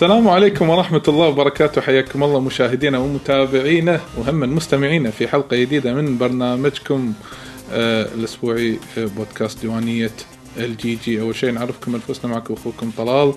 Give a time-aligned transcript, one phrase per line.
[0.00, 1.80] السلام عليكم ورحمة الله وبركاته.
[1.80, 7.12] حياكم الله مشاهدينا ومتابعينا وهم مستمعينا في حلقة جديدة من برنامجكم
[7.72, 10.10] آه الأسبوعي بودكاست ديوانية
[10.56, 13.34] ال جي أول شيء نعرفكم أنفسنا معكم أخوكم طلال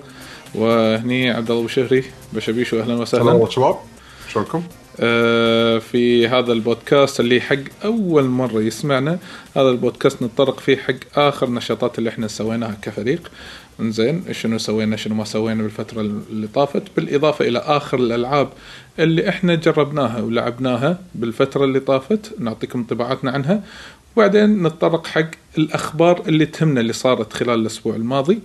[0.54, 3.32] وهني عبد الله بشهري بشبيشو أهلا وسهلا.
[3.32, 3.76] الله شباب.
[4.32, 4.62] شلونكم؟
[5.00, 9.18] آه في هذا البودكاست اللي حق أول مرة يسمعنا.
[9.56, 13.30] هذا البودكاست نتطرق فيه حق آخر نشاطات اللي إحنا سويناها كفريق.
[13.80, 16.82] انزين شنو سوينا شنو ما سوينا بالفترة اللي طافت.
[16.96, 18.48] بالإضافة إلى آخر الألعاب
[18.98, 23.62] اللي إحنا جربناها ولعبناها بالفترة اللي طافت نعطيكم انطباعاتنا عنها.
[24.16, 28.38] وبعدين نتطرق حق الأخبار اللي تهمنا اللي صارت خلال الأسبوع الماضي.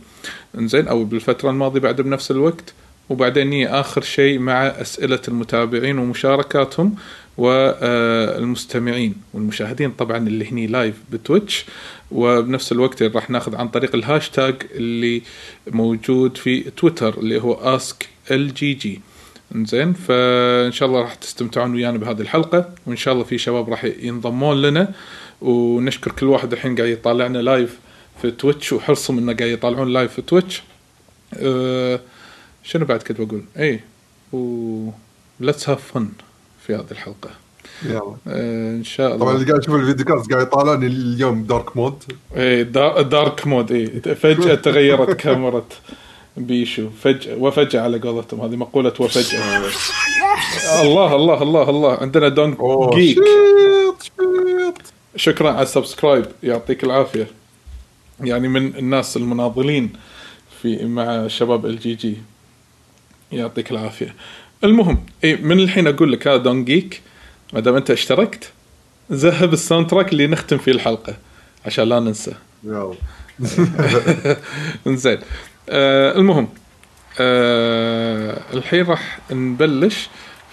[0.58, 2.74] انزين أو بالفترة الماضية بعد بنفس الوقت.
[3.10, 6.96] وبعدين نيجي آخر شيء مع أسئلة المتابعين ومشاركاتهم
[7.38, 9.92] والمستمعين والمشاهدين.
[9.92, 11.66] طبعا اللي هني live ب Twitch.
[12.12, 15.22] وبنفس الوقت راح ناخذ عن طريق الهاشتاج اللي
[15.68, 19.02] موجود في تويتر اللي هو Ask LGG.
[19.56, 23.84] إنزين فإن شاء الله راح تستمتعون ويانا بهذه الحلقة وإن شاء الله في شباب راح
[23.86, 24.94] ينضمون لنا.
[25.42, 27.80] ونشكر كل واحد الحين قاعد يطالعنا live
[28.22, 30.64] في Twitch وحرصهم إنه قاعد يطالعون live في Twitch
[31.34, 32.00] أه
[32.64, 33.80] شنو بعد كنت بقول؟ اي
[34.34, 34.90] و
[35.40, 36.10] let's have fun
[36.68, 37.30] في هذه الحلقة.
[37.86, 38.16] يلا.
[38.28, 39.18] أه إن شاء الله.
[39.20, 42.04] طبعا اللي قاعد يشوف ال video cast قاعد يطالعني اليوم dark mode
[42.72, 44.00] da- dark mode إيه.
[44.14, 45.64] فجأة تغيرت كاميرا
[46.38, 46.90] بيشو.
[47.04, 48.42] فجأة وفجأة على قولتهم.
[48.42, 49.62] هذه مقولة وفجأة.
[50.82, 51.94] الله الله الله الله.
[51.94, 52.58] عندنا دونك
[52.96, 53.20] جيك
[55.16, 56.26] شكرا على ال subscribe.
[56.44, 57.28] يعطيك العافية.
[58.22, 59.90] يعني من الناس المناضلين
[60.62, 62.18] في مع شباب LGG.
[63.32, 64.16] يعطيك العافية.
[64.64, 67.02] المهم إيه من الحين أقول لك هذا دون جيك
[67.54, 68.52] ما دام انت اشتركت
[69.12, 71.16] ذهب ال soundtrack اللي نختم فيه الحلقة
[71.66, 72.34] عشان لا ننسى.
[74.88, 75.20] انزين.
[75.70, 76.50] آه المهم
[77.20, 80.10] آه الحين راح نبلش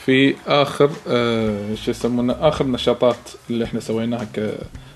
[0.07, 3.17] في آخر آه شو يسمونه آخر نشاطات
[3.51, 4.27] اللي إحنا سويناها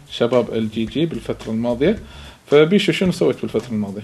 [0.09, 1.99] كشباب LGG بالفترة الماضية.
[2.51, 4.03] فبيشو شنو سويت بالفترة الماضية؟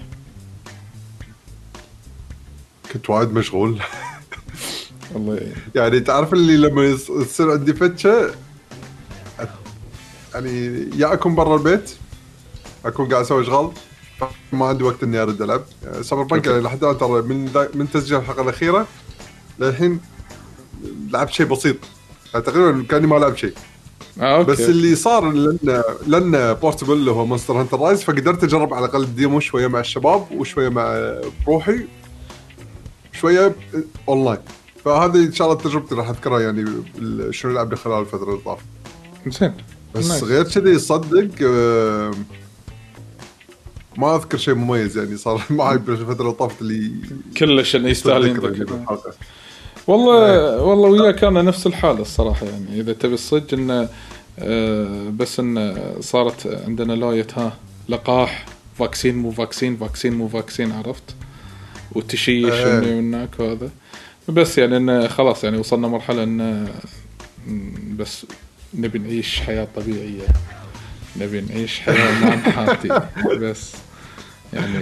[2.93, 3.79] كنت وايد مشغول.
[5.13, 5.51] والله.
[5.75, 8.31] يعني تعرف اللي لما يص- يصير عندي فتشة؟
[10.33, 11.91] يعني يا أكون برا البيت
[12.85, 13.71] أكون قاعد أسوي اشغال
[14.53, 15.61] ما عندي وقت إني أرد ألعب.
[15.83, 16.49] يعني Cyberpunk okay.
[16.49, 18.87] يعني لحد الآن ترى من من تسجيل الحلقة الأخيرة
[19.59, 19.99] للحين
[21.11, 21.75] لعبت شيء بسيط.
[22.33, 23.53] يعني تقريبا كأني ما لعب شيء.
[24.21, 24.51] آه okay.
[24.51, 29.03] بس اللي صار لأن لأن portable اللي هو Monster Hunter Rise فقدرت أجرب على الأقل
[29.03, 31.13] ال demo شوية مع الشباب وشوية مع
[31.45, 31.79] بروحي
[33.13, 33.55] شوية
[34.09, 34.37] اونلاين
[34.87, 36.65] فهذه إن شاء الله تجربتي راح أذكرها يعني
[37.31, 38.65] شنو لعبنا خلال الفترة اللي طافت.
[39.27, 39.53] زين.
[39.95, 40.23] بس.
[40.23, 42.11] غير كذي صدق آه،
[43.97, 46.91] ما أذكر شيء مميز يعني صار معي بالفترة اللي طافت اللي
[47.37, 49.13] كلش انه يستاهل يعني ينذكر بالحلقة.
[49.87, 52.79] والله والله وياك أنا نفس الحالة الصراحة يعني.
[52.79, 53.89] إذا تبي الصدق إنه
[54.39, 57.57] آه، بس انه صارت عندنا لوية ها
[57.89, 58.45] لقاح
[58.79, 61.15] vaccine مو vaccine vaccine مو vaccine عرفت؟
[61.91, 62.53] وتشيش.
[62.53, 63.69] ومن هناك وهذا.
[64.29, 66.67] بس يعني انه خلاص يعني وصلنا مرحلة انه
[67.97, 68.25] بس
[68.73, 70.27] نبي نعيش حياة طبيعية.
[71.19, 73.01] نبي نعيش حياة ما نحاتي
[73.41, 73.71] بس
[74.53, 74.77] يعني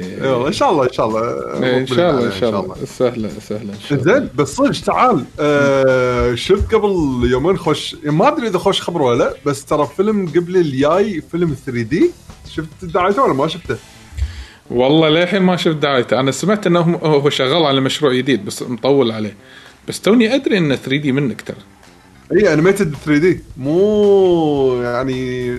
[0.47, 1.21] إن شاء الله إن شاء الله.
[1.63, 2.75] إيه، إن شاء الله إن شاء الله.
[2.85, 4.13] سهلة سهلة إن شاء الله.
[4.13, 5.25] زين بس صدق تعال.
[5.39, 10.27] آه شفت قبل يومين خوش ما أدري إذا خوش خبر ولا لأ بس ترى فيلم
[10.27, 12.11] قبل الجاي فيلم 3 D.
[12.49, 13.77] شفت دعايته ولا ما شفته؟
[14.69, 16.19] والله للحين ما شفت دعايته.
[16.19, 19.35] أنا سمعت إنه هو شغال على مشروع جديد بس مطول عليه.
[19.87, 21.57] بس توني أدري إنه 3D منك ترى.
[22.33, 25.51] إي animated 3D مو يعني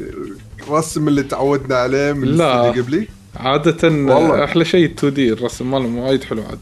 [0.70, 2.62] رسم اللي تعودنا عليه من لا.
[2.62, 3.08] قبلي.
[3.37, 4.44] عاد والله.
[4.44, 6.58] أحلى شيء 2D الرسم مالهم وايد حلو عاد.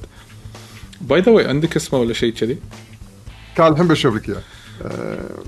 [1.01, 2.59] by the way عندك اسمه ولا شيء كذي؟
[3.57, 4.43] كان الحين بشوف لك إياه.
[4.83, 5.39] آه،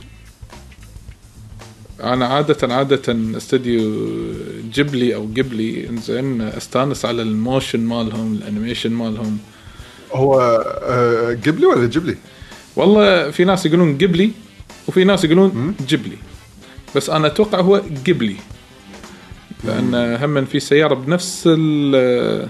[2.02, 3.02] أنا عادة عادة
[3.36, 3.92] استوديو
[4.74, 9.38] جبلي أو قبلي إنزين أستانس على ال motion مالهم ال animation مالهم
[10.12, 10.40] هو
[10.82, 12.16] آه، قبلي ولا جبلي؟
[12.76, 14.30] والله في ناس يقولون قبلي
[14.88, 15.74] وفي ناس يقولون مم.
[15.88, 16.16] جبلي
[16.96, 18.36] بس أنا أتوقع هو قبلي
[19.64, 22.48] لأن هم في سيارة بنفس ال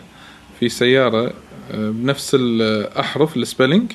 [0.61, 1.33] في سيارة
[1.71, 3.93] آه، بنفس الاحرف ال spelling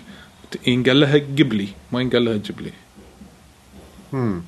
[0.67, 2.71] ينقال لها قبلي ما ينقال لها جبلي
[4.13, 4.41] مم.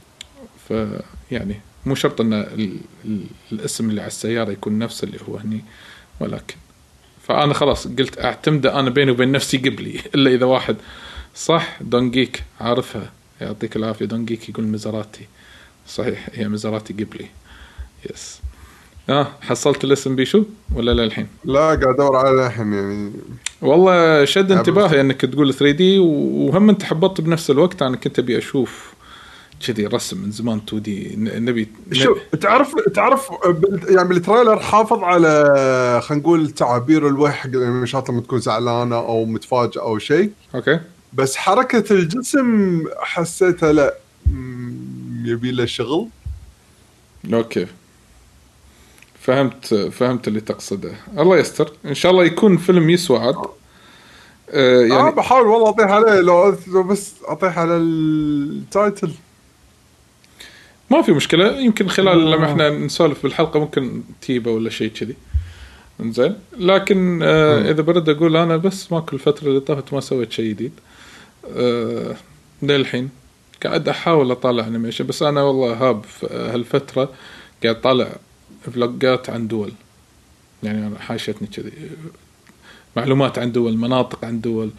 [0.68, 5.62] فيعني مو شرط إن ال- ال- الاسم اللي على السيارة يكون نفس اللي هو هني
[6.20, 6.56] ولكن
[7.28, 10.00] فأنا خلاص قلت اعتمده أنا بيني وبين نفسي قبلي.
[10.16, 10.76] إلا إذا واحد
[11.36, 13.12] صح دونجيك عارفها.
[13.42, 14.06] يعطيك العافية.
[14.06, 15.28] دونجيك يقول مزراتي
[15.88, 17.26] صحيح هي مزراتي قبلي.
[18.14, 18.40] يس
[19.10, 20.44] آه حصلت الاسم بيشو
[20.76, 23.12] ولا لا الحين؟ لا قاعد أدور على الحين يعني.
[23.62, 28.94] والله شد انتباهي إنك تقول 3D وهم أنت حبطت بنفس الوقت أنا كنت أبي أشوف
[29.68, 33.30] كذي رسم من زمان 2D نبي شو تعرف تعرف
[33.90, 39.26] يعني بال trailer حافظ على خلينا نقول تعابير الوجه حق الانيميشنات لما تكون زعلانة أو
[39.26, 40.32] متفاجئة أو شيء.
[40.56, 40.80] أوكي.
[41.14, 43.94] بس حركة الجسم حسيتها لا
[45.26, 46.08] يبي له شغل.
[47.34, 47.68] أوكي.
[49.22, 50.94] فهمت فهمت اللي تقصده.
[51.18, 51.74] الله يستر.
[51.86, 53.36] إن شاء الله يكون فيلم يسوى عاد.
[53.36, 53.54] آه.
[54.54, 56.52] يعني يعني آه بحاول والله أطيح عليه لو
[56.84, 59.12] بس أطيح على ال title
[60.94, 61.60] ما في مشكلة.
[61.60, 62.36] يمكن خلال آه.
[62.36, 65.16] لما إحنا نسولف بالحلقة ممكن تجيبه ولا شيء كذي.
[66.00, 66.36] إنزين.
[66.58, 67.66] لكن آه مم.
[67.66, 70.72] إذا برد أقول أنا بس ما كل الفترة اللي طافت ما سويت شيء جديد.
[71.56, 72.16] آه
[72.62, 73.10] للحين
[73.64, 77.10] قاعد أحاول اطالع animation بس أنا والله هاب هالفترة
[77.64, 78.08] قاعد طالع
[78.74, 79.72] فلوجات عن دول.
[80.64, 81.72] يعني أنا حاشتني كذي.
[82.96, 84.70] معلومات عن دول مناطق عن دول.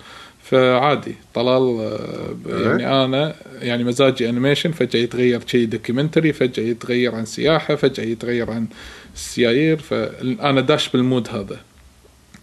[0.45, 2.67] فعادي طلال آه، إيه.
[2.67, 8.51] يعني أنا يعني مزاجي animation فجأة يتغير شيء documentary فجأة يتغير عن سياحة فجأة يتغير
[8.51, 8.67] عن
[9.15, 11.61] السيايير فانا داش بال mood هذا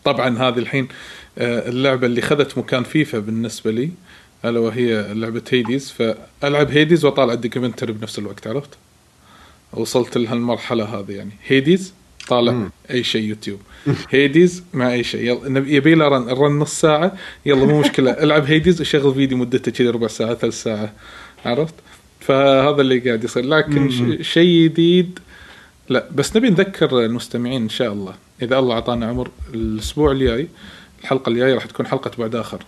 [0.03, 0.88] طبعا هذه الحين
[1.38, 3.89] آه، اللعبة اللي خذت مكان فيفا بالنسبة لي
[4.45, 8.69] ألا وهي لعبة Hades فألعب Hades وأطالع ال documentary بنفس الوقت عرفت؟
[9.74, 11.94] وصلت لهالمرحلة هذه يعني Hades
[12.31, 12.72] طالع مم.
[12.92, 13.60] أي شيء يوتيوب.
[14.10, 15.22] Hades مع أي شيء.
[15.22, 17.18] يلا يبي له run ال run نص ساعة.
[17.45, 18.12] يلا مو مشكلة.
[18.24, 20.94] العب Hades وشغل فيديو مدته كذي ربع ساعة ثلث ساعة.
[21.45, 21.74] عرفت؟
[22.19, 23.45] فهذا اللي قاعد يصير.
[23.45, 23.89] لكن
[24.22, 25.19] شيء جديد
[25.89, 26.07] لا.
[26.16, 28.13] بس نبي نذكر المستمعين إن شاء الله.
[28.42, 30.48] إذا الله أعطانا عمر الأسبوع الجاي
[31.01, 32.63] الحلقة الجاية راح تكون حلقة بعد آخر.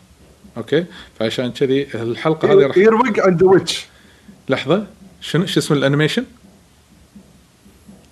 [0.57, 0.85] أوكي؟
[1.19, 3.85] فعشان كذي الحلقة هذه راح Earwig and Witch
[4.49, 4.87] لحظة.
[5.21, 6.25] شنو شو اسم ال animation؟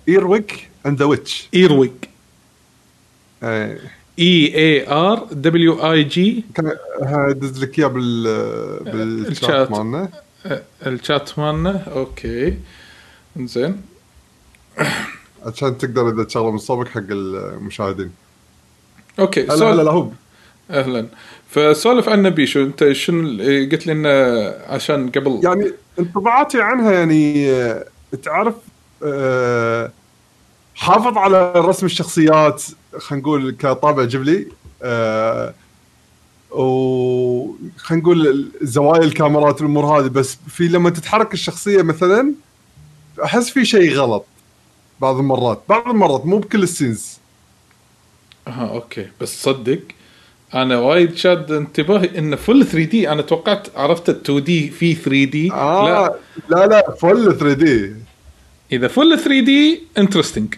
[0.08, 0.50] Earwig
[0.86, 1.90] and Witch Earwig
[3.42, 3.78] إيه.
[4.18, 6.72] اي اي ار دبليو اي جي كان
[7.32, 8.26] دز لك اياه بال
[9.26, 9.26] الشات.
[9.28, 10.08] بالشات مالنا
[10.86, 12.58] الشات مالنا أوكي
[13.38, 13.82] زين
[15.46, 18.10] عشان تقدر اذا تشغله من صوبك حق المشاهدين
[19.18, 20.08] أوكي هلا هلا هو
[20.70, 21.06] أهلا.
[21.50, 24.08] فسولف عن بيشو أنت شنو ال- قلت لي انه
[24.74, 25.40] عشان قبل.
[25.44, 27.84] يعني انطباعاتي عنها يعني آه،
[28.22, 28.54] تعرف
[29.04, 29.92] آه،
[30.74, 32.62] حافظ على رسم الشخصيات
[32.98, 34.46] خلينا نقول كطابع جبلي
[34.82, 35.54] آه،
[36.50, 42.34] و خلينا نقول زوايا الكاميرات والامور هذه بس في لما تتحرك الشخصية مثلا
[43.24, 44.24] أحس في شيء غلط
[45.00, 45.62] بعض المرات.
[45.68, 47.18] بعض المرات مو بكل ال scenes.
[48.48, 49.06] آه أوكي.
[49.20, 49.80] بس صدق
[50.54, 55.84] أنا وايد شاد انتباهي إنه full 3D أنا توقعت عرفت ال 2D في 3D آه
[55.88, 56.14] لا.
[56.56, 57.94] لا لا full 3D
[58.72, 60.54] إذا full 3D interesting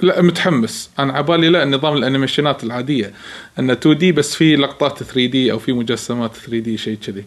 [0.00, 0.90] لا متحمس.
[0.98, 3.12] أنا عبالي لا نظام الأنيميشنات العادية.
[3.58, 7.24] انه 2D بس في لقطات 3D أو في مجسمات 3D شيء كذي.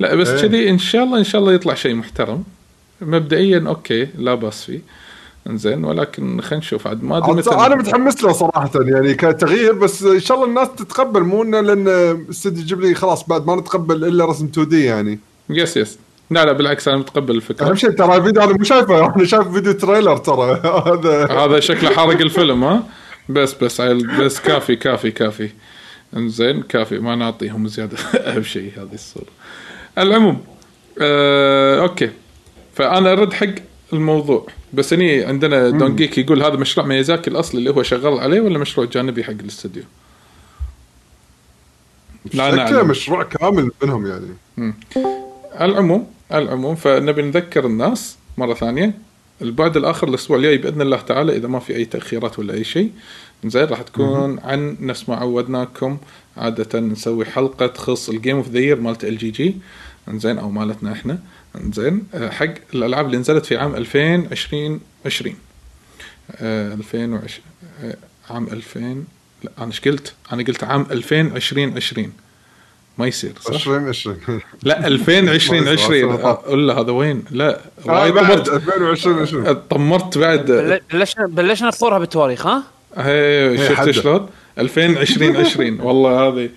[0.00, 0.42] لا بس إيه.
[0.42, 2.44] كذي إن شاء الله إن شاء الله يطلع شيء محترم.
[3.00, 4.80] مبدئيا أوكي لا بأس فيه.
[5.46, 6.86] إنزين ولكن خلينا نشوف.
[6.86, 10.68] عاد ما أدري متى أنا متحمس له صراحة يعني كتغيير بس إن شاء الله الناس
[10.76, 11.88] تتقبل مو إنه لأن
[12.30, 15.18] استديو جيبلي خلاص بعد ما نتقبل إلا رسم 2D يعني.
[15.50, 15.98] yes yes
[16.30, 17.68] لا لا بالعكس أنا متقبل الفكرة.
[17.68, 20.60] أهم شيء ترى الفيديو أنا مو شايفه أنا شايف فيديو trailer ترى.
[20.86, 22.82] هذا هذا شكله حارق الفيلم ها؟
[23.28, 23.80] بس بس
[24.20, 25.50] بس كافي كافي كافي.
[26.16, 26.98] إنزين كافي.
[26.98, 27.98] ما نعطيهم زيادة.
[28.28, 29.26] أهم شيء هذه الصورة.
[29.98, 30.44] العموم
[31.00, 32.10] آه أوكي.
[32.74, 33.54] فأنا أرد حق
[33.92, 34.46] الموضوع.
[34.72, 38.58] بس هني عندنا دون جيك يقول هذا مشروع ميازاكي الأصلي اللي هو شغال عليه ولا
[38.58, 39.82] مشروع جانبي حق الاستوديو؟
[42.34, 42.88] لا نعلم.
[42.88, 44.74] مشروع كامل منهم يعني.
[45.60, 48.94] العموم العموم فنبي نذكر الناس مرة ثانية.
[49.42, 52.90] البعد الآخر الأسبوع الجاي بإذن الله تعالى إذا ما في أي تأخيرات ولا أي شيء
[53.44, 55.98] زين راح تكون عن نفس ما عودناكم
[56.36, 59.56] عادة نسوي حلقة تخص ال game of the year مالت ال GG
[60.08, 61.18] انزين أو مالتنا إحنا.
[61.56, 65.34] انزين آه، حق الألعاب اللي نزلت في عام 2020 20
[66.30, 67.44] آه، 2020
[67.82, 67.96] آه،
[68.30, 69.04] عام 2000
[69.42, 72.12] لا أنا إيش قلت؟ أنا قلت عام 2020 20
[72.98, 74.16] ما يصير صح؟ 20 20
[74.62, 80.46] لا 2020 20 أقول له هذا وين؟ لا آه وايد طمرت 2020 20 طمرت بعد
[80.50, 82.62] بل- بلشنا بلشنا نخطرها بالتواريخ ها؟
[82.96, 83.90] هي شفت.
[83.90, 84.26] شلون؟
[84.58, 86.48] 2020 20 والله هذه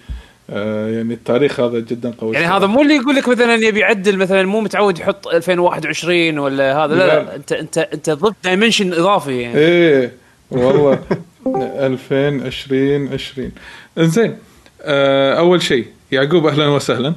[0.50, 2.46] آه، يعني التاريخ هذا جدا قوي يعني.
[2.48, 6.96] هذا مو اللي يقول لك مثلا يبي يعدل مثلا مو متعود يحط 2021 ولا هذا
[6.96, 7.24] لا, لا.
[7.24, 10.12] لا أنت أنت أنت ضفت دايمنشن إضافي يعني إيه
[10.52, 11.00] والله
[11.88, 13.52] 2020 20
[13.98, 14.38] إنزين
[15.38, 17.14] أول شيء يعقوب أهلا وسهلا.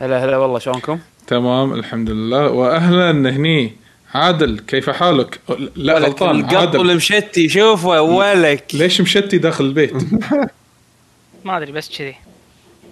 [0.00, 2.50] هلا هلا والله شلونكم؟ تمام الحمد لله.
[2.50, 3.72] واهلا هني.
[4.14, 5.40] عادل كيف حالك؟
[5.76, 6.78] لا غلطان القط عادل.
[6.78, 9.92] والمشتي شوفه ولك ليش مشتي داخل البيت؟
[11.44, 12.14] ما أدري بس كذي.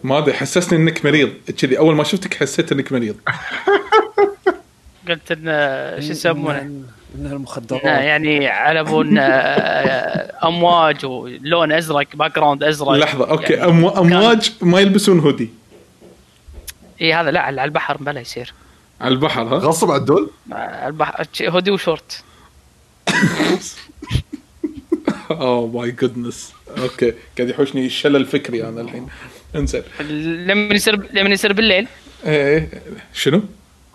[0.05, 1.31] ما أدري حسسني إنك مريض.
[1.59, 3.17] كذي أول ما شفتك حسيت إنك مريض.
[5.09, 5.45] قلت إن
[6.03, 6.71] شو يسمونه؟
[7.15, 7.85] انها المخدرات.
[7.85, 12.91] يعني علبون آه، أمواج ولون أزرق باك جراوند أزرق.
[12.91, 15.51] لحظة أوكي يعني أمو أمواج ما يلبسون هودي.
[17.01, 18.55] اي هذا لا على البحر بلا يصير.
[19.01, 22.25] على البحر ها؟ غصب على الدول؟ على البحر hoodie و short.
[25.31, 29.07] اوه my goodness okay قاعد يحوشني الشلل الفكري أنا الحين.
[29.57, 29.83] انزين.
[30.47, 31.87] لما يصير لما يصير بالليل.
[32.27, 32.69] إيه
[33.15, 33.43] شنو؟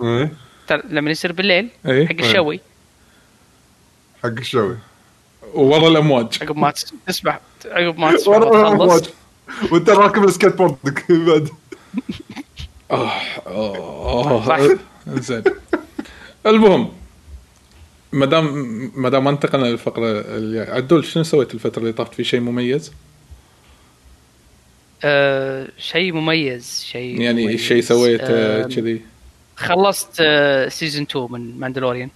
[0.01, 0.31] إيه.
[0.67, 2.07] ترى لما يصير بالليل إيه.
[2.07, 2.59] حق الشوي.
[4.23, 4.77] حق الشوي
[5.53, 9.09] ورا الأمواج عقب ما تس- تسبح عقب ما تسبح ورا وتخلص الأمواج.
[9.71, 11.49] وانت راكب السكيت بوردك بعد
[12.91, 13.11] آه
[13.47, 14.59] آه صح.
[15.07, 15.43] انزين
[16.45, 16.89] المهم
[18.11, 18.45] ما دام
[18.95, 22.91] ما دام أنتقلنا للفقرة اللي عدول شنو سويت الفترة اللي طافت في شيء مميز؟
[25.03, 27.59] آه شيء مميز شيء يعني مميز.
[27.59, 29.01] شيء سويته آه كذي
[29.55, 32.09] خلصت آه season 2 من ماندلوريان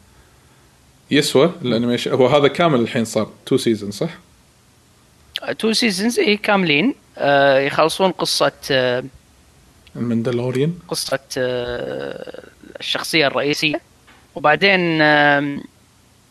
[1.12, 2.12] يسوى ال animation.
[2.12, 4.10] هو هذا كامل الحين صار two season صح؟
[5.60, 6.96] two seasons اي كاملين.
[7.18, 9.04] آه يخلصون قصة آه
[9.96, 10.74] المندلوريان.
[10.88, 12.44] قصة آه
[12.80, 13.82] الشخصية الرئيسية.
[14.36, 15.58] وبعدين آه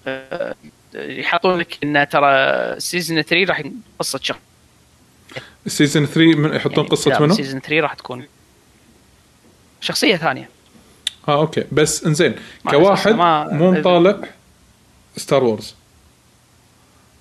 [0.07, 0.55] آه
[0.95, 2.35] يحطون لك إن ترى
[2.81, 3.63] season 3 راح
[3.99, 4.39] قصة شخص
[5.67, 8.27] ال season 3 من يحطون قصة منو؟ season 3 راح تكون
[9.81, 10.49] شخصية ثانية.
[11.29, 11.65] آه okay.
[11.73, 12.35] بس إنزين
[12.71, 13.15] كواحد
[13.53, 14.29] مو مطالع.
[15.17, 15.75] ستار وورز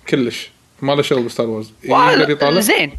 [0.08, 0.50] كلش.
[0.82, 2.96] ما له شغل بستار وورز يقدر يطالع؟ زين.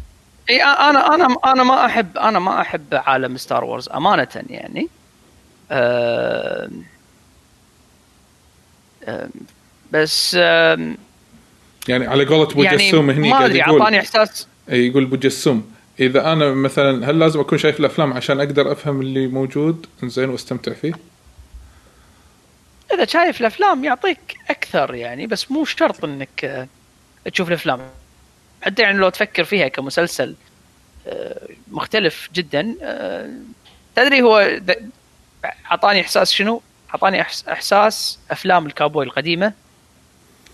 [0.50, 4.88] إي أنا أنا أنا ما احب أنا ما أحب عالم ستار وورز أمانة يعني.
[5.70, 6.70] أه
[9.04, 9.28] أه
[9.92, 10.94] بس أه
[11.88, 15.02] يعني على قولة ابو يعني جسوم هني ما قاعد أدري يقول أعطاني احساس إي، يقول
[15.02, 19.86] ابو جسوم إذا أنا مثلا هل لازم أكون شايف الأفلام عشان أقدر أفهم اللي موجود؟
[20.02, 20.92] إنزين وأستمتع فيه؟
[22.94, 24.18] إذا شايف الأفلام يعطيك
[24.50, 26.66] أكثر يعني بس مو شرط إنك آه،
[27.32, 27.80] تشوف الأفلام
[28.62, 30.34] حتى يعني لو تفكر فيها كمسلسل
[31.06, 33.30] آه، مختلف جدا آه،
[33.96, 34.58] تدري هو
[35.70, 39.52] أعطاني إحساس شنو؟ أعطاني إحساس أفلام الكاوبوي القديمة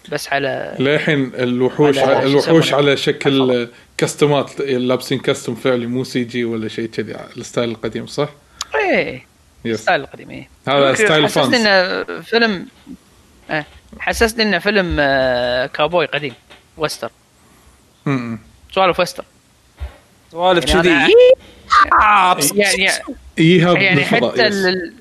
[0.09, 3.69] بس على للحين الوحوش على- الوحوش؟ على شكل.
[3.97, 8.29] costume ات لابسين costume فعلي مو CG ولا شيء كذي ال style القديم صح؟
[8.75, 9.27] إيه
[9.75, 10.49] ستايل القديم إيه.
[10.69, 12.67] هذا ستايل حسسني فانز إنه فيلم
[13.51, 13.65] آه،
[13.99, 16.35] حسسني إنه فيلم آه، كاوبوي قديم
[16.77, 17.11] وستر
[18.07, 18.39] م-م.
[18.75, 19.25] سوالف وستر
[20.33, 20.91] سوالف يعني كذي.
[20.91, 22.91] أنا- يعني
[23.39, 24.47] إيهاب يعني بالفضاء حتى.
[24.47, 24.95] ال-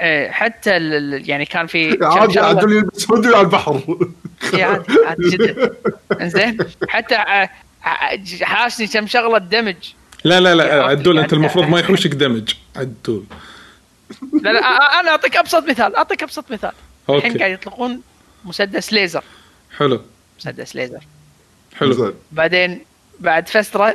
[0.00, 3.98] آه، حتى ال- يعني كان في عادي عدل يلبس هودي على البحر.
[4.54, 5.70] إيه، عادي عادي جدا.
[6.20, 6.58] إنزين.
[6.88, 7.50] حتى آه،
[7.86, 9.74] آه، حاشني كم شغلة دمج
[10.24, 13.24] لا لا لا يعني عدول أنت المفروض ما يحوشك دمج عدول.
[14.42, 14.60] لا لا
[15.00, 16.72] أنا أعطيك أبسط مثال أعطيك أبسط مثال.
[17.10, 18.02] الحين قاعد يطلقون
[18.44, 19.24] مسدس ليزر.
[19.76, 20.02] حلو.
[20.38, 21.00] مسدس ليزر.
[21.76, 21.92] حلو.
[21.92, 22.12] زين.
[22.32, 22.84] بعدين
[23.20, 23.94] بعد فتره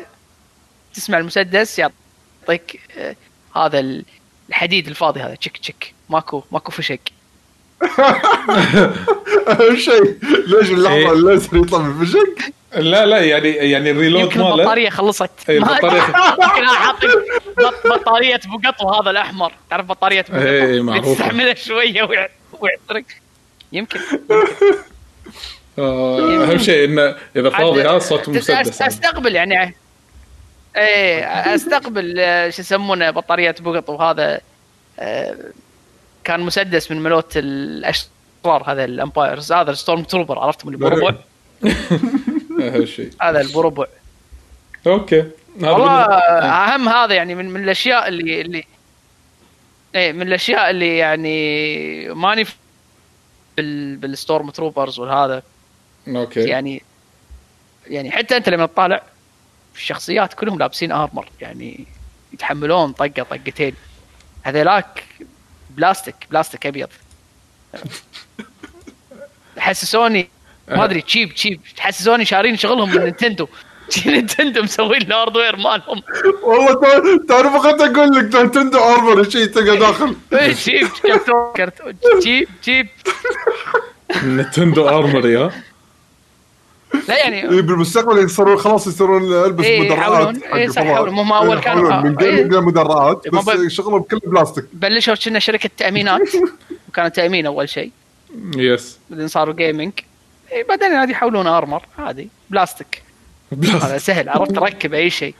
[0.94, 3.16] تسمع المسدس يعطيك آه،
[3.56, 4.06] هذا ال-
[4.50, 7.00] الحديد الفاضي هذا تشك تشك ماكو ماكو فشق
[9.48, 10.18] أهم شيء
[10.48, 10.74] ليش إيه.
[10.76, 15.30] اللحظه الليزر يطلع من فشق لا لا يعني يعني الريلود ماله؟ البطارية خلصت.
[15.50, 15.58] إيه،
[16.58, 17.10] أنا حاطك
[17.58, 19.52] بط- بطارية بقطو هذا الأحمر.
[19.70, 21.14] تعرف بطارية بقطو؟ إيه، معروفة.
[21.14, 22.30] تستعملها شوية ويع-
[22.60, 23.22] ويعترك
[23.72, 24.00] يمكن.
[25.80, 29.76] آه، أهم شيء إنه إذا فاضي ها صوت مسدس أستقبل يعني.
[30.76, 31.24] إيه
[31.56, 34.40] أستقبل آه، شو يسمونه بطارية بقط وهذا
[35.00, 35.36] آه،
[36.28, 39.52] كان مسدس من ملوت الأشرار هذا الأمبايرز.
[39.52, 41.16] هذا الستورم تروبر عرفتم اللي بربع
[43.22, 43.86] هذا البربع.
[44.88, 45.20] okay.
[45.20, 48.64] هذا والله أهم هذا يعني من من الأشياء اللي اللي
[49.96, 52.46] إيه من الأشياء اللي يعني ماني
[53.58, 55.44] بال بالستورم تروبرز والهذا.
[56.08, 56.40] okay.
[56.40, 56.84] يعني
[57.88, 59.04] يعني حتى أنت لما تطالع
[59.76, 61.86] الشخصيات كلهم لابسين armor يعني
[62.34, 63.74] يتحملون طقة طقتين.
[64.44, 65.04] هذيلاك
[65.78, 66.88] بلاستيك بلاستيك أبيض.
[69.58, 70.30] حسسوني
[70.68, 73.48] ما أدري تشيب تشيب حسسوني شارين شغلهم من نينتندو.
[74.06, 76.04] نينتندو مسوين الهاردوير مالهم.
[76.44, 76.74] والله
[77.30, 80.16] تعرف اخذت أقول لك نينتندو ارمر شيء تلقى داخل.
[80.32, 80.88] تشيب
[82.20, 82.88] تشيب تشيب
[84.24, 85.52] نتندو ارمري ها
[87.08, 90.82] لا يعني إيه، بالمستقبل يصيرون خلاص يصيرون ألبس إيه، مدرعات إيه، صح،.
[90.82, 91.32] يحاولون.
[91.32, 92.36] أول إيه، كانوا- يحاولون من آه، إيه.
[92.36, 94.66] جيمنج لمدرعات ما بس بل- شغلهم كله بلاستيك.
[94.74, 96.22] بلشوا كنا شركة تأمينات.
[96.90, 97.92] وكانت تأمين أول شيء.
[98.58, 99.92] yes بعدين صاروا gaming
[100.52, 102.30] إيه بعدين عادي يحولون armor عادي.
[102.50, 103.04] بلاستيك.
[103.64, 104.30] هذا سهل.
[104.30, 105.36] عرفت ركب أي شيء.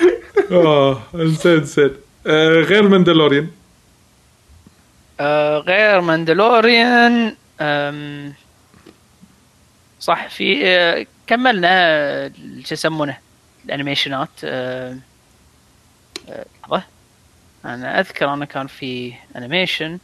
[0.52, 1.90] آه زين زين
[2.26, 3.48] آه غير ماندلوريان.
[5.20, 8.32] آه غير ماندلوريان آم،
[10.00, 12.32] صح في آه كملنا آه،
[12.64, 13.18] شو يسمونه؟
[13.64, 14.28] ال animation ات.
[14.44, 14.98] آه،
[16.28, 16.82] آه، لحظه
[17.64, 19.98] أنا أذكر أنا كان في animation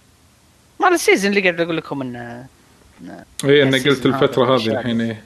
[0.81, 2.47] مال ال season اللي قاعد أقول لكم انه
[3.45, 5.23] اي أنا قلت الفترة هذه الحين إيه.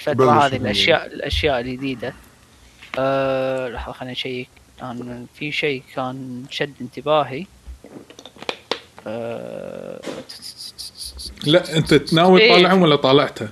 [0.00, 2.14] الفترة بلش هذه الأشياء الأشياء الجديدة.
[2.98, 4.48] أه لحظة خليني أ check.
[4.80, 7.46] كان في شيء كان شد انتباهي.
[9.06, 10.00] أه
[11.46, 12.52] لا أنت تناوي إيه.
[12.52, 13.48] تطالعهم ولا طالعته؟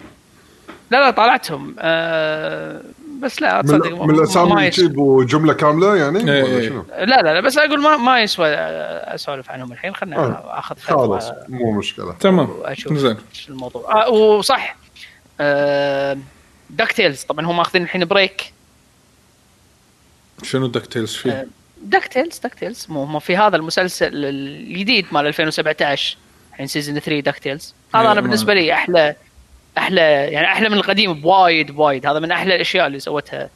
[0.93, 1.75] لا لا طالعتهم.
[1.79, 2.81] أه
[3.23, 6.69] بس لا تصدق من الأسامي تجيبوا جملة كاملة يعني؟ ولا إيه.
[6.69, 9.95] شنو؟ لا لا لا بس أقول ما ما يسوى آه، أسولف عنهم الحين.
[9.95, 12.13] خلنا آه، أخذ خلاص مو مشكلة.
[12.13, 13.17] تمام وأشوف زين.
[13.49, 14.07] الموضوع.
[14.07, 14.77] آه وصح.
[15.41, 16.19] أه
[16.71, 18.53] داك تيلز طبعا هم ماخذين الحين break
[20.43, 21.47] شنو داك تيلز فيه؟
[21.83, 26.17] داك تيلز داك تيلز مو هم في هذا المسلسل الجديد مال 2017
[26.53, 29.17] الحين season 3 داك تيلز هذا إيه، أنا بالنسبة لي أحلى
[29.79, 33.51] أحلى يعني أحلى من القديم بوايد بوايد هذا من أحلى الأشياء اللي سوتها.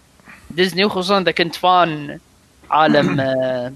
[0.51, 2.19] ديزني وخصوصا إذا كنت fan
[2.71, 3.73] عالم آه،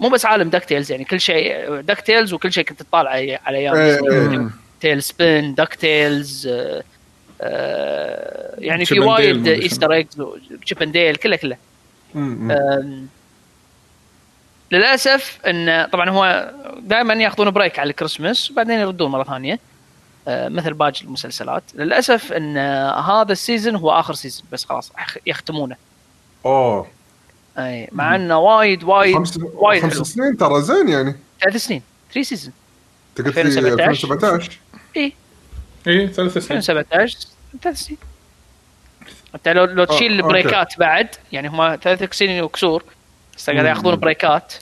[0.00, 3.10] مو بس عالم داك تيلز يعني كل شيء داك تيلز وكل شيء كنت تطالع
[3.44, 4.50] على أيام.
[4.80, 6.46] تيل سبين داك تيلز
[8.58, 9.48] يعني في وايد.
[9.48, 10.22] Easter eggs
[10.82, 11.56] ديل كله كله.
[14.72, 19.58] للأسف إن طبعا هو دائما يأخذون break على الكريسماس وبعدين يردون مرة ثانية.
[20.28, 21.62] مثل باقي المسلسلات.
[21.74, 22.56] للأسف إن
[23.08, 25.76] هذا ال season هو آخر سيزون بس خلاص يخ- يختمونه.
[26.46, 26.86] أوه.
[27.58, 31.16] أي مع إنه وايد وايد خمس وايد خمس سنين ترى زين يعني.
[31.40, 31.82] ثلاث سنين.
[32.12, 32.52] 3 season
[33.18, 33.90] انت قلت لي 2017.
[33.90, 34.58] 2017
[34.96, 35.12] إي.
[35.86, 36.58] إي ثلاث سنين.
[36.58, 37.18] 2017
[37.62, 37.98] ثلاث سنين.
[39.34, 40.36] انت لو لو تشيل okay.
[40.36, 42.84] البريكات بعد يعني هم ثلاث سنين وكسور
[43.36, 43.64] بس قاعد.
[43.66, 44.54] ياخذون بريكات.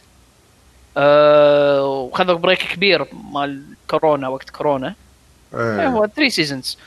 [0.97, 4.95] أه وخذوا break كبير مال كورونا وقت كورونا.
[5.55, 6.79] هو 3 seasons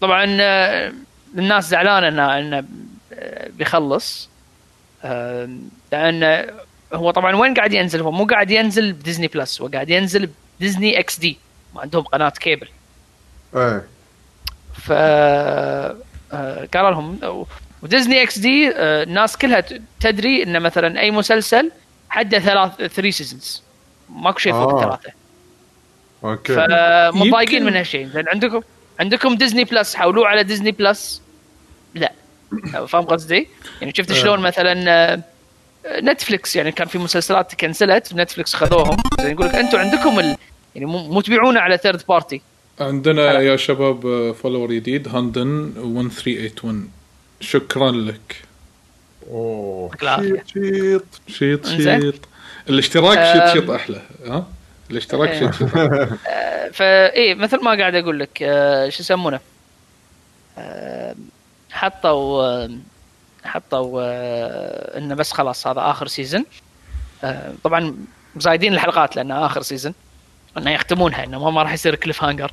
[0.00, 0.92] طبعا آه،
[1.38, 2.64] الناس زعلانة انه إنه
[3.12, 4.28] آه، بيخلص.
[5.92, 6.50] لأن
[6.92, 10.98] هو طبعا وين قاعد ينزل؟ هو مو قاعد ينزل بديزني بلس هو قاعد ينزل بديزني
[10.98, 11.38] إكس دي.
[11.74, 12.68] ما عندهم قناة كيبل.
[13.56, 13.84] إيه.
[14.74, 15.96] ف آه،
[16.74, 17.18] قالوا لهم
[17.82, 19.64] وديزني إكس دي الناس كلها
[20.00, 21.70] تدري إن مثلا أي مسلسل
[22.08, 23.62] حده ثلاث three seasons
[24.08, 24.84] ماكو شيء فوق آه.
[24.84, 25.23] ثلاثة.
[26.24, 26.54] okay.
[26.54, 28.06] فمضايقين يمكن- من هالشيء.
[28.14, 28.60] لأن عندكم
[29.00, 31.22] عندكم ديزني بلس حولوه على ديزني بلس
[31.94, 32.12] لا.
[32.88, 33.48] فاهم قصدي؟
[33.80, 34.14] يعني شفت آه.
[34.14, 35.22] شلون مثلا آه،
[36.00, 38.96] نتفلكس يعني كان في مسلسلات cancelled نتفلكس خذوهم.
[39.20, 40.36] زين يقول لك أنتم عندكم ال...
[40.74, 42.40] يعني مو مو تبيعونه على ثيرد بارتي
[42.80, 43.40] عندنا هلا.
[43.40, 46.88] يا شباب فولور جديد هاندن 1381
[47.40, 48.36] شكرا لك.
[49.30, 49.90] أوه.
[50.46, 52.14] شيط شيط شيط
[52.68, 53.18] الاشتراك.
[53.52, 54.46] شيط شيط أحلى ها؟
[54.90, 55.50] الاشتراك إيه.
[55.50, 56.18] شيط أحلى.
[56.72, 59.40] فايه مثل ما قاعد أقول لك آه، شو يسمونه؟
[60.58, 61.14] آه،
[61.72, 62.70] حطوا آه،
[63.44, 66.44] حطوا آه، إنه بس خلاص هذا آخر سيزون
[67.64, 67.96] طبعا
[68.36, 69.94] زايدين الحلقات لأنه آخر سيزون
[70.58, 72.50] إنه يختمونها إنه ما- راح يصير cliffhanger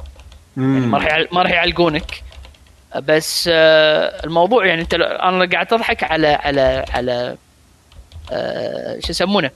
[0.58, 2.24] يعني ما راح ما راح يعلقونك.
[2.96, 7.38] بس آه، الموضوع يعني أنت أنا قاعد أضحك على على على
[8.32, 9.52] آه، شو يسمونه؟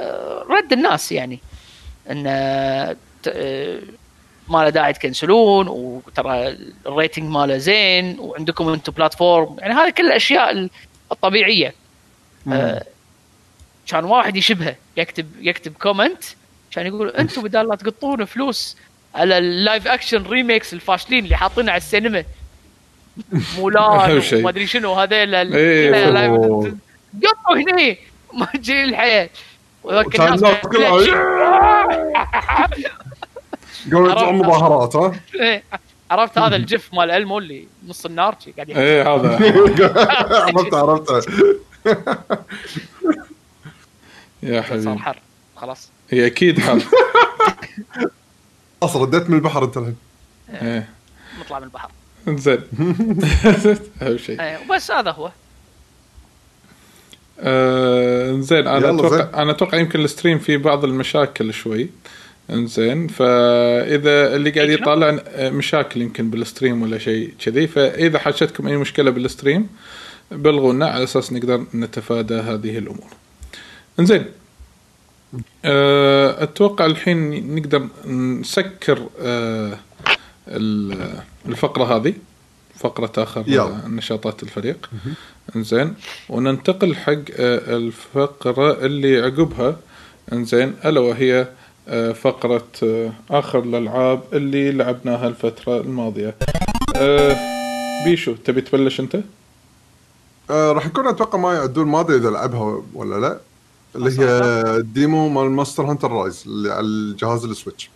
[0.00, 1.40] آه، رد الناس يعني.
[2.10, 2.22] إن
[4.48, 9.56] ما له داعي تكنسلون وترى ال rating ماله زين وعندكم أنتم platform.
[9.58, 10.70] يعني هذه كل الأشياء ال-
[11.12, 11.74] الطبيعية.
[12.52, 12.84] آه،
[13.86, 16.24] كان واحد يشبهه يكتب يكتب كومنت
[16.70, 18.76] كان يقول أنتم بدال لا تقطون فلوس
[19.14, 22.24] على اللايف اكشن ريميكس الفاشلين اللي حاطينه على السينما.
[23.58, 24.22] مولان.
[24.34, 25.90] وما أدري شنو هذيل إيه،
[27.24, 27.98] قطوا هني.
[28.38, 29.28] ما تجي الحياة
[30.12, 30.38] كان
[33.86, 34.32] يطلعوا عرفت.
[34.46, 35.62] مظاهرات ها؟ إيه،
[36.10, 38.70] عرفت هذا الجف مال ألمو اللي نص النار قاعد.
[38.70, 39.34] إيه هذا.
[40.44, 41.10] عرفت عرفت
[44.42, 44.98] يا صار حبيبي.
[44.98, 45.18] حر
[45.56, 45.90] خلاص.
[46.10, 46.82] هي أكيد حل
[48.80, 49.96] خلاص رديت من البحر أنت الحين.
[50.48, 50.88] إيه
[51.40, 51.90] نطلع من البحر.
[52.28, 52.60] زين.
[54.02, 55.30] أهم شيء إيه، وبس هذا هو.
[57.42, 59.26] آه، زين أنا أتوقع زين.
[59.34, 61.88] أنا أتوقع يمكن ال stream فيه بعض المشاكل شوي
[62.50, 68.66] إنزين فإذا اللي قاعد؟ يطالع آه، مشاكل يمكن بال stream ولا شيء كذي فإذا حاشتكم
[68.68, 69.68] أي مشكلة بال stream
[70.30, 73.10] بلغونا على أساس نقدر نتفادى هذه الأمور.
[74.00, 74.24] إنزين
[75.64, 79.78] أه، أتوقع الحين نقدر نسكر أه،
[80.48, 81.14] ال-
[81.48, 82.14] الفقرة هذه
[82.78, 83.88] فقرة آخر يلا.
[83.88, 84.90] نشاطات الفريق.
[85.56, 85.94] إنزين.
[86.28, 89.76] وننتقل حق أه، الفقرة اللي عقبها.
[90.32, 91.48] إنزين ألا وهي
[91.88, 96.34] أه، فقرة أه، آخر الألعاب اللي لعبناها الفترة الماضية.
[96.96, 97.36] أه،
[98.04, 99.20] بيشو تبي تبلش أنت؟
[100.50, 103.40] آه راح يكون أتوقع ما يعدون ما ادري إذا لعبها ولا لا.
[103.96, 104.26] اللي هي
[104.76, 107.90] ال demo مال مونستر هانتر رايز اللي على الجهاز السويتش.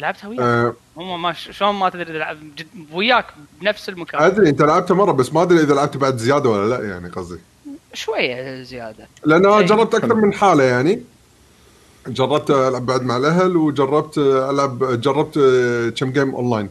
[0.00, 3.26] لعبتها وياك آه هم ما ش- شلون ما تدري تلعب جد وياك
[3.60, 4.22] بنفس المكان.
[4.22, 7.38] أدري أنت لعبتها مرة بس ما أدري إذا لعبت بعد زيادة ولا لا يعني قصدي.
[7.94, 9.08] شوية زيادة.
[9.26, 9.66] لأن أنا إيه.
[9.66, 11.02] جربت أكثر من حالة يعني.
[12.08, 16.70] جربت ألعب بعد مع الأهل وجربت العب جربت آه، كم game online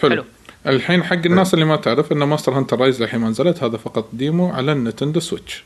[0.00, 0.10] حلو.
[0.10, 0.24] حلو.
[0.66, 4.08] الحين حق الناس اللي ما تعرف إن مونستر هانتر رايز الحين ما نزلت هذا فقط
[4.12, 5.64] demo على النتندو سويتش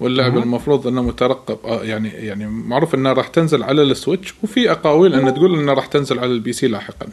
[0.00, 1.58] واللعبه المفروض إنه مترقب.
[1.64, 5.86] آه يعني يعني معروف انها راح تنزل على السويتش وفي أقاويل انها تقول انها راح
[5.86, 7.06] تنزل على ال PC لاحقا.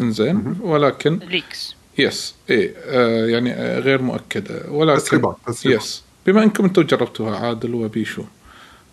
[0.00, 0.56] إنزين.
[0.60, 1.74] ولكن leaks.
[1.98, 2.34] Yes.
[2.50, 5.82] إيه آه يعني آه غير مؤكده ولكن تسريبات تسريبات.
[5.82, 6.02] Yes.
[6.26, 8.22] بما إنكم أنتم جربتوها عادل وبيشو.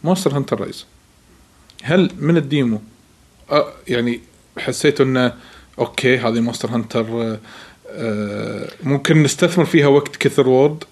[0.04, 0.86] مونستر هانتر رايز.
[1.84, 2.82] هل من ال demo؟
[3.52, 4.22] آه يعني
[4.58, 5.34] حسيتوا إنه
[5.80, 7.40] okay هذه مونستر هانتر آه
[7.90, 10.84] آه ممكن نستثمر فيها وقت كثر وورلد؟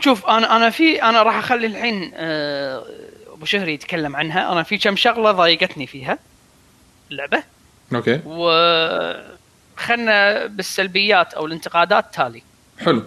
[0.00, 2.84] شوف أنا أنا في أنا راح أخلي الحين آه،
[3.32, 4.52] أبو شهري يتكلم عنها.
[4.52, 6.18] أنا في كم شغلة ضايقتني فيها.
[7.10, 7.42] اللعبه
[7.94, 8.20] okay.
[8.26, 8.50] و
[9.76, 12.42] خلنا بالسلبيات أو الانتقادات تالي.
[12.78, 13.02] حلو.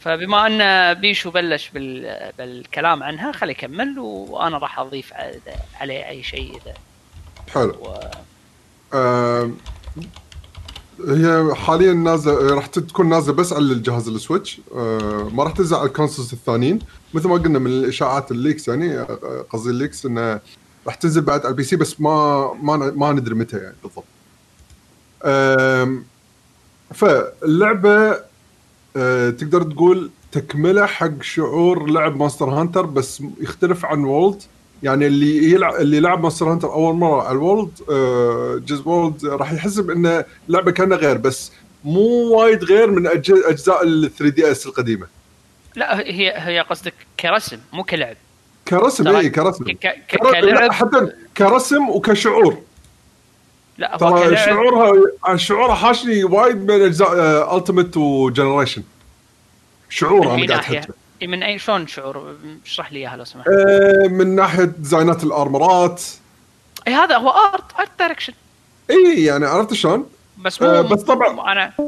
[0.00, 2.32] فبما أن بيشو بلش بال...
[2.38, 6.74] بالكلام عنها خلي يكمل وأنا راح أضيف على- عليه أي شيء إذا
[7.54, 7.70] حلو.
[7.70, 8.00] و...
[8.94, 9.50] آه
[11.08, 14.60] هي حاليا نازلة راح تكون نازلة بس على الجهاز السويتش.
[14.74, 16.78] آه ما راح تنزل على ال consoles الثانيين.
[17.14, 20.40] مثل ما قلنا من الإشاعات ال leaks يعني آه، قصدي ال leaks إنه
[20.86, 24.04] راح تنزل بعد على ال PC بس ما ما ما ندري متى يعني بالضبط.
[26.94, 28.20] فاللعبة
[28.96, 34.42] آه تقدر تقول تكملة حق شعور لعب مونستر هانتر بس يختلف عن وورلد
[34.82, 39.26] يعني اللي يلعب اللي لعب Monster Hunter أول مرة على ال World آه جزء World
[39.26, 41.52] راح يحس بان اللعبه كانها غير بس
[41.84, 45.06] مو وايد غير من أجزاء ال 3 DS القديمة.
[45.76, 48.16] لا هي هي قصدك كرسم مو كلعب.
[48.68, 49.64] كرسم اي كرسم.
[49.64, 49.86] ك...
[50.08, 50.16] ك...
[50.16, 50.72] كلعب.
[50.72, 52.58] حتى كرسم وكشعور.
[53.78, 58.82] لا ترى شعورها شعورها حاشني وايد من أجزاء Ultimate و Generation
[59.88, 60.92] شعورها أنا قاعد أحكي.
[61.22, 63.48] من اي شلون شعور؟ اشرح لي إياها لو سمحت.
[63.48, 66.02] آه، من ناحية ديزاينات الأرمرات.
[66.88, 68.32] اي هذا هو art art direction
[68.90, 70.06] إي يعني عرفت شلون؟
[70.44, 71.86] بس مو آه، بس طبعاً- أنا إيه.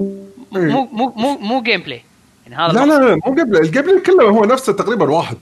[0.53, 2.03] مو مو مو مو gameplay
[2.47, 2.87] يعني هذا لا.
[2.87, 5.37] لا لا مو قبل القبل كله هو نفسه تقريبا واحد.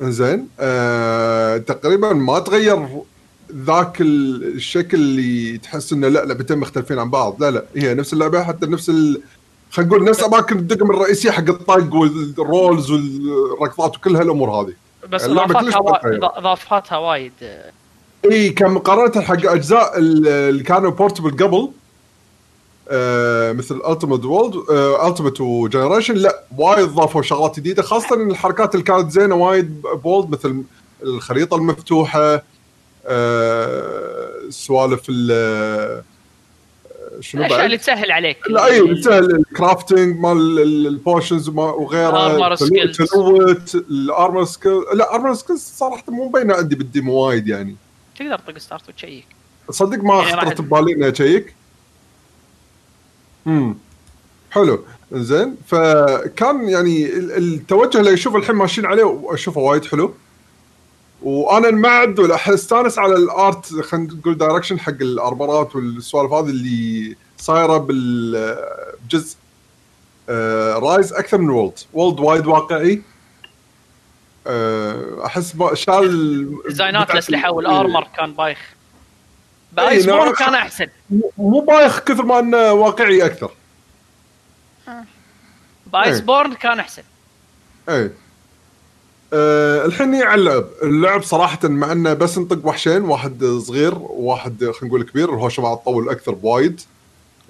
[0.00, 2.88] زين آه تقريبا ما تغير
[3.54, 7.42] ذاك ال- الشكل اللي تحس إنه لا لعبتين مختلفين عن بعض.
[7.42, 9.20] لا لا هي نفس اللعبة حتى نفس ال...
[9.74, 14.72] خلينا نقول نفس أماكن الدقم الرئيسية حق الطق وال rolls والركضات وكل هالأمور هذه.
[15.08, 15.78] بس إضافاتها
[16.38, 17.32] إضافاتها وايد.
[18.30, 21.70] إي كان مقارنة حق أجزاء ال- اللي كانوا portable قبل
[22.88, 24.54] آه مثل Ultimate World
[25.06, 29.82] Ultimate و Generation لا وايد ضافوا شغلات جديدة خاصة إن الحركات اللي كانت زينة وايد
[29.82, 30.62] ب World مثل
[31.02, 32.42] الخريطة المفتوحة
[33.06, 35.02] آه سوالف
[37.20, 38.36] شنو الاشياء بعد؟ اللي تسهل عليك.
[38.50, 43.10] لا اي تسهل ال crafting مال ال- ال potions Armor skills.
[43.10, 47.76] تلوت ال armor skill لا armor skills صراحة مو مبينه عندي بال demo وايد يعني.
[48.18, 49.26] تقدر تطق start و check.
[49.70, 51.54] صدق ما يعني خطرت ببالي إني أشيك.
[53.46, 53.76] امم
[54.50, 54.84] حلو.
[55.12, 60.14] زين فكان يعني ال- التوجه اللي أشوف الحين ماشيين عليه وأشوفه وايد حلو.
[61.24, 67.16] وأنا انمعد ولا استانس على ال art خلينا نقول direction حق الارمرات والسوالف هذه اللي
[67.38, 69.36] صايرة بالجزء
[70.28, 73.02] آه Rise أكثر من World World وايد واقعي.
[74.46, 78.58] آه أحس شال ديزاينات الاسلحه ال- وال armor كان بايخ.
[79.72, 80.86] Iceborne كان أحسن.
[81.38, 83.50] مو- بايخ كثر ما إنه واقعي أكثر.
[85.86, 87.02] Iceborne كان أحسن.
[87.88, 88.12] إيه.
[89.34, 94.58] أه الحين نيجي على اللعب، اللعب صراحة مع إنه بس نطق وحشين، واحد صغير وواحد
[94.58, 96.80] خلينا نقول كبير، الهوشه مع تطول أكثر بوايد.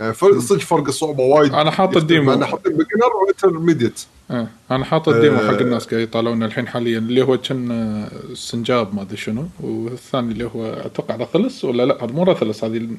[0.01, 1.55] يعني فرق صدق فرق الصعوبة وايد.
[1.55, 2.25] أنا حاط ال demo.
[2.25, 4.01] مع إنه حاطين beginner و intermediate.
[4.31, 4.47] آه.
[4.71, 5.49] أنا حاط ال demo آه.
[5.49, 10.33] حق الناس قاعد يطالعون الحين حاليا اللي هو كان آه، سنجاب ما أدري شنو والثاني
[10.33, 12.97] اللي هو أتوقع Rathalos ولا لا هذا مو Rathalos هذه ال-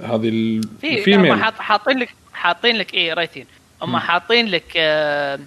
[0.00, 3.46] هذه في ال female حاط حاطين لك حاطين لك إيه Rathian
[3.82, 5.38] هم حاطين لك آه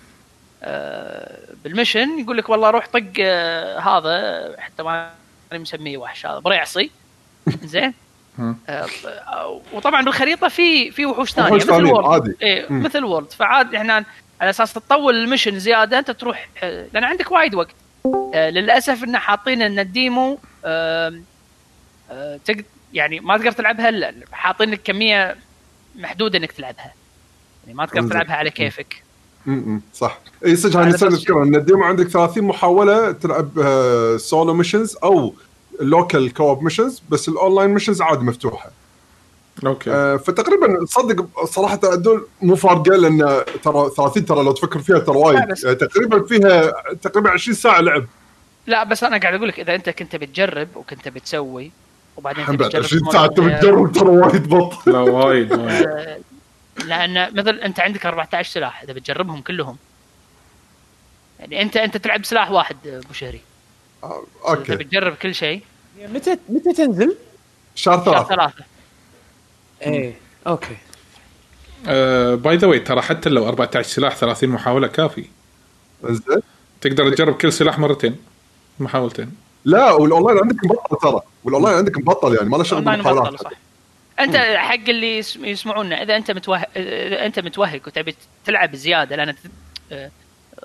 [1.63, 5.11] بال mission يقول لك والله روح طق آه هذا حتى ما
[5.51, 6.91] أنا مسميه وحش هذا بريعصي
[7.63, 7.93] زين.
[8.39, 12.65] آه، آه، وطبعا بالخريطة في في وحوش ثانية مثل World عادي.
[12.69, 12.83] مم.
[12.83, 14.05] مثل World فعاد إحنا
[14.41, 17.75] على أساس تطول ال mission زيادة أنت تروح آه، لأن عندك وايد وقت.
[18.33, 21.21] آه، للأسف إن حاطين إن ال demo آه،
[22.93, 25.35] يعني ما تقدر تلعبها إلا حاطين لك كمية
[25.95, 26.93] محدودة إنك تلعبها.
[27.63, 28.09] يعني ما تقدر.
[28.09, 29.03] تلعبها على كيفك.
[29.49, 30.19] امم صح.
[30.45, 34.97] إي صدق هذا نسيت اذكر إن ال demo عندك 30 محاولة تلعب آه، solo missions
[35.03, 35.33] أو
[35.81, 38.71] local co-op missions بس ال online missions عادي مفتوحة.
[39.65, 39.91] okay.
[39.91, 45.17] آه، فتقريبا صدق صراحة هذول مو فارقة لأن ترى 30 ترى لو تفكر فيها ترى
[45.17, 45.39] وايد.
[45.63, 48.05] يعني تقريبا فيها تقريبا 20 ساعة لعب.
[48.67, 51.71] لا بس أنا قاعد أقول لك إذا أنت كنت بتجرب وكنت بتسوي
[52.17, 54.99] وبعدين الحين تبي بعد تجرب 20 مرة ساعه تبي ثانية، تجرب ترى وايد بط لا
[54.99, 55.87] وايد وايد.
[55.87, 56.19] آه،
[56.85, 59.77] لأن مثل أنت عندك 14 سلاح إذا بتجربهم كلهم.
[61.39, 63.41] يعني انت أنت تلعب سلاح واحد أبو شهري.
[64.03, 64.75] آه، إذا okay.
[64.75, 65.63] بتجرب كل شيء.
[65.99, 67.15] متى متى تنزل؟
[67.75, 68.63] شهر شهر ثلاثة.
[69.81, 70.13] إيه
[70.47, 70.77] okay.
[72.35, 75.25] by the way ترى حتى لو 14 سلاح 30 محاولة كافي.
[76.03, 76.41] زين.
[76.81, 78.15] تقدر تجرب كل سلاح مرتين
[78.79, 79.35] محاولتين.
[79.65, 81.21] لا والأونلاين عندك مبطل ترى.
[81.43, 83.33] والأونلاين عندك مبطل يعني ما له شغل بالمحاولات.
[83.33, 83.51] مبطل صح.
[84.19, 89.35] أنت حق اللي يس- يسمعونا إذا أنت متوهق إذا أنت متوهق وتبي تلعب زيادة لأن
[89.91, 90.11] آه،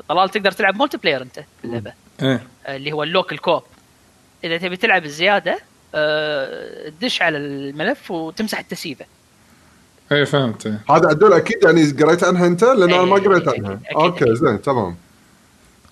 [0.09, 1.93] طلال تقدر تلعب multiplayer أنت اللعبة.
[2.23, 2.43] إيه.
[2.67, 3.62] آه، اللي هو ال local co-op
[4.45, 5.59] إذا تبي تلعب الزياده
[5.95, 9.05] آه، تدش على الملف وتمسح التسييفة.
[10.12, 10.67] إيه فهمت.
[10.67, 10.81] إيه.
[10.90, 13.81] هذا عدول أكيد يعني قريت عنها أنت؟ لأن أنا ما إيه، قريت أكيد، عنها.
[13.85, 14.35] أكيد، okay أكيد.
[14.35, 14.97] زين تمام.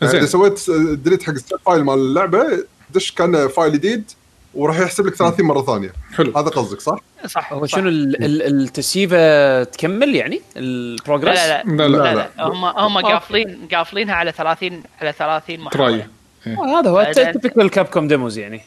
[0.03, 0.20] زين.
[0.20, 1.33] إذا سويت delete حق
[1.66, 4.11] file مال اللعبة دش كان file جديد
[4.55, 7.67] وراح يحسب لك 30 مرة ثانية حلو هذا قصدك صح؟ صح هو.
[7.67, 12.15] شنو ال- ال- التسييفة تكمل يعني لا البروجرس؟ لا لا لا، لا, لا.
[12.15, 12.45] لا, لا.
[12.47, 12.99] هم هم.
[12.99, 16.07] قافلين قافلينها على 30 على 30 تراي محاوله
[16.47, 16.59] إيه.
[16.59, 18.61] آه، هذا هو تيبكال كاب كوم ديموز يعني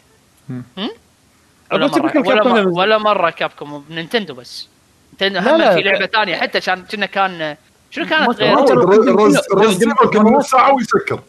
[1.71, 2.78] ولا ولا, مرة Demos.
[2.78, 4.67] ولا مرة كابكم بنينتندو بس
[5.21, 5.76] نينتندو لا، هم لا.
[5.76, 7.56] في لعبة ثانية حتى كان كنا كان
[7.91, 11.19] شنو كانت غير ديمو- ديمو كان نص ساعة ويسكر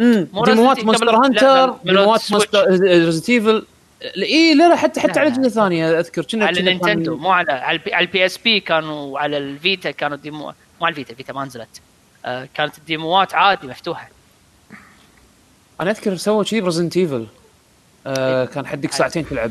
[0.00, 2.32] امم Resident مونستر هانتر لا، ديموات.
[2.32, 3.66] مونستر ريزنت ايفل
[4.16, 5.28] اي لا لا حتى حتى على.
[5.28, 9.90] اجهزه ثانية أذكر كنا على نينتندو مو على على البي- إس بي كانوا على الفيتا
[9.90, 10.38] كانوا ديمو
[10.80, 11.80] مو على الفيتا الفيتا ما نزلت.
[12.24, 14.08] آه كانت الديموات عادي مفتوحة.
[15.80, 17.26] أنا أذكر سووا شيء بريزنت ايفل
[18.06, 19.50] آه كان حدك ساعتين تلعب.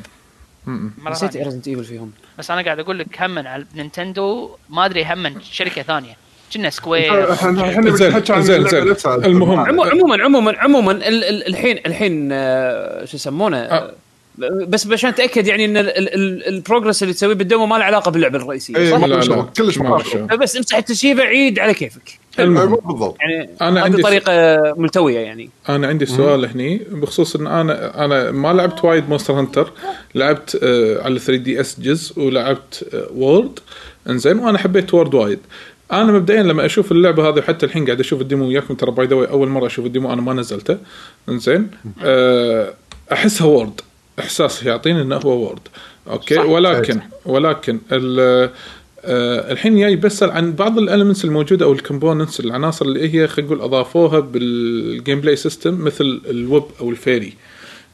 [1.11, 1.37] نسيت.
[1.37, 2.11] ريزنت ايفل فيهم.
[2.37, 6.17] بس أنا قاعد أقول لك همن على نينتندو ما أدري همن شركة ثانية.
[6.53, 8.41] كنا سكوير إحنا بنحكي عن.
[9.25, 13.93] المهم عمو- عموما عموما عموما ال- ال- الحين الحين آه، شو يسمونه؟ آه.
[14.67, 17.75] بس عشان أتأكد يعني إن ال- ال- ال- ال progress اللي تسويه بال demo ما
[17.75, 20.03] له علاقة باللعبة الرئيسية إيه، صح؟ لا لا كلش ما.
[20.35, 22.19] بس امسح ال save عيد على كيفك.
[22.39, 23.17] مو بالضبط.
[23.21, 25.49] يعني أنا هذه عندي س- طريقة ملتوية يعني.
[25.69, 29.71] أنا عندي سؤال هني بخصوص إن أنا أنا ما لعبت وايد Monster Hunter
[30.15, 33.59] لعبت آه على 3DS جزء ولعبت آه World
[34.09, 35.39] إنزين وأنا حبيت World وايد.
[35.91, 39.05] أنا مبدئيا لما أشوف اللعبة هذه وحتى الحين قاعد أشوف ال demo وياكم ترى by
[39.05, 40.77] the way أول مرة أشوف ال demo أنا ما نزلته.
[41.29, 41.71] إنزين
[42.03, 42.73] آه
[43.11, 43.81] أحسها World
[44.19, 45.59] إحساس يعطيني انه هو World
[46.09, 46.45] okay؟ صح.
[46.45, 48.49] ولكن ولكن ال-
[49.05, 53.27] آه الحين جاي بسال عن بعض ال elements الموجودة أو ال components العناصر اللي هي
[53.27, 57.33] خلينا نقول أضافوها بال gameplay system مثل الويب أو ال fairy.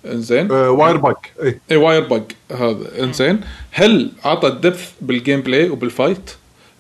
[0.06, 3.04] إنزين؟ wire bug إي إي wire bug هذا.
[3.04, 6.32] إنزين؟ هل عطى depth بال gameplay وبال fight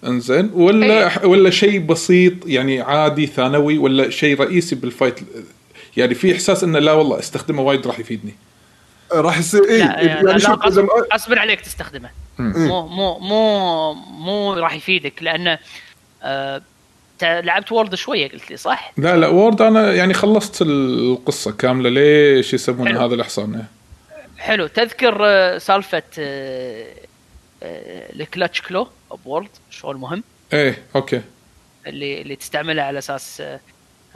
[0.07, 5.19] إنزين؟ ولا ولا شيء بسيط يعني عادي ثانوي ولا شيء رئيسي بال fight
[5.97, 8.35] يعني في إحساس إنه لا والله استخدمه وايد راح يفيدني.
[9.13, 12.09] راح يصير اي لا يعني يعني لا شوف ما- غصب عليك تستخدمه.
[12.39, 15.59] مو مو مو مو راح يفيدك لأنه
[16.23, 16.61] آه
[17.21, 22.53] لعبت World شوية قلت لي صح؟ لا لا World أنا يعني خلصت القصة كاملة ليش
[22.53, 22.97] يسمون.
[22.97, 23.65] هذا الحصان
[24.37, 24.67] حلو.
[24.67, 26.85] تذكر آه، سالفة آه،
[27.63, 28.87] آه، ال clutch claw
[29.25, 31.21] بورد شغل مهم إيه okay.
[31.87, 33.41] اللي اللي تستعملها على أساس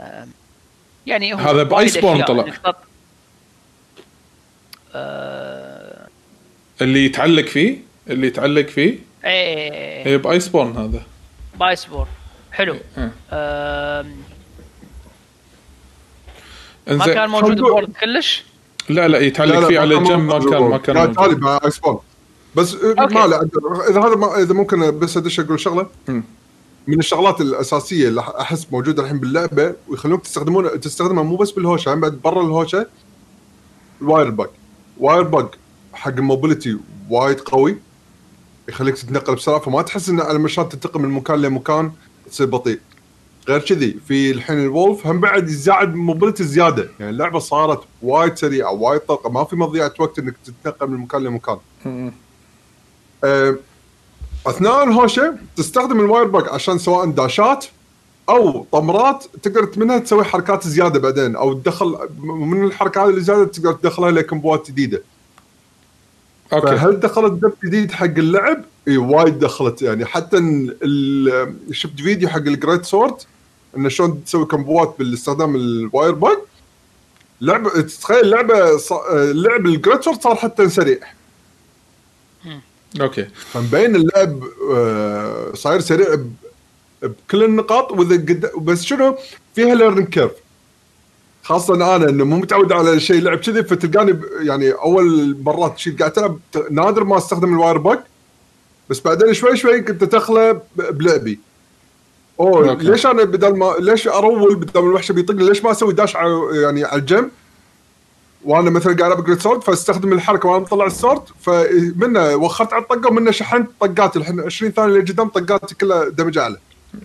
[0.00, 0.26] آه،
[1.06, 2.44] يعني هو هذا ب Iceborne طلع.
[4.94, 6.06] آه،
[6.82, 7.78] اللي يتعلق فيه
[8.10, 11.02] اللي يتعلق فيه؟ إيه إيه ب Iceborne هذا.
[11.60, 12.06] ب Iceborne.
[12.52, 12.76] حلو.
[12.98, 13.12] إيه.
[13.32, 14.16] آم،
[16.86, 18.44] ما كان موجود ب World كلش؟
[18.88, 21.16] لا لا يتعلق فيه على جنب ما كان ما كان لا موجود.
[21.26, 21.98] تالي مع Iceborne
[22.54, 23.14] بس آه، okay.
[23.14, 23.48] ما لا
[23.90, 25.86] اذا هذا ما إذا ممكن بس أدش أقول شغلة.
[26.86, 32.00] من الشغلات الأساسية اللي أحس موجودة الحين باللعبة ويخلونك تستخدمون تستخدمها مو بس بالهوشة هم
[32.00, 32.86] بعد برا الهوشة
[34.02, 34.48] ال wire bug
[34.98, 35.46] wire bug
[35.92, 36.78] حق ال mobility
[37.10, 37.78] وايد قوي.
[38.68, 41.92] يخليك تتنقل بسرعة فما تحس إن على مشان تنتقل من مكان لمكان
[42.30, 42.80] تصير بطيء.
[43.48, 46.88] غير كذي في الحين الولف هم بعد يزيد mobility زيادة.
[47.00, 51.24] يعني اللعبة صارت وايد سريعة وايد طلقه ما في مضيعة وقت إنك تتنقل من مكان
[51.24, 51.58] لمكان.
[53.24, 53.56] آه،
[54.46, 57.64] أثناء الهوشة تستخدم ال wire bug عشان سواء dashات
[58.28, 63.72] أو طمرات تقدر منها تسوي حركات زيادة بعدين أو تدخل من الحركات اللي زياده تقدر
[63.72, 65.02] تدخلها ل comboات جديدة.
[66.52, 66.66] okay.
[66.66, 70.04] فهل دخلت depth جديد حق اللعب؟ إي وايد دخلت يعني.
[70.04, 70.36] حتى
[71.72, 73.14] شفت فيديو حق ال great sword
[73.76, 76.38] إنه شلون تسوي comboات باستخدام ال wire bug
[77.40, 78.92] لعبه تتخيل لعبة ص...
[79.12, 80.98] لعب ال great sword صار حتى سريع.
[83.00, 83.24] okay.
[83.24, 86.18] فمبين اللعب آه، صاير سريع
[87.06, 88.50] بكل النقاط وإذا قد...
[88.56, 89.16] بس شنو؟
[89.54, 90.32] فيها learning curve
[91.42, 96.12] خاصة أنا إنه مو متعود على شيء لعب كذي فتلقاني يعني أول مرات شيء قاعد
[96.12, 98.04] تلعب ت- نادر ما أستخدم ال wire bug
[98.90, 101.38] بس بعدين شوي شوي كنت ادخله بلعبي.
[102.40, 102.84] أوه okay.
[102.84, 106.16] ليش أنا بدل ما ليش أ roll بدل ما الوحش بيطقني ليش ما أسوي dash
[106.16, 107.30] على يعني على الجنب؟
[108.44, 112.82] وأنا مثلا قاعد العب great sword فأستخدم الحركة وأنا مطلع ال sword فمنه وخرت على
[112.82, 116.56] الطقة ومنه شحنت طقاتي الحين 20 ثانية اللي قدام طقاتي كلها damage اعلى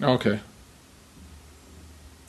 [0.03, 0.37] okay.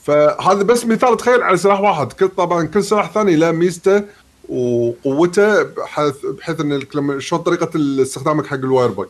[0.03, 2.13] فهذا بس مثال تخيل على سلاح واحد.
[2.13, 4.03] كل طبعا كل سلاح ثاني له ميزته
[4.49, 7.69] وقوته بحيث بحيث إن لما شلون طريقة
[8.01, 9.07] استخدامك حق ال wire bug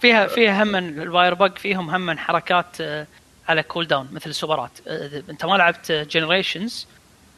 [0.00, 3.06] فيها فيها هم ال wire bug فيهم هم حركات آه،
[3.48, 4.70] على cooldown مثل ال superات.
[4.86, 6.86] آه، أنت ما لعبت Generations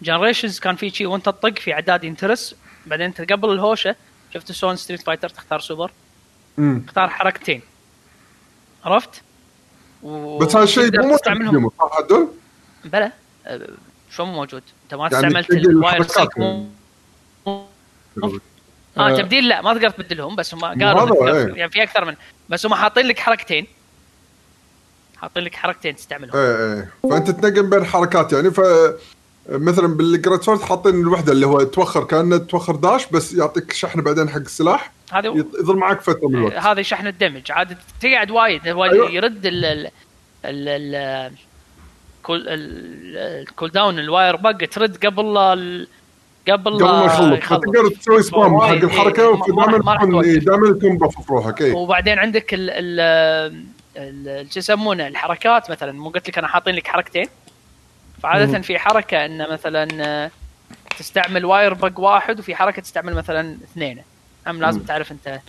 [0.02, 2.54] Generations كان في شيء وأنت تطق في أعداد ينترس
[2.86, 3.96] بعدين أنت قبل الهوشة
[4.34, 5.90] شفت شلون Street Fighter تختار سوبر؟
[6.86, 7.60] تختار حركتين.
[8.84, 9.22] عرفت؟
[10.02, 10.38] و...
[10.38, 12.28] بس هذا الشيء مو موجود صح عدل؟
[12.84, 13.12] بلى
[13.46, 13.68] آه،
[14.10, 16.66] شو مو موجود؟ أنت ما يعني استعملت تلاقي ال wire الحركات سينك مو
[17.46, 19.16] آه آه.
[19.16, 21.54] تبديل لا ما تقدر تبدلهم بس هم قالوا إيه.
[21.54, 22.14] يعني في أكثر من
[22.48, 23.66] بس هم حاطين لك حركتين
[25.16, 28.60] حاطين لك حركتين تستعملهم إيه إيه فأنت تنقل بين حركات يعني ف
[29.48, 34.00] مثلا بال great sword حاطين الوحدة اللي هو توخر كأنه توخر dash بس يعطيك شحن
[34.00, 36.54] بعدين حق السلاح هذا يظل معك فترة من الوقت.
[36.54, 37.52] هذا شحن ال damage.
[37.52, 39.10] عاد تقعد وايد أيوة.
[39.10, 39.90] يرد ال ال
[40.44, 41.32] ال ال
[42.22, 43.16] cool ال-
[43.48, 45.88] ال cooldown ال wire bug ترد قبل ال
[46.48, 47.40] قبل قبل ما يخلص.
[47.46, 50.22] فتقدر تسوي spam حق الحركة إيه، ودائما.
[50.24, 53.00] إيه، دائما يكون buff في روحك وبعدين عندك ال ال
[53.96, 55.92] ال- شو يسمونه الحركات مثلا.
[55.92, 57.26] مو قلت لك أنا حاطين لك حركتين؟
[58.22, 60.30] فعادة في حركة إن مثلا
[60.98, 64.02] تستعمل wire bug واحد وفي حركة تستعمل مثلا اثنين.
[64.46, 65.40] هم لازم تعرف أنت.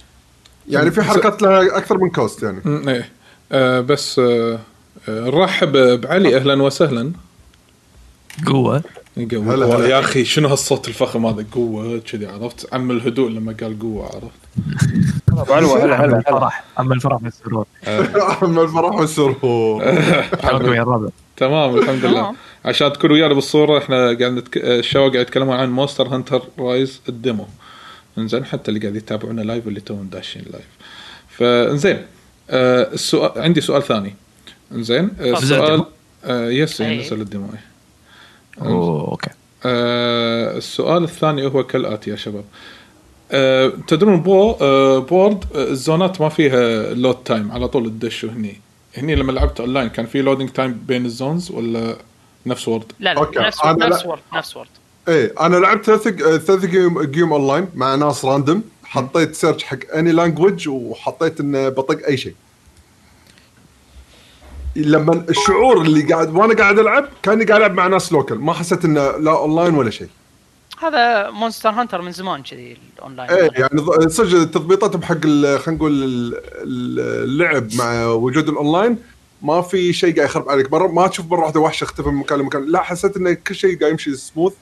[0.69, 2.61] يعني في حركات لها أكثر من cost يعني.
[2.87, 3.09] إيه.
[3.51, 4.59] آه بس آه
[5.09, 7.11] آه، نرحب بعلي أهلا وسهلا.
[8.45, 8.83] قوة.
[9.31, 9.53] قوة.
[9.53, 9.87] هلا هلا.
[9.87, 14.43] يا أخي شنو هالصوت الفخم هذا؟ قوة كذي عرفت؟ عم الهدوء لما قال قوة عرفت؟
[15.51, 16.17] علوة هلا هلا هلا.
[16.17, 17.65] الفرح أما الفرح والسرور.
[18.43, 19.83] اما الفرح والسرور.
[20.43, 22.33] يا الربع تمام الحمد لله.
[22.65, 24.57] عشان تكونوا ويانا بالصورة إحنا قاعد نتك...
[24.57, 27.45] الشباب قاعد يتكلمون عن Monster Hunter Rise ال demo.
[28.17, 30.67] انزين حتى اللي قاعد يتابعونا live واللي توهم داشين live
[31.29, 32.05] فانزين
[32.49, 34.15] آه السؤال عندي سؤال ثاني.
[34.71, 35.85] انزين آه السؤال ال demo؟
[36.25, 36.99] آه yes أي.
[36.99, 37.63] نزل ال demo إيه.
[38.67, 39.29] أوه، okay.
[39.65, 42.43] آه السؤال الثاني هو كالآتي يا شباب.
[43.31, 48.25] آه تدرون بو آه ب world آه الزونات ما فيها load time على طول تدش
[48.25, 48.61] هني.
[48.97, 51.95] هني لما لعبت اونلاين كان في loading time بين ال zones ولا
[52.45, 54.69] نفس world لا لا okay، نفس world نفس world
[55.07, 56.01] إيه أنا لعبت ثلاث
[56.45, 62.05] ثلاث game game online مع ناس random حطيت search حق any language وحطيت إنه بطق
[62.07, 62.33] أي شيء.
[64.75, 68.85] لما الشعور اللي قاعد وأنا قاعد ألعب كأني قاعد ألعب مع ناس local ما حسيت
[68.85, 70.07] إنه لا اونلاين ولا شيء.
[70.79, 76.35] هذا Monster Hunter من زمان كذي الاونلاين إيه يعني صدق تضبيطاتهم حق خلينا نقول ال-
[76.37, 78.97] ال- اللعب مع وجود الاونلاين
[79.41, 80.71] ما في شيء قاعد يخرب عليك.
[80.71, 82.65] مره ما تشوف مرة واحدة وحش اختفى من مكان لمكان.
[82.71, 84.53] لا حسيت إن كل شيء قاعد يمشي سموث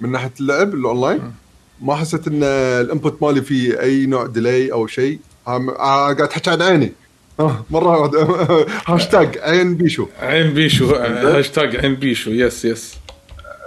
[0.00, 1.32] من ناحية اللعب الاونلاين
[1.80, 5.18] ما حسيت إن ال input مالي فيه أي نوع delay أو شيء.
[5.46, 6.92] عم- آه، قاعد تحكي عن عيني.
[7.40, 8.26] آه، مرة واحدة.
[8.86, 10.06] هاشتاج عين بيشو.
[10.22, 12.96] عين بيشو آه، هاشتاج عين بيشو yes yes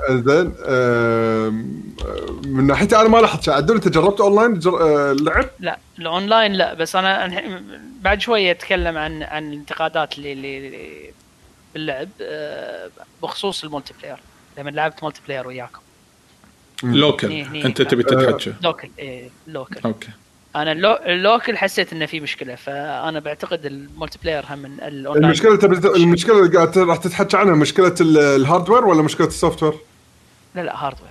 [0.10, 0.52] زين
[2.46, 3.54] من ناحيتي أنا ما لاحظت شيء.
[3.54, 4.82] عدل أنت جربت اونلاين جر...
[4.82, 7.62] آه، اللعب لا الأونلاين لا بس أنا
[8.02, 11.12] بعد شوية أتكلم عن عن الانتقادات اللي اللي
[11.74, 12.90] باللعب آه،
[13.24, 14.18] بخصوص ال multiplayer.
[14.58, 15.80] لما لعبت multiplayer وياكم.
[16.84, 17.66] local هني- هني.
[17.66, 20.08] أنت تبي تتحكى local إيه local okay.
[20.56, 25.26] أنا اللو- ال local حسيت إنه في مشكلة فأنا بعتقد ال multiplayer هم من الاونلاين
[25.26, 29.74] المشكلة تبي المشكلة اللي قاعد راح تتحكى عنها مشكلة ال- hardware ولا مشكلة ال software؟
[30.56, 31.10] لا لا hardware.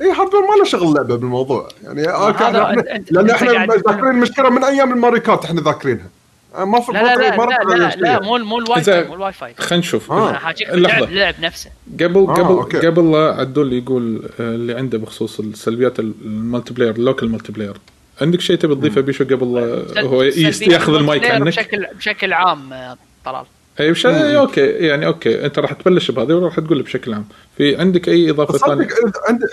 [0.00, 1.68] اي hardware ما له شغل لعبة بالموضوع.
[1.82, 6.04] يعني آه، هذا إحنا لأن إحنا ذاكرين المشكلة من أيام ال Mario Kart إحنا ذاكرينها.
[6.06, 6.08] آه،
[6.54, 8.20] ما في لا لا لا لا لا.
[8.22, 10.12] مو مو الواي فاي مو الواي فاي خلينا نشوف.
[10.12, 10.30] آه.
[10.30, 10.70] أنا حاجيك.
[10.70, 11.70] اللعب نفسه.
[12.00, 12.86] قبل آه، قبل okay.
[12.86, 17.76] قبل لا عدول يقول آه، اللي عنده بخصوص السلبيات ال multiplayer ال local multiplayer
[18.20, 19.54] عندك شيء تبي تضيفه بيشو قبل
[19.94, 23.44] لا هو ياخذ المايك عنك؟ بشكل بشكل عام آه، طلال.
[23.80, 24.06] أي بش...
[24.06, 25.46] okay يعني okay.
[25.46, 27.24] أنت راح تبلش بهذه وراح تقول بشكل عام.
[27.56, 28.88] في عندك أي إضافة ثانية؟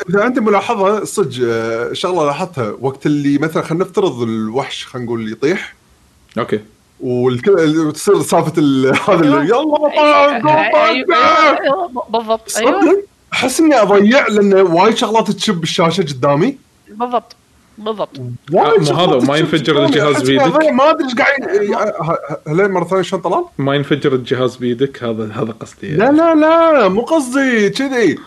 [0.10, 2.76] إذا عندي ملاحظة صدق آه، شغله لاحظتها.
[2.80, 5.76] وقت اللي مثلا خلينا نفترض الوحش خلينا نقول يطيح.
[6.38, 6.60] أوكي.
[7.00, 11.16] والكل تصير سالفه ال- هذا اللي يلا أيوة، طاق أيوة،
[11.62, 12.58] أيوة، بالضبط.
[12.58, 12.82] أيوه.
[12.82, 16.58] صدق أحس إني أضيع لأن وايد شغلات تشب الشاشة قدامي.
[16.90, 17.36] بالضبط.
[17.78, 18.18] بالضبط.
[18.52, 19.86] شغلات هذا تشب ينفجر.
[19.86, 20.66] الجهاز بيدك.
[20.72, 21.44] ما أدري إيش قاعد
[22.48, 25.88] هلين مرة ثانية شلون طلال؟ ما ينفجر الجهاز بيدك هذا هذا قصدي.
[25.96, 28.18] لا لا لا مو قصدي كذي.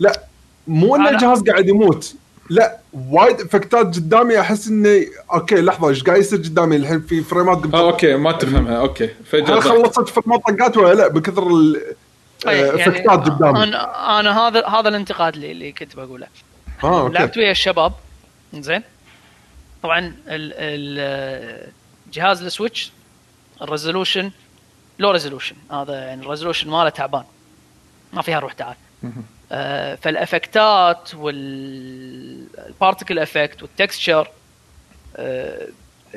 [0.00, 0.20] لا
[0.68, 2.14] مو إن الجهاز قاعد يموت.
[2.50, 2.76] لا
[3.10, 7.74] وايد افكتات قدامي أحس إني okay لحظة إيش قاعد يصير قدامي؟ الحين في فريمات قمت
[7.74, 8.76] آه okay ما تفهمها.
[8.80, 9.62] okay فجأة هل.
[9.62, 11.82] خلصت فريمات طقات ولا لا؟ بكثر ال-
[12.46, 13.62] آه، يعني افكتات قدامي.
[13.64, 16.26] أنا أنا هذا هذا الانتقاد اللي, اللي كنت بقوله.
[16.84, 17.14] آه okay.
[17.14, 17.92] لعبت ويا الشباب.
[18.54, 18.82] زين
[19.82, 21.70] طبعا ال- ال-
[22.12, 22.92] جهاز ال Switch
[23.62, 24.30] ال resolution
[24.98, 27.24] low resolution هذا يعني ال resolution ماله تعبان.
[28.12, 28.74] ما فيها روح تعال.
[29.04, 29.08] آه
[29.96, 31.10] فالإفكتات
[32.66, 34.28] وال particle effect وال texture
[35.16, 35.68] آه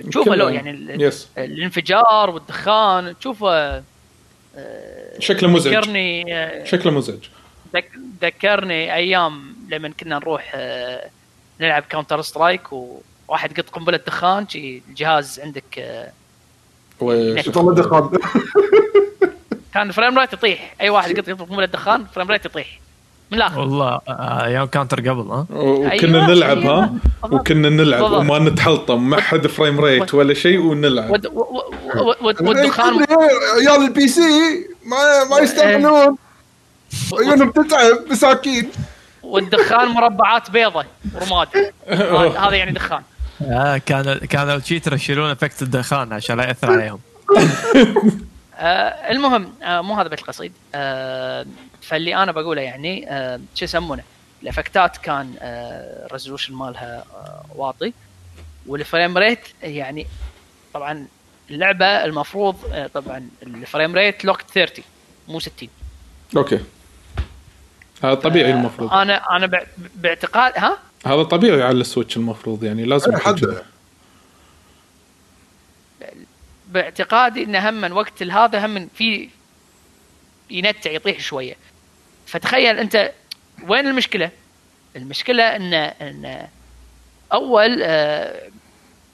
[0.10, 3.84] تشوفه low يعني yes الانفجار والدخان تشوفه
[5.20, 5.74] شكله مزعج.
[5.76, 7.28] ذكرني آه، شكله مزعج.
[7.76, 11.10] ذك- ذكرني أيام لما كنا نروح آه،
[11.62, 16.12] نلعب Counter Strike وواحد قط قنبلة دخان الجهاز عندك آه،
[17.02, 18.10] يطلع دخان.
[19.74, 20.76] كان frame rate يطيح.
[20.82, 22.80] أي واحد يقط يقط قنبلة دخان frame rate يطيح.
[23.32, 26.80] من الآخر والله آه، أيام Counter قبل ها؟ وكنا أيوة، نلعب أيوة.
[26.84, 28.20] ها وكنا نلعب بالضبط.
[28.20, 31.26] وما نتحلطم ما حد frame rate ولا شيء ونلعب.
[31.34, 31.64] و-
[32.42, 33.06] والدخان
[33.58, 36.18] عيال ال PC ما ما يستحملون
[37.14, 38.70] عيونهم تتعب مساكين.
[39.24, 41.48] والدخان مربعات بيضة ورماد
[41.88, 43.02] هذا هذا يعني دخان.
[43.42, 47.00] آه كان كانوا ال cheater يشيلون effect الدخان عشان لا يأثر عليهم.
[48.62, 51.46] آه المهم آه مو هذا بيت القصيد آه
[51.82, 54.04] فاللي أنا بقوله يعني آه شو يسمونه؟
[54.44, 57.94] الإفكتات كان آه ال resolution مالها آه واطي
[58.68, 60.08] وال frame rate يعني
[60.74, 61.08] طبعا
[61.50, 64.84] اللعبة المفروض آه طبعا ال frame rate locked 30
[65.28, 65.70] مو 60
[66.38, 66.60] okay.
[68.04, 68.94] هذا طبيعي المفروض.
[68.94, 69.66] أنا أنا
[69.96, 73.64] باعتقاد ها؟ هذا طبيعي على السويتش المفروض يعني لازم يكون حد.
[76.68, 79.30] باعتقادي انه هم من وقت هذا هم من في
[80.50, 81.56] ينتع يطيح شوية.
[82.30, 83.12] فتخيل أنت
[83.68, 84.32] وين المشكلة؟
[84.96, 86.48] المشكلة إن إن
[87.34, 88.50] أول آه،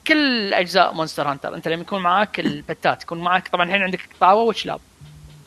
[0.06, 4.42] كل أجزاء مونستر هانتر أنت لما يكون معاك البتات يكون معاك طبعا الحين عندك قطاوة
[4.42, 4.80] وشلاب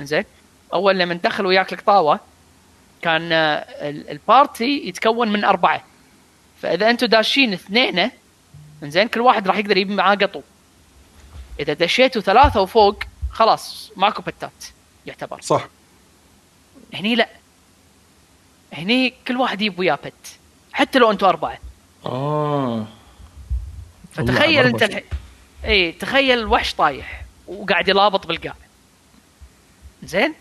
[0.02, 0.26] زين
[0.74, 2.20] أول لما دخل وياك القطاوة
[3.02, 3.56] كان آه،
[3.90, 5.84] ال- البارتي يتكون من أربعة.
[6.62, 8.12] فإذا أنتم داشين اثنين
[8.84, 10.42] زين كل واحد راح يقدر يجيب معاه قطو.
[11.60, 14.66] إذا دشيتوا ثلاثة وفوق خلاص ماكو بتات
[15.06, 15.42] يعتبر.
[15.42, 15.68] صح.
[16.94, 17.30] هني لا.
[18.74, 20.14] هني كل واحد يجيب وياه بت.
[20.74, 21.58] حتى لو أنتم أربعة.
[22.06, 22.88] آه.
[24.12, 24.84] فتخيل أنت.
[24.84, 25.04] الحين
[25.66, 28.56] اي تخيل الوحش طايح وقاعد يلابط بالقاع.
[30.04, 30.34] زين؟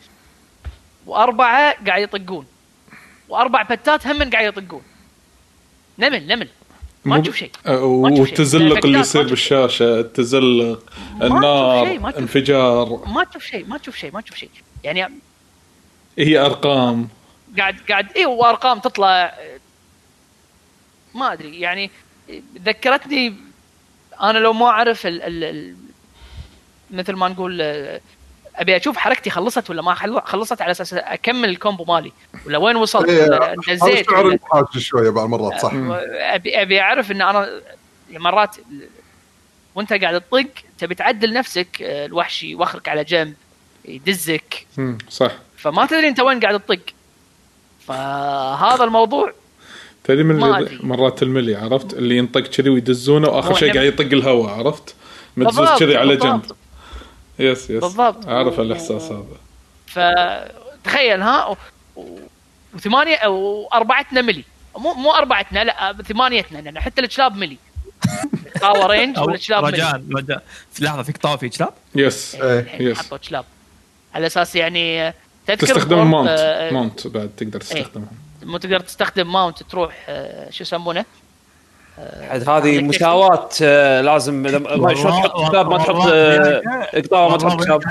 [1.07, 2.47] وأربعة قاعد يطقون.
[3.29, 4.83] وأربع بتات هم قاعد يطقون.
[5.99, 6.49] نمل نمل.
[7.05, 7.51] ما مو- تشوف شيء.
[7.67, 8.21] آه، تشوف شيء.
[8.21, 9.29] والتزلق اللي يصير.
[9.29, 11.87] بالشاشة التزلق النار.
[12.19, 13.03] انفجار.
[13.07, 14.51] ما تشوف شيء ما تشوف شيء ما تشوف شيء.
[14.85, 15.09] يعني
[16.19, 17.09] هي أرقام.
[17.59, 19.35] قاعد قاعد اي وأرقام تطلع
[21.15, 21.91] ما أدري يعني
[22.65, 23.35] ذكرتني
[24.23, 25.77] أنا لو ما أعرف ال ال ال
[26.91, 27.61] مثل ما نقول
[28.57, 32.13] أبي أشوف حركتي خلصت ولا ما خلصت على أساس أكمل الكومبو مالي
[32.47, 35.71] ولا وين وصلت إيه، ولا نزلت شعور محاج شوية بعض المرات صح.
[35.75, 37.61] ابي أبي أعرف إن أنا
[38.11, 38.57] مرات
[39.75, 43.35] وأنت قاعد تطق تبي تعدل نفسك آه، الوحش يوخرك على جنب
[43.85, 44.67] يدزك.
[45.09, 45.33] صح.
[45.57, 46.81] فما تدري أنت وين قاعد تطق.
[47.89, 49.33] فهذا الموضوع
[50.05, 50.79] تدري من اللي.
[50.83, 54.95] مرات الملي عرفت؟ اللي ينطق كذي ويدزونه واخر شيء إحنا- قاعد يطق الهواء عرفت؟
[55.37, 56.43] مدزوز كذي على جنب.
[57.39, 58.27] يس يس بالضبط.
[58.27, 59.25] أعرف و- الإحساس هذا.
[59.87, 61.57] فتخيل ها؟ و-
[61.97, 62.19] و-
[62.75, 64.45] وثمانية أو اربعتنا ملي.
[64.79, 67.57] مو مو أربعتنا لا ثمانيتنا لأن حتى الكلاب ملي.
[68.63, 69.73] قاوة رينج والكلاب ملي.
[69.73, 72.83] رجاء رجاء في لحظة في قطاع في كلاب؟ يس إيه.
[72.83, 72.99] يس.
[72.99, 73.45] حطوا كلاب.
[74.15, 75.15] على أساس يعني
[75.55, 78.07] تذكر تستخدم ماونت آه، ماونت بعد تقدر تستخدمه
[78.43, 81.05] مو تقدر تستخدم ماونت تروح آه، شو يسمونه؟
[82.31, 86.63] حد هذه مساواه آه، لازم لما- ما شلون تحط كتاب ما تحط آه،
[86.95, 87.83] قطاوه ما تحط كتاب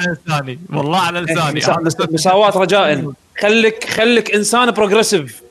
[0.73, 3.11] والله على لساني مسا- مس- مساواه رجاء.
[3.41, 5.41] خليك خليك إنسان بروجريسيف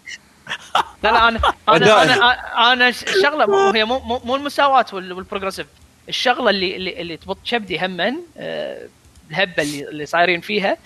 [1.03, 2.03] لا لا أنا أنا.
[2.03, 5.67] أنا أنا الشغله مو هي مو مو- المساواه وال- والبروجريسيف
[6.09, 8.87] الشغلة اللي اللي, اللي تبط شبدي هما آه،
[9.31, 10.77] الهبة اللي اللي صايرين فيها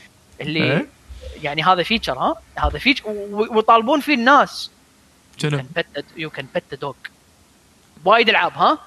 [0.40, 0.86] اللي إيه؟
[1.42, 3.02] يعني هذا feature ها؟ هذا feature
[3.32, 4.70] ويطالبون فيه الناس.
[5.36, 5.60] شنو؟
[6.16, 6.94] you can pet dog
[8.04, 8.78] وايد العاب ها؟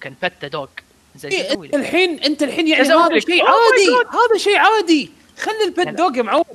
[0.00, 0.68] can pet dog
[1.16, 3.18] زين أنت لك؟ الحين أنت الحين يعني هذا.
[3.18, 3.88] شيء Oh عادي.
[4.10, 5.10] هذا شيء عادي.
[5.38, 6.46] خلي ال pet dog يا معود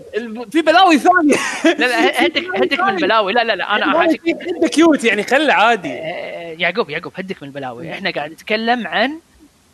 [0.52, 1.36] في بلاوي ثانية
[1.80, 5.54] لا لا هدك هدك من البلاوي لا لا لا أنا شيء حده cute يعني خله
[5.54, 5.90] عادي.
[5.94, 9.20] آه، يعقوب يعقوب هدك من البلاوي إحنا قاعد نتكلم عن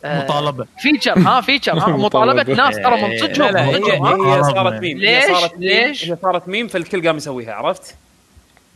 [0.04, 2.54] مطالبة feature ها feature ها مطالبة مطالبة.
[2.54, 5.88] ناس ترى من لا صدقهم لا من هي؟ هي صارت ميم هي ليش؟ صارت ميم
[5.88, 7.96] ليش؟ هي صارت ميم فالكل قام يسويها عرفت؟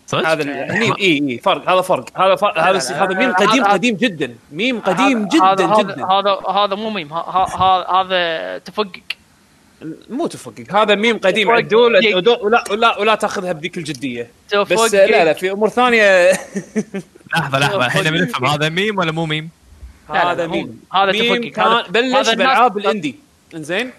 [0.08, 3.96] صدق؟ هذا هني اي اي فرق هذا فرق هذا فرق هذا هذا ميم قديم قديم
[3.96, 9.02] جدا ميم قديم جدا هذا جدا هذا هذا مو ميم هذا تفقق
[10.10, 11.52] مو تفقق هذا ميم قديم.
[11.52, 16.32] عدول ولا ولا ولا تأخذها بذيك الجدية بس لا لا في أمور ثانية
[17.34, 19.50] لحظة لحظة إحنا بنفهم هذا ميم ولا مو ميم؟
[20.10, 23.16] هذا ميم هذا ميم كان هذا- بلش بالالعاب ال indie.
[23.56, 23.92] إنزين؟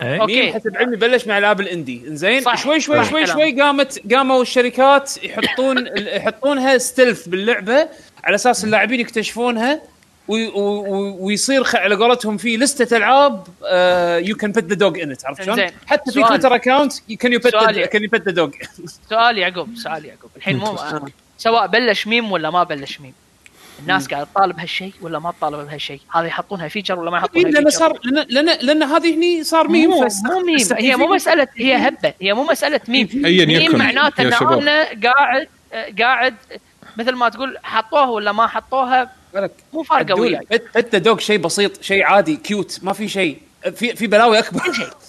[0.00, 0.42] okay.
[0.42, 2.02] meme حسب علمي بلش مع العاب ال indie.
[2.08, 3.26] إنزين؟ صح، شوي شوي شوي.
[3.26, 5.86] شوي قامت قاموا الشركات يحطون
[6.16, 7.88] يحطونها stealth باللعبة
[8.24, 9.80] على أساس اللاعبين يكتشفونها
[10.28, 10.52] وي-
[11.20, 13.46] ويصير على قولتهم في لستة ألعاب
[14.26, 16.22] you can pet the dog ان عرفت شلون؟ حتى في.
[16.22, 17.86] تويتر account can you سؤال.
[17.86, 18.50] can you pet the dog
[19.10, 20.30] سؤال يعقوب سؤال يعقوب.
[20.36, 20.78] الحين مو
[21.38, 23.12] سواء بلش ميم ولا ما بلش ميم.
[23.78, 27.64] الناس قاعدة تطالب هالشيء ولا ما تطالب بهالشيء؟ هذا يحطونها feature ولا ما يحطونها لأن
[27.64, 31.48] feature صار لأن لأن, لأن هذه هني صار ميم مو مو ميم هي مو مساله
[31.56, 32.14] هي هبة.
[32.22, 33.08] هي مو مسألة meme.
[33.14, 34.32] meme معناته إن.
[34.32, 35.48] أنا قاعد
[35.98, 36.34] قاعد
[36.96, 39.12] مثل ما تقول حطوها ولا ما حطوها
[39.72, 40.46] مو فارقة وياي.
[40.78, 43.47] the dog شيء بسيط شيء عادي cute ما في شيء.
[43.74, 44.60] في في بلاوي أكبر.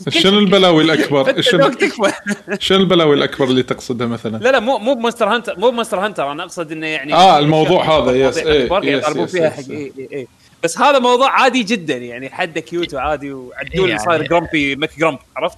[0.22, 1.72] شنو البلاوي الأكبر؟ شنو
[2.60, 5.75] شنو البلاوي الأكبر اللي تقصدها مثلا؟ لا لا مو مو ب Monster Hunter مو ب
[5.75, 6.32] Monster Hunter.
[6.32, 9.50] أنا أقصد إنه يعني آه، الموضوع هذا، yes، مواضيع إيه، يطالبون فيها.
[9.50, 10.28] حق اي اي اي
[10.64, 15.58] بس هذا موضوع عادي جدا يعني حده cute وعادي وعدول يعني- صاير grumpy McGrump عرفت؟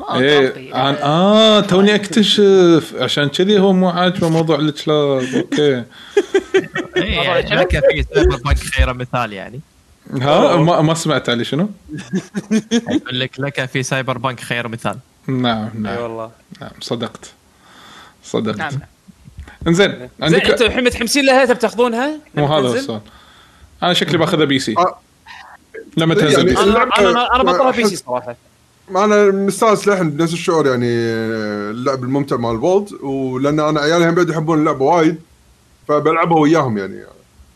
[0.00, 0.74] ما إيه.
[0.74, 2.94] عن آه توني أكتشف.
[3.00, 5.82] عشان كذي هو مو عاجبه موضوع الكلاب okay.
[6.96, 7.54] إيه، يعني.
[7.56, 9.60] لك في Cyberpunk خير مثال يعني.
[10.12, 11.68] ها؟ ما, ما سمعت علي شنو؟
[12.72, 14.98] يقول لك لك في Cyberpunk خير مثال.
[15.26, 16.30] نعم أي نعم والله.
[16.60, 17.32] نعم صدقت.
[18.24, 18.58] صدقت.
[18.58, 18.72] نعم.
[19.66, 23.00] انزين زين عندك أنتم الحين متحمسين لها؟ تبي تاخذونها؟ مو هذا تنزل؟ السؤال.
[23.82, 24.74] أنا شكلي باخذها PC.
[25.96, 26.32] لما تنزل.
[26.32, 28.36] يعني PC أنا أنا بطلها PC صراحة.
[28.90, 30.86] أنا مستانس للحين بنفس الشعور يعني
[31.70, 35.20] اللعب الممتع مال الفولد ولأن أنا عيالي هم بعد يحبون اللعبه وايد
[35.88, 37.02] فبلعبها وياهم يعني.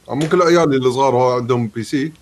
[0.08, 2.12] ممكن عيالي الصغار هو عندهم PC.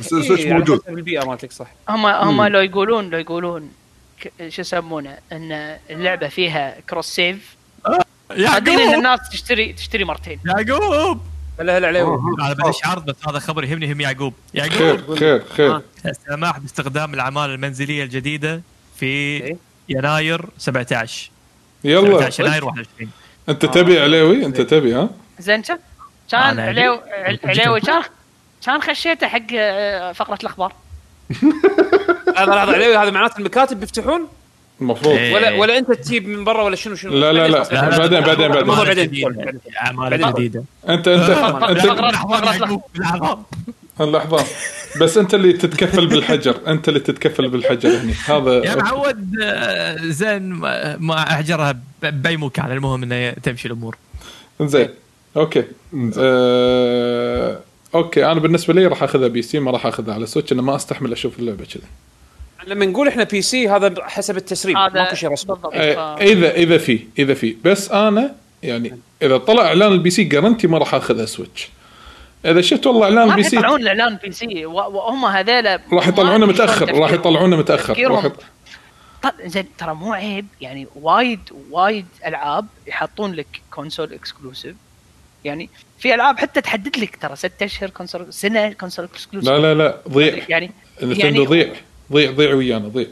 [0.00, 0.82] بس ال Switch إيه، موجود.
[0.82, 1.66] حسب البيئة مالتك صح.
[1.88, 2.42] هم هم.
[2.44, 3.70] لو يقولون لو يقولون
[4.20, 7.56] ك- شو يسمونه إن اللعبة فيها cross save
[8.30, 10.40] صدقني إن الناس تشتري تشتري مرتين.
[10.46, 11.20] يعقوب!
[11.60, 14.34] هلا هلا عليهم أنا بدش عرض بس هذا خبر يهمني يهم يعقوب.
[14.54, 14.72] يعقوب!
[14.78, 15.74] خير خير خير.
[15.76, 15.82] آه.
[16.06, 18.62] السماح باستخدام الاعمال المنزلية الجديدة
[18.96, 19.56] في إيه.
[19.88, 21.30] يناير 17
[21.84, 22.00] يلا.
[22.08, 23.10] 17 يناير 21
[23.48, 25.78] أنت تبي عليوي؟ أنت تبي ها؟ زين كان
[26.30, 27.38] كان أنا عليو أبي.
[27.44, 28.02] عليوي كان
[28.68, 30.72] كان خشيته حق آه، فقرة الأخبار.
[32.36, 34.28] هذا لحظه عليوي هذا معناته المكاتب بيفتحون
[34.80, 35.14] المفروض.
[35.14, 35.34] إيه.
[35.34, 37.58] ولا ولا أنت تجيب من برا ولا شنو شنو؟ لا، لا، لا.
[37.62, 37.98] بعدين.
[37.98, 38.56] بعدين- بعدين- بعدين.
[38.56, 39.60] الموضوع بعدين.
[39.82, 40.30] اعمال بعدين.
[40.34, 42.08] جديده انت انت انت.
[44.00, 44.44] لحظه
[45.00, 46.60] بس أنت اللي تتكفل بالحجر.
[46.66, 48.12] أنت اللي تتكفل بالحجر هني.
[48.28, 52.72] يا هذا معود آه، زين ما ما أحجرها بأي مكان.
[52.72, 53.96] المهم إنه تمشي الأمور.
[54.62, 54.88] زين.
[55.36, 55.64] okay.
[56.18, 57.60] آه...
[57.94, 61.12] okay أنا بالنسبة لي راح اخذها PC ما راح اخذها على Switch أنا ما استحمل
[61.12, 61.82] أشوف اللعبة كذا
[62.66, 65.54] لما نقول إحنا PC هذا حسب التسريب هذا ماكو شيء رسمي.
[65.54, 65.74] بالضبط.
[65.74, 67.56] آه، ف- اذا إذا في إذا في.
[67.64, 71.68] بس أنا يعني إذا طلع إعلان ال PC guarantee ما راح أخذها Switch.
[72.44, 74.66] إذا شفت والله إعلان ما البي راح سي يطلعون الاعلان PC.
[74.66, 77.12] وهم هذيلا راح يطلعونه متأخر راح.
[77.12, 78.06] يطلعونه متأخر.
[78.10, 78.30] راح
[79.44, 84.76] زين ترى مو عيب يعني وايد وايد ألعاب يحطون لك console exclusive
[85.44, 89.74] يعني في ألعاب حتى تحدد لك ترى ست أشهر console سنة console exclusive لا لا
[89.74, 90.44] لا ضيع.
[90.48, 90.70] يعني
[91.02, 91.72] Nintendo ضيع.
[92.12, 93.06] ضيع ضيع ويانا ضيع.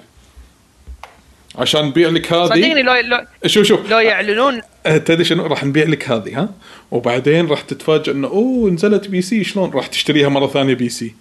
[1.59, 3.91] عشان نبيع لك صدقني هذه لو لو, شوف شوف.
[3.91, 4.61] لو يعلنون.
[4.87, 6.49] أه، تدري شنو؟ راح نبيع لك هذه ها؟
[6.91, 9.45] وبعدين راح تتفاجئ إنه أوه نزلت PC.
[9.45, 11.15] شلون؟ راح تشتريها مرة ثانية PC.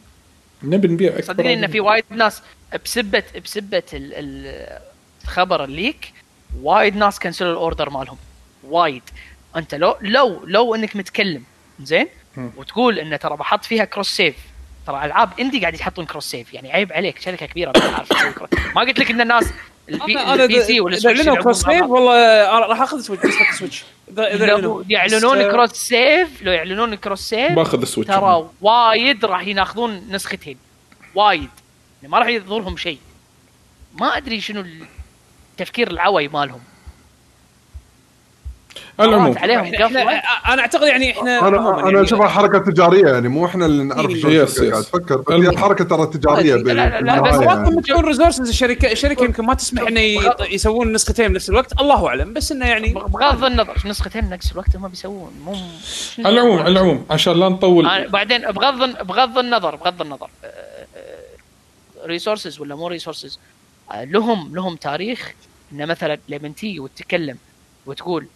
[0.64, 2.42] نبي نبيع أكثر صدقني إن في وايد ناس
[2.86, 4.80] بسبه بسبة ال- ال-
[5.24, 6.14] الخبر ال leak
[6.62, 8.18] وايد ناس كنسلوا ال order مالهم.
[8.64, 9.04] وايد.
[9.56, 11.44] انت لو لو لو انك متكلم
[11.80, 12.08] زين؟
[12.58, 14.36] وتقول انه ترى بحط فيها cross save
[14.88, 18.32] ترى ألعاب indie قاعد يحطون cross save يعني عيب عليك شركة كبيرة ما تعرف تسوي
[18.32, 19.54] cross ما قلت لك إن الناس
[19.90, 21.82] ال P, ال PC اذا وال Switch اعلنوا cross save.
[21.82, 25.40] والله راح أخذ Switch نسخه ال Switch اذا إذا لو يعلنون.
[25.40, 30.08] بس، آه، cross save لو يعلنون cross save باخذ ال Switch ترى وايد راح يناخذون
[30.10, 30.58] نسختين.
[31.16, 31.50] وايد.
[32.02, 33.00] يعني ما راح يضرهم شيء.
[33.94, 34.66] ما أدري شنو
[35.52, 36.62] التفكير العوي مالهم.
[39.00, 39.38] العموم.
[39.38, 39.66] عليهم
[40.48, 44.12] أنا أعتقد يعني إحنا أنا أنا يعني أشوفها حركة تجارية يعني مو إحنا اللي نعرف
[44.12, 44.62] شلون yes،.
[44.62, 45.58] قاعد تفكر هي المهم.
[45.58, 47.70] حركة ترى تجارية لا، لا، بس يعني.
[47.70, 50.00] ممكن تكون resources الشركة الشركة يمكن ما تسمح إنه
[50.52, 51.82] يسوون نسختين بنفس الوقت.
[51.82, 55.56] الله أعلم بس إنه يعني بغض النظر نسختين نفس الوقت هم بيسوون مو
[56.26, 58.08] على العموم على العموم عشان لا نطول.
[58.08, 60.30] بعدين بغض بغض النظر بغض النظر.
[62.06, 63.40] resources ولا مو resources
[63.94, 65.34] لهم لهم تاريخ.
[65.72, 67.38] ان مثلا لما تيجي وتتكلم
[67.86, 68.28] وتقول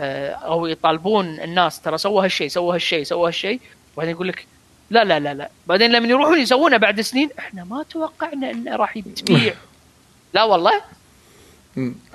[0.00, 3.60] أو يطالبون الناس ترى سووا هالشيء سووا هالشيء سووا هالشيء.
[3.94, 4.46] وبعدين يقول لك
[4.90, 5.50] لا لا لا لا.
[5.66, 9.54] بعدين لما يروحون يسوونه بعد سنين إحنا ما توقعنا إنه راح تبيع
[10.34, 10.80] لا والله.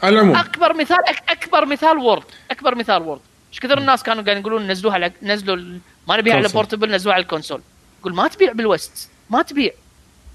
[0.03, 0.35] على العموم.
[0.35, 0.97] أكبر مثال
[1.29, 3.21] أكبر مثال World أكبر مثال World
[3.51, 6.47] إيش كثر الناس كانوا قاعدين يقولون نزلوها على نزلوا ما نبيها على.
[6.47, 7.61] portable نزلوها على ال console.
[7.99, 9.71] يقول ما تبيع بال West ما تبيع.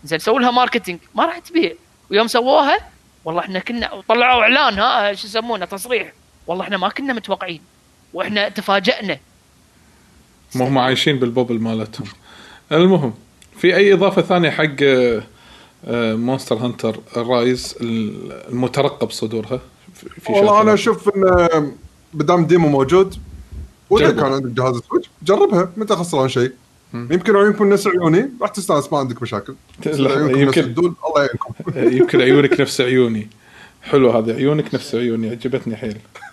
[0.05, 1.73] زين سووا لها marketing ما راح تبيع.
[2.11, 2.79] ويوم سووها
[3.25, 6.13] والله إحنا كنا وطلعوا إعلان ها شو يسمونه تصريح.
[6.47, 7.61] والله إحنا ما كنا متوقعين
[8.15, 9.19] وإحنا تفاجئنا.
[10.55, 12.07] ما هم عايشين بال bubble مالتهم.
[12.73, 13.15] المهم
[13.57, 14.77] في أي إضافة ثانية حق
[16.15, 19.61] Monster Hunter Rise المترقب صدورها؟
[19.95, 21.73] في والله؟ أنا أشوف إن
[22.15, 23.17] بدام demo موجود.
[23.91, 24.11] وإذا.
[24.11, 26.53] كان عندك جهاز Switch جربها مانت خسران شيء.
[26.95, 28.31] يمكن عيونكم نفس عيوني.
[28.41, 29.55] راح تستانس ما عندك مشاكل.
[29.87, 30.61] يمكن.
[30.63, 31.55] الدول الله يعينكم.
[31.99, 33.29] يمكن عيونك نفس عيوني.
[33.83, 35.99] حلو هذه عيونك نفس عيوني عجبتني حيل.
[36.17, 36.26] آه،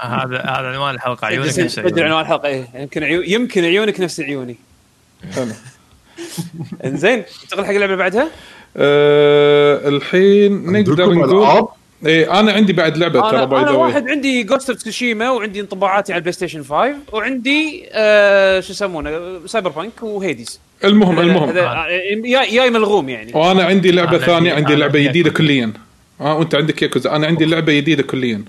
[0.00, 2.02] هذا هذا عنوان الحلقة عيونك نفس عيوني.
[2.02, 2.68] عنوان الحلقة إيه.
[2.74, 3.02] يمكن.
[3.02, 4.56] يمكن عيونك نفس عيوني.
[5.34, 5.52] حلو.
[6.84, 8.28] إنزين ننتقل حق اللعبة اللي بعدها؟
[8.76, 11.68] أه الحين نقدر نقول؟
[12.06, 15.30] إيه أنا عندي بعد لعبة ترى أنا, باي أنا ذا واحد عندي Ghost of Tsushima
[15.30, 21.18] وعندي انطباعاتي على ال PlayStation 5 وعندي آه شو يسمونه؟ Cyberpunk و Hades المهم.
[21.18, 21.86] المهم آه،
[22.24, 23.32] جاي جاي ملغوم يعني.
[23.34, 25.30] وأنا عندي لعبة ثانية عندي لعبة جديدة.
[25.30, 25.72] كليا.
[26.20, 27.16] آه وانت عندك ياكوزا.
[27.16, 28.44] أنا عندي لعبة جديدة كليا.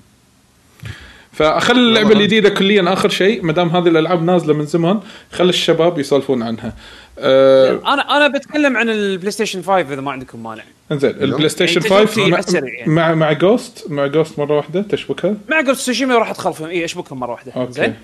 [1.34, 5.00] فأخلي اللعبة الجديدة كليا آخر شيء ما دام هذه الألعاب نازلة من زمان
[5.32, 6.74] خلي الشباب يسولفون عنها.
[7.20, 10.64] آه أنا أنا بتكلم عن ال PlayStation 5 إذا ما عندكم مانع.
[10.92, 12.92] إنزين ال PlayStation يعني 5 تجربتي مع, يعني.
[12.92, 17.20] مع مع Ghost مع Ghost مرة واحدة تشبكها؟ مع Ghost Tsushima راح ادخلهم اي أشبكهم
[17.20, 17.52] مرة واحدة.
[17.56, 17.72] okay.
[17.72, 17.96] زين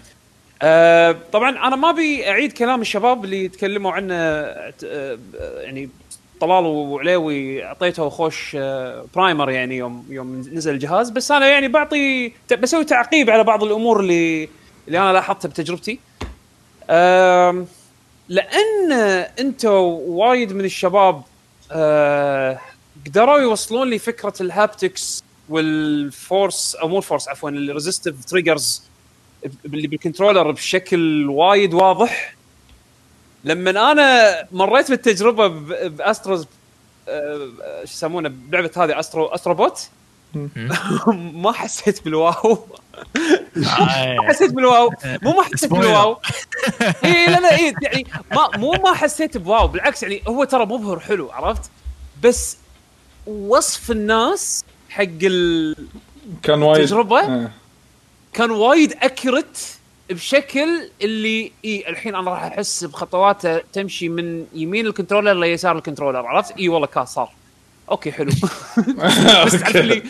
[0.61, 5.17] آه طبعا أنا ما أبي أعيد كلام الشباب اللي تكلموا عنه آه
[5.61, 5.89] يعني
[6.41, 12.31] طلال وعليوي أعطيته خوش آه primer يعني يوم يوم نزل الجهاز بس أنا يعني بعطي
[12.59, 14.49] بسوي تعقيب على بعض الأمور اللي
[14.87, 15.99] اللي أنا لاحظتها بتجربتي.
[18.29, 18.91] لأن
[19.39, 19.69] أنتم
[20.07, 21.21] وايد من الشباب
[21.71, 22.59] آه
[23.05, 28.25] قدروا يوصلون لي فكرة ال haptics وال force أو مو ال force عفوا ال resistive
[28.25, 28.83] triggers
[29.65, 32.36] اللي بال controller بشكل وايد واضح
[33.47, 36.47] لما أنا مريت بالتجربة ب- ب Astro's
[37.09, 37.47] آه،
[37.85, 39.89] شو يسمونه بلعبة هذه Astro Astro Bot
[41.43, 42.67] ما حسيت بال wow
[43.57, 44.89] آه، حسيت بال wow
[45.21, 45.69] مو ما حسيت.
[45.71, 46.17] بال wow
[47.05, 50.65] اي لا لا اي يعني ما مو ما حسيت ب wow بالعكس يعني هو ترى
[50.65, 51.71] مبهر حلو عرفت
[52.23, 52.57] بس
[53.27, 55.75] وصف الناس حق ال...
[56.43, 57.51] كان وايد تجربة؟ آه.
[58.33, 59.76] كان وايد accurate
[60.09, 65.82] بشكل اللي إي الحين أنا راح أحس بخطواته تمشي من يمين ال controller ليسار ال
[65.82, 67.31] controller عرفت؟ إي والله كاس صار.
[67.91, 68.31] okay حلو.
[69.45, 70.03] بس تعرف اللي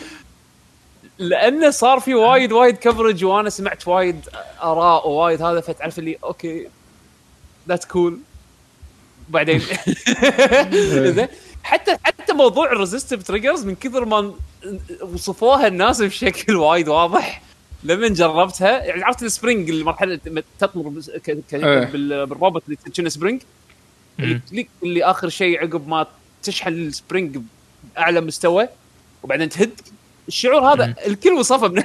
[1.18, 4.28] لأنه صار في وايد وايد coverage وأنا سمعت وايد
[4.62, 6.68] آراء ووايد هذا فتعرف اللي okay
[7.68, 8.18] that's cool
[9.28, 9.62] بعدين
[11.62, 14.34] حتى حتى موضوع ال resistive triggers من كثر ما
[15.00, 17.42] وصفوها الناس بشكل وايد واضح.
[17.84, 21.84] لما جربتها يعني عرفت ال spring المرحله لما تطمر بس- ك- ك- إيه.
[21.84, 23.42] بال- بالروبوت اللي كنا spring
[24.20, 24.68] اللي.
[24.82, 26.06] اللي- آخر شيء عقب ما
[26.42, 27.38] تشحن ال spring
[27.96, 28.68] بأعلى مستوى
[29.22, 29.80] وبعدين تهد
[30.28, 30.94] الشعور هذا.
[31.06, 31.82] الكل وصفه من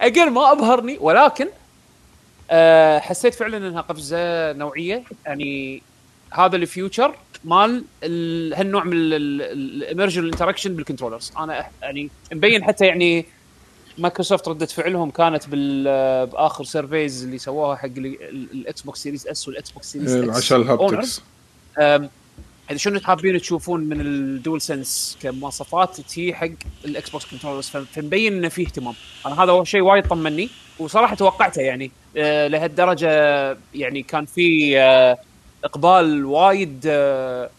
[0.00, 1.48] أجل ما أبهرني ولكن
[2.50, 5.82] أه حسيت فعلا إنها قفزة نوعية يعني
[6.30, 7.14] هذا ال future
[7.44, 13.26] مال ال- هالنوع من ال immersion ال interaction بال controllers أنا يعني مبين حتى يعني
[13.98, 15.84] مايكروسوفت ردة فعلهم كانت بال
[16.26, 20.36] بآخر survey اللي سووها حق ال- ال- ال Xbox Series S وال Xbox Series X
[20.36, 21.22] عشان ال haptics
[22.76, 26.48] شنو حابين تشوفون من ال DualSense كمواصفات هي حق
[26.84, 28.94] ال Xbox controllers فمبين إنه فيه اهتمام.
[29.26, 31.90] أنا هذا هو شيء وايد طمني وصراحة توقعته يعني.
[32.16, 33.10] آه لهالدرجة
[33.74, 35.18] يعني كان في آه
[35.64, 37.50] إقبال وايد آه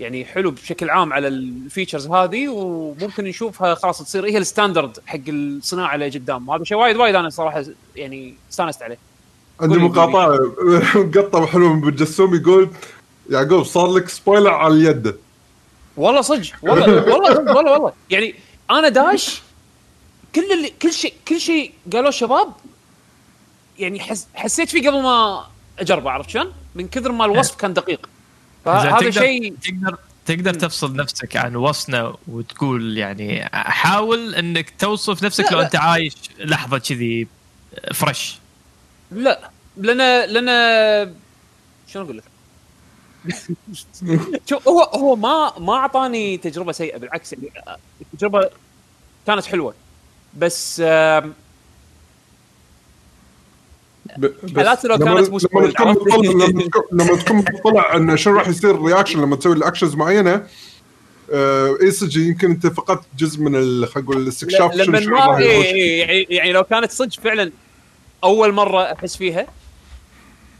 [0.00, 4.98] يعني حلو بشكل عام على ال features هذه وممكن نشوفها خلاص تصير هي ال standard
[5.06, 6.48] حق الصناعة اللي قدام.
[6.48, 7.64] وهذا شيء وايد وايد أنا صراحة
[7.96, 8.98] يعني استانست عليه.
[9.60, 10.38] عندي مقاطعة
[11.04, 12.70] مقطع حلو من بالجسوم يقول
[13.30, 15.14] يعقوب صار لك سبويلر على اليد.
[15.96, 17.92] والله صدق والله والله والله والله.
[18.10, 18.34] يعني
[18.70, 19.42] أنا داش
[20.34, 22.52] كل اللي كل شيء كل شيء قالوه الشباب
[23.78, 25.44] يعني حس حسيت فيه قبل ما
[25.78, 28.08] أجربه عرفت شلون؟ من كثر ما الوصف كان دقيق.
[28.72, 35.50] فهذا شيء تقدر تقدر تفصل نفسك عن وصفنا وتقول يعني حاول إنك توصف نفسك لا،
[35.50, 35.64] لو لا.
[35.64, 37.28] أنت عايش لحظة كذي
[37.94, 38.38] fresh
[39.10, 41.14] لا لأن لأن
[41.88, 42.24] شلون أقول لك؟
[44.48, 47.50] شوف هو هو ما ما أعطاني تجربة سيئة بالعكس يعني
[48.00, 48.50] التجربة
[49.26, 49.74] كانت حلوة
[50.34, 50.82] بس
[54.56, 56.46] حالات لو لما كانت مو لما تكون؟ مطلع
[56.92, 60.46] لما تكون- مطلع انه شنو راح يصير reaction لما تسوي ال actions معينة
[61.32, 63.52] آه، اي صدق يمكن أنت فقدت جزء من
[63.86, 65.66] خلينا نقول الاستكشاف شنو لما ما راح إيه يخش.
[65.66, 67.50] إيه يعني, يعني لو كانت صدق فعلا
[68.24, 69.46] أول مرة أحس فيها.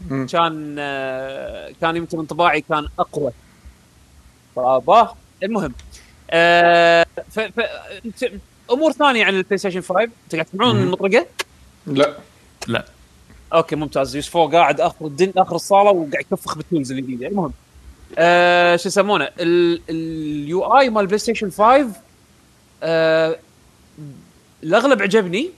[0.09, 3.31] كان آه، كان يمكن انطباعي كان أقوى
[4.55, 5.73] فاباه المهم
[6.31, 7.59] آه، ف ف
[8.19, 8.31] ت-
[8.71, 11.25] أمور ثانية عن ال PlayStation 5 أنت قاعد تسمعون المطرقة؟
[11.87, 12.17] لا
[12.67, 12.85] لا
[13.53, 14.15] okay ممتاز.
[14.15, 17.51] يوسف فوق قاعد آخر الدن آخر الصالة وقاعد يكفخ بال tools الجديده المهم
[18.17, 21.87] آه شو يسمونه؟ ال- ال UI مال PlayStation 5
[22.83, 23.39] آه
[24.63, 25.49] الأغلب عجبني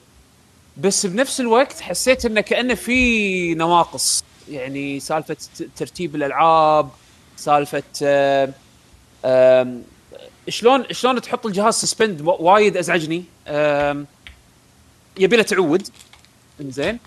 [0.78, 4.24] بس بنفس الوقت حسيت إنه كأنه في نواقص.
[4.50, 5.38] يعني سالفة
[5.76, 6.90] ترتيب الألعاب
[7.38, 7.84] سالفة
[9.26, 9.78] آه
[10.50, 13.24] شلون شلون تحط الجهاز سسبند وايد أزعجني.
[15.20, 15.88] يبي له تعود.
[16.62, 17.00] إنزين.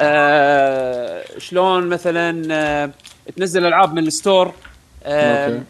[0.00, 2.90] آه شلون مثلا آه
[3.36, 4.54] تنزل ألعاب من الستور.
[5.04, 5.62] آه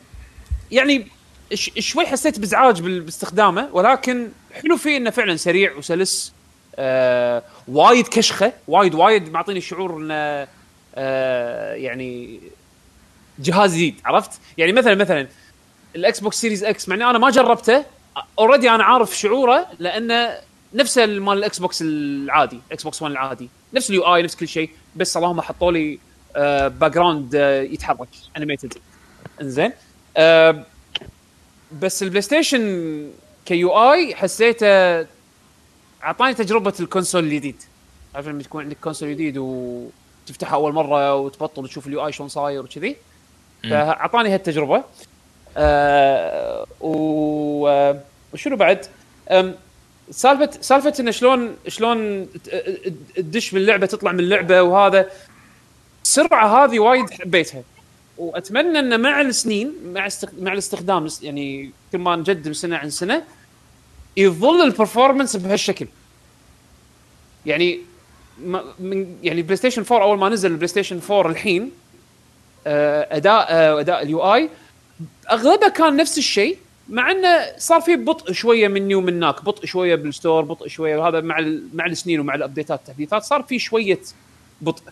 [0.70, 1.06] يعني
[1.78, 4.28] شوي حسيت بإزعاج باستخدامه ولكن
[4.62, 6.32] حلو فيه إنه فعلا سريع وسلس.
[6.78, 10.48] آه وايد كشخة وايد وايد معطيني شعور إنه
[10.94, 12.40] آه يعني
[13.38, 15.28] جهاز جديد عرفت؟ يعني مثلا مثلا
[15.96, 17.84] ال Xbox Series X مع إني أنا ما جربته
[18.38, 20.34] already أنا عارف شعوره لأنه
[20.74, 23.48] نفسه مال ال Xbox العادي Xbox 1 العادي.
[23.76, 25.98] نفس ال UI نفس كل شيء بس اللهم حطوا لي
[26.36, 28.74] آه background آه يتحرك animated
[29.42, 29.72] إنزين.
[30.16, 30.64] آه
[31.82, 33.10] بس ال PlayStation
[33.46, 35.06] UI حسيته
[36.02, 37.62] أعطاني تجربة ال console الجديد.
[38.14, 42.62] عارف لما تكون عندك console جديد وتفتحه أول مرة وتبطل وتشوف ال UI شلون صاير
[42.62, 42.96] وكذي.
[43.62, 44.84] فأعطاني هالتجربة.
[45.56, 48.00] آه و آه،
[48.32, 48.86] وشنو بعد؟
[50.10, 52.28] سالفه سالفة انه شلون شلون
[53.14, 55.10] تدش باللعبه تطلع من اللعبه وهذا
[56.04, 57.62] السرعة هذه وايد حبيتها
[58.18, 60.08] وأتمنى انه مع السنين مع.
[60.38, 63.22] مع الاستخدام يعني كل ما نجدم سنة عن سنة
[64.16, 65.86] يظل ال performance بهالشكل
[67.46, 67.80] يعني
[68.78, 71.70] من يعني PlayStation 4 أول ما نزل ال PlayStation 4 الحين
[72.66, 74.50] آه، أداء آه، أداء ال UI
[75.30, 79.94] اغلبها كان نفس الشيء مع إنه صار في بطء شوية مني ومن هناك بطء شوية
[79.94, 81.40] بال store بطء شوية وهذا مع
[81.74, 84.00] مع السنين ومع ال updateات التحديثات صار في شوية
[84.60, 84.82] بطء.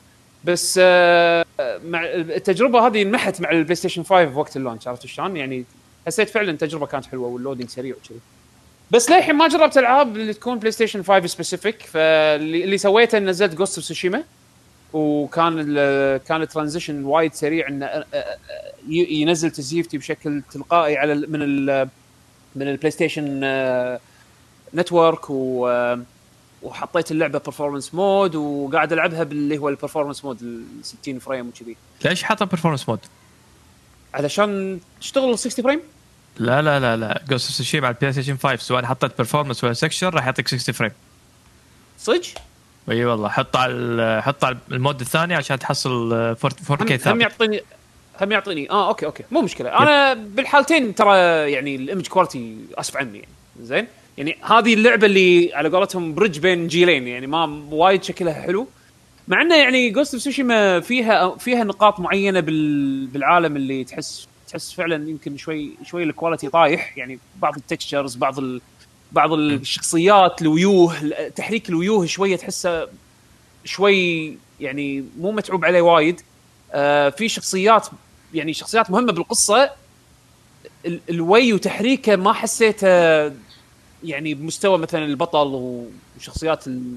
[0.45, 1.45] بس آه،
[1.89, 5.65] مع التجربة هذه انمحت مع ال PlayStation 5 وقت ال launch عرفت شلون؟ يعني
[6.07, 8.19] حسيت فعلا التجربة كانت حلوة وال loading سريع وكذي.
[8.91, 13.79] بس للحين ما جربت ألعاب اللي تكون PlayStation 5 specific فاللي اللي سويته نزلت Ghost
[13.79, 14.23] of Tsushima
[14.95, 15.57] وكان
[16.17, 18.05] كان ال transition وايد سريع إنه
[18.89, 21.89] ينزل السيف مالتي بشكل تلقائي على من ال
[22.57, 23.41] من ال PlayStation
[24.75, 25.97] Network و
[26.63, 31.77] وحطيت اللعبة performance mode وقاعد ألعبها باللي هو ال performance mode ال 60 frame وكذي
[32.05, 32.99] ليش حاطه performance mode؟
[34.15, 35.81] علشان تشتغل 60 frame
[36.39, 39.73] لا لا لا لا Ghost of Tsushima على ال PlayStation 5 سواء حطيت performance ولا
[39.73, 40.93] resolution راح يعطيك 60 frame
[41.99, 42.23] صدق؟
[42.91, 47.61] إي والله حط على حط على ال mode الثاني عشان تحصل 4K هم ثابت يعطيني
[48.21, 49.79] هم يعطيني آه okay okay مو مشكلة.
[49.79, 51.17] أنا بالحالتين ترى
[51.53, 53.29] يعني ال image quality أسف عني يعني
[53.61, 53.87] زين؟
[54.19, 58.69] يعني هذه اللعبة اللي على قولتهم bridge بين جيلين يعني ما وايد شكلها حلو.
[59.29, 64.73] مع إنه يعني Ghost of Tsushima فيها فيها نقاط معينة بال بالعالم اللي تحس تحس
[64.73, 68.61] فعلا يمكن شوي شوي ال quality طايح يعني بعض ال textures بعض ال
[69.15, 70.95] بعض الشخصيات الويوه
[71.37, 72.89] تحريك الويوه شوية تحسه
[73.65, 76.21] شوي يعني مو متعوب عليه وايد.
[76.73, 77.87] آه في شخصيات
[78.35, 79.71] يعني شخصيات مهمة بالقصة.
[80.87, 82.89] ال- الوي وتحريكه ما حسيته
[84.05, 85.87] يعني بمستوى مثلا البطل
[86.19, 86.97] وشخصيات ال-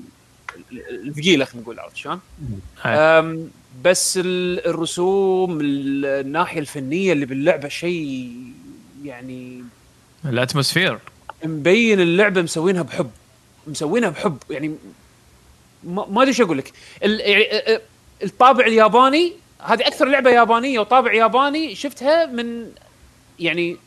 [0.71, 2.19] ال- الثقيلة خلينا نقول عرفت شلون؟
[2.85, 3.49] أم،
[3.83, 8.31] بس ال- الرسوم ال- الناحية الفنية اللي باللعبة شيء
[9.03, 9.63] يعني
[10.25, 10.99] ال atmosphere.
[11.43, 13.11] مبين اللعبة مسوينها بحب.
[13.67, 14.37] مسوينها بحب.
[14.49, 14.75] يعني
[15.83, 16.73] ما أدري شو أقول لك.
[17.01, 17.79] يعني
[18.23, 22.71] الطابع الياباني هذه أكثر لعبة يابانية وطابع ياباني شفتها من
[23.39, 23.77] يعني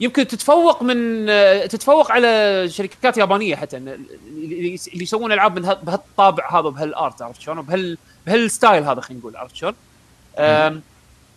[0.00, 1.26] يمكن تتفوق من
[1.68, 7.62] تتفوق على شركات يابانية حتى اللي يسوون ألعاب من بهالطابع هذا بهال art عرفت شلون؟
[7.62, 9.74] بهال بهال style هذا خلينا نقول عرفت شلون؟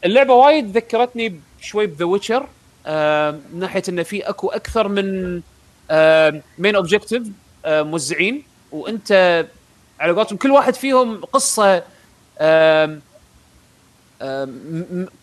[0.05, 2.47] اللعبة وايد ذكرتني شوي ب The Witcher.
[3.53, 5.33] من ناحية انه في أكو أكثر من
[6.57, 7.27] main objective
[7.65, 9.45] موزعين وأنت
[9.99, 11.83] على قولتهم كل واحد فيهم قصة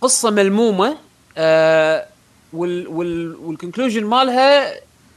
[0.00, 0.96] قصة ملمومة
[1.38, 2.06] آه،
[2.52, 4.74] وال وال وال conclusion مالها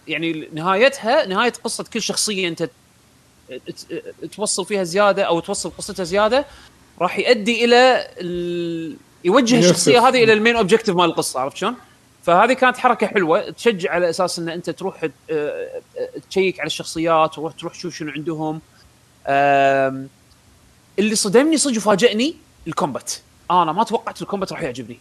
[0.07, 2.69] يعني نهايتها نهاية قصة كل شخصية أنت
[4.35, 6.45] توصل فيها زيادة أو توصل قصتها زيادة
[7.01, 8.97] راح يؤدي إلى ال...
[9.23, 9.59] يوجه.
[9.59, 11.75] الشخصية هذه إلى ال main objective مال القصة عرفت شلون؟
[12.23, 13.49] فهذه كانت حركة حلوة.
[13.49, 15.79] تشجع على أساس إن أنت تروح آه، آه،
[16.29, 18.61] تcheck على الشخصيات وتروح تروح تشوف شنو عندهم.
[20.99, 22.35] اللي صدمني صدق وفاجئني
[22.67, 23.13] ال combat.
[23.51, 24.99] أنا ما توقعت ال combat راح يعجبني.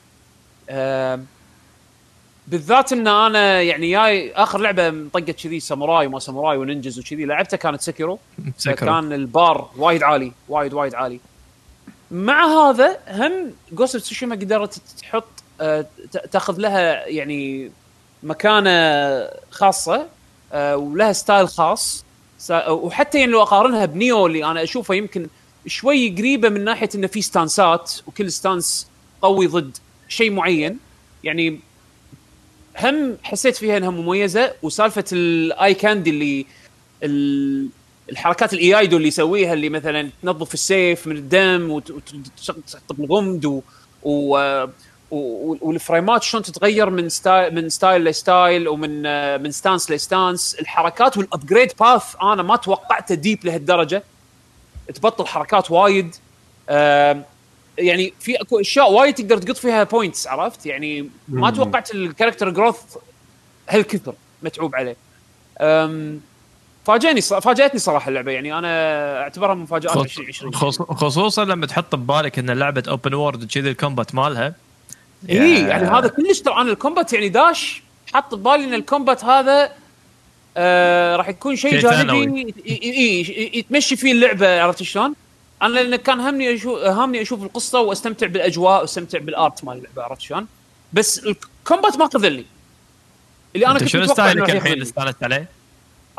[2.46, 7.24] بالذات إن أنا يعني جاي آخر لعبة طقت كذي ساموراي وما ساموراي و ninjas وكذي
[7.24, 8.18] لعبتها كانت Sekiro
[8.64, 11.20] كان البار وايد عالي وايد وايد عالي.
[12.10, 15.39] مع هذا هم Ghost of Tsushima قدرت تحط
[16.32, 17.70] تاخذ لها يعني
[18.22, 18.70] مكانة
[19.50, 20.06] خاصة
[20.52, 22.04] آه، ولها style خاص.
[22.68, 25.26] وحتى يعني لو أقارنها ب Nioh اللي أنا أشوفه يمكن
[25.66, 28.86] شوي قريبة من ناحية إنه في stanceات وكل stance
[29.22, 29.76] قوي ضد
[30.08, 30.78] شيء معين.
[31.24, 31.60] يعني
[32.80, 36.46] هم حسيت فيها إنها مميزة وسالفة ال eye candy اللي
[37.02, 37.68] ال-
[38.10, 43.44] الحركات ال iaido اللي يسويها اللي مثلا تنظف السيف من الدم وت- وت- وتحط الغمد
[43.44, 43.60] و
[44.02, 44.66] و-
[45.10, 49.98] وال frameات شلون تتغير من style من style ل style ومن آه، من stance ل
[49.98, 50.54] stance.
[50.60, 54.02] الحركات وال upgrade path أنا ما توقعته deep لهالدرجة.
[54.94, 56.14] تبطل حركات وايد.
[57.78, 62.50] يعني في أكو أشياء وايد تقدر تقط فيها points عرفت؟ يعني ما توقعت ال character
[62.50, 62.96] growth
[63.68, 64.96] هالكثر متعوب عليه.
[67.20, 68.32] ص- فاجأتني صراحة اللعبة.
[68.32, 69.54] يعني أنا أعتبرها
[69.90, 74.54] خص- 2020 خص- خصوصا لما تحط ببالك إن لعبة open world كذي ال combat مالها
[75.28, 79.24] اي يعني هذا كلش ترى أنا ال combat يعني داش حط ببالي إن ال combat
[79.24, 79.72] هذا
[80.56, 82.40] آه راح يكون شيء جانبي ثانوي.
[82.40, 85.14] ي- ي- ي- يتمشي فيه اللعبة عرفت شلون؟
[85.62, 90.02] أنا لأن كان همني أشوف هامني أشوف القصة وأستمتع بالأجواء وأستمتع بال art مال اللعبة
[90.02, 90.46] عرفت شلون؟
[90.92, 92.46] بس ال combat ما خذلني
[93.54, 95.48] اللي أنا كنت شنو styleك الحين اللي استانست عليه؟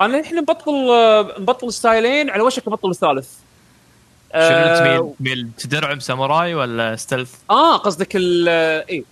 [0.01, 3.29] أنا الحين مبطل آه، مبطل styleين على وشك ابطل الثالث
[4.33, 8.49] شنو آه، تميل تميل تدرعم ساموراي ولا stealth؟ آه قصدك ال
[8.89, 9.03] اي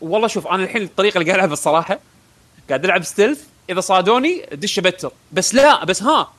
[0.00, 1.98] والله شوف أنا الحين الطريقة اللي قاعد العبها الصراحة
[2.68, 6.32] قاعد ألعب stealth إذا صادوني دش ابتر بس لا بس ها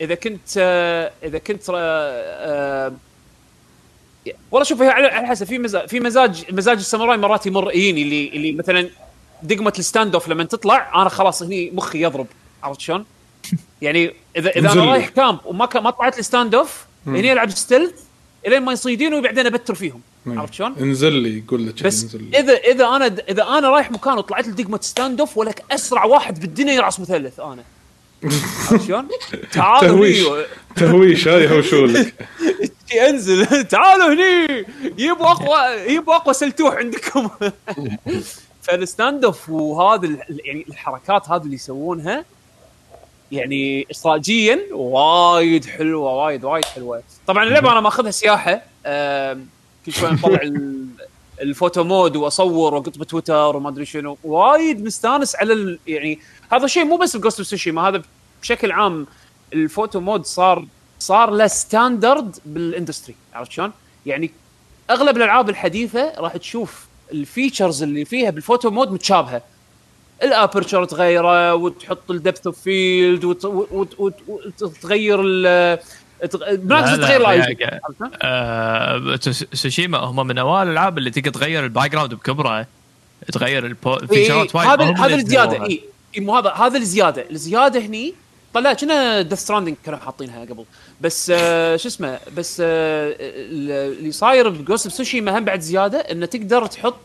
[0.00, 2.92] إذا كنت آه، إذا كنت آه، آه،
[4.50, 8.52] والله شوف على حسب في مزاج في مزاج مزاج الساموراي مرات يمر يجيني اللي اللي
[8.52, 8.90] مثلا
[9.42, 12.26] دقمة ال stand off لما تطلع أنا خلاص هني مخي يضرب
[12.62, 13.04] عرفت شلون؟
[13.82, 14.84] يعني اذا إذا أنا.
[14.84, 17.92] رايح camp وما ما طلعت لي stand off هني ألعب stealth
[18.46, 20.00] إلين ما يصيدوني وبعدين أبتر فيهم.
[20.26, 22.38] عرفت شلون؟ انزل لي يقول لك بس انزل لي.
[22.38, 26.40] اذا إذا أنا إذا أنا رايح مكان وطلعت لي دقمة stand off ولك أسرع واحد
[26.40, 27.62] بالدنيا يرعص مثلث أنا.
[28.24, 29.08] عرفت شلون؟
[29.52, 30.24] تعالوا تهويش.
[30.76, 32.14] تهويش هاي هوشولك
[33.08, 33.64] أنزل.
[33.64, 34.64] تعالوا هني.
[34.98, 35.58] يبوا اقوى
[35.94, 37.28] يبوا أقوى سلتوح عندكم.
[38.62, 40.08] فال stand off وهذا
[40.44, 42.24] يعني الحركات هذه اللي يسوونها
[43.32, 47.02] يعني اخراجيا وايد حلوة وايد وايد حلوة.
[47.26, 48.62] طبعا اللعبة أنا ماخذها سياحة.
[49.86, 50.86] كل شوي نطلع ال-
[51.42, 54.18] ال photo mode وأصور وأقط بتويتر وما أدري شنو.
[54.24, 55.78] وايد مستانس على ال...
[55.86, 56.18] يعني
[56.52, 58.02] هذا شيء مو بس ب Ghost of Tsushima هذا
[58.42, 59.06] بشكل عام
[59.52, 60.66] ال photo mode صار
[60.98, 63.72] صار له standard بال industry عرفت شلون؟
[64.06, 64.30] يعني
[64.90, 69.42] أغلب الألعاب الحديثة راح تشوف ال features اللي فيها بال photo mode متشابهة.
[70.22, 73.24] ال aperture تغيره وتحط ال depth of field
[74.60, 75.78] وتغير ال
[76.26, 77.80] تغ- بالعكس تغير الاي يا-
[78.22, 79.18] آه،
[79.52, 82.66] سوشيما هم من أوائل الألعاب اللي تقدر تغير ال background بكبره.
[83.32, 84.68] تغير البو- ال feature ات وايد.
[84.68, 85.64] هذا هذا الزيادة.
[85.66, 85.82] اي
[86.16, 87.24] إي، مو هذا هذا الزيادة.
[87.30, 88.14] الزيادة هني
[88.54, 90.64] طلع كنا Death Stranding كانوا حاطينها قبل.
[91.00, 95.60] بس آه شو اسمه بس آه ال- اللي صاير ب Ghost of Tsushima هم بعد
[95.60, 97.00] زيادة إنه تقدر تحط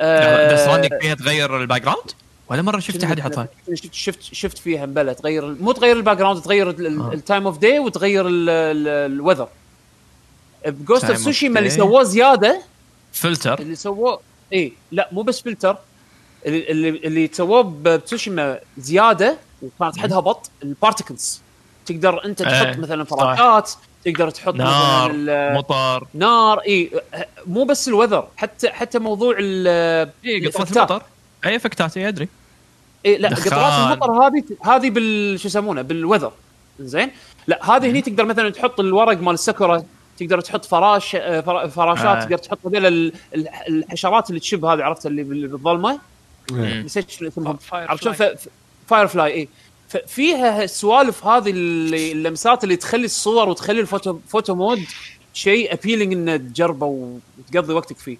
[0.00, 2.10] آه، Death Stranding فيها تغير الباك جراوند
[2.48, 6.42] ولا مرة شفت أحد يحطها شفت شفت شفت فيها مبلى تغير مو تغير ال background
[6.42, 6.70] تغير.
[7.12, 9.48] ال time of day وتغير ال weather
[10.66, 11.70] ب Ghost of Tsushima اللي.
[11.70, 12.62] سووه زيادة
[13.12, 14.20] فلتر اللي سووه
[14.52, 15.76] اي لا مو بس فلتر
[16.46, 21.40] اللي اللي, سووه بتسوشيما زيادة وكانت حدها بطل ال particles
[21.86, 23.16] تقدر أنت تحط إيه، مثلا صح.
[23.16, 23.70] فراشات
[24.04, 25.12] تقدر تحط نار
[25.54, 26.90] مطر نار اي
[27.46, 29.66] مو بس ال weather حتى حتى موضوع ال
[30.24, 30.90] اي قطرات ال effect ات.
[30.90, 31.02] المطر
[31.44, 32.28] اي effect ات إي ادري.
[33.04, 33.44] إيه لا دخان.
[33.52, 36.32] قطرات المطر هذه هذه بال شو يسمونه بال weather.
[36.80, 37.10] زين؟
[37.46, 39.84] لا هذه هني تقدر مثلا تحط الورق مال السكرة
[40.18, 42.20] تقدر تحط فراش آه، فر- فراشات آه.
[42.20, 45.98] تقدر تحط هذول ال- ال- الحشرات اللي تشب هذه عرفت اللي بال- بالظلمة.
[46.52, 47.56] نسيت شنو اسمهم.
[47.56, 48.36] fire عرفت شلون؟ fly.
[48.86, 49.48] firefly اي
[50.06, 54.82] فيها السوالف هذه اللي اللمسات اللي تخلي الصور وتخلي ال photo photo mode
[55.34, 58.16] شيء appealing إنه تجربه وتقضي وقتك فيه.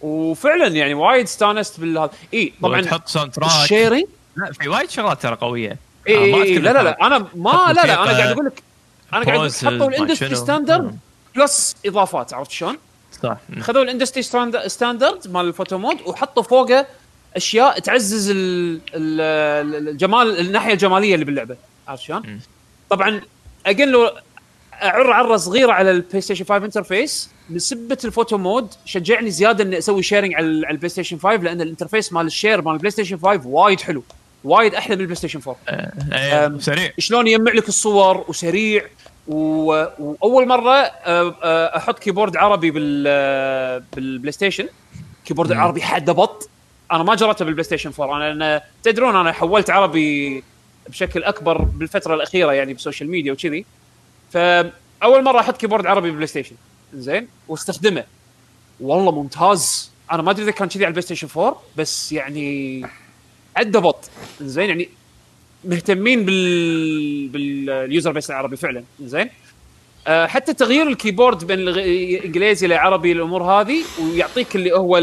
[0.00, 4.04] وفعلا يعني وايد استانست بالهذا إي طبعا تحط soundtrack ال sharing
[4.36, 5.76] لا في وايد شغلات ترى قوية
[6.08, 6.82] إي إي أذكر لا لا.
[6.82, 8.62] لا أنا ما لا لا أنا قاعد أقول لك
[9.12, 10.34] أنا قاعد أقول حطوا ال industry.
[10.34, 10.98] standard.
[11.36, 12.78] plus إضافات عرفت شلون؟
[13.22, 13.36] صح.
[13.60, 14.22] خذوا ال industry
[14.68, 16.86] standard مال ال photo mode وحطوا فوقه
[17.36, 21.56] أشياء تعزز ال- ال- الجمال الناحية الجمالية اللي باللعبة
[21.88, 22.40] عرفت شلون؟
[22.90, 23.20] طبعا
[23.66, 24.10] again لو
[24.82, 29.78] أعر عرة صغيرة على ال PlayStation 5 interface بسبه ال photo mode شجعني زيادة إني
[29.78, 32.72] أسوي sharing على ال- على ال PlayStation 5 لأن ال interface مال ال share مال
[32.72, 34.02] ال PlayStation 5 وايد حلو
[34.44, 35.56] وايد أحلى من ال PlayStation 4
[36.12, 36.90] إيه، أم، سريع.
[36.98, 38.84] شلون يجمع لك الصور وسريع
[39.28, 39.84] و...
[39.98, 44.68] وأول مرة آه، آه، أحط keyboard عربي بال بال PlayStation
[45.24, 46.48] keyboard عربي حده بطل.
[46.92, 50.42] أنا ما جربته بال PlayStation 4 أنا أنا تدرون أنا حولت عربي
[50.88, 53.64] بشكل أكبر بالفترة الأخيرة يعني بال social media وكذي.
[54.32, 56.54] فأول مرة أحط keyboard عربي بال PlayStation
[56.94, 58.04] زين واستخدمه.
[58.80, 59.90] والله ممتاز.
[60.12, 62.86] أنا ما أدري إذا كان كذي على ال PlayStation 4 بس يعني
[63.56, 64.10] حده بطل.
[64.40, 64.88] زين يعني
[65.64, 68.84] مهتمين بال بال user base العربي فعلا.
[69.00, 69.30] زين.
[70.06, 74.98] آه حتى تغيير ال keyboard بين الانجليزي لعربي الأمور هذه ويعطيك اللي هو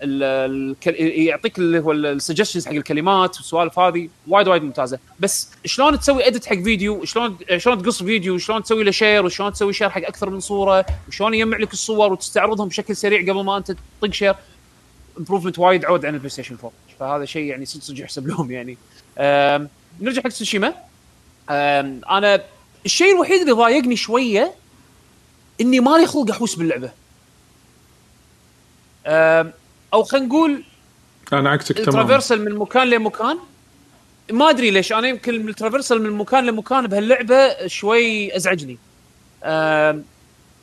[0.00, 4.98] يعطيك اللي هو ال suggestions حق الكلمات والسوالف هذه وايد وايد ممتازة.
[5.20, 9.52] بس شلون تسوي edit حق فيديو؟ شلون شلون تقص فيديو؟ شلون تسوي له share وشلون
[9.52, 13.56] تسوي share حق أكثر من صورة؟ وشلون يجمع لك الصور وتستعرضهم بشكل سريع قبل ما
[13.56, 14.34] أنت تطق share
[15.18, 18.78] improvement وايد عود عن ال PlayStation 4 فهذا شيء يعني صدق صدق يحسب لهم يعني.
[20.00, 20.74] نرجع حق سوشيما
[21.50, 22.42] أنا
[22.84, 24.54] الشيء الوحيد اللي ضايقني شوية
[25.60, 26.90] إني مالي خلق أحوس باللعبة.
[29.94, 30.62] أو خلينا نقول
[31.32, 31.90] أنا عكسك تماما.
[31.90, 33.38] ال traversal من مكان لمكان.
[34.32, 38.78] ما أدري ليش أنا يمكن ال traversal من مكان لمكان بهاللعبة شوي أزعجني.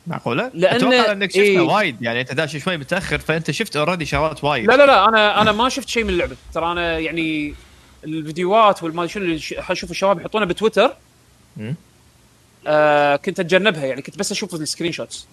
[0.06, 1.60] معقولة؟ لأن- أتوقع إنك شفتها إيه.
[1.60, 4.66] وايد يعني أنت داش شوي متأخر فأنت شفت already شغلات وايد.
[4.66, 6.36] لا لا لا أنا أنا ما شفت شيء من اللعبة.
[6.54, 7.54] ترى أنا يعني
[8.04, 10.96] الفيديوهات والما شنو اللي أشوف الشباب يحطونها بتويتر.
[12.66, 15.26] آه كنت أتجنبها يعني كنت بس أشوف ال screenshots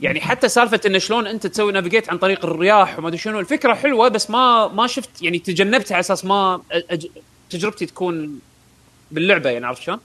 [0.00, 3.74] يعني حتى سالفة انه شلون أنت تسوي navigate عن طريق الرياح وما أدري شنو الفكرة
[3.74, 7.06] حلوة بس ما ما شفت يعني تجنبتها على أساس ما أج...
[7.50, 8.40] تجربتي تكون
[9.10, 9.98] باللعبة يعني عرفت شلون؟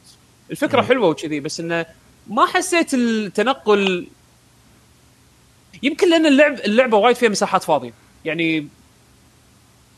[0.52, 1.86] الفكرة حلوة وكذي بس إنه
[2.28, 4.08] ما حسيت التنقل
[5.84, 7.94] يمكن لأن اللعب اللعبة وايد فيها مساحات فاضية.
[8.26, 8.68] يعني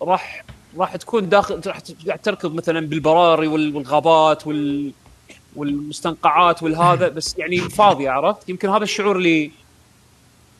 [0.02, 0.44] راح
[0.78, 1.80] راح تكون داخل راح
[2.24, 4.92] تركض مثلا بالبراري وال- والغابات وال
[5.56, 9.52] والمستنقعات والهذا بس يعني فاضية عرفت؟ يمكن هذا الشعور اللي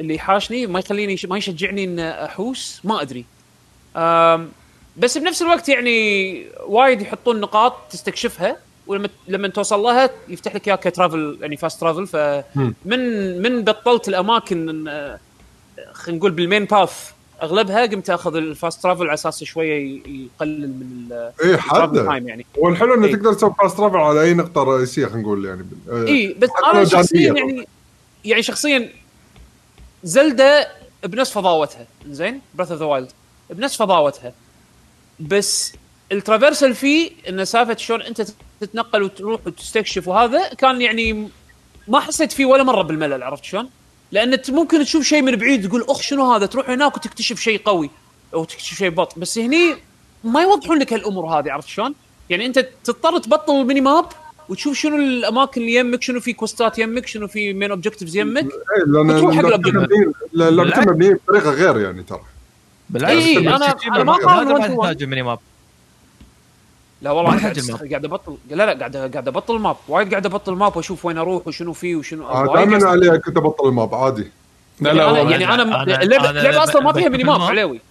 [0.04, 3.26] اللي حاشني ما يخليني ما يشجعني ان أحوس ما أدري.
[4.98, 10.78] بس بنفس الوقت يعني وايد يحطون نقاط تستكشفها ولما لما توصل لها يفتح لك إياها
[10.78, 15.20] ك travel يعني fast travel فمن من بطلت الأماكن آه،
[15.92, 17.12] خلينا نقول بال main path
[17.44, 22.28] أغلبها قمت أخذ ال fast travel على أساس شوية يقلل من ال travel حد time
[22.28, 22.46] يعني.
[22.58, 23.16] والحلو إنه إيه.
[23.16, 25.66] تقدر تسوي fast travel على أي نقطة رئيسية خلينا نقول يعني.
[26.08, 27.68] اي بس أنا شخصيا يعني
[28.26, 28.90] يعني شخصيا
[30.04, 30.68] زلدة
[31.04, 31.88] بنفس فضاوتها.
[32.10, 33.12] زين؟ Breath of the Wild
[33.50, 34.34] بنفس فضاوتها.
[35.20, 35.74] بس
[36.12, 38.26] ال traversal فيه انه سالفة شلون أنت
[38.62, 41.30] تتنقل وتروح وتستكشف وهذا كان يعني
[41.88, 43.70] ما حسيت فيه ولا مرة بالملل عرفت شلون؟
[44.12, 47.90] لأن ممكن تشوف شيء من بعيد تقول أخ شنو هذا؟ تروح هناك وتكتشف شيء قوي
[48.34, 49.20] أو تكتشف شيء بط.
[49.20, 49.76] بس هني
[50.24, 51.96] ما يوضحون لك هالأمور هذه عرفت شلون؟
[52.30, 54.06] يعني أنت تضطر تبطل ال mini map
[54.50, 58.44] وتشوف شنو الأماكن اللي يمك شنو في quest ات يمك شنو في main objectives يمك
[58.44, 62.22] إيه، وتروح حق اللعبتين مبنيين بطريقة غير يعني ترى.
[62.90, 63.14] بالعكس.
[63.14, 64.58] إيه، تجيب أنا ما.
[64.60, 65.40] تحتاج ال mini map
[67.02, 69.76] لا والله يحتاج قاعد ابطل لا لا قاعد قاعد أبطل ال map.
[69.88, 73.38] وايد قاعد أبطل ال map وأشوف وين أروح وشنو فيه وشنو آه، دائما علي كنت
[73.38, 74.32] أبطل ال map عادي.
[74.80, 75.32] لا لا والله.
[75.32, 77.42] يعني أنا اللعبه أصلا ما فيها mini map.
[77.42, 77.82] عليوي.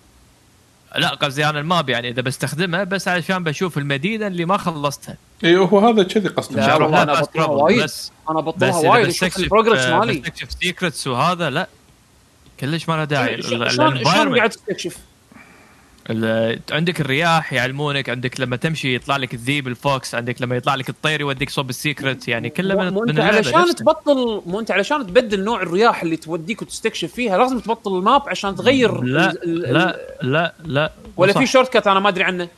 [0.96, 5.16] لا قصدي أنا ال map يعني إذا بستخدمها بس علشان بشوف المدينة اللي ما خلصتها
[5.44, 7.46] اي هو هذا كذي قصده لا، عشان والله fast بطلها.
[7.46, 7.82] وايد.
[7.82, 11.68] بس أنا بطلها وايد أشوف ال progress آه، مالي بستكشف secrets وهذا لا
[12.60, 14.96] كلش ما له داعي شلون ال- شلون قاعد تستكشف؟
[16.72, 20.88] عندك الرياح يعلمونك عندك لما تمشي يطلع لك الذيب ال fox عندك لما يطلع لك
[20.88, 23.72] الطير يوديك صوب ال secret يعني كله من, مو من انت علشان نفسها.
[23.74, 28.22] تبطل مو أنت علشان تبدل نوع الرياح اللي توديك وتستكشف فيها لازم تبطل ال map
[28.28, 31.46] عشان تغير لا ال- ال- لا لا لا ولا في.
[31.46, 32.48] شورت كات أنا ما أدري عنه.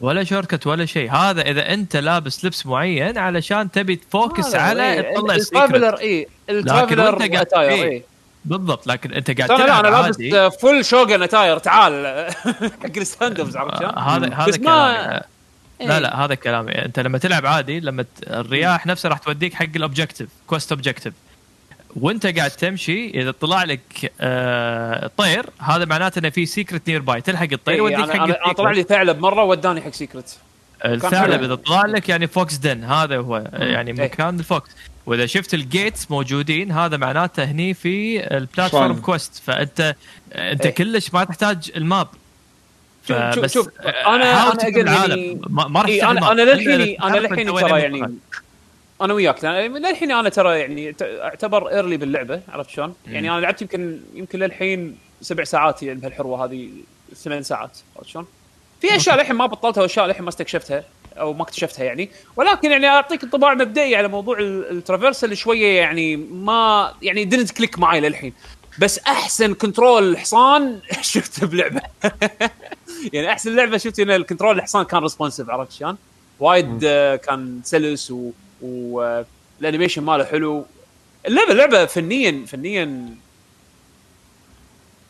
[0.00, 1.10] ولا shortcut ولا شيء.
[1.12, 5.76] هذا إذا أنت لابس لبس معين علشان تبي ت focus على إيه، تطلع ال traveler
[5.94, 7.90] ال secret اي وأنت ال traveler
[8.44, 8.50] إيه.
[8.58, 12.26] بالضبط لكن أنت قاعد أنا لا تلعب أنا لابس full shogun attire تعال
[12.82, 15.20] حق ال standoffs عرفت شلون؟ آه، هذا هذا ما- كلامي
[15.80, 15.86] إيه.
[15.88, 19.66] لا لا هذا كلامي أنت لما تلعب عادي لما ت- الرياح نفسها راح توديك حق
[19.76, 21.12] ال objective quest objective
[21.96, 27.46] وأنت قاعد تمشي إذا طلع لك آه طير هذا معناته إنه في secret nearby تلحق
[27.52, 30.36] الطير إيه، يوديك أنا حق أنا أنا طلع لي ثعلب مرة وداني حق سيكرت
[30.84, 31.42] الثعلب.
[31.42, 34.04] إذا طلع لك يعني fox den هذا هو يعني إيه.
[34.04, 34.70] مكان ال fox
[35.06, 39.00] وإذا شفت ال gates موجودين هذا معناته هني في ال platform.
[39.00, 39.94] quest فأنت
[40.32, 40.74] أنت إيه.
[40.74, 42.08] كلش ما تحتاج ال map
[43.08, 46.32] شوف- شوف- آه، تفهم أقل العالم يعني- ما راح إيه أنا.
[46.32, 47.80] أنا للحين أنا للحين ترى.
[47.80, 48.18] يعني
[49.02, 53.62] أنا وياك لأن للحين أنا ترى يعني أعتبر early باللعبة عرفت شلون؟ يعني أنا لعبت
[53.62, 56.68] يمكن يمكن للحين سبع ساعات يعني بهالحروة هذه
[57.16, 58.26] ثمان ساعات عرفت شلون؟
[58.80, 60.84] في أشياء للحين ما بطلتها وأشياء للحين ما استكشفتها
[61.18, 62.10] أو ما اكتشفتها يعني.
[62.36, 67.50] ولكن يعني أعطيك انطباع مبدئي على موضوع ال- ال traversal شوية يعني ما يعني didn't
[67.50, 68.32] click معي للحين.
[68.78, 71.80] بس أحسن control حصان شفته بلعبة.
[73.12, 75.96] يعني أحسن لعبة شفت إن ال control الحصان كان responsive عرفت شلون؟
[76.40, 78.30] وايد آه، كان سلس و,
[78.62, 79.24] و آه،
[79.60, 80.64] ال animation ماله حلو.
[81.26, 83.08] اللعبة لعبه فنيا فنيا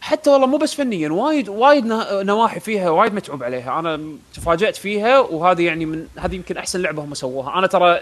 [0.05, 3.79] حتى والله مو بس فنيا وايد وايد نواحي فيها وايد متعوب عليها.
[3.79, 4.01] أنا
[4.35, 7.59] تفاجأت فيها وهذه يعني من هذه يمكن أحسن لعبة هم سووها.
[7.59, 8.01] أنا ترى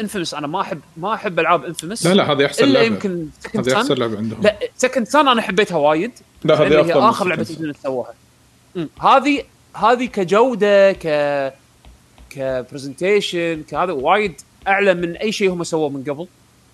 [0.00, 2.86] Infamous أنا ما احب ما أحب ألعاب Infamous لا لا هذه أحسن إلا لعبة.
[2.86, 4.42] يمكن هذه أحسن لعبة عندهم.
[4.42, 6.12] لا Second Son أنا حبيتها وايد.
[6.44, 8.14] لا هذه هي آخر لعبة سووها.
[9.00, 9.42] هذه
[9.74, 11.52] هذه كجودة ك
[12.30, 16.26] ك presentation كهذا وايد أعلى من أي شيء هم سووه من قبل.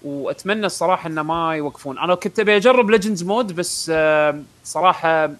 [0.03, 1.99] واتمنى الصراحة إنه ما يوقفون.
[1.99, 5.31] أنا كنت أبي أجرب Legends mode بس آه، صراحة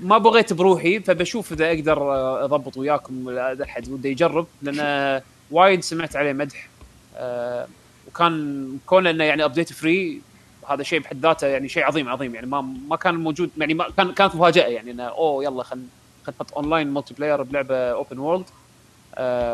[0.00, 5.82] ما بغيت بروحي فبشوف إذا أقدر آه، أضبط وياكم اذا أحد وده يجرب لأن وايد
[5.82, 6.68] سمعت عليه مدح.
[7.16, 7.66] آه،
[8.08, 10.20] وكان كون إنه يعني update free
[10.68, 12.34] هذا شيء بحد ذاته يعني شيء عظيم عظيم.
[12.34, 15.82] يعني ما ما كان موجود يعني ما كان كانت مفاجأة يعني إنه أوه يلا خل
[16.26, 18.46] خل نحط online multiplayer بلعبه open world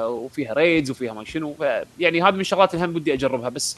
[0.07, 1.55] وفيها raids وفيها ما شنو.
[1.99, 3.49] يعني هذه من الشغلات اللي هم ودي أجربها.
[3.49, 3.77] بس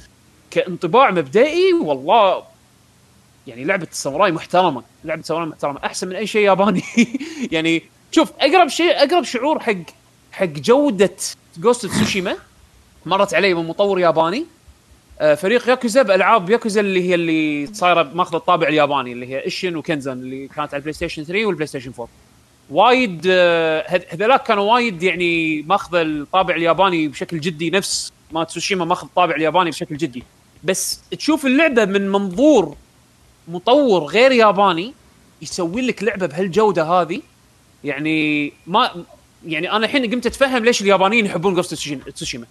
[0.60, 2.42] كانطباع مبدئي والله
[3.46, 6.82] يعني لعبة الساموراي محترمة لعبة ساموراي محترمة أحسن من أي شيء ياباني.
[7.52, 7.82] يعني
[8.12, 9.74] شوف أقرب شيء أقرب شعور حق
[10.32, 11.10] حق جودة
[11.58, 12.36] Ghost of Tsushima
[13.06, 14.46] مرت علي من مطور ياباني.
[15.20, 19.76] آه، فريق ياكوزا بألعاب ياكوزا اللي هي اللي صايرة ماخذة الطابع الياباني اللي هي Ishin
[19.76, 22.08] و Kenzan اللي كانت على ال PlayStation 3 وال PlayStation 4
[22.70, 28.84] وايد آه، هذ- هذولاك كانوا وايد يعني ماخذة الطابع الياباني بشكل جدي نفس ما تسوشيما
[28.84, 30.22] ماخذ الطابع الياباني بشكل جدي.
[30.64, 32.76] بس تشوف اللعبة من منظور
[33.48, 34.94] مطور غير ياباني
[35.42, 37.20] يسوي لك لعبة بهالجودة هذه.
[37.84, 39.04] يعني ما
[39.46, 41.74] يعني أنا الحين قمت أتفهم ليش اليابانيين يحبون Ghost
[42.14, 42.46] Tsushima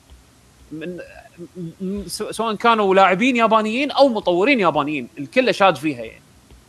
[2.08, 6.22] سواء كانوا لاعبين يابانيين أو مطورين يابانيين الكل شاد فيها يعني.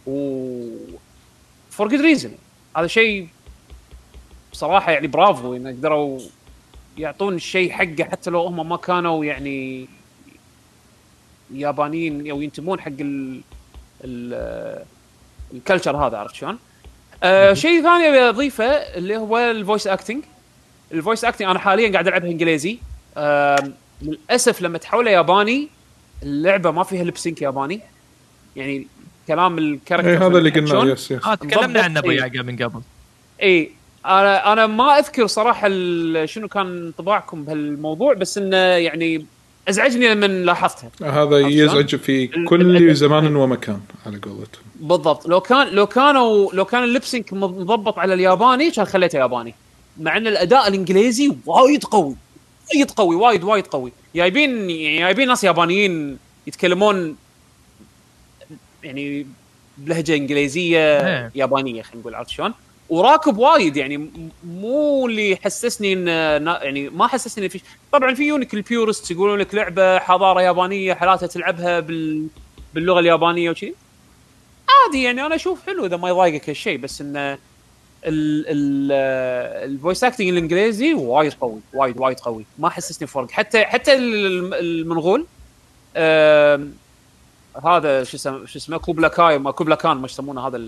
[0.07, 0.69] و
[1.71, 2.33] for good reason
[2.77, 3.29] هذا شيء
[4.53, 6.21] بصراحه يعني برافو إن قدروا
[6.99, 9.89] يعطون الشيء حقه حتى لو هم ما كانوا يعني
[11.55, 13.41] يابانيين أو ينتمون حق ال
[14.05, 14.85] ال
[15.55, 16.59] ال culture هذا عرفت شلون؟
[17.23, 20.25] آه شيء ثاني أبي أضيفه اللي هو ال voice acting
[20.93, 22.79] ال voice acting أنا حاليا قاعد ألعبها إنجليزي
[23.17, 23.73] آه
[24.03, 25.69] للأسف لما تحولها ياباني
[26.23, 27.81] اللعبة ما فيها lip sync ياباني
[28.57, 28.87] يعني
[29.29, 32.11] كلام ال character اي هذا اللي حق قلنا شلون؟ yes yes آه تكلمنا عنه أبو
[32.11, 32.19] إيه.
[32.19, 32.81] يعقوب من قبل
[33.43, 33.71] اي
[34.07, 35.69] أنا أنا ما أذكر صراحة
[36.25, 39.27] شنو كان انطباعكم بهالموضوع بس إنه يعني
[39.69, 40.91] ازعجني لما لاحظتها.
[41.23, 44.63] هذا يزعج في كل زمان ومكان على قولتهم.
[44.81, 45.27] بالضبط.
[45.27, 49.55] لو كان لو كانوا لو كان اللبسنك مضبط على الياباني كان خليته ياباني.
[50.01, 52.17] مع إن الأداء الإنجليزي وايد قوي.
[52.75, 53.93] وايد قوي وايد وايد قوي.
[54.15, 57.17] جايبين يعني جايبين ناس يابانيين يتكلمون
[58.83, 59.27] يعني
[59.79, 61.31] بلهجة إنجليزية إيه.
[61.35, 62.55] يابانية خلينا نقول عرفت شلون؟
[62.89, 64.11] وراكب وايد يعني
[64.47, 66.07] مو اللي يحسسني إن
[66.47, 67.61] يعني ما حسسني إن في
[67.93, 72.27] طبعا في يونك ال purist يقولون لك لعبة حضارة يابانية حالاتها تلعبها بال
[72.75, 73.75] باللغة اليابانية وشي.
[74.85, 77.39] عادي يعني أنا أشوف حلو إذا ما يضايقك هالشيء بس انه
[78.05, 82.45] ال voice acting الإنجليزي وايد قوي وايد وايد قوي.
[82.59, 85.27] ما حسسني فرق حتى حتى ال- المنغول
[87.65, 90.61] هذا شو اسمه شو اسمه كوبلاي خان ما كوبلاي خان ما يسمونه هذا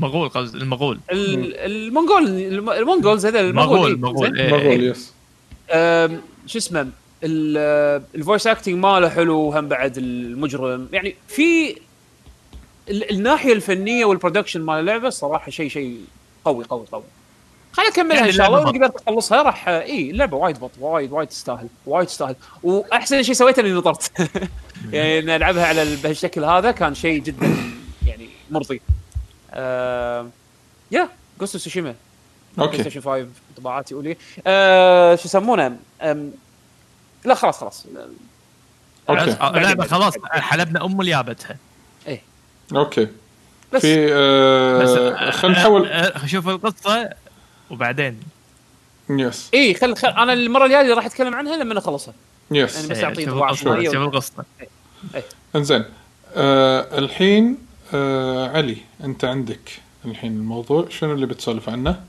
[0.00, 1.00] مغول قصد المغول.
[1.10, 4.90] ال- ال Mongol الم- ال Mongols هذا مغول ال Mongol مغول إيه، مغول إيه.
[4.90, 5.12] yes.
[6.46, 6.80] شو اسمه
[7.24, 10.88] ال- ال voice acting ماله حلو هم بعد المجرم.
[10.92, 11.76] يعني في
[12.90, 16.00] ال- الناحية الفنية وال production مال اللعبة صراحة شيء شيء
[16.44, 17.02] قوي قوي قوي.
[17.72, 21.12] خليني اكملها يعني إن شاء الله واذا قدرت اخلصها راح إي اللعبة وايد بط وايد
[21.12, 22.34] وايد تستاهل وايد تستاهل.
[22.62, 24.12] وأحسن شيء سويته إني نطرت.
[24.92, 27.56] يعني إن العبها على ال- بهالشكل هذا كان شيء جدا
[28.06, 28.80] يعني مرضي
[29.50, 30.28] آه
[30.90, 31.08] يا
[31.40, 31.94] Ghost Tsushima
[32.58, 32.80] okay.
[32.80, 33.26] Station 5
[33.56, 34.16] طباعاتي اولي
[34.46, 35.76] آه شو يسمونه؟
[37.24, 37.86] لا خلاص خلاص.
[39.10, 39.20] okay.
[39.40, 41.56] آه، لعبة خلاص حلبنا أم ليابتها.
[42.74, 43.08] okay.
[43.72, 43.82] بس.
[43.82, 45.88] في بس آه خلينا نحاول.
[45.88, 47.10] آه، آه، شوف القصة
[47.70, 48.20] وبعدين.
[49.10, 52.14] yes اي خل, خل أنا المرة الجاية راح أتكلم عنها لما اخلصها
[52.50, 53.84] yes يعني بس إيه، شوف انطباع القصة شوية.
[53.92, 54.44] شوف القصة.
[55.56, 55.84] إنزين.
[56.36, 57.63] آه الحين
[57.94, 59.70] آه علي أنت عندك
[60.04, 62.00] الحين الموضوع شنو اللي بتسولف عنه؟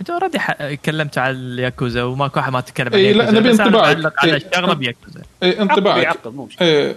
[0.00, 0.38] أنت already
[0.76, 4.14] تكلمت عن الياكوزا وماكو أحد ما تكلم عن إيه، لا، الياكوزا نبي بس أنا انطباعك.
[4.18, 4.36] على إيه.
[4.48, 6.18] الشغلة بياكوزا اي انطباعك
[6.60, 6.96] إيه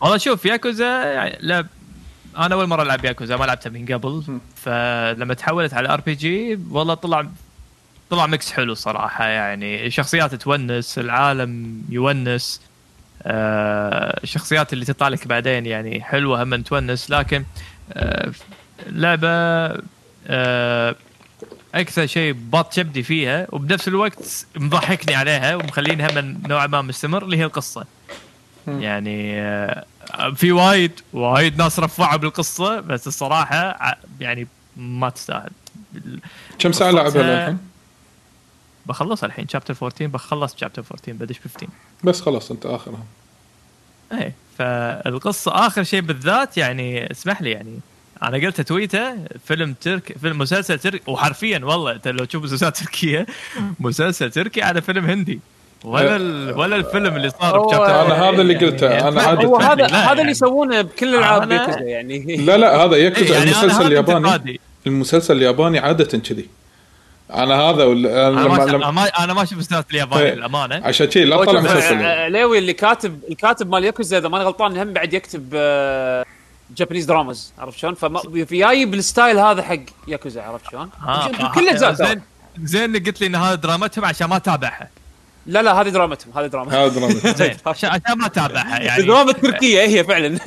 [0.00, 1.66] والله شوف ياكوزا يعني لعب
[2.38, 4.22] أنا أول مرة ألعب ياكوزا ما لعبتها من قبل.
[4.56, 7.26] فلما تحولت على RPG والله طلع
[8.10, 12.60] طلع mix حلو صراحة يعني شخصيات تونس العالم يونس
[13.26, 17.44] الشخصيات اللي تطلع لك بعدين يعني حلوة هم تونس لكن
[17.92, 18.32] آه
[18.86, 19.28] لعبة
[20.26, 20.96] آه
[21.74, 27.36] أكثر شيء بط شبدي فيها وبنفس الوقت مضحكني عليها ومخليني هم نوعا ما مستمر اللي
[27.36, 27.84] هي القصة.
[28.66, 29.84] يعني آه،
[30.34, 33.78] في وايد وايد ناس رفعوا بالقصة بس الصراحة
[34.20, 34.46] يعني
[34.76, 35.50] ما تستاهل
[36.58, 37.58] كم ساعة لعبها للحين؟
[38.88, 41.66] بخلصها الحين شابتر 14 بخلص شابتر 14 بدش 15
[42.04, 43.04] بس خلاص انت آخرها.
[44.12, 47.78] إيه فالقصة آخر شيء بالذات يعني اسمح لي يعني.
[48.22, 49.14] أنا قلت تويته
[49.46, 53.26] فيلم تركي فيلم مسلسل تركي وحرفيا والله أنت لو تشوف مسلسلات تركية
[53.80, 55.40] مسلسل تركي على فيلم هندي.
[55.84, 56.58] ولا ال...
[56.58, 60.10] ولا الفيلم اللي صار ب chapter أنا هذا اللي قلته أنا عادة هو هذا هذا
[60.12, 60.30] اللي يعني.
[60.30, 62.36] يسوونه بكل أنا- ياكوزا يعني.
[62.36, 64.60] لا لا هذا إيه، يكتب يعني المسلسل الياباني.
[64.86, 66.46] المسلسل الياباني عادة كذي.
[67.34, 70.30] أنا هذا وال- أنا أنا لما ما لما ما أنا ما أشوف مسلسلات الياباني.
[70.30, 73.84] للأمانة عشان شيء لا هو طلع شوف، مسلسل آه، آه، ليوي اللي كاتب الكاتب مال
[73.84, 76.24] ياكوزا إذا ماني غلطان هم بعد يكتب آه،
[76.76, 79.78] Japanese dramas عرفت شلون؟ فما في جاي بال style هذا حق
[80.08, 81.94] ياكوزا عرفت شلون؟ آه، كل آه، ترى.
[81.94, 82.22] زين
[82.62, 84.88] زين انك قلت لي إن هذا درامتهم عشان ما اتابعها
[85.46, 86.80] لا لا هذه درامتهم هذه درامتهم.
[86.80, 87.56] هذا دراما زين.
[87.66, 89.00] عشان عشان ما أتابعها يعني.
[89.02, 90.26] الدراما التركيه هي فعلا.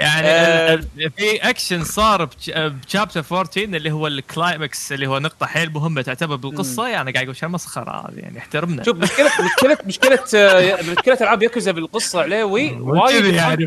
[0.00, 0.80] يعني آه.
[1.16, 6.02] في اكشن صار ب chapter 14 اللي هو ال climax اللي هو نقطة حيل مهمة
[6.02, 6.88] تعتبر بالقصة.
[6.88, 11.42] يعني قاعد أقول شو المسخره هذه؟ يعني احترمنا شوف مشكله مشكله مشكلة آه، مشكلة ألعاب
[11.42, 13.66] ياكوزا بالقصة عليوي وايد يعني،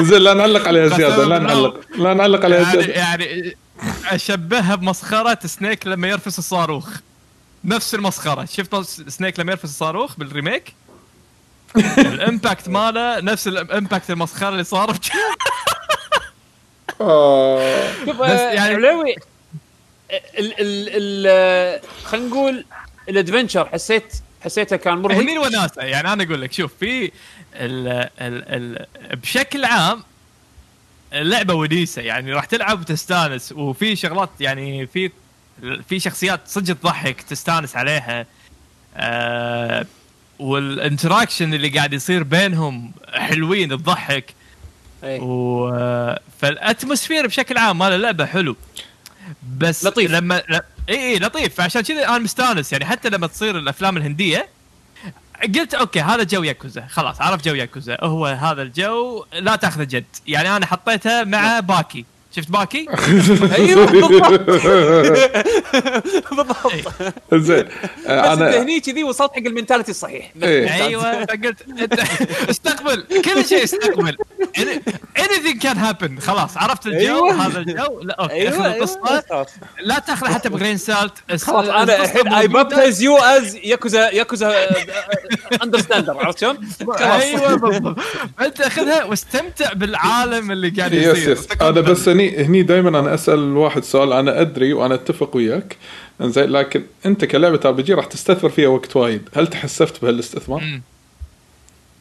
[0.00, 1.80] زين لا نعلق عليها زيادة لا نعلق.
[1.98, 2.92] لا نعلق عليها يعني زيادة.
[2.92, 3.56] يعني
[4.06, 6.88] أشبهها بمسخرة سنيك لما يرفس الصاروخ.
[7.64, 8.44] نفس المسخرة.
[8.44, 8.76] شفت
[9.10, 10.74] سنيك لما يرفس الصاروخ بال remake؟
[11.98, 14.96] ال impact ماله نفس ال impact المسخرة اللي صار
[17.00, 17.92] آه.
[18.04, 19.14] شوف بس آه، يعني- علوي
[20.38, 22.64] ال ال ال خلينا نقول
[23.08, 24.14] adventure حسيت
[24.44, 27.04] حسيته كان هني مرضي الوناسه يعني أنا أقول لك شوف في
[27.54, 27.88] ال
[28.20, 28.86] ال ال
[29.16, 30.02] بشكل عام
[31.12, 33.52] اللعبه ونيسه يعني راح تلعب وتستانس.
[33.52, 35.10] وفي شغلات يعني في
[35.88, 38.26] في شخصيات صدق تضحك تستانس عليها.
[38.96, 39.86] آه
[40.38, 44.34] وال interaction اللي قاعد يصير بينهم حلوين تضحك.
[45.04, 45.20] إيه.
[45.20, 48.56] و فال atmosphere بشكل عام مال اللعبه حلو.
[49.58, 50.10] بس لطيف.
[50.10, 50.42] لما.
[50.88, 51.54] اي اي لطيف.
[51.54, 52.72] فعشان كذا أنا مستانس.
[52.72, 54.48] يعني حتى لما تصير الأفلام الهندية
[55.42, 56.86] قلت okay هذا جو ياكوزا.
[56.86, 57.96] خلاص عرف جو ياكوزا.
[58.00, 60.04] هو هذا الجو لا تاخذه جد.
[60.26, 62.04] يعني أنا حطيتها مع باكي.
[62.36, 62.86] شفت باكي؟
[63.58, 63.86] أيوه.
[63.92, 64.24] بالضبط.
[66.30, 66.92] بالضبط.
[67.34, 67.64] زين.
[68.06, 70.32] آه، بس أنا هني كذي وصلت حق ال mentality الصحيح.
[70.42, 70.74] إيه.
[70.84, 71.24] أيوه.
[71.24, 72.00] فقلت انت
[72.50, 73.04] استقبل.
[73.24, 74.16] كل شيء استقبل.
[75.18, 76.20] Anything can happen.
[76.20, 76.56] خلاص.
[76.56, 77.46] عرفت الجو؟ أيوة.
[77.46, 78.48] هذا الجو؟ لا okay.
[78.48, 78.76] أخذ أيوه.
[78.76, 79.22] القصة.
[79.30, 79.48] خلاص.
[79.80, 81.12] لا تاخذه حتى ب grain salt
[81.42, 84.66] خلاص أنا الحين I baptize you as Yakuza Yakuza
[85.62, 86.68] understander عرفت شلون؟
[87.00, 87.98] أيوه بالضبط.
[88.40, 91.38] أنت أخذها واستمتع بالعالم اللي قاعد يصير.
[91.60, 95.76] أنا بس هني هني دائما أنا أسأل الواحد سؤال أنا أدري وأنا أتفق وياك.
[96.22, 99.28] زين لكن أنت كلعبة RPG راح تستثمر فيها وقت وايد.
[99.34, 100.80] هل تحسفت بهالاستثمار؟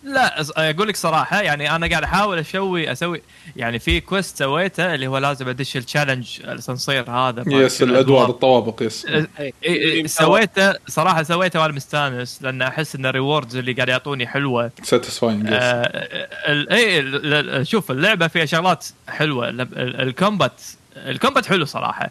[0.03, 3.21] لا أقول لك صراحة يعني أنا قاعد أحاول أسوي أسوي
[3.55, 8.81] يعني في quest سويته اللي هو لازم أدش ال challenge الاسانسير هذا yes الأدوار الطوابق
[8.83, 9.05] yes
[9.63, 14.71] إيه، سويته صراحة سويته وأنا مستانس لأن أحس إن ال rewards اللي قاعد يعطوني حلوة.
[14.83, 16.07] satisfying آه،
[16.71, 20.61] أي شوف اللعبة فيها شغلات حلوة ال- ال- ال combat
[20.97, 22.09] ال combat حلو صراحة.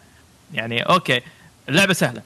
[0.54, 1.20] يعني okay
[1.68, 2.22] اللعبة سهلة.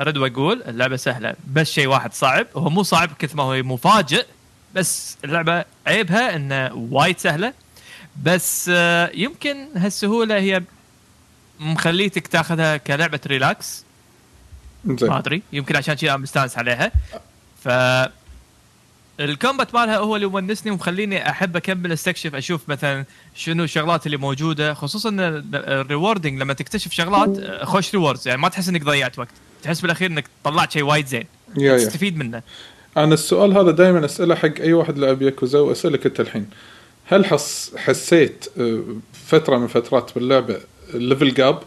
[0.00, 1.34] أرد وأقول اللعبة سهلة.
[1.52, 4.24] بس شيء واحد صعب هو مو صعب كثر ما هو مفاجئ
[4.76, 7.52] بس اللعبة عيبها انه وايد سهلة.
[8.22, 10.62] بس آه، يمكن هالسهولة هي
[11.60, 13.84] مخليتك تاخذها كلعبة relax
[14.84, 15.42] ما أدري.
[15.52, 16.92] يمكن عشان كذا أنا مستانس عليها.
[17.64, 17.68] ف
[19.20, 23.04] ال combat مالها هو اللي يونسني ومخليني أحب أكمل استكشف أشوف مثلا
[23.34, 24.74] شنو الشغلات اللي موجودة.
[24.74, 25.10] خصوصا
[25.54, 29.34] ال rewarding لما تكتشف شغلات آه، خوش rewards يعني ما تحس إنك ضيعت وقت.
[29.62, 31.24] تحس بالأخير إنك طلعت شيء وايد زين.
[31.56, 32.42] تستفيد منه.
[32.96, 36.50] أنا السؤال هذا دائما اساله حق أي واحد لعب ياكوزا واسالك انت الحين.
[37.06, 38.82] هل حس حسيت آه،
[39.26, 40.60] فترة من فترات باللعبة
[40.94, 41.62] ال level gap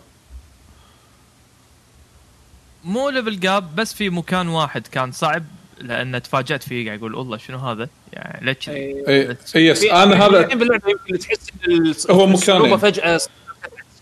[2.84, 5.43] مو level gap بس في مكان واحد كان صعب
[5.80, 9.38] لأن تفاجأت فيه قاعد أقول والله شنو هذا؟ يعني ليش إيه.
[9.56, 12.77] اي yes أنا هذا الحين باللعبة يمكن تحس هو مكانين.
[12.77, 13.19] فجأة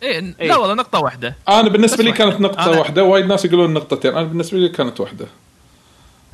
[0.04, 0.48] إيه إيه.
[0.48, 1.36] لا والله نقطة واحدة.
[1.50, 4.12] أنا بالنسبة لي كانت نقطة أنا- واحدة وايد ناس يقولون نقطتين.
[4.12, 5.26] أنا بالنسبة لي كانت واحدة.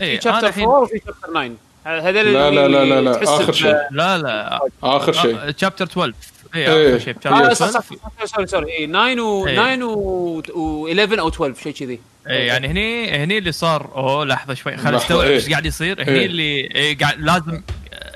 [0.02, 1.52] إيه في chapter الحين 4 وفي chapter 9
[1.86, 3.76] هذول لا لا لا لا لا آخر شيء.
[3.92, 4.60] لا لا.
[4.84, 5.38] آخر شيء.
[5.58, 6.14] chapter 12
[6.56, 6.96] اي إيه.
[6.96, 9.76] آخر شيء chapter صح 12 صح سوري سوري اي 9 و إيه.
[9.76, 12.00] 9 و و 11 أو 12 شيء كذي.
[12.30, 15.34] إيه يعني هني هني اللي صار أوه لحظة شوي خل لحظة، أستوعب إيه.
[15.36, 16.04] إيش قاعد يصير.
[16.04, 16.26] هني إيه.
[16.26, 17.62] اللي إيه قاعد لازم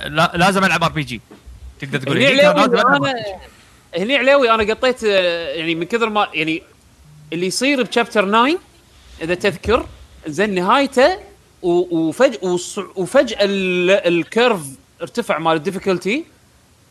[0.06, 1.22] لا لازم ألعب RPG
[1.82, 2.18] تقدر تقول.
[2.18, 3.14] هني علاوي أنا
[3.98, 6.64] هني علاوي أنا قطيت آه، يعني من كثر ما يعني
[7.34, 8.58] اللي يصير ب chapter 9
[9.22, 9.86] إذا تذكر
[10.28, 11.18] زين نهايته
[11.72, 14.61] وفجأة وص- وفجأة ال- ال curve
[15.02, 16.24] ارتفع مال ال difficulty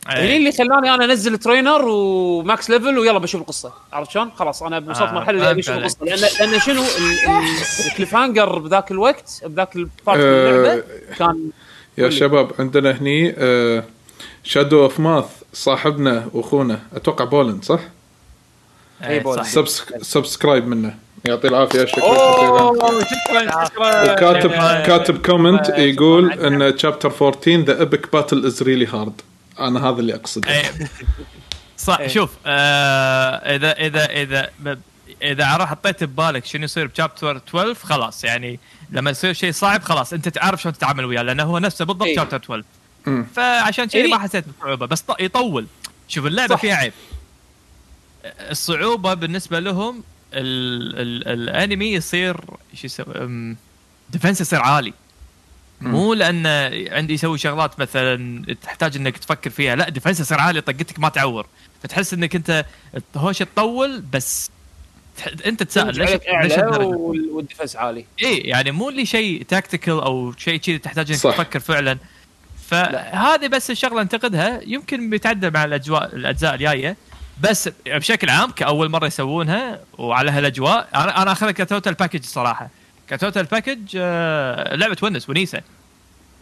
[0.06, 0.36] هني إيه.
[0.36, 4.78] اللي خلاني أنا أنزل trainer و max level ويلا بشوف القصة عرفت شلون؟ خلاص أنا
[4.78, 5.68] وصلت آه، مرحلة اللي عليك.
[5.68, 6.18] القصة لأن
[6.50, 10.82] لأن شنو ال- ال- ال cliffhanger بذاك الوقت بذاك ال part من آه، اللعبه
[11.18, 11.50] كان
[11.98, 13.34] يا شباب عندنا هني
[14.44, 17.80] شادو اوف ماث صاحبنا وأخونا أتوقع بولند صح؟
[19.04, 19.44] إيه، بولند.
[20.02, 20.94] subscribe منه
[21.24, 22.02] يعطيه العافية شكرا
[23.04, 24.50] شكرا شكرا وكاتب.
[24.86, 25.68] كاتب comment.
[25.68, 29.20] يقول إن chapter 14 the epic battle is really hard
[29.60, 30.70] أنا هذا اللي أقصده إيه.
[31.78, 32.08] صح إيه.
[32.08, 34.50] شوف آه اذا اذا اذا
[35.22, 38.60] إذا حطيت ببالك شنو يصير ب chapter 12 خلاص يعني
[38.90, 42.16] لما يصير شيء صعب خلاص أنت تعرف شلون تتعامل وياه لأنه هو نفسه بالضبط إيه.
[42.16, 42.64] chapter 12
[43.06, 43.26] مم.
[43.36, 44.10] فعشان كذي إيه.
[44.10, 45.66] ما حسيت بصعوبة بس يطول
[46.08, 46.56] شوف اللعبة.
[46.56, 46.92] فيها عيب
[48.50, 50.02] الصعوبة بالنسبة لهم
[50.34, 50.98] ال
[51.28, 52.36] ال ال enemy يصير
[52.74, 53.56] شو يسوي
[54.10, 54.92] defense يصير عالي.
[55.80, 56.46] مو لأن
[56.92, 61.46] عندي يسوي شغلات مثلا تحتاج إنك تفكر فيها لا defense يصير عالي طقتك ما تعور.
[61.82, 62.64] فتحس إنك أنت
[63.16, 64.50] الهوشه تطول بس
[65.46, 68.04] أنت تسأل ليش ليش اعلى الدرجة؟ وال- وال defense عالي.
[68.22, 71.34] اي يعني مو اللي شيء tactical أو شيء كذي تحتاج إنك صح.
[71.36, 71.98] تفكر فعلا.
[72.68, 76.96] فهذه بس الشغلة أنتقدها يمكن بيتعدل مع الأجواء الأجزاء الجاية.
[77.40, 82.70] بس بشكل عام كأول مرة يسوونها وعلى هالأجواء أنا أنا اخذها ك total package صراحة.
[83.08, 85.60] ك total package آه لعبة تونس ونيسة.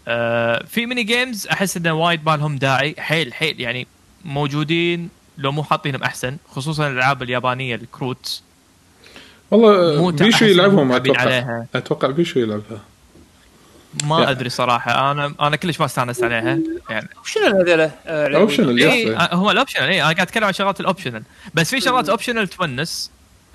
[0.08, 2.94] آه في mini games أحس إنه وايد ما لهم داعي.
[2.98, 3.86] حيل حيل يعني
[4.24, 5.08] موجودين
[5.38, 8.42] لو مو حاطينهم أحسن خصوصا الألعاب اليابانية الكروت
[9.50, 11.66] والله بيشو يلعبهم أتوقع عليها.
[11.74, 12.80] أتوقع بيشو يلعبها.
[14.04, 14.30] ما يا.
[14.30, 15.10] أدري صراحة.
[15.10, 16.58] أنا أنا كلش ما استانست عليها.
[16.90, 19.16] يعني شنو هذول؟ آه، optional اي yes.
[19.18, 21.22] هو ال optional اي أنا قاعد أتكلم عن شغلات ال optional
[21.54, 23.10] بس في شغلات optional تونس.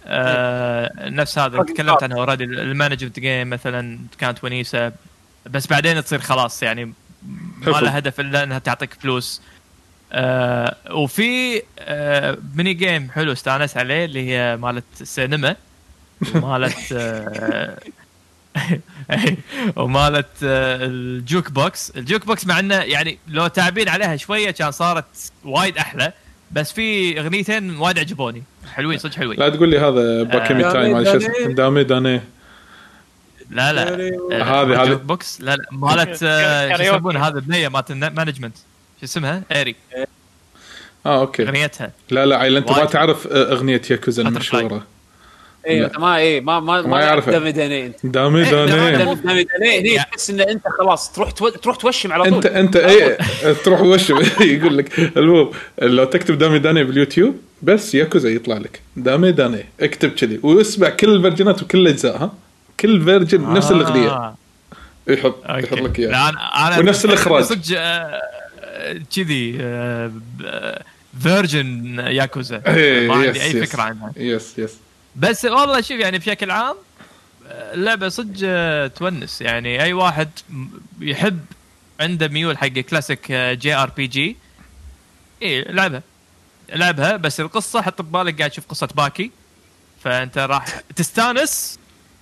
[0.06, 4.92] آه نفس هذا تكلمت عنها already ال management game مثلا كانت ونيسة.
[5.46, 6.94] بس بعدين تصير خلاص يعني ما.
[7.68, 9.42] لها هدف إلا إنها تعطيك فلوس.
[10.12, 15.56] آه وفي آه mini game حلو استانس عليه اللي هي مالت السينما
[16.36, 17.80] ومالت آه
[19.76, 21.90] ومالت آه، ال jukebox.
[21.96, 25.06] ال jukebox مع إنه يعني لو تعبين عليها شوية كان صارت
[25.46, 26.14] وايد أحلى
[26.52, 28.44] بس في أغنيتين وايد عجبوني.
[28.74, 29.40] حلوين صدق حلوين.
[29.40, 30.72] لا تقول لي هذا باكاميتاي آه.
[30.74, 32.22] time شو اسمه؟ دامي داني.
[33.52, 35.42] لا لا هذه- هذه- ال jukebox.
[35.42, 36.84] لا لا مالت آه، شو.
[36.84, 38.58] يسمونها هذا؟ البنيه مالت ال management
[39.00, 39.76] شو اسمها؟ ايري
[41.06, 41.44] آه okay.
[41.44, 41.92] أغنيتها.
[42.10, 42.86] لا لا عيل أنت ما.
[42.86, 44.22] تعرف آه، أغنية ياكوزا.
[44.24, 44.86] المشهورة.
[45.70, 45.92] اي لا.
[46.00, 47.32] ما اي ما ما ما يعرفه.
[47.32, 51.32] دامي داني انت دامي إيه، داني دامي- داني هني يعني- تحس إن أنت خلاص تروح
[51.32, 51.50] تو...
[51.50, 52.52] تروح توشم على انت طول.
[52.52, 53.18] أنت اي
[53.54, 54.10] تروح وش
[54.42, 55.50] يقول لك المهم
[55.82, 58.82] لو تكتب دامي داني باليوتيوب بس ياكوزا يطلع لك.
[58.98, 60.40] دامي داني اكتب كذي.
[60.44, 62.34] واسمع كل الفيرجنات وكل الأجزاء ها؟
[62.80, 64.10] كل فيرجن نفس الأغنية.
[64.10, 64.36] آه.
[65.08, 65.64] يحط أوكي.
[65.68, 67.44] يحط لك اياه لا أنا أنا ونفس الإخراج.
[67.44, 68.22] صدق آه،
[69.16, 70.12] كذي آه،
[71.24, 72.62] version ياكوزا.
[72.68, 73.66] إيه، ما عندي أي.
[73.66, 74.12] فكرة عنها.
[74.18, 74.74] yes yes
[75.20, 76.76] بس والله شوف يعني بشكل عام
[77.48, 79.42] آه، اللعبه صدق آه، تونس.
[79.42, 80.30] يعني أي واحد
[81.00, 81.46] يحب
[82.00, 84.38] عنده ميول حق classic JRPG
[85.44, 86.04] اي لعبها.
[86.74, 89.32] لعبها بس القصة حط ببالك قاعد تشوف قصة باكي.
[90.04, 91.80] فأنت راح تستانس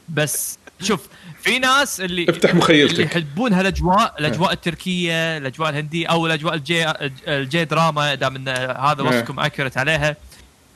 [0.09, 1.07] بس شوف
[1.41, 6.73] في ناس اللي افتح اللي مخيلتك يحبون هالأجواء الأجواء التركية الأجواء الهندية أو الأجواء ال
[6.73, 6.93] J
[7.27, 9.07] ال J drama دام إن هذا نعم.
[9.07, 10.15] وصفكم accurate عليها.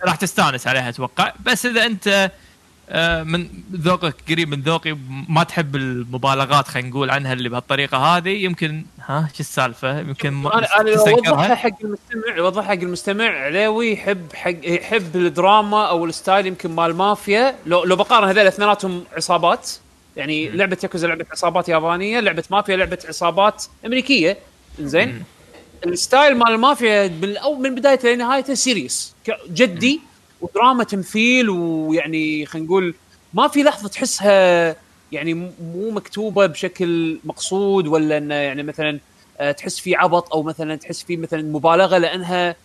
[0.06, 1.34] راح تستانس عليها أتوقع.
[1.46, 2.32] بس إذا أنت
[2.94, 4.98] آه، من ذوقك قريب من ذوقي
[5.30, 10.58] ما تحب المبالغات خلينا نقول عنها اللي بهالطريقة هذه يمكن ها شو السالفة؟ يمكن ما
[10.58, 13.26] أنا أنا اوضحها حق المستمع اوضحها حق المستمع.
[13.26, 17.56] عليوي يحب حق يحب الدراما أو ال style يمكن مال مافيا.
[17.66, 19.72] لو لو بقارن هذول اثنيناتهم عصابات
[20.18, 24.38] يعني لعبة ياكوزا لعبة عصابات يابانية لعبة مافيا لعبة عصابات أمريكية.
[24.80, 25.24] زين
[25.86, 29.16] ال style مال المافيا من أو من بدايته لنهايته serious
[29.50, 30.02] جدي
[30.42, 32.94] ودراما تمثيل ويعني خلينا نقول
[33.34, 34.76] ما في لحظة تحسها
[35.12, 39.00] يعني مو مكتوبة بشكل مقصود ولا إنه يعني مثلا
[39.40, 42.56] آه، تحس في عبط أو مثلا تحس في مثلا مبالغة لأنها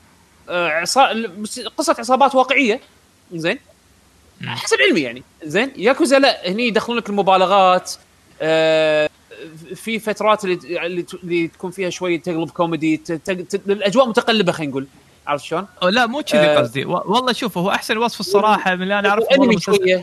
[0.49, 1.13] آه، عصا...
[1.77, 2.81] قصة عصابات واقعية.
[3.33, 3.59] زين؟
[4.47, 5.23] حسب علمي يعني.
[5.45, 7.93] زين؟ ياكوزا لا هني يدخلون لك المبالغات
[8.43, 9.11] آه،
[9.75, 13.03] في فترات اللي اللي تكون فيها شوية تقلب كوميدي
[13.55, 14.87] الأجواء متقلبة خلينا نقول
[15.27, 16.59] عرفت شلون؟ لا مو كذي آه.
[16.59, 20.03] قصدي والله شوف هو أحسن وصف الصراحة من اللي أنا أعرفه مسلسل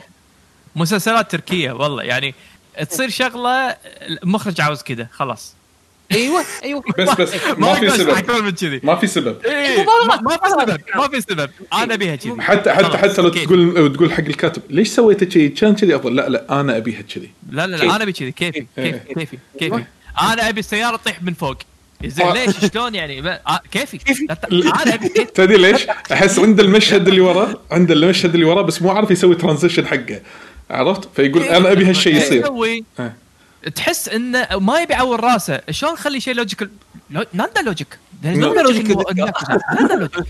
[0.76, 2.36] مسلسلات تركية والله يعني
[2.90, 3.78] تصير شغلة
[4.24, 5.56] المخرج عاوز كذا خلاص
[6.14, 6.84] أيوه أيوه.
[7.00, 8.10] بس بس ما في سبب.
[8.10, 8.80] أكثر من كذي.
[8.84, 9.38] ما في سبب.
[9.46, 11.50] إيه، ما ما في سبب ما في سبب.
[11.74, 12.42] أنا أبيها كذي.
[12.42, 13.30] حتى حتى حتى لو.
[13.30, 15.96] تقول تقول حق الكاتب ليش سويت كذي؟ كان كذي.
[15.96, 17.30] افضل لا لا أنا أبيها كذي.
[17.52, 18.32] لا لا أنا أبي كذي.
[18.32, 18.92] كيفي إيه.
[18.92, 19.84] كيفي كيفي كيفي.
[20.22, 21.58] أنا أبي السيارة تطيح من فوق.
[22.06, 23.98] زين ليش؟ شلون يعني؟ آه، كيفي.
[25.36, 29.36] تدري ليش؟ أحس عند المشهد اللي وراه عند المشهد اللي وراه بس مو عارف يسوي
[29.36, 30.22] transition حقه.
[30.70, 33.23] عرفت؟ فيقول أنا ابي هالشيء يصير؟ إيه.
[33.76, 35.62] تحس إنه ما يبي يعور راسه.
[35.72, 36.70] شلون نخلي شيء logical
[37.10, 40.26] ناندا logic ناندا logic ناندا logic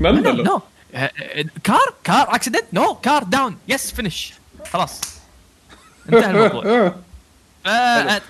[0.00, 0.60] لا no
[1.64, 4.32] car car accident no car down yes finish
[4.72, 5.00] خلاص.
[6.12, 6.94] انتهى الموضوع.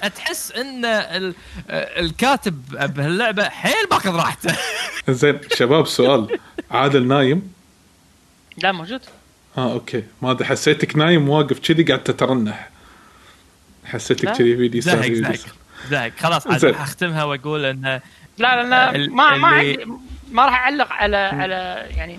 [0.03, 1.35] فتحس إن ال-
[1.71, 2.63] الكاتب
[2.95, 4.57] بهاللعبة حيل ماخذ راحته.
[5.09, 6.39] زين شباب سؤال.
[6.71, 7.53] عادل نايم؟
[8.59, 9.01] لا موجود.
[9.59, 10.05] آه أوكي.
[10.23, 12.71] ما أدري حسيتك نايم واقف كذي قاعد تترنح.
[13.85, 14.33] حسيتك.
[14.33, 15.39] كذي فيديو زهق زهق.
[15.91, 16.13] زهق.
[16.19, 16.75] خلاص عاد زين.
[16.75, 18.01] حختمها وأقول انه
[18.39, 19.87] لا لا ما ما عندي
[20.31, 22.19] ما راح أعلق على على يعني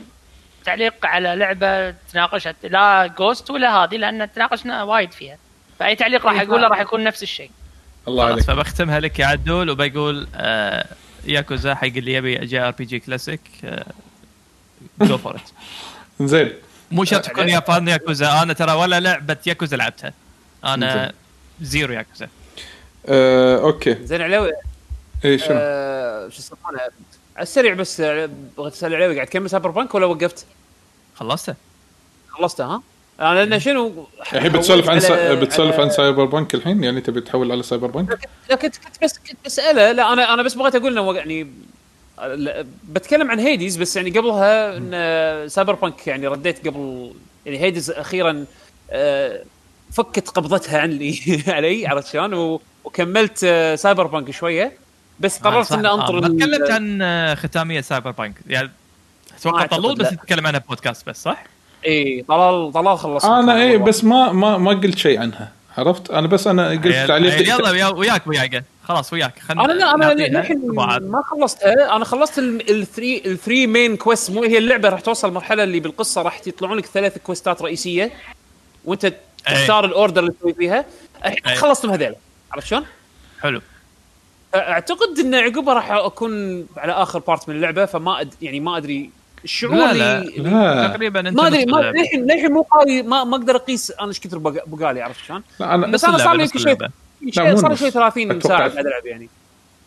[0.65, 5.37] تعليق على لعبة تناقشت لا Ghost ولا هذه لأن تناقشنا وايد فيها.
[5.79, 7.51] فأي تعليق راح أقوله راح يكون نفس الشيء.
[8.07, 8.43] الله عليك.
[8.43, 10.85] فبختمها لك يا عدول وبقول آه
[11.25, 13.41] ياكوزا حق اللي يبي JRPG classic
[15.01, 15.49] go for it
[16.21, 16.51] زين.
[16.91, 18.41] مو شرط تكون يابان ياكوزا.
[18.41, 20.13] أنا ترى ولا لعبة ياكوزا لعبتها.
[20.65, 21.13] أنا
[21.61, 22.27] zero Yakuza
[23.05, 24.51] آه okay زين علاوي
[25.25, 26.79] اي شنو؟ آه، شو يسمونه
[27.35, 30.45] على السريع بس آه، بغيت أسأل علاوي قاعد تكمل Cyberpunk ولا وقفت؟
[31.15, 31.55] خلصته
[32.29, 32.81] خلصته ها؟
[33.19, 35.33] أنا لأن شنو الحين بتسولف عن سا...
[35.33, 39.91] بتسولف عن Cyberpunk الحين يعني تبي تحول على Cyberpunk؟ لا كنت كنت بس كنت بسأله
[39.91, 41.47] لا أنا أنا بس بغيت أقول إنه يعني
[42.23, 47.13] لا، بتكلم عن Hades بس يعني قبلها إن Cyberpunk يعني رديت قبل
[47.45, 48.45] يعني Hades أخيرا
[48.91, 49.43] آه،
[49.93, 54.71] فكت قبضتها عني علي عرفت شلون؟ و- وكملت آه، Cyberpunk شوية.
[55.19, 55.77] بس قررت صح.
[55.77, 58.71] إني أنطر آه، ما تكلمت عن آه، ختامية Cyberpunk يعني
[59.39, 60.13] أتوقع طلول بس.
[60.13, 61.43] نتكلم عنها بودكاست بس صح؟
[61.85, 65.51] إي طلال طلال خلص أنا إي بس ما ما ما قلت شيء عنها.
[65.77, 67.41] عرفت؟ أنا بس أنا قلت تعليق.
[67.41, 68.63] يلا ويا- وياك وياك.
[68.83, 69.39] خلاص وياك.
[69.39, 70.61] خلنا أنا لا أنا للحين.
[70.75, 71.95] ما خلصتها.
[71.95, 75.79] أنا خلصت ال three ال three main quest مو هي اللعبة راح توصل المرحله اللي
[75.79, 78.11] بالقصة راح يطلعون لك ثلاث كويستات رئيسية.
[78.85, 79.13] وأنت
[79.45, 80.85] تختار ال order اللي تسوي فيها
[81.25, 81.55] الحين أي.
[81.55, 82.15] خلصتهم هذول
[82.51, 82.85] عرفت شلون؟
[83.41, 83.61] حلو
[84.55, 88.33] أعتقد إن عقبها راح أكون على آخر part من اللعبة فما أد...
[88.41, 89.09] يعني ما أدري
[89.43, 91.77] الشعور لا لا اللي لا تقريبا أنت ما أدري ما.
[91.77, 95.43] للحين للحين مو قاري ما ما أقدر أقيس أنا إيش كثر بق- بقالي عرفت شلون؟
[95.91, 96.77] بس أنا صار لي يمكن شيء
[97.55, 97.77] صار لي.
[97.77, 98.47] شيء 30 أتوقع.
[98.57, 99.29] ساعة قاعد العب يعني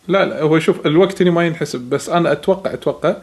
[0.07, 3.15] لا لا هو شوف الوقت هنا ما ينحسب بس أنا أتوقع أتوقع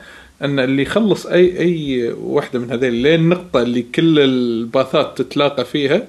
[0.43, 6.03] أن اللي يخلص اي أي واحدة من هذيل لين النقطه اللي كل الباثات تتلاقى فيها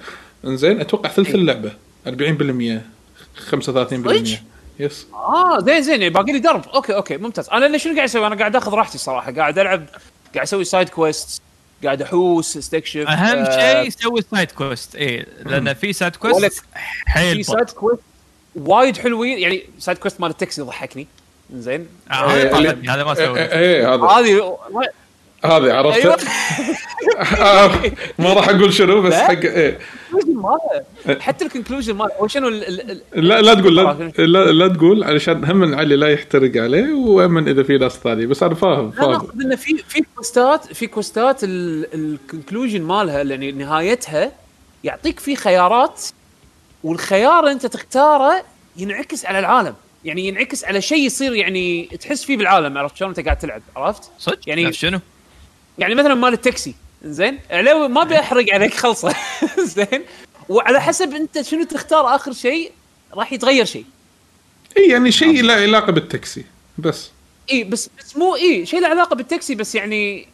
[0.46, 1.36] إنزين أتوقع ثلث إيه.
[1.36, 1.72] اللعبة
[2.08, 2.82] 40%
[3.52, 4.30] 35%
[4.80, 5.08] yes.
[5.14, 6.66] آه زين زين يعني باقي لي درب.
[6.76, 7.50] okay okay ممتاز.
[7.50, 9.32] أنا ليش شنو قاعد أسوي؟ أنا قاعد أخذ راحتي صراحة.
[9.32, 9.86] قاعد ألعب
[10.34, 11.42] قاعد أسوي side quest
[11.84, 16.64] قاعد أحوس استكشف أهم آه، شيء سوي side quest اي لأن في side quest
[17.06, 17.44] حيل في.
[17.44, 18.02] side quest
[18.56, 19.40] وايد حلوين.
[19.40, 21.08] يعني side quest مال التاكسي ضحكني
[21.54, 21.88] زين.
[22.12, 23.40] آه، هذا إيه، طالبني هذا ما سوى.
[23.42, 24.04] إيه، هذا.
[24.06, 24.58] هذه
[25.44, 26.28] هذه عرفت؟
[27.42, 27.72] آه،
[28.20, 29.14] ما راح أقول شنو بس.
[29.14, 29.80] حق إيه.
[31.20, 32.12] حتى ال conclusion ماله.
[32.22, 35.74] هو شنو ال- ال- ال- لا لا تقول لا, لا, لا تقول علشان هم من
[35.74, 38.26] علي لا يحترق عليه ومن إذا في ناس ثانية.
[38.26, 39.12] بس أنا فاهم لا فاهم.
[39.12, 44.32] ناخذ إنه في في كويستات في كويستات ال conclusion مالها يعني نهايتها
[44.84, 46.02] يعطيك فيه خيارات
[46.84, 48.44] والخيار اللي أنت تختاره
[48.78, 49.74] ينعكس على العالم.
[50.06, 54.12] يعني ينعكس على شيء يصير يعني تحس فيه بالعالم عرفت شلون؟ انت قاعد تلعب عرفت؟
[54.20, 55.00] صدق؟ يعني- شنو؟
[55.78, 59.16] يعني مثلا مال التاكسي زين؟ علاوي ما ابي احرق عليك خلصة
[59.76, 60.04] زين؟
[60.50, 62.72] وعلى حسب انت شنو تختار آخر شيء
[63.14, 63.86] راح يتغير شيء.
[64.78, 66.46] اي يعني شيء له علاقة بالتاكسي
[66.78, 67.10] بس.
[67.52, 70.28] اي بس بس مو اي شيء له علاقة بالتاكسي بس يعني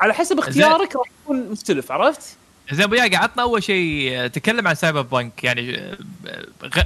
[0.00, 2.22] على حسب اختيارك راح يكون مختلف عرفت؟
[2.72, 5.44] زين أبو ياقي عطنا أول شيء تكلم عن Cyberpunk.
[5.44, 5.96] يعني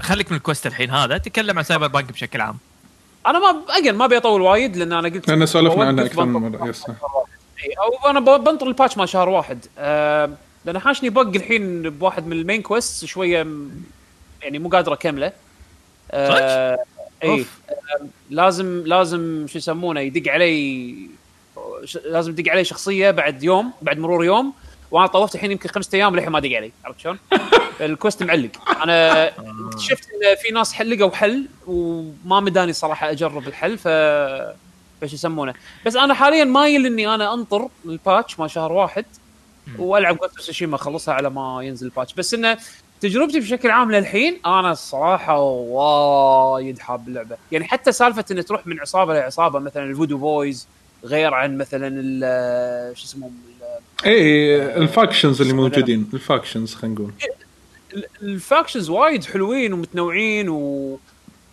[0.00, 1.18] خليك من ال quest الحين هذا.
[1.18, 2.58] تكلم عن Cyberpunk بشكل عام.
[3.26, 6.24] أنا ما أجل ما أبي أطول وايد لأن أنا قلت لأن سولفنا عنها بوقف أكثر
[6.24, 6.68] من مرة.
[6.68, 6.84] yes.
[8.04, 9.66] أو أنا بنطر ال patch مال شهر واحد.
[9.78, 10.30] آه
[10.64, 13.46] لأن حاشني bug الحين بواحد من ال main quest شوية
[14.42, 15.32] يعني مو قادر أكمله.
[16.10, 16.78] آه
[17.24, 17.40] إي.
[17.40, 20.96] آه لازم لازم شو يسمونه يدق علي
[22.04, 24.52] لازم يدق علي شخصية بعد يوم بعد مرور يوم.
[24.92, 26.72] وأنا طوفت الحين يمكن خمسة أيام للحين ما دق علي.
[26.84, 27.18] عرفت شلون؟
[27.80, 28.70] ال quest معلق.
[28.82, 29.28] أنا
[29.68, 33.88] اكتشفت إن في ناس حل لقوا حل وما مداني صراحة أجرب الحل ف
[35.00, 35.54] فش يسمونه.
[35.86, 39.04] بس أنا حاليا مايل إني أنا أنطر ال patch مال شهر واحد
[39.78, 42.14] وألعب Ghost Tsushima أخلصها على ما ينزل ال patch.
[42.14, 42.58] بس انه
[43.00, 47.36] تجربتي بشكل عام للحين أنا الصراحه وايد حاب اللعبة.
[47.52, 50.68] يعني حتى سالفة إن تروح من عصابة لعصابة مثلا ال Voodoo Boys
[51.04, 51.90] غير عن مثلا
[52.94, 53.51] شو اسمهم؟
[54.06, 57.12] اي ال factions اللي موجودين ال factions خلينا نقول.
[57.94, 60.98] ال- ال factions وايد حلوين ومتنوعين و...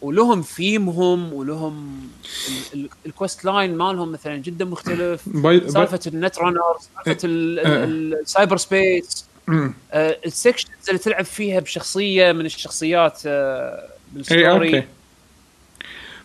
[0.01, 2.01] ولهم ثيمهم ولهم
[2.73, 5.21] ال- ال- ال quest line مالهم مثلا جدا مختلف.
[5.29, 7.83] باي سالفة ال netrunners سالفة ال- إيه.
[7.83, 9.25] ال- ال cyberspace.
[9.49, 14.83] آه، ال sections اللي تلعب فيها بشخصية من الشخصيات آه، بال story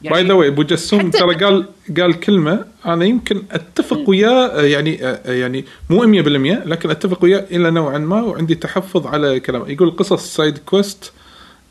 [0.04, 1.66] okay by the way ابو جسوم ترى قال
[2.00, 7.44] قال كلمة أنا يمكن أتفق وياه آه، يعني آه، يعني مو 100% لكن أتفق وياه
[7.50, 9.70] إلى نوعا ما وعندي تحفظ على كلامه.
[9.70, 11.12] يقول قصص side quest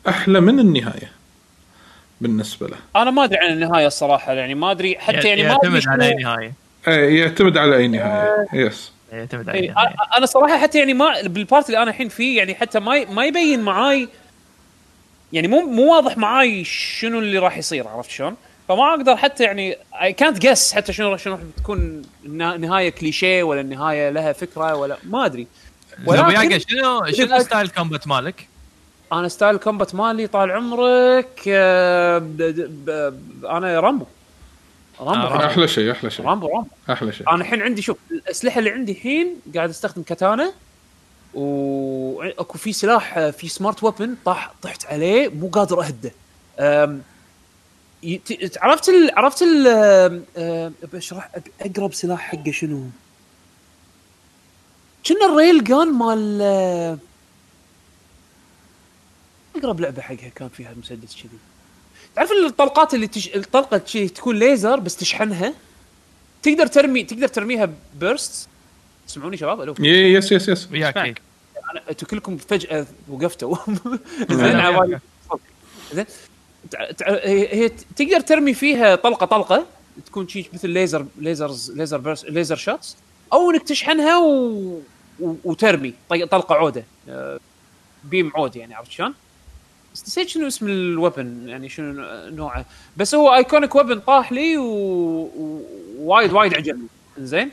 [0.08, 1.12] أحلى من النهاية
[2.20, 2.76] بالنسبة له.
[2.96, 6.04] أنا ما أدري عن النهاية الصراحه يعني ما أدري حتى يعني ما أدري يعتمد على
[6.08, 6.52] أي نهاية.
[6.88, 8.46] إيه، يعتمد على أي نهاية.
[8.52, 9.88] yes يعتمد على أي نهاية.
[9.88, 13.04] أ- أنا صراحة حتى يعني ما بال part اللي أنا الحين فيه يعني حتى ما
[13.10, 14.08] ما يبين معاي
[15.32, 18.36] يعني مو مو واضح معاي شنو اللي راح يصير عرفت شلون؟
[18.68, 22.02] فما أقدر حتى يعني اي كانت جس حتى شنو شنو راح تكون
[22.58, 25.46] نهاية كليشيه ولا النهاية لها فكرة ولا ما أدري
[26.06, 28.48] ولكن شنو شنو style combat مالك؟
[29.12, 34.04] أنا style combat مالي طال عمرك آه، ب- ب- ب- أنا رامبو
[35.00, 36.68] رامبو آه، رامبو أحلى شيء أحلى شيء رامبو, رامبو.
[36.90, 40.52] أحلى شيء أنا الحين عندي شوف الأسلحة اللي عندي الحين قاعد أستخدم katana
[41.34, 46.12] وأكو في سلاح آه، في smart weapon طاح طحت عليه مو قادر أهده.
[46.58, 47.02] أم،
[48.02, 49.10] يت- عرفت ال...
[49.18, 52.84] عرفت ال أب- أقرب سلاح حقه شنو؟
[55.06, 56.98] كنه ال rail gun مال آه،
[59.56, 61.38] أقرب لعبة حقها كان فيها مسدس كذي.
[62.16, 63.28] تعرف الطلقات اللي تش...
[63.36, 65.54] الطلقة تكون ليزر بس تشحنها؟
[66.42, 67.68] تقدر ترمي تقدر ترميها
[68.00, 68.48] burst
[69.08, 69.74] تسمعوني شباب؟ ألو.
[69.78, 71.22] yes yes yes وياك
[71.90, 73.56] أنتوا كلكم فجأة وقفتوا.
[74.28, 75.00] لا، زين على بالي.
[75.92, 76.06] زين.
[77.24, 79.66] هي تقدر ترمي فيها طلقة طلقة
[80.06, 82.96] تكون شيء مثل ليزر lasers laser burst laser shots
[83.32, 84.28] أو إنك تشحنها و...
[85.20, 85.34] و...
[85.44, 86.84] وترمي طلقة عودة.
[87.08, 87.40] آه،
[88.04, 89.14] beam عود يعني عرفت شلون؟
[89.92, 91.92] نسيت شنو اسم ال weapon يعني شنو
[92.30, 92.64] نوعه.
[92.96, 95.62] بس هو iconic weapon طاح لي و-
[95.98, 96.86] ووايد وايد عجبني.
[97.18, 97.50] زين؟ آه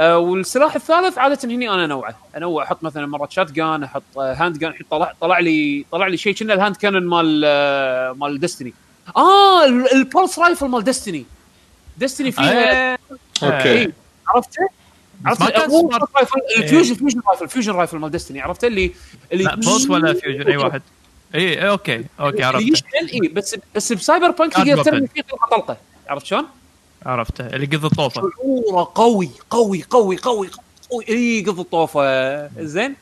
[0.00, 2.18] والسلاح الثالث عادة هني أنا أنوعه.
[2.36, 6.34] أنوع أحط مثلا مرة shotgun أحط آه hand gun طلع طلع لي طلع لي شيء
[6.34, 8.74] كنه ال hand cannon مال آه مال Destiny
[9.16, 11.24] آه ال- ال pulse rifle مال Destiny
[11.98, 12.98] Destiny فيها آه،
[13.42, 13.68] أوكي.
[13.68, 13.92] إيه،
[14.28, 14.68] عرفته؟
[15.24, 18.90] عرفت مو rifle ال fusion fusion rifle fusion rifle مال Destiny عرفته؟ اللي
[19.32, 20.82] اللي pulse ولا fusion أي واحد.
[21.34, 22.68] اي إي، أوكي أوكي عرفته.
[22.72, 24.82] يشحن اي بس بس ب Cyberpunk تقدر.
[24.82, 25.76] ترمي فيه طلقه
[26.08, 26.46] عرفت شلون؟
[27.06, 30.48] عرفته اللي قض الطوفه شعوره قوي قوي قوي قوي
[30.90, 31.04] قوي.
[31.08, 32.94] إي قض الطوفه زين؟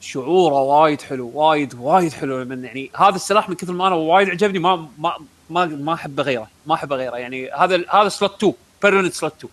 [0.00, 2.44] شعوره وايد حلو وايد وايد حلو.
[2.44, 5.12] من يعني هذا السلاح من كثر ما أنا وايد عجبني ما ما
[5.50, 8.52] ما ما أحب اغيره ما أحب اغيره يعني هذا هذا slot 2
[8.82, 9.52] permanent slot 2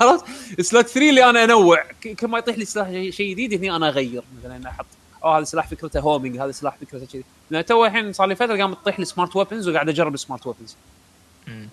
[0.00, 0.24] عرفت؟
[0.60, 1.84] slot 3 اللي أنا أنوع.
[2.20, 4.22] كل ما يطيح لي سلاح شيء- جديد هني أنا أغير.
[4.44, 4.86] مثلا أحط
[5.24, 7.24] آه هذا سلاح فكرته homing هذا سلاح فكرته كذي.
[7.50, 10.46] لأن تو الحين صار لي فترة قام تطيح لي smart weapons وقاعد أجرب ال smart
[10.46, 10.76] weapons.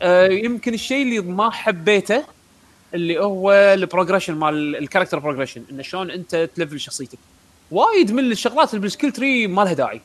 [0.02, 2.24] آه يمكن الشيء اللي ما حبيته
[2.94, 7.20] اللي هو ال progression مال ال character progression انه شلون أنت تلفل شخصيتك.
[7.72, 10.02] وايد من الشغلات اللي بال skill tree ما لها داعي.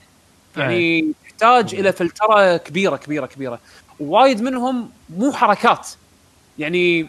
[0.57, 3.61] يعني تحتاج إلى فلترة كبيرة كبيرة كبيرة.
[4.01, 5.89] وايد منهم مو حركات.
[6.59, 7.07] يعني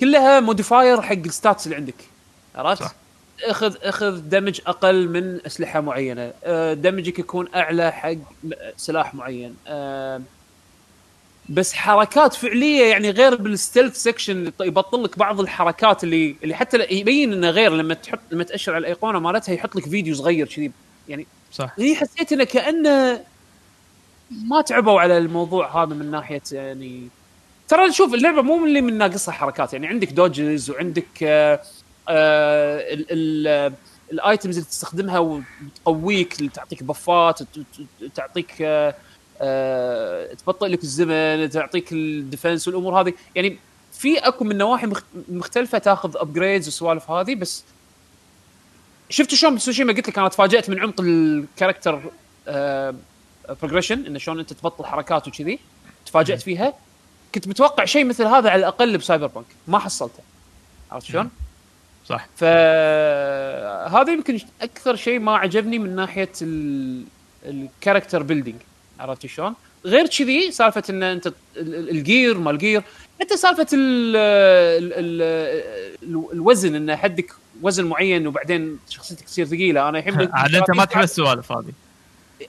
[0.00, 1.94] كلها modifier حق ال stats اللي عندك.
[2.54, 2.94] عرفت؟ صح.
[3.44, 6.32] أخذ أخذ damage أقل من أسلحة معينة.
[6.44, 8.14] آه، damage ك يكون أعلى حق
[8.76, 9.56] سلاح معين.
[9.66, 10.22] آه،
[11.48, 16.86] بس حركات فعلية يعني غير بال stealth section يبطل لك بعض الحركات اللي اللي حتى
[16.90, 20.72] يبين إنه غير لما تحط لما تأشر على الأيقونة مالتها يحط لك فيديو صغير كذي.
[21.08, 21.74] يعني صح.
[21.78, 23.24] هي حسيت إنه كأنه
[24.30, 27.08] ما تعبوا على الموضوع هذا من ناحية يعني
[27.68, 29.72] ترى شوف اللعبة مو من اللي من ناقصها حركات.
[29.72, 31.60] يعني عندك dodges وعندك آه
[32.08, 33.72] آه ال- ال-
[34.12, 37.40] ال items اللي تستخدمها وتقويك تعطيك بفات
[38.14, 38.94] تعطيك آه
[39.40, 43.12] آه تبطئ لك الزمن تعطيك ال defense والأمور هذه.
[43.34, 43.58] يعني
[43.92, 47.64] في أكو من نواحي مخ- مختلفة تاخذ upgrades والسوالف هذه بس
[49.10, 52.00] شفت شلون بسوشيما قلت لك أنا تفاجأت من عمق ال character
[53.62, 55.58] progression انه شلون أنت تبطل حركات وكذي.
[56.06, 56.74] تفاجأت فيها.
[57.34, 60.22] كنت متوقع شيء مثل هذا على الأقل ب Cyberpunk ما حصلته.
[60.92, 61.30] عرفت شلون؟
[62.06, 62.26] صح.
[62.36, 66.32] فهذا يمكن أكثر شيء ما عجبني من ناحية
[67.46, 68.60] ال character building
[69.00, 69.54] عرفت شلون؟
[69.84, 72.82] غير كذي سالفة إن أنت ال- ال- ال gear مال gear
[73.20, 75.22] حتى سالفة ال ال ال
[76.02, 77.32] ال الوزن إن حدك
[77.62, 79.88] وزن معين وبعدين شخصيتك تصير ثقيلة.
[79.88, 81.72] أنا الحين عاد أنت ما تحب السوالف هذه.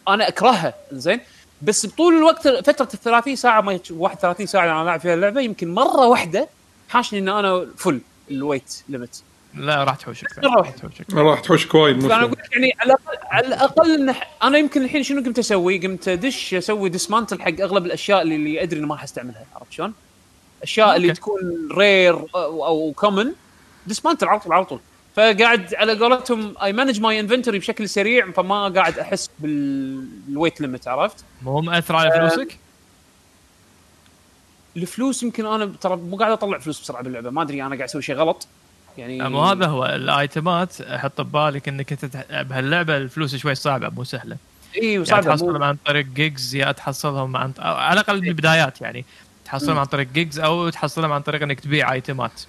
[0.07, 0.73] أنا أكرهها.
[0.91, 1.19] زين؟
[1.61, 5.13] بس بطول الوقت فترة ال 30 ساعة ما يت- 31 ساعة اللي أنا لاعب فيها
[5.13, 6.49] اللعبة يمكن مرة واحدة
[6.89, 7.99] حاشني إن أنا full
[8.31, 9.23] ال weight limit
[9.55, 10.71] لا راح تحوشك واحدة.
[10.77, 12.19] تحوشك راح تحوشك وايد مشكلة.
[12.19, 16.53] أقول لك يعني على الأقل- على الأقل أنا يمكن الحين شنو قمت أسوي؟ قمت أدش
[16.53, 19.93] أسوي dismantle حق أغلب الأشياء اللي, اللي أدري إني ما راح أستعملها عرفت شلون؟
[20.63, 21.13] أشياء اللي.
[21.13, 23.31] تكون rare أو, أو common
[23.87, 24.79] dismantle على طول على طول
[25.15, 30.87] فقاعد على قولتهم I manage my inventory بشكل سريع فما قاعد أحس بال weight limit
[30.87, 32.57] عرفت؟ مو مأثر على فلوسك؟
[34.77, 38.01] الفلوس يمكن أنا ترى مو قاعد أطلع فلوس بسرعة باللعبة ما أدري أنا قاعد أسوي
[38.01, 38.47] شيء غلط
[38.97, 44.37] يعني مو هذا هو الآيتمات حط ببالك إنك أنت بهاللعبة الفلوس شوي صعبة مو سهلة
[44.77, 49.05] إي يا وصعبة تحصلهم مو- عن طريق gigs يا تحصلهم عن على الأقل بالبدايات يعني
[49.45, 49.77] تحصلهم.
[49.79, 52.41] عن طريق gigs أو تحصلهم عن طريق إنك تبيع آيتمات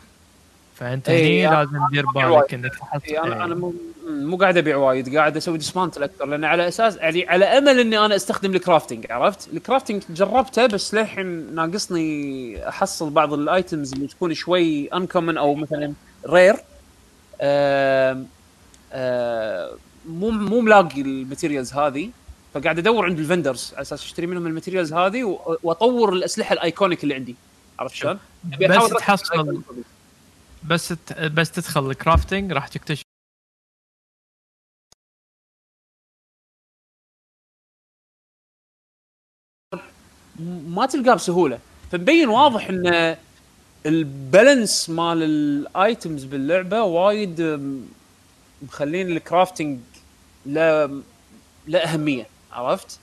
[0.77, 2.55] فأنت إيه، هني أنا لازم تدير بالك.
[2.55, 3.61] إنك تحصل إي أنا أنا إيه.
[3.61, 3.75] مو
[4.09, 7.99] مو قاعد أبيع وايد قاعد أسوي dismantle أكثر لأن على أساس يعني على أمل إني
[7.99, 13.93] أنا أستخدم ال crafting عرفت؟ ال crafting جربته بس للحين ناقصني أحصل بعض ال items
[13.93, 15.93] اللي تكون شوي uncommon أو مثلا
[16.27, 16.57] rare
[20.07, 22.11] مو مو ملاقي ال materials هذه
[22.55, 25.25] فقاعد أدور عند ال vendors على أساس أشتري منهم ال materials هذه
[25.63, 27.37] وأطور الأسلحة ال iconic اللي عندي
[27.79, 29.63] عرفت شلون؟ بس تحصل.
[30.69, 30.93] بس
[31.35, 33.03] بس تدخل ال crafting راح تكتشف
[40.69, 41.59] ما تلقاه بسهولة
[41.93, 43.17] فمبين واضح إن
[43.89, 47.61] ال balance مال ال items باللعبة وايد
[48.63, 49.79] مخلين ال crafting
[50.47, 51.01] لا
[51.67, 52.99] لا أهمية عرفت؟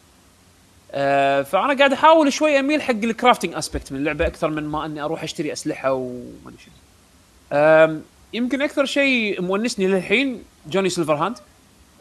[0.92, 4.86] آه فأنا قاعد أحاول شوي أميل حق ال crafting aspect من اللعبة أكثر من ما
[4.86, 8.00] إني أروح أشتري أسلحة وما أدري شنو.
[8.34, 11.38] يمكن أكثر شيء مونسني للحين جوني سيلفر هاند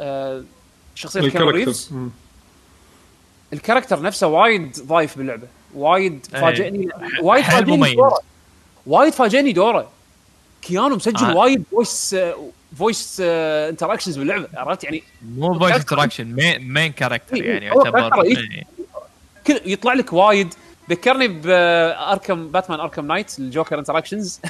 [0.01, 0.43] آه
[0.95, 1.91] شخصية كانو ريفز
[3.53, 6.41] ال character نفسه وايد ضايف باللعبة وايد أي.
[6.41, 6.89] فاجئني
[7.23, 7.97] وايد فاجئني
[8.87, 9.91] وايد فاجئني دوره
[10.63, 11.37] كيانو مسجل آه.
[11.37, 12.17] وايد voice
[12.79, 15.03] voice interactions باللعبة عرفت يعني
[15.37, 15.75] مو voice.
[15.75, 16.25] interaction
[16.61, 18.25] main character يعني يعتبر.
[19.47, 20.55] كل يطلع لك وايد
[20.91, 24.41] ذكرني باركم باتمان اركم نايت الجوكر interactions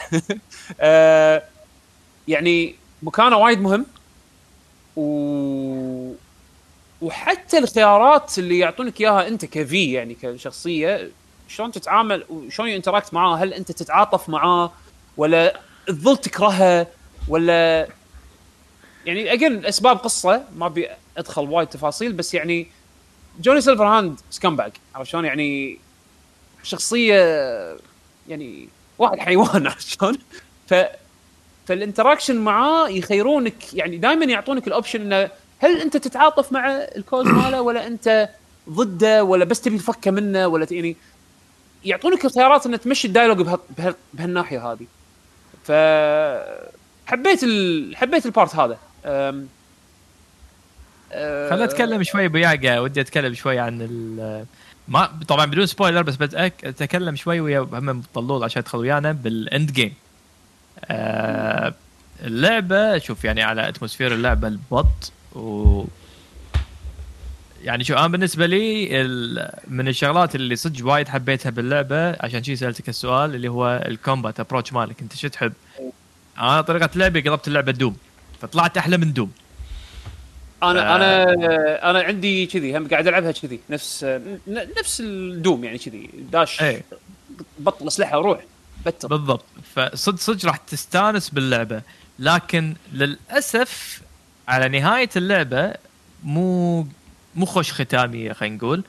[2.28, 3.86] يعني مكانه وايد مهم
[4.96, 6.12] و
[7.00, 11.10] وحتى الخيارات اللي يعطونك إياها أنت كفي يعني كشخصية
[11.48, 14.72] شلون تتعامل وشلون ي interact معاه؟ هل انت تتعاطف معاه
[15.16, 16.86] ولا تظل تكرهه
[17.28, 17.88] ولا
[19.06, 20.88] يعني again اسباب قصة ما أبي
[21.18, 22.66] أدخل وايد تفاصيل بس يعني
[23.40, 25.78] جوني سيلفر هاند scumbag عرفت شلون؟ يعني
[26.62, 27.14] شخصية
[28.28, 28.68] يعني
[28.98, 30.18] واحد حيوان عرفت شلون؟
[30.66, 30.74] ف
[31.66, 36.80] فال interaction معاه يخيرونك يعني دائما يعطونك ال option إنه هل أنت تتعاطف مع ال
[36.80, 38.28] cause ماله ولا أنت
[38.70, 40.96] ضده ولا بس تبي تفكه منه ولا يعني
[41.84, 44.86] يعطونك الخيارات ان تمشي الدايلوج بها بها بهالناحية هذه.
[45.64, 45.72] ف
[47.06, 47.96] حبيت ال...
[47.96, 48.78] حبيت البارت هذا.
[49.04, 49.48] أم...
[51.12, 54.44] آه، خلينا نتكلم شوي ابو يعقا ودي أتكلم شوي عن ال
[54.88, 59.72] ما طبعا بدون سبويلر بس بتأك- أتكلم شوي ويا هم طلول عشان يدخل ويانا بالاند
[59.72, 59.94] جيم
[60.84, 61.74] آه
[62.24, 65.84] اللعبة شوف يعني على اتموسفير اللعبة البط و
[67.64, 68.88] يعني شو أنا بالنسبة لي.
[69.68, 74.40] من الشغلات اللي صدق وايد حبيتها باللعبة عشان شي سألتك السؤال اللي هو ال combat
[74.40, 75.00] approach مالك.
[75.02, 75.52] أنت شو تحب؟
[76.38, 77.96] أنا طريقة لعبي قلبت اللعبة دوم
[78.40, 79.32] فطلعت أحلى من دوم.
[80.62, 84.20] أنا أنا أنا عندي كذي هم قاعد ألعبها كذي نفس
[84.78, 86.82] نفس الدوم يعني كذي داش إيه.
[87.58, 88.40] بطل أسلحة وروح
[88.86, 89.44] better بالضبط.
[89.74, 91.82] فصدق صدق راح تستانس باللعبة.
[92.18, 94.00] لكن للأسف
[94.48, 95.74] على نهاية اللعبة
[96.24, 96.86] مو
[97.36, 98.84] مو خوش ختاميه خلينا نقول.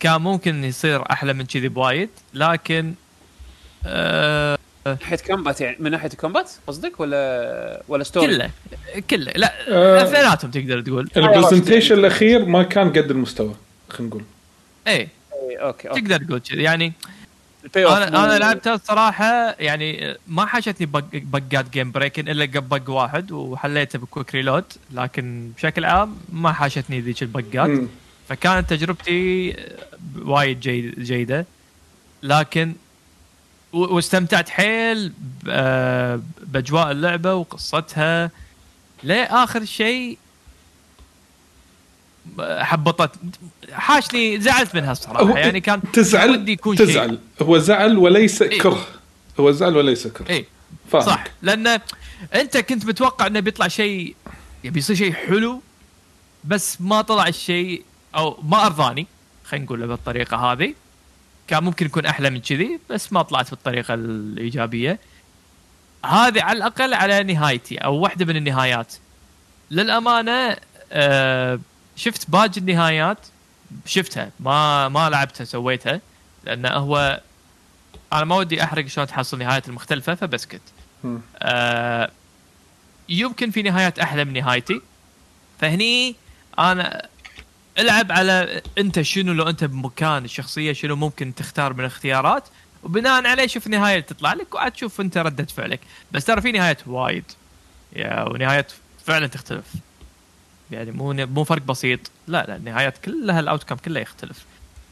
[0.00, 2.94] كان ممكن يصير أحلى من كذي بوايد لكن
[3.86, 8.50] آه من ناحية combat يعني من ناحية combat قصدك ولا ولا story؟ كله
[9.10, 9.32] كله.
[9.32, 10.02] لا آه.
[10.02, 11.10] اثنيناتهم تقدر تقول.
[11.16, 13.54] ال presentation الأخير ما كان قد المستوى
[13.88, 14.24] خلينا نقول.
[14.86, 15.08] اي إيه،
[15.58, 16.00] okay okay.
[16.00, 16.62] تقدر تقول كذي.
[16.62, 16.92] يعني
[17.66, 22.90] البي أنا أنا لعبتها الصراحة يعني ما حاشتني bug- bug ات game breaking إلا bug
[22.90, 27.70] واحد وحليته ب quick reload لكن بشكل عام ما حاشتني ذيك البقات.
[28.28, 29.56] فكانت تجربتي
[30.22, 31.46] وايد جيد جيدة.
[32.22, 32.72] لكن
[33.72, 35.12] واستمتعت حيل
[35.48, 38.30] آه، بأجواء اللعبة وقصتها.
[39.02, 40.18] لاخر شيء
[42.40, 43.10] حبطت.
[43.72, 45.38] حاشني زعلت منها الصراحة.
[45.38, 46.86] يعني كان تزعل ودي يكون شيء.
[46.86, 47.18] تزعل.
[47.42, 48.60] هو زعل وليس إيه.
[48.60, 48.86] كره.
[49.40, 50.30] هو زعل وليس كره.
[50.30, 50.46] اي
[50.92, 51.24] صح.
[51.42, 51.80] لأن
[52.34, 54.16] أنت كنت متوقع إنه بيطلع شيء
[54.64, 55.62] يبي يصير شيء حلو
[56.44, 57.82] بس ما طلع الشيء
[58.14, 59.06] أو ما أرضاني.
[59.44, 60.74] خلينا نقول بالطريقة هذه.
[61.48, 64.98] كان ممكن يكون أحلى من كذي بس ما طلعت بالطريقة الإيجابية.
[66.06, 68.94] هذه على الأقل على نهايتي أو واحدة من النهايات.
[69.70, 70.56] للأمانة
[70.92, 71.60] آه
[71.96, 73.18] شفت باقي النهايات؟
[73.86, 74.30] شفتها.
[74.40, 76.00] ما ما لعبتها سويتها.
[76.44, 77.20] لأن هو
[78.12, 80.60] أنا ما ودي أحرق شلون تحصل نهايات المختلفة فبسكت.
[81.38, 82.10] آه
[83.08, 84.80] يمكن في نهايات أحلى من نهايتي.
[85.60, 86.16] فهني
[86.58, 87.08] أنا
[87.78, 92.44] ألعب على أنت شنو لو أنت بمكان الشخصية شنو ممكن تختار من الاختيارات.
[92.82, 95.80] وبناء عليه شوف النهاية اللي تطلع لك وعاد تشوف أنت ردة فعلك.
[96.12, 97.24] بس ترى في نهايات وايد.
[97.92, 98.72] يا ونهايات
[99.04, 99.64] فعلا تختلف.
[100.70, 102.00] يعني مو مو فرق بسيط.
[102.26, 104.44] لا لا النهايات كلها ال outcome كله يختلف.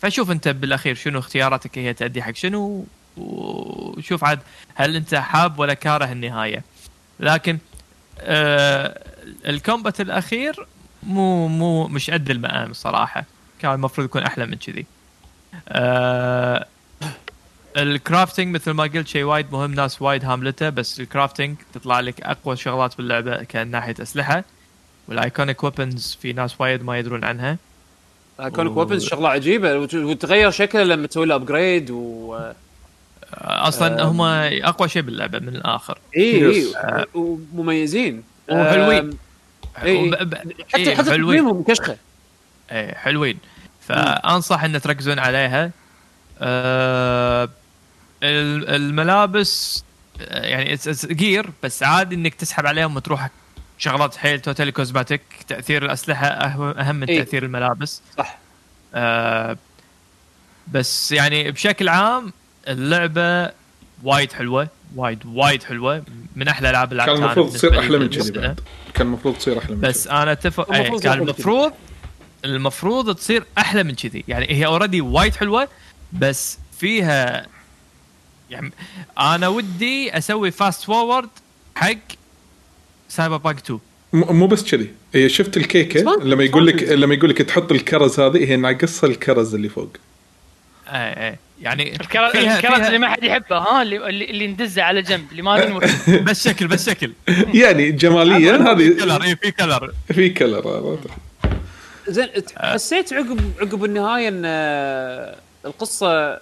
[0.03, 2.87] فشوف انت بالأخير شنو اختياراتك هي تؤدي حق شنو
[3.17, 4.39] وشوف عاد
[4.75, 6.63] هل انت حاب ولا كاره النهاية.
[7.21, 7.59] لكن
[8.21, 9.03] آه
[9.47, 10.67] ال combat الأخير
[11.03, 13.25] مو مو مش قد المقام صراحة.
[13.59, 14.87] كان المفروض يكون أحلى من كذي.
[15.69, 16.67] آه
[17.77, 22.01] ال crafting مثل ما قلت شيء وايد مهم ناس وايد هاملته بس ال crafting تطلع
[22.01, 24.45] لك أقوى شغلات باللعبة كأن ناحية أسلحة.
[25.09, 27.57] وال iconic weapons في ناس وايد ما يدرون عنها.
[28.41, 29.79] iconic weapons شغلة عجيبة.
[29.79, 32.39] وت- وتغير شكله لما تسوي له upgrade و
[33.35, 35.99] أصلا هم أقوى شيء باللعبة من الآخر.
[36.17, 36.77] إي إي Yes.
[37.15, 38.23] ومميزين.
[38.51, 39.09] وحلوين.
[39.09, 39.15] وب-
[39.77, 41.39] حتى إيه، حتى حلوين.
[41.41, 41.97] تقييمهم كشخه
[42.73, 43.39] إيه حلوين.
[43.89, 45.71] فأنصح إن تركزون عليها.
[46.41, 47.45] آه
[48.23, 49.85] ال- الملابس
[50.21, 53.31] آه، يعني gear بس عادي إنك تسحب عليهم وتروح
[53.79, 57.19] شغلات حيل totally cosmetic تأثير الأسلحة أهم من إيه.
[57.19, 58.03] تأثير الملابس.
[58.19, 58.39] صح.
[58.95, 59.57] آه
[60.73, 62.33] بس يعني بشكل عام
[62.69, 63.53] اللعبة
[64.03, 66.05] وايد حلوة وايد وايد حلوة.
[66.37, 68.31] من أحلى ألعاب اللي كان المفروض تصير أحلى من كذي.
[68.31, 68.61] بعد.
[68.95, 70.15] كان المفروض تصير أحلى من بس كذي.
[70.17, 71.73] أنا أتفق المفروض أي تصير كان أحلى من المفروض
[72.45, 74.25] المفروض تصير أحلى من كذي.
[74.29, 75.69] يعني هي already وايد حلوة
[76.13, 77.47] بس فيها
[78.51, 78.73] يعني
[79.19, 81.29] أنا ودي أسوي فاست فورورد
[81.75, 81.95] حق
[83.09, 83.81] سايبر بانك 2
[84.13, 84.91] م- مو بس كذي.
[85.15, 86.83] هي شفت الكيكة لما يقول لك.
[86.83, 89.89] لما يقول لك تحط الكرز هذه هي ناقصها الكرز اللي فوق.
[90.89, 94.47] اي اي يعني الكرا- فيها الكرات فيها اللي ما حد يحبها ها؟ اللي اللي, اللي
[94.47, 95.81] ندزه على جنب اللي ما ننوي
[96.29, 97.13] بس شكل بس شكل.
[97.63, 100.67] يعني جماليا في هذه في كلر في كلر.
[100.67, 101.17] واضح.
[102.09, 106.39] زين ت- حسيت عقب عقب النهاية إن آه، القصة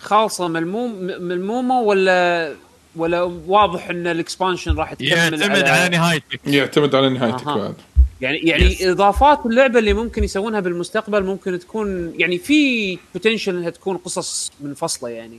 [0.00, 2.52] خالصة ملموم ملمومة ولا
[2.96, 7.56] ولا واضح إن ال expansion راح تكمل يعتمد على نهايتك يعتمد على نهايتك أها.
[7.56, 7.74] بعد
[8.20, 8.82] يعني يعني Yes.
[8.86, 15.08] إضافات اللعبة اللي ممكن يسوونها بالمستقبل ممكن تكون يعني في potential إنها تكون قصص منفصله
[15.10, 15.38] يعني.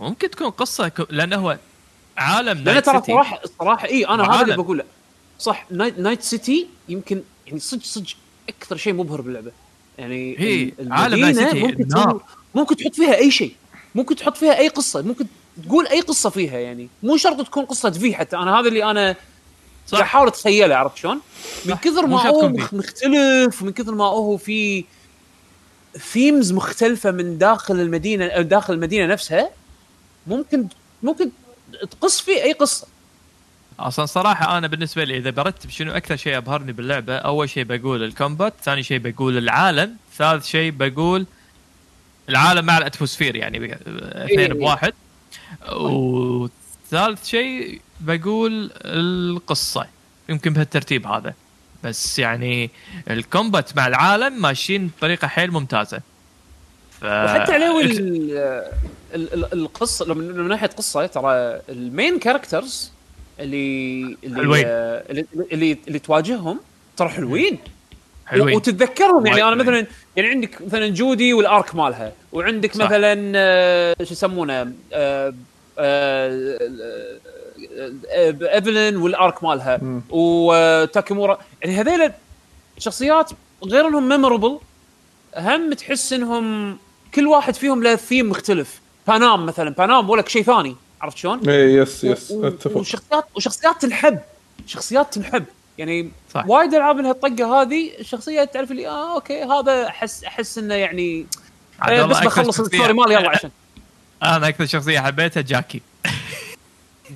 [0.00, 1.06] ممكن تكون قصة ك...
[1.12, 1.58] لأنه هو
[2.16, 4.56] عالم نايت ترى سيتي صراحة صراحة إي أنا هذا اللي.
[4.56, 4.84] بقوله.
[5.38, 8.06] صح نايت, نايت سيتي يمكن يعني صدق صدق
[8.48, 9.52] أكثر شيء مبهر باللعبة.
[9.98, 11.88] يعني هي ال- عالم نايت سيتي ممكن
[12.54, 13.52] ممكن تحط فيها أي شيء.
[13.94, 15.02] ممكن تحط فيها أي قصة.
[15.02, 15.26] ممكن
[15.66, 19.16] تقول أي قصة فيها يعني مو شرط تكون قصة في حتى أنا هذا اللي أنا
[19.86, 19.92] صح.
[19.98, 21.20] قاعد أحاول أتخيله عرفت شلون؟
[21.64, 21.74] من.
[21.74, 22.48] كثر ما هو.
[22.48, 24.84] مختلف ومن كثر ما هو في
[25.98, 29.50] themes مختلفة من داخل المدينة أو داخل المدينة نفسها
[30.26, 30.66] ممكن
[31.02, 31.30] ممكن
[31.90, 32.86] تقص فيه أي قصة
[33.80, 38.02] أصلا صراحة أنا بالنسبة لي إذا برتب شنو أكثر شيء أبهرني باللعبة أول شيء بقول
[38.02, 41.26] الكومبات ثاني شيء بقول العالم ثالث شيء بقول
[42.28, 44.52] العالم مع الأتموسفير يعني بق- أثنين إيه.
[44.52, 44.92] بواحد
[45.72, 49.86] وثالث شيء بقول القصة
[50.28, 51.34] يمكن بهالترتيب هذا.
[51.84, 52.70] بس يعني
[53.10, 56.00] الكومبات مع العالم ماشيين بطريقة حيل ممتازة.
[57.00, 57.04] ف...
[57.04, 58.30] وحتى عليوي ال-
[59.14, 62.90] ال- ال- القصة لو من من ناحية قصة ترى ال main characters
[63.40, 64.40] اللي اللي
[65.10, 66.60] اللي, اللي اللي تواجههم
[66.96, 67.58] ترى حلوين.
[68.26, 69.86] حلوين وتتذكرهم يعني أنا مثلا
[70.16, 72.84] يعني عندك مثلا جودي وال arc مالها وعندك صح.
[72.84, 75.34] مثلا آه، شو يسمونه آه،
[75.78, 76.58] آه،
[78.54, 79.80] إيفلين وال arc مالها.
[80.10, 82.12] وتاكيمورا يعني هذيل
[82.78, 83.30] شخصيات
[83.64, 84.58] غير إنهم memorable
[85.36, 86.76] هم تحس إنهم
[87.14, 91.74] كل واحد فيهم له ثيم مختلف بانام مثلا بانام ولك شيء ثاني عرفت شلون؟ اي
[91.74, 94.18] yes yes أتفق وشخصيات وشخصيات تنحب
[94.66, 95.44] شخصيات تنحب
[95.78, 96.46] يعني صح.
[96.46, 101.26] وايد العاب لها الطقه هذه الشخصية تعرف اللي آه okay هذا أحس أحس إنه يعني
[101.88, 103.50] آه بس بخلص ال story مالي يلا عشان
[104.22, 105.82] أنا أكثر شخصية حبيتها جاكي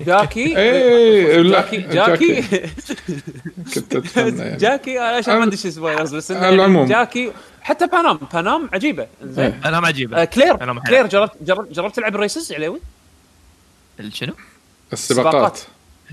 [0.05, 0.53] جاكي
[1.43, 2.41] لا جاكي جاكي
[3.75, 6.87] كنت أتمنى يعني جاكي أنا عشان ما أدري شو spoilers بس العموم.
[6.87, 7.31] جاكي
[7.61, 9.61] حتى بانام بانام عجيبة زين إيه.
[9.65, 10.81] أنا ما آه كلير ما.
[10.81, 12.79] كلير جربت جربت جربت تلعب ال races عليوي؟
[14.09, 14.33] شنو؟
[14.93, 15.59] السباقات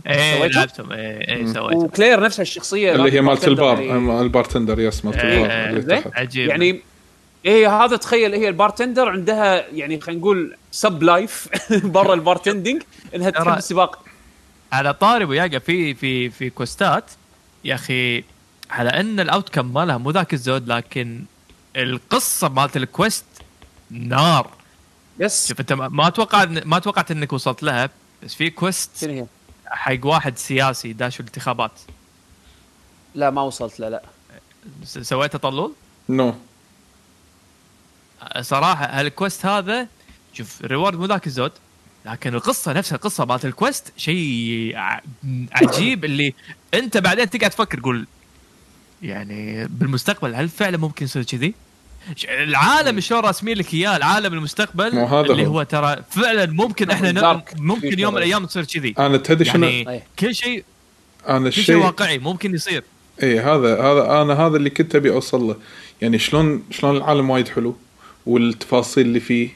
[0.07, 1.77] إيه؟ لعبتهم إيه إيه سويته.
[1.79, 3.79] وكلير نفسها الشخصية اللي هي مالت البار
[4.23, 6.01] ال bartender yes مالت إيه، البار.
[6.01, 6.11] تحت.
[6.15, 6.49] عجيب.
[6.49, 6.81] يعني
[7.47, 11.49] هي هذا تخيل هي ال bartender عندها يعني خلينا نقول sub life
[11.85, 12.83] برا ال bartending
[13.15, 14.05] إنها تحب السباق.
[14.73, 17.05] على طاري وياقا في في في quest ات
[17.65, 18.25] يا أخي
[18.71, 21.25] على إن ال outcome مالها مو ذاك الزود لكن
[21.77, 23.25] القصة مالت ال quest
[23.91, 24.51] نار.
[25.21, 27.91] yes شوف أنت ما ما أتوقع ما توقعت إنك وصلت لها
[28.23, 29.27] بس في quest شنو هي؟
[29.67, 31.81] حق واحد سياسي داش الانتخابات.
[33.15, 33.91] لا ما وصلت لا.
[33.91, 34.03] لا
[34.85, 35.73] سويته طلول؟
[36.09, 36.35] no.
[38.41, 39.89] صراحة هال quest هذا
[40.33, 41.53] شوف الريورد مو ذاك الزود
[42.05, 44.73] لكن القصة نفسها القصة مالت الكويست شيء
[45.53, 46.35] عجيب اللي
[46.75, 48.07] أنت بعدين تقعد تفكر تقول
[49.03, 51.55] يعني بالمستقبل هل فعلا ممكن يصير كذي؟
[52.29, 55.53] العالم شلون راسمين لك إياه؟ العالم المستقبل مو هذا اللي هو.
[55.53, 58.19] هو ترى فعلا ممكن إحنا ن- ممكن يوم من.
[58.19, 58.95] الأيام تصير كذي.
[58.99, 60.03] أنا تدري شنو يعني أي.
[60.19, 60.65] كل شيء
[61.29, 62.83] أنا كل شيء واقعي ممكن يصير.
[63.23, 65.57] اي هذا هذا أنا هذا اللي كنت أبي أوصل له.
[66.03, 67.77] يعني شلون شلون العالم وايد حلو
[68.27, 69.49] والتفاصيل اللي فيه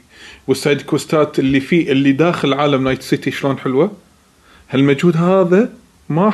[0.47, 3.93] وال side quest ات اللي فيه اللي داخل عالم نايت سيتي شلون حلوة؟
[4.71, 5.73] هالمجهود هذا
[6.09, 6.31] ما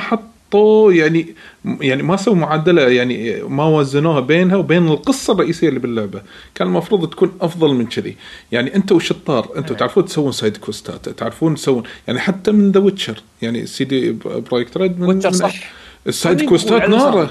[0.55, 1.35] حطوا يعني
[1.81, 6.23] يعني ما سووا معدلة يعني ما وزنوها بينها وبين القصة الرئيسية اللي باللعبة.
[6.55, 8.17] كان المفروض تكون أفضل من كذي.
[8.53, 12.81] يعني أنتم والشطار أنتم تعرفون تسوون side quest ات تعرفون تسوون يعني حتى من The
[12.81, 15.55] Witcher يعني CD Projekt Red من Witcher صح.
[16.07, 17.23] ال side quest ات نارة.
[17.23, 17.31] نا-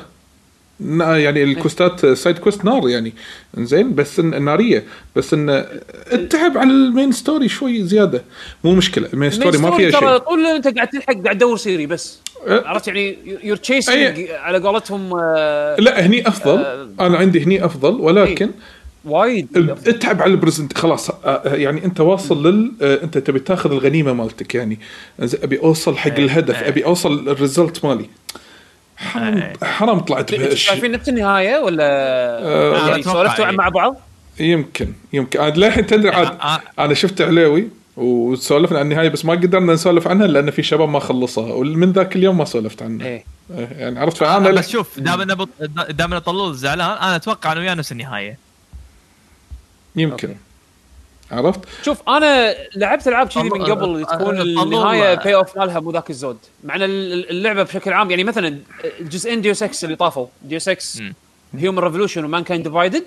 [0.99, 3.13] يعني ال quest ات side quest نار يعني.
[3.57, 4.83] زين بس إن نارية.
[5.15, 5.65] بس ان
[6.13, 8.23] التعب على ال main story شوي زيادة.
[8.63, 9.09] مو مشكلة.
[9.13, 10.17] ال main story ما فيها ترى شيء.
[10.17, 12.19] طول إنت قاعد تلحق قاعد تدور سيري بس.
[12.47, 12.63] أه.
[12.67, 16.57] عرفت يعني you're chasing على قولتهم آه، لا هني أفضل.
[16.57, 16.89] آه.
[16.99, 17.93] أنا عندي هني أفضل.
[17.93, 18.49] ولكن
[19.05, 20.77] وايد اتعب على ال present.
[20.77, 21.09] خلاص
[21.45, 24.79] يعني أنت واصل لل أنت تبي تاخذ الغنيمة مالتك يعني.
[25.19, 26.67] أبي أوصل حق إيه، الهدف إيه.
[26.67, 28.09] أبي أوصل ال result مالي.
[29.03, 29.53] حرام إيه.
[29.63, 33.51] حرام طلعت بهالشيء شايفين نفس النهاية ولا آه، يعني سولفتوا إيه.
[33.51, 33.97] مع بعض؟
[34.39, 39.33] يمكن يمكن عاد للحين تدري عاد آه، أنا شفت عليوي وسولفنا عن النهاية بس ما
[39.33, 43.23] قدرنا نسولف عنها لأن في شباب ما خلصها ومن ذاك اليوم ما سولفت عنها إيه
[43.57, 45.23] إيه، يعني عرفت فأنا بس شوف دام.
[45.89, 48.37] دام انه طلول زعلان أنا أتوقع أنه وياه نفس النهاية
[49.95, 50.39] يمكن okay.
[51.33, 56.37] عرفت؟ شوف أنا لعبت ألعاب كذي من قبل تكون النهاية payoff مالها مو ذاك الزود.
[56.63, 58.59] مع إن ال- اللعبة بشكل عام يعني مثلا
[59.01, 60.27] جزئين Deus Ex اللي طافوا.
[60.51, 61.13] Ex مم.
[61.57, 63.03] Human Revolution و Mankind Divided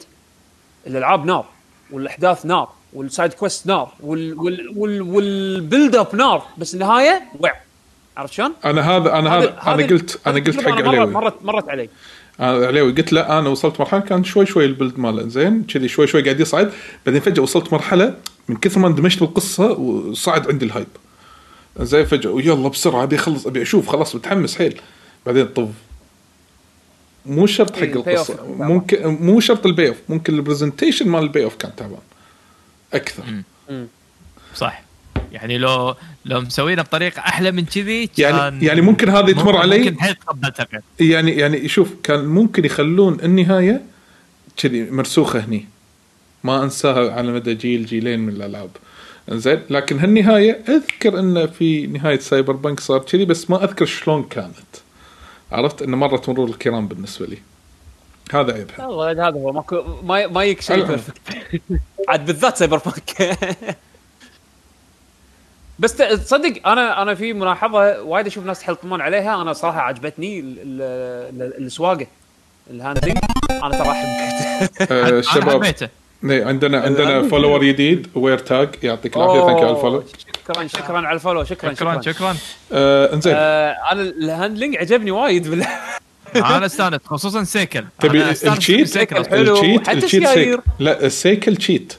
[0.86, 1.46] الألعاب نار.
[1.90, 2.68] والأحداث نار.
[2.92, 3.92] وال side quest نار.
[4.00, 6.42] وال وال وال وال build up نار.
[6.58, 7.52] بس النهاية وع
[8.16, 11.06] عرفت شلون؟ أنا هذا أنا هذا أنا قلت أنا قلت حق عليوي.
[11.06, 11.88] مرت مرت علي.
[12.40, 15.28] أنا عليوي قلت لا أنا وصلت مرحلة كان شوي شوي ال build ماله.
[15.28, 16.72] زين كذي شوي شوي قاعد يصعد.
[17.06, 18.14] بعدين فجأة وصلت مرحلة
[18.48, 20.86] من كثر ما اندمجت بالقصة وصعد عندي ال hype.
[21.80, 24.80] زين فجأة ويلا بسرعة أبي أخلص أبي أشوف خلاص متحمس حيل.
[25.26, 25.68] بعدين طف
[27.26, 28.46] مو شرط حق القصة.
[28.58, 31.98] ممكن مو شرط ال payoff ممكن ال presentation مال ال payoff كان تعبان
[32.94, 33.24] أكثر.
[34.54, 34.85] صح.
[35.36, 35.94] يعني لو
[36.24, 40.66] لو مسوينها بطريقة أحلى من كذي يعني كان يعني ممكن هذه تمر علي؟ ممكن تقبلتها
[41.00, 43.82] يعني يعني شوف كان ممكن يخلون النهاية
[44.56, 45.68] كذي مرسوخة هني.
[46.44, 48.70] ما أنساها على مدى جيل جيلين من الألعاب.
[49.30, 54.72] زين لكن هالنهاية أذكر إن في نهاية Cyberpunk صار كذي بس ما أذكر شلون كانت.
[55.52, 57.38] عرفت؟ انه مرت مرور الكرام بالنسبة لي.
[58.32, 58.86] هذا عيبها.
[58.86, 59.52] والله هذا هو.
[59.52, 60.86] ماكو ما ما يك شيء حلو.
[60.86, 61.18] perfect
[62.08, 63.38] عاد بالذات Cyberpunk
[65.78, 69.42] بس تصدق أنا أنا في ملاحظة وايد أشوف ناس يحلطمون عليها.
[69.42, 72.06] أنا صراحة عجبتني ال- ال- ال- السواقة
[72.70, 73.16] ال handling
[73.50, 75.88] أنا ترى حبيته آه حبيته.
[76.24, 79.46] إيه، عندنا عندنا follower جديد وير تاج يعطيك العافية.
[79.46, 80.04] thank you على ال follow
[80.48, 82.36] شكرا شكرا على ال follow شكرا شكرا شكرا, شكرا.
[82.72, 83.34] آه انزين.
[83.36, 85.46] آه أنا ال handling عجبني وايد.
[86.36, 88.98] أنا استانس خصوصا سيكل تبي ال cheat
[89.88, 91.92] حتى ال cheat لا السيكل cheat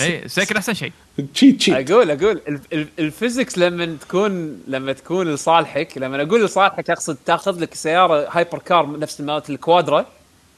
[0.00, 0.92] اي سيكل أحسن شيء.
[1.34, 2.40] cheat cheat أقول أقول.
[2.48, 7.74] ال- ال- ال physics لما تكون لما تكون لصالحك لما أقول لصالحك أقصد تأخذ لك
[7.74, 10.06] سيارة hypercar نفس مالت الكوادرا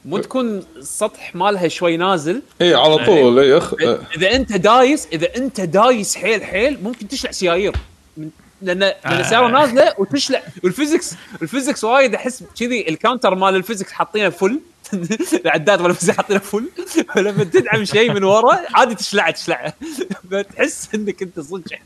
[0.05, 2.43] مو تكون السطح مالها شوي نازل.
[2.61, 7.09] اي على طول اي اخ آه، إذا أنت دايس إذا أنت دايس حيل حيل ممكن
[7.09, 7.73] تشلع سيايير.
[8.16, 8.31] لأن
[8.79, 9.20] لأن آه.
[9.20, 10.43] السياره نازلة وتشلع.
[10.65, 14.60] وال physics ال physics وايد أحس كذي ال counter مال ال physics حاطينه full
[15.44, 16.69] العداد مال ال physics حاطينه full.
[17.15, 19.74] فلما تدعم شيء من ورا عادي تشلعه تشلعه.
[20.31, 21.78] فتحس إنك أنت صدق.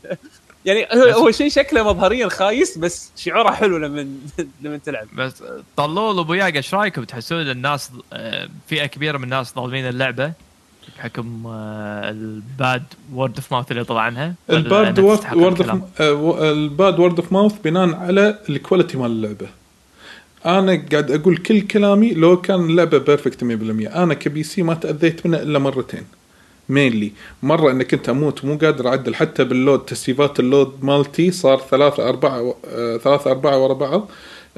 [0.65, 4.07] يعني هو, شيء شكله مظهريا خايس بس شعوره حلو لما
[4.63, 5.07] لما تلعب.
[5.15, 5.43] بس
[5.77, 10.33] طلول أبو ياق إيش رأيكم؟ تحسون الناس آه، فئة كبيرة من الناس ظالمين اللعبة؟
[10.97, 15.25] بحكم ال bad word of mouth اللي طلع عنها؟ ولا ال bad word؟
[15.61, 19.62] of ال bad word of mouth بناء على ال quality مال اللعبة.
[20.45, 23.45] أنا قاعد أقول كل كلامي لو كان اللعبه perfect 100%
[23.95, 26.03] أنا ك PC ما تأذيت منها إلا مرتين.
[26.69, 27.11] mainly
[27.43, 29.15] مرة إنك أنت أموت مو قادر أعدل.
[29.15, 34.09] حتى بال load تسييفات ال load مالتي صار ثلاثة أربعة آه، ثلاثة أربعة ورا بعض.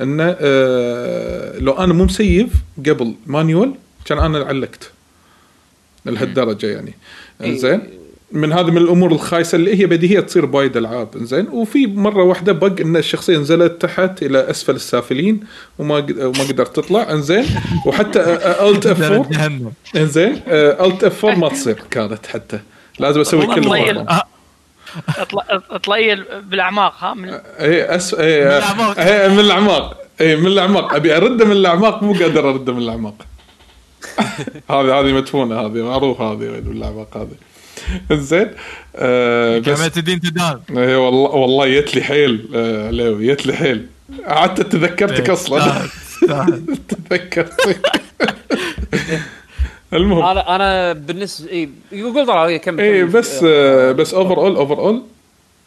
[0.01, 2.49] إنه آه، لو أنا مو مسيف
[2.85, 3.73] قبل manual
[4.05, 4.91] كان أنا علقت.
[6.05, 6.93] لهالدرجة يعني.
[7.43, 7.81] إنزين؟
[8.35, 11.07] من هذه من الأمور الخايسة اللي هي بديهية تصير بوايد ألعاب.
[11.15, 11.47] إنزين.
[11.47, 15.39] وفي مرة واحدة bug إن الشخصية نزلت تحت إلى أسفل السافلين
[15.79, 17.11] وما وما قدرت تطلع.
[17.11, 17.45] إنزين.
[17.85, 18.19] وحتى
[18.69, 19.71] Alt F4 جهنم.
[19.95, 20.41] إنزين.
[20.47, 22.59] Alt F4 ما تصير كانت حتى.
[22.99, 23.67] لازم أسوي كل.
[23.67, 24.25] مرة.
[25.17, 27.29] اطلع اطليل بالأعماق ها؟ من
[27.59, 28.13] اي أس...
[28.13, 28.99] اي من الأعماق.
[28.99, 29.97] إيه، من الأعماق.
[30.21, 30.93] اي من الأعماق.
[30.93, 33.15] أبي ارده من الأعماق مو قادر ارده من الأعماق.
[34.71, 37.35] هذه هذه مدفونة هذه معروف هذه وين الأعماق هذه.
[38.11, 38.47] زين.
[38.95, 43.85] آه كما تدين تدان اي والله والله جت لي حيل آه عليوي جت لي حيل.
[44.25, 45.81] قعدت تذكرتك أصلا.
[47.09, 47.77] تذكرت
[49.93, 50.25] المهم.
[50.25, 55.01] أنا أنا بالنسبة اي يقول ضرر كم اي كم- بس آه بس overall overall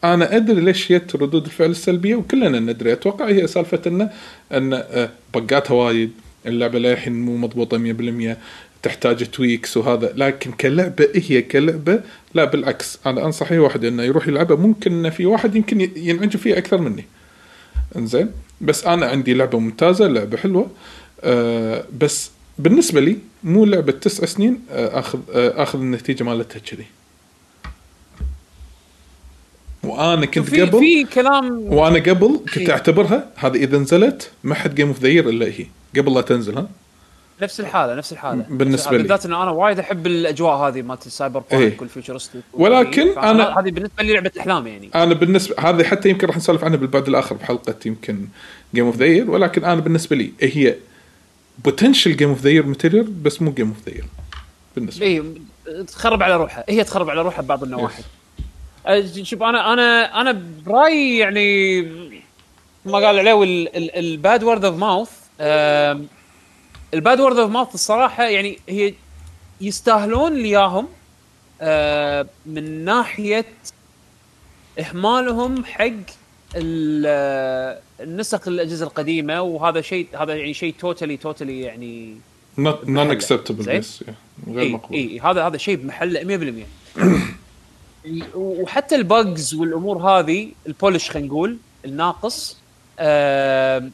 [0.05, 2.93] أنا أدري ليش جت ردود الفعل السلبية وكلنا ندري.
[2.93, 4.11] أتوقع هي سالفة انه
[4.53, 6.13] ان آه، بقاتها وايد.
[6.47, 8.37] اللعبة للحين مو مضبوطة 100%
[8.83, 12.01] تحتاج tweaks وهذا لكن كلعبة هي كلعبة؟
[12.35, 14.57] لا بالعكس أنا أنصح أي واحد إنه يروح يلعبها.
[14.57, 17.05] ممكن إن في واحد يمكن ينعجب فيها أكثر مني.
[17.97, 18.31] إنزين؟
[18.61, 20.71] بس أنا عندي لعبة ممتازة لعبة حلوة.
[21.21, 26.87] آه بس بالنسبة لي مو لعبة تسع سنين آه آخذ آه آخذ النتيجة مالتها كذي.
[29.83, 32.71] وأنا كنت في قبل في كلام وأنا قبل كنت إيه.
[32.71, 35.67] أعتبرها هذه إذا نزلت ما حد game of the إلا هي.
[35.97, 36.69] قبل لا تنزل ها؟
[37.43, 38.45] نفس الحالة نفس الحالة.
[38.49, 38.99] بالنسبة لي.
[38.99, 41.59] بالذات إن أنا وايد أحب الأجواء هذه مالت السايبر إيه.
[41.59, 44.91] punk وال futuristic ولكن أنا- هذه بالنسبة لي لعبة أحلام يعني.
[44.95, 48.29] أنا بالنسبة هذه حتى يمكن راح نسولف عنها بالبعد الآخر بحلقة يمكن
[48.75, 50.75] game of the year ولكن أنا بالنسبة لي هي
[51.65, 54.05] potential game of the year material بس مو game of the year
[54.77, 55.13] بالنسبة لي.
[55.69, 58.03] اي تخرب على روحها هي تخرب على روحها ببعض النواحي.
[58.87, 61.81] أه، شوف أنا أنا أنا برأيي يعني
[62.85, 63.43] ما قال عليه
[63.75, 65.11] ال bad word of mouth
[66.95, 68.95] ال bad word of mouth الصراحة يعني هي
[69.61, 70.89] يستاهلون لي اياهم
[71.61, 73.45] آه، من ناحية
[74.81, 75.91] إهمالهم حق
[76.57, 82.17] آه، النسخ الأجهزة القديمة وهذا شيء هذا يعني شيء totally totally يعني
[82.87, 83.63] non acceptable
[84.49, 84.97] غير مقبول.
[84.99, 86.65] إي هذا هذا شيء بمحله
[88.15, 92.57] 100% وحتى ال bugs والأمور هذه ال polish خلينا نقول الناقص
[93.01, 93.93] آم،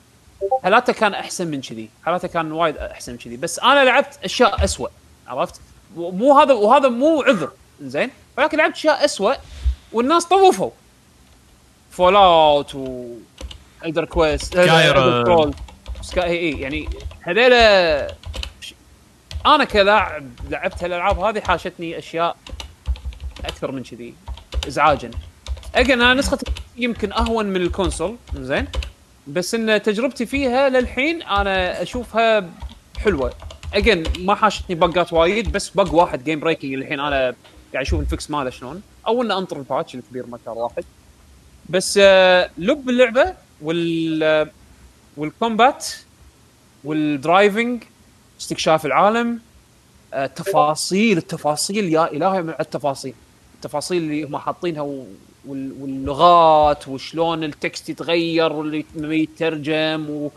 [0.62, 1.90] حالاته كان أحسن من كذي.
[2.04, 3.36] حالاته كان وايد أحسن من كذي.
[3.36, 4.90] بس أنا لعبت أشياء اسوء
[5.26, 5.60] عرفت؟
[5.96, 7.50] مو هذا وهذا مو عذر
[7.80, 9.36] زين ولكن لعبت أشياء اسوء
[9.92, 10.70] والناس طوفوا.
[11.90, 13.06] Fallout و
[13.84, 15.54] Elder Quest Skyrim.
[16.02, 16.88] Sky اي يعني
[17.20, 18.14] هذيلا
[19.46, 22.36] أنا كلاعب لعبت الالعاب هذه حاشتني أشياء
[23.44, 24.14] أكثر من كذي
[24.68, 25.10] ازعاجا.
[25.74, 26.38] again أنا نسخة
[26.76, 28.66] يمكن أهون من ال console زين
[29.26, 32.50] بس إن تجربتي فيها للحين أنا أشوفها
[32.98, 33.32] حلوة.
[33.74, 37.34] again ما حاشتني بقات وايد بس bug واحد game breaking الحين أنا
[37.72, 38.82] قاعد أشوف ال fix ماله شلون.
[39.06, 40.84] أو انه انطر ال patch الكبير الله واحد.
[41.68, 44.50] بس آه، لب اللعبه وال آه،
[45.16, 45.86] وال combat
[46.84, 47.82] وال driving
[48.40, 49.40] استكشاف العالم
[50.14, 53.14] آه، تفاصيل التفاصيل يا إلهي من التفاصيل.
[53.54, 55.04] التفاصيل اللي هم حاطينها
[55.48, 60.30] واللغات وشلون ال text يتغير لما يترجم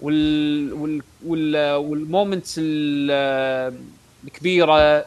[0.00, 3.76] وال وال وال وال moments ال-
[4.24, 5.04] الكبيرة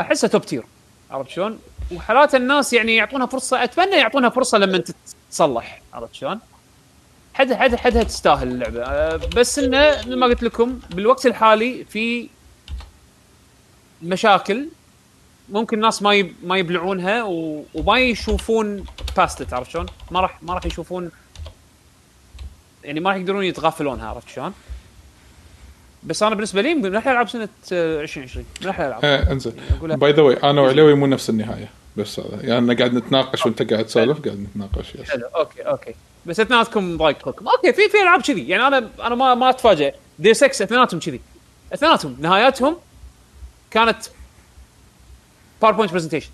[0.00, 0.64] أحسها top tier
[1.10, 1.58] عرفت شلون؟
[1.94, 4.82] وحالات الناس يعني يعطونها فرصة أتمنى يعطونها فرصة لما
[5.30, 6.38] تتصلح عرفت شلون؟
[7.34, 12.28] حد حد حدها تستاهل اللعبة بس إنه مثل ما قلت لكم بالوقت الحالي في
[14.02, 14.68] مشاكل
[15.50, 16.34] ممكن الناس ما يب...
[16.44, 17.64] ما يبلعونها و...
[17.74, 18.84] وما يشوفون
[19.16, 21.10] past عرفت شلون؟ ما راح ما راح يشوفون
[22.84, 24.52] يعني ما راح يقدرون يتغافلونها عرفت شلون؟
[26.02, 29.52] بس أنا بالنسبة لي من أحلى ألعاب سنة آه، 2020 من أحلى الالعاب آه انزين.
[29.82, 32.42] by the way أنا وعلوي مو نفس النهاية بس هذا.
[32.42, 35.94] يعني أنا قاعد نتناقش وأنت قاعد تسولف قاعد نتناقش yes حلو okay okay.
[36.26, 38.48] بس اثنيناتكم ضايقكم okay في في ألعاب كذي.
[38.48, 39.94] يعني أنا أنا ما ما أتفاجئ.
[40.18, 41.20] دي 6 اثنيناتهم كذي.
[41.74, 42.76] اثنيناتهم نهاياتهم
[43.70, 43.96] كانت
[45.62, 46.28] PowerPoint presentation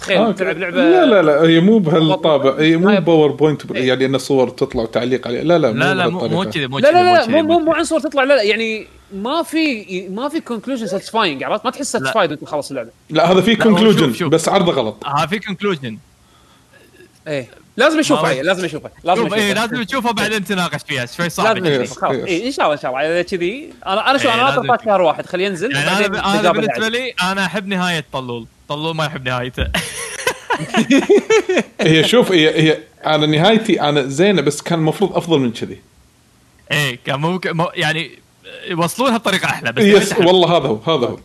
[0.00, 4.06] تخيل آه، تلعب لعبة لا لا لا هي مو بهالطابع هي مو هاي- PowerPoint يعني
[4.06, 6.20] إن صور تطلع وتعليق عليه لا لا لا لا مو.
[6.20, 7.72] كذا مو لا كذا لا لا مو مو.
[7.72, 8.24] عن صور تطلع.
[8.24, 12.70] لا لا يعني ما في ما في conclusion satisfying عرفت؟ ما تحس satisfied وأنت خلص
[12.70, 12.90] اللعبة.
[13.10, 14.28] لا هذا في conclusion.
[14.28, 14.96] بس عرضه غلط.
[15.06, 15.98] ها في conclusion
[17.28, 17.48] إيه.
[17.78, 21.66] لازم اشوفها هي لازم اشوفها لازم اشوفها لازم تشوفها بعدين تناقش فيها شوي صعب لازم
[21.70, 21.84] يعني.
[21.84, 22.24] اشوفها خلاص.
[22.24, 24.68] إيه ان شاء الله ان شاء الله إذا كذي أنا أنا شو إيه، أنا ناطر.
[24.68, 26.88] فات شهر واحد خليه ينزل يعني أنا أنا نجابة بالنسبة.
[26.88, 29.66] لي أنا أحب نهاية طلول طلول ما يحب نهايته
[31.80, 35.78] هي شوف هي هي أنا نهايتي أنا زينة بس كان المفروض أفضل من كذي
[36.72, 38.10] إيه كان ممكن مو- يعني
[38.68, 41.18] يوصلونها بطريقة أحلى بس yes والله هذا هو هذا هو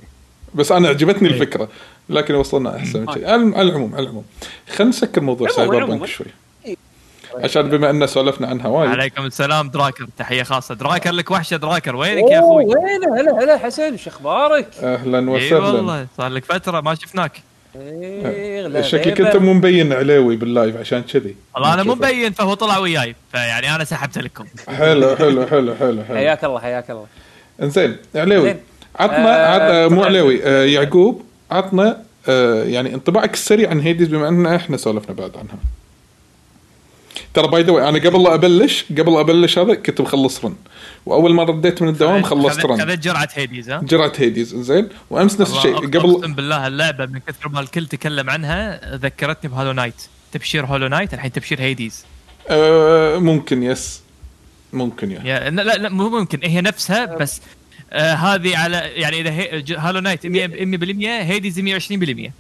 [0.56, 1.34] بس أنا عجبتني إيه.
[1.36, 1.70] الفكرة
[2.10, 4.26] لكن وصلنا أحسن من كذي على على العموم على العموم
[4.70, 5.86] خلينا نسكر موضوع Cyber.
[5.86, 6.43] punk شوي إيه.
[7.36, 8.92] عشان بما أن سولفنا عنها وايد.
[8.92, 10.08] عليكم السلام دراكر.
[10.18, 10.76] تحية خاصة.
[10.76, 11.96] دراكر لك وحشة دراكر.
[11.96, 15.58] وينك يا أخوي؟ وينه؟ هلا هلا حسن شو أخبارك؟ أهلا إي وسهلا.
[15.58, 17.32] والله صار لك فترة ما شفناك.
[17.76, 19.22] إيه، لا شكلك.
[19.22, 21.36] انت مو مبين عليوي بال live عشان كذي.
[21.56, 21.96] والله أنا مو.
[21.96, 23.16] مبين فهو طلع وياي.
[23.32, 24.46] فيعني أنا سحبت لكم.
[24.68, 26.18] حلو حلو حلو حلو حلو.
[26.18, 27.06] حياك الله حياك الله.
[27.62, 28.56] إنزين عليوي.
[28.96, 29.92] عطنا آه، عط...
[29.92, 30.04] مو.
[30.04, 35.32] عليوي آه يعقوب عطنا آه يعني انطباعك السريع عن Hades بما أن إحنا سولفنا بعد
[35.38, 35.58] عنها.
[37.34, 40.56] ترى by the way أنا قبل لا ابلش قبل أبلش هذا كنت مخلص run
[41.06, 45.42] وأول ما رديت من الدوام خلصت run خذيت جرعة Hades ها؟ جرعة Hades زين؟ وأمس
[45.42, 45.76] نفس الشيء.
[45.76, 50.08] قبل اقسم بالله اللعبة من كثر ما الكل تكلم عنها ذكرتني ب Hollow Knight.
[50.32, 52.06] تبشير Hollow Knight الحين تبشير Hades
[52.50, 54.02] آه ممكن yes
[54.74, 57.42] ممكن يا لا لا مو ممكن هي نفسها بس
[57.92, 59.32] آه هذه على يعني إذا
[59.80, 60.32] Hollow Knight 100% 100%
[61.06, 62.32] Hades 120%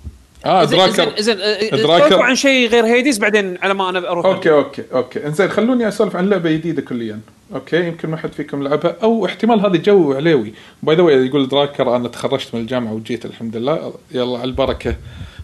[0.46, 1.22] آه زين دراكر.
[1.22, 1.38] زين
[1.72, 2.22] زين دراكر.
[2.22, 4.26] عن شيء غير هيديز بعدين على ما أنا أروح.
[4.26, 5.26] okay okay okay.
[5.26, 7.20] إنزين خلوني أسولف عن لعبة جديدة كليا.
[7.56, 8.96] okay يمكن ما حد فيكم لعبها.
[9.04, 10.54] أو احتمال هذا جو عليوي.
[10.84, 13.94] by the way يقول دراكر أنا تخرجت من الجامعة وجيت الحمد لله.
[14.12, 14.96] يلا على البركة.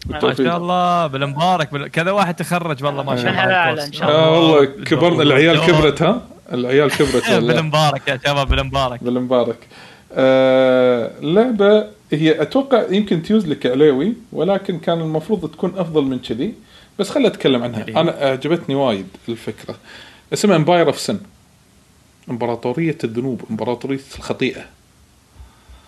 [0.06, 1.88] ما شاء الله بالمبارك بال...
[1.92, 3.86] كذا واحد تخرج والله ما شاء الله.
[3.86, 4.20] إن شاء الله.
[4.20, 6.22] آه والله كبرنا العيال كبرت ها؟
[6.54, 7.54] العيال كبرت والله.
[7.54, 9.04] بالمبارك يا شباب بالمبارك.
[9.04, 9.58] بالمبارك.
[10.14, 16.54] آه لعبة هي أتوقع يمكن تيوز لك عليوي ولكن كان المفروض تكون أفضل من كذي.
[17.00, 17.84] بس خليني أتكلم عنها.
[17.88, 19.76] أنا أعجبتني وايد الفكرة.
[20.34, 21.20] اسمها Empire of Sin
[22.30, 24.66] إمبراطورية الذنوب إمبراطورية الخطيئة.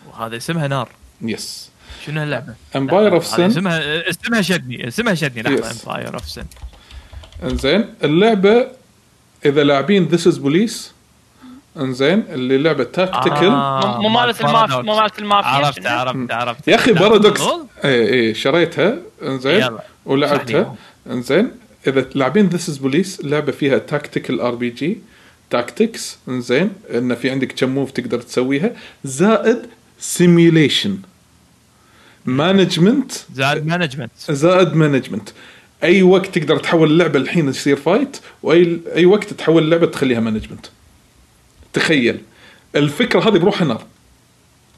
[0.09, 0.89] وهذا اسمها نار.
[1.21, 1.69] yes
[2.05, 5.71] شنو اللعبه؟ Empire of Sin اسمها اسمها شدني اسمها شدني لحظة.
[5.71, 6.45] امباير اوف سن
[7.43, 8.67] إنزين اللعبة
[9.45, 10.91] إذا لاعبين This Is Police
[11.77, 13.51] انزين اللي لعبة tactical
[14.01, 15.49] مو مالت المافيا مو مالت المافيا.
[15.49, 16.67] عرفت؟ عرفت عرفت.
[16.67, 17.41] يا أخي Paradox؟
[17.85, 18.97] اي اي شريتها.
[19.23, 19.55] انزين.
[19.55, 19.83] يلا.
[20.05, 20.75] ولعبتها.
[21.07, 21.51] انزين.
[21.87, 24.97] إذا لاعبين This Is Police لعبة فيها tactical RPG
[25.49, 26.71] tactics انزين.
[26.93, 28.71] إن في عندك كم move تقدر تسويها.
[29.03, 29.57] زائد
[29.99, 30.97] simulation
[32.25, 35.29] management زائد management زائد management
[35.83, 40.65] أي وقت تقدر تحول اللعبة الحين تصير fight وأي وقت تحول اللعبة تخليها management
[41.73, 42.21] تخيل
[42.75, 43.83] الفكرة هذه بروحها نار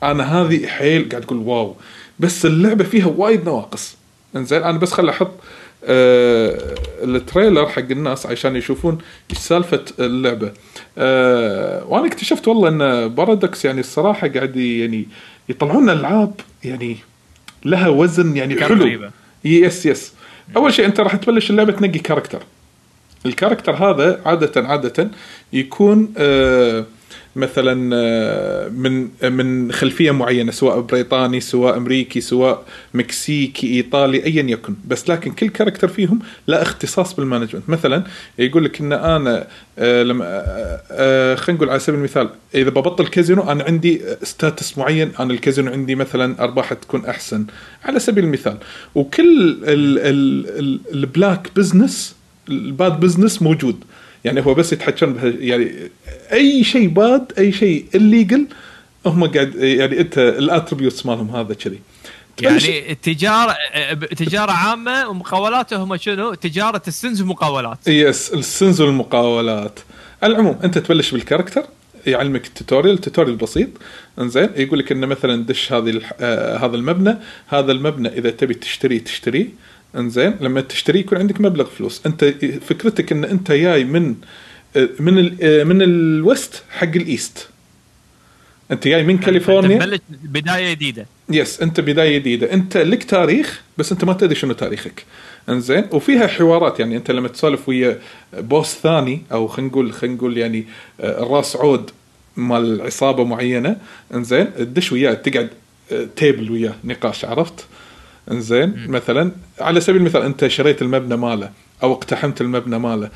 [0.04, 1.76] أنا هذه حيل قاعد أقول wow
[2.20, 3.98] بس اللعبة فيها وايد نواقص.
[4.36, 5.32] إنزين أنا بس خل أحط
[5.86, 8.98] آه ال trailer حق الناس عشان يشوفون
[9.32, 10.52] إيش سالفة اللعبة.
[10.98, 15.08] آه وأنا اكتشفت والله إن Paradox يعني الصراحة قاعد يعني
[15.50, 16.34] يطلعون ألعاب
[16.64, 16.98] يعني
[17.66, 19.10] لها وزن يعني حلو.
[19.46, 20.14] yes yes
[20.56, 22.44] أول شيء أنت راح تبلش اللعبة تنقي character
[23.26, 25.12] ال character هذا عادة عادة
[25.54, 26.86] يكون آه
[27.36, 32.64] مثلا آه، من من خلفية معينة سواء بريطاني سواء أمريكي سواء
[32.94, 34.76] مكسيكي إيطالي ايا يكن.
[34.88, 37.70] بس لكن كل character فيهم له اختصاص بال management.
[37.70, 38.04] مثلا
[38.40, 39.48] يقول لك إن أنا
[39.80, 40.26] آه، لما
[41.36, 45.96] خلينا نقول على سبيل المثال إذا ببطل كازينو أنا عندي stats معين أنا الكازينو عندي
[45.96, 47.46] مثلا أرباح تكون أحسن.
[47.84, 48.58] على سبيل المثال
[48.96, 52.16] وكل ال- ال- ال- ال black business
[52.50, 53.84] ال bad business موجود.
[54.26, 54.74] يعني هو بس
[55.14, 55.72] بها يعني
[56.32, 58.48] أي شيء bad أي شيء illegal
[59.06, 61.80] هم قاعد يعني أنت ال attributes مالهم هذا كذي.
[62.38, 63.56] تبلش- يعني التجارة
[64.18, 69.80] تجارة عامة ومقاولاته هم شنو؟ تجارة ال sins ومقاولات yes ال sins والمقاولات.
[70.24, 71.64] على العموم أنت تبلش بال character
[72.08, 73.70] يعلمك ال tutorial tutorial بسيط.
[74.20, 77.18] إنزين يقول لك إنه مثلا دش هذه آه هذا المبنى
[77.48, 79.48] هذا المبنى إذا تبي تشتريه تشتريه.
[79.98, 82.02] انزين لما تشتريه يكون عندك مبلغ فلوس.
[82.06, 82.26] انت
[82.68, 84.16] فكرتك إن انت جاي من
[84.76, 87.48] آه، من ال- آه، من ال west حق ال east.
[88.72, 89.78] انت جاي من كاليفورنيا.
[89.80, 91.06] تبلش بداية جديدة.
[91.30, 92.54] yes انت بداية جديدة.
[92.54, 95.06] انت لك تاريخ بس انت ما تدري شنو تاريخك.
[95.50, 96.80] انزين؟ وفيها حوارات.
[96.80, 98.00] يعني انت لما تسولف ويا
[98.34, 100.66] boss ثاني أو خلينا نقول خلينا نقول يعني
[101.02, 101.92] آه، الراس عود
[102.38, 103.78] مال عصابة معينة
[104.14, 105.50] انزين؟ تدش وياه تقعد
[105.92, 107.66] آه، تيبل وياه نقاش عرفت؟
[108.32, 111.52] إنزين مثلا على سبيل المثال أنت شريت المبنى ماله
[111.84, 113.10] أو اقتحمت المبنى ماله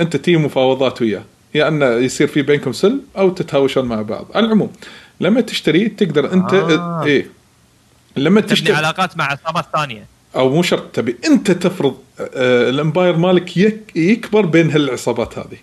[0.00, 1.24] أنت تي مفاوضات وياه
[1.54, 4.26] يا انه يصير في بينكم سلم أو تتهاوشون مع بعض.
[4.34, 4.72] على العموم
[5.20, 7.04] لما تشتري تقدر أنت آه.
[7.04, 7.26] إيه
[8.16, 10.06] لما تبني تشتري علاقات مع عصابات ثانية.
[10.36, 15.58] أو مو شرط تبي أنت تفرض آه ال empire مالك يك يكبر بين هالعصابات هذه.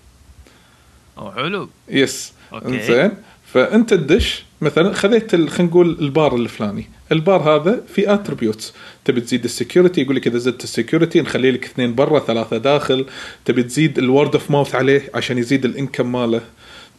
[1.18, 1.70] أو حلو.
[1.90, 2.34] yes.
[2.54, 2.88] okay.
[2.88, 3.12] زين
[3.54, 6.90] فأنت تدش مثلا خذيت خلينا نقول البار الفلاني.
[7.12, 8.74] البار هذا في attributes
[9.06, 12.58] تبي تزيد ال security يقول لك إذا زدت ال security نخلي لك اثنين برا ثلاثة
[12.58, 13.06] داخل.
[13.46, 16.42] تبي تزيد ال word of mouth عليه عشان يزيد ال income ماله.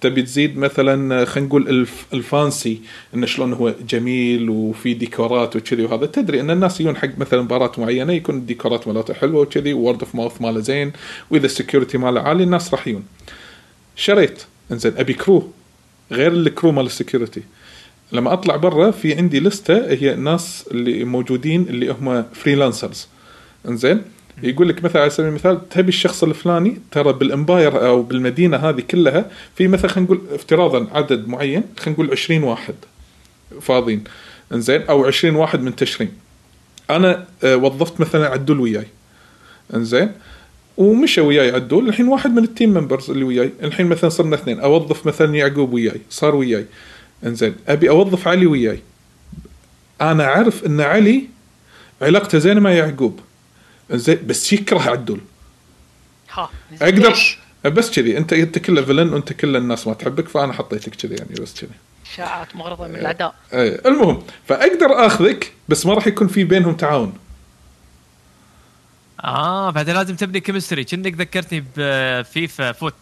[0.01, 2.81] تبي تزيد مثلا خلينا نقول الف ال fancy
[3.15, 6.07] انه شلون هو جميل وفي ديكورات وكذي وهذا.
[6.07, 10.01] تدري إن الناس يجون حق مثلا مباراه معينة يكون الديكورات مالته حلوة وكذي و word
[10.01, 10.93] of mouth ماله زين
[11.31, 13.05] وإذا ال security ماله عالي الناس راح يجون.
[13.97, 14.43] شريت.
[14.73, 15.53] إنزين أبي crew
[16.13, 17.43] غير ال crew مال ال security
[18.13, 23.09] لما أطلع برا في عندي لستة هي الناس اللي موجودين اللي هم freelancers
[23.69, 24.03] إنزين؟
[24.43, 28.81] يقول لك مثلا على سبيل المثال تبي الشخص الفلاني ترى بال empire أو بالمدينة هذه
[28.81, 32.75] كلها في مثلا خلينا نقول افتراضا عدد معين خلينا نقول 20 واحد
[33.61, 34.05] فاضيين.
[34.53, 36.13] إنزين؟ أو 20 واحد منتشرين
[36.91, 38.87] أنا آه، وظفت مثلا عدول وياي.
[39.75, 40.13] إنزين؟
[40.79, 41.51] ومشى وياي.
[41.51, 43.53] عدول الحين واحد من ال team members اللي وياي.
[43.63, 44.61] الحين مثلا صرنا اثنين.
[44.61, 46.01] أوظف مثلا يعقوب وياي.
[46.11, 46.67] صار وياي.
[47.27, 47.55] إنزين.
[47.69, 48.81] أبي أوظف علي وياي.
[50.01, 51.25] أنا أعرف إن علي
[52.03, 53.21] علاقته زينه مع يعقوب.
[53.93, 54.19] إنزين.
[54.27, 55.21] بس يكره عدول.
[56.33, 56.51] ها.
[56.83, 58.19] أقدر؟ بس كذي.
[58.19, 61.71] أنت أنت كله villain وأنت كل الناس ما تحبك فأنا حطيتك كذي يعني بس كذي.
[62.13, 63.35] اشاعات مغرضة من الأعداء.
[63.53, 63.81] إيه.
[63.87, 64.23] المهم.
[64.49, 67.13] فأقدر آخذك بس ما راح يكون في بينهم تعاون.
[69.25, 72.95] آه فانت لازم تبني chemistry كأنك ذكرتني ب FIFA FUT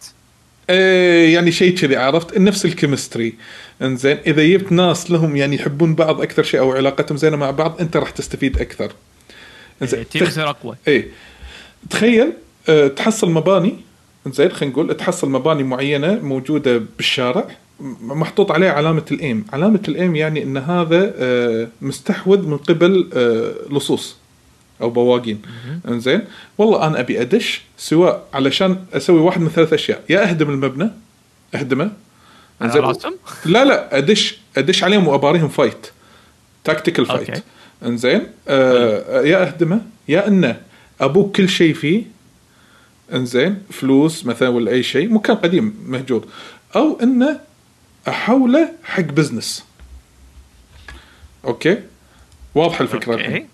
[0.69, 3.33] إيه يعني شيء كذي عرفت؟ نفس ال chemistry
[3.81, 7.75] إنزين إذا جبت ناس لهم يعني يحبون بعض أكثر شيء أو علاقتهم زينة مع بعض
[7.81, 8.91] أنت راح تستفيد أكثر.
[9.81, 11.07] إنزين ال team تخ- اقوى إيه.
[11.89, 12.33] تخيل
[12.69, 13.75] آه، تحصل مباني.
[14.27, 17.47] زين خلينا نقول تحصل مباني معينة موجودة بالشارع
[18.01, 23.09] محطوط عليه علامة ال M علامة ال M يعني إن هذا آه، مستحوذ من قبل
[23.13, 24.15] آه، لصوص.
[24.81, 25.41] أو بواقين.
[25.87, 26.21] إنزين؟
[26.57, 30.03] والله أنا أبي أدش سواء علشان أسوي واحد من ثلاث أشياء.
[30.09, 30.89] يا أهدم المبنى
[31.55, 31.91] أهدمه.
[32.61, 35.87] راسهم لا لا أدش أدش عليهم وأباريهم fight
[36.63, 37.41] tactical fight okay.
[37.85, 40.61] إنزين؟ آه يا أهدمه يا إنه
[41.01, 42.03] أبوق كل شيء فيه.
[43.13, 46.27] إنزين؟ فلوس مثلا ولا أي شيء مكان قديم مهجور.
[46.75, 47.39] أو إنه
[48.07, 49.65] أحوله حق business
[51.45, 51.77] okay؟
[52.55, 53.25] واضحة الفكرة okay.
[53.25, 53.47] الحين.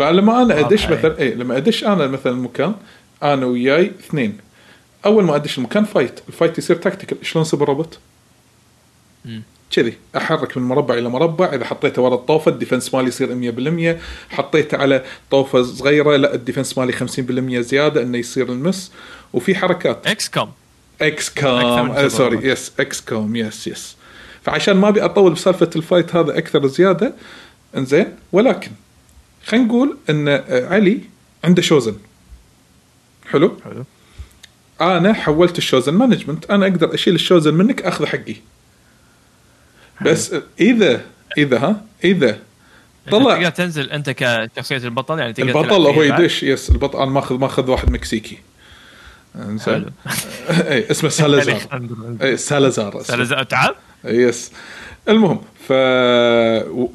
[0.00, 0.86] فلما أنا أدش.
[0.86, 2.74] مثلا اي لما أدش أنا مثلا المكان
[3.22, 4.38] أنا وياي اثنين.
[5.06, 7.98] أول ما أدش المكان fight ال fight يصير tactical شلون يصير بالروبوت؟
[9.24, 9.42] مم.
[9.70, 9.94] كذي.
[10.16, 11.54] أحرك من مربع إلى مربع.
[11.54, 13.98] إذا حطيته ورا الطوفة ال defense مالي يصير 100%
[14.30, 18.92] حطيته على طوفة صغيرة لا ال defense مالي 50% زيادة إنه يصير ال miss.
[19.32, 20.06] وفي حركات.
[20.06, 20.52] XCOM
[21.02, 22.48] XCOM sorry.
[22.48, 23.96] yes XCOM yes yes
[24.42, 27.14] فعشان ما أبي أطول بسالفة ال fight هذا أكثر زيادة
[27.76, 28.16] إنزين.
[28.32, 28.70] ولكن
[29.46, 31.00] خلينا نقول إن آه، علي
[31.44, 31.96] عنده شوزن.
[33.30, 33.84] حلو؟ حلو.
[34.80, 36.50] أنا حولت الشوزن management.
[36.50, 38.36] أنا أقدر أشيل الشوزن منك اخذ حقي.
[40.02, 41.04] بس إذا
[41.38, 42.38] إذا ها؟ إذا
[43.10, 43.34] طلع.
[43.34, 46.02] تقدر تنزل أنت كشخصية البطل يعني تقدر البطل هو.
[46.02, 46.70] يدش yes.
[46.70, 48.38] البطل أنا ماخذ ماخذ واحد مكسيكي.
[50.50, 51.60] اي اسمه سالازار
[52.22, 53.16] اي سالازار اسمه.
[53.16, 54.52] سالزار تعب yes.
[55.08, 55.72] المهم ف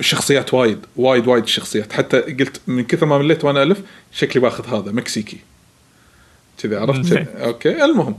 [0.03, 1.93] شخصيات وايد وايد وايد شخصيات.
[1.93, 5.37] حتى قلت من كثر ما مليت وأنا ألف شكلي باخذ هذا مكسيكي.
[6.63, 7.13] كذا عرفت.
[7.37, 8.15] okay المهم.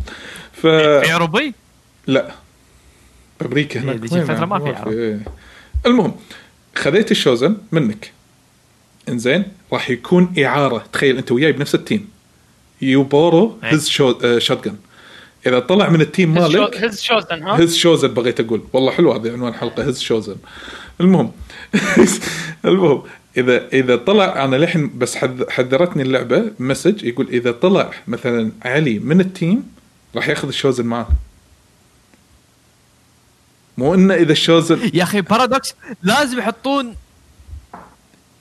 [0.52, 1.54] ف في أوروبي؟
[2.06, 2.30] لا.
[3.42, 4.02] أمريكا هناك.
[4.02, 4.92] الفترة ما في عرب.
[4.92, 5.20] إيه.
[5.86, 6.16] المهم
[6.74, 8.12] خذيت الشوزن منك.
[9.08, 10.84] إنزين راح يكون إعارة.
[10.92, 12.08] تخيل أنت وياي بنفس ال
[12.82, 13.02] team.
[13.02, 13.88] yo bro.
[13.88, 14.26] his
[14.64, 14.76] shotgun
[15.46, 18.62] إذا طلع من ال team مالك his شوزن ها؟ his شوزن بغيت أقول.
[18.72, 20.36] والله حلو هذا عنوان الحلقة his شوزن
[21.00, 21.32] المهم
[22.64, 23.02] المهم
[23.36, 28.98] إذا إذا طلع أنا للحين بس حذ- حذرتني اللعبة message يقول إذا طلع مثلا علي
[28.98, 29.68] من ال team
[30.16, 31.08] راح ياخذ الشوزن معاه.
[33.78, 36.94] مو إنه إذا الشوزن يا أخي Paradox لازم يحطون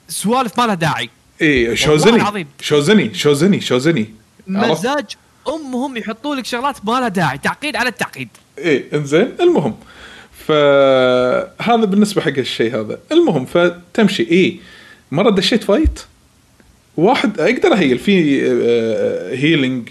[0.08, 1.10] سوالف ما لها داعي.
[1.42, 2.46] اي شوزني.
[2.60, 4.14] شوزني شوزني شوزني؟
[4.46, 5.16] مزاج.
[5.48, 8.28] أمهم يحطوا لك شغلات ما لها داعي تعقيد على التعقيد.
[8.58, 9.76] إيه إنزين المهم.
[10.46, 12.98] فهذا بالنسبة حق الشيء هذا.
[13.12, 14.22] المهم فتمشي.
[14.22, 14.56] إيه
[15.12, 16.00] مرة دشيت fight
[16.96, 17.98] واحد أقدر أ heal.
[17.98, 18.42] في
[19.36, 19.88] healing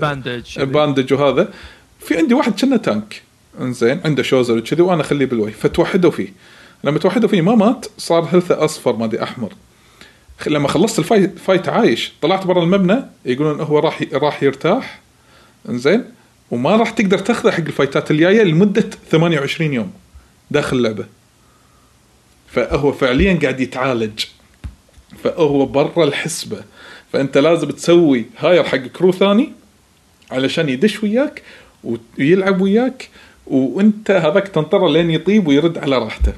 [0.00, 1.48] bandage bandage وهذا.
[2.00, 3.22] في عندي واحد كنا tank
[3.60, 6.28] إنزين عنده شوزن وكذي وأنا أخليه بال way فتوحدوا فيه.
[6.84, 9.52] لما توحدوا فيه ما مات صار health ه أصفر ما أدري أحمر.
[10.46, 15.00] لما خلصت ال fight fight عايش طلعت برا المبنى يقولون هو راح راح يرتاح.
[15.68, 16.04] إنزين؟
[16.50, 19.92] وما راح تقدر تاخذه حق ال fight ات الجاية لمدة 28 يوم
[20.50, 21.06] داخل اللعبة.
[22.48, 24.24] فهو فعليا قاعد يتعالج.
[25.24, 26.64] فهو برا الحسبة.
[27.12, 29.52] فأنت لازم تسوي hire حق crew ثاني
[30.30, 31.42] علشان يدش وياك
[32.18, 33.08] ويلعب وياك
[33.46, 36.32] وأنت هذاك تنطره لين يطيب ويرد على راحته.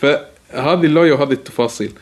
[0.00, 1.92] فهذه اللويا وهذه التفاصيل.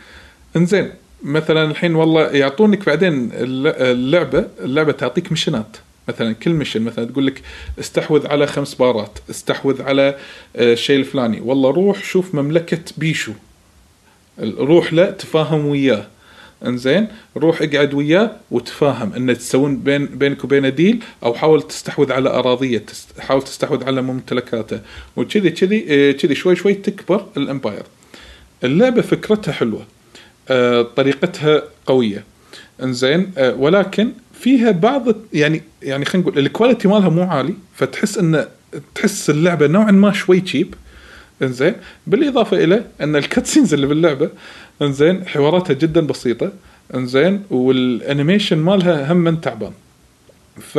[0.56, 0.90] انزين
[1.22, 5.76] مثلا الحين والله يعطونك بعدين الل- اللعبة اللعبة تعطيك مشنات
[6.08, 7.42] مثلا كل مشن مثلا تقول لك
[7.80, 10.08] استحوذ على خمس بارات استحوذ على
[10.56, 11.40] آه، الشيء الفلاني.
[11.40, 13.32] والله روح شوف مملكة بيشو.
[14.58, 16.06] روح له تفاهم وياه.
[16.66, 22.28] انزين روح اقعد وياه وتفاهم إن تسوون بين بينك وبينه ديل أو حاول تستحوذ على
[22.30, 22.84] أراضيه
[23.18, 24.80] حاول تستحوذ على ممتلكاته.
[25.16, 27.82] وكذي كذي آه، كذي شوي شوي تكبر الإمباير.
[28.64, 29.86] اللعبة فكرتها حلوة.
[30.96, 32.24] طريقتها قوية.
[32.82, 38.18] إنزين آه، ولكن فيها بعض يعني يعني خلينا نقول ال quality مالها مو عالي فتحس
[38.18, 38.46] إن
[38.94, 40.74] تحس اللعبة نوعا ما شوي cheap
[41.42, 41.74] إنزين
[42.06, 44.30] بالإضافة إلى إن ال cutscenes اللي باللعبة
[44.82, 46.52] إنزين حواراتها جدا بسيطة.
[46.94, 49.72] إنزين وال animation مالها هم من تعبان.
[50.60, 50.78] ف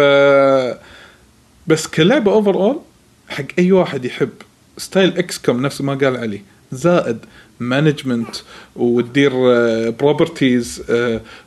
[1.67, 2.79] بس كلعبة overall
[3.29, 4.29] حق أي واحد يحب
[4.77, 6.41] style XCOM نفس ما قال علي
[6.71, 7.17] زائد
[7.69, 8.35] management
[8.75, 9.31] وتدير
[9.91, 10.83] properties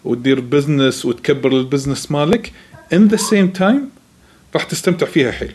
[0.04, 2.52] وتدير business وتكبر ال business مالك.
[2.92, 3.88] in the same time
[4.54, 5.52] راح تستمتع فيها حيل.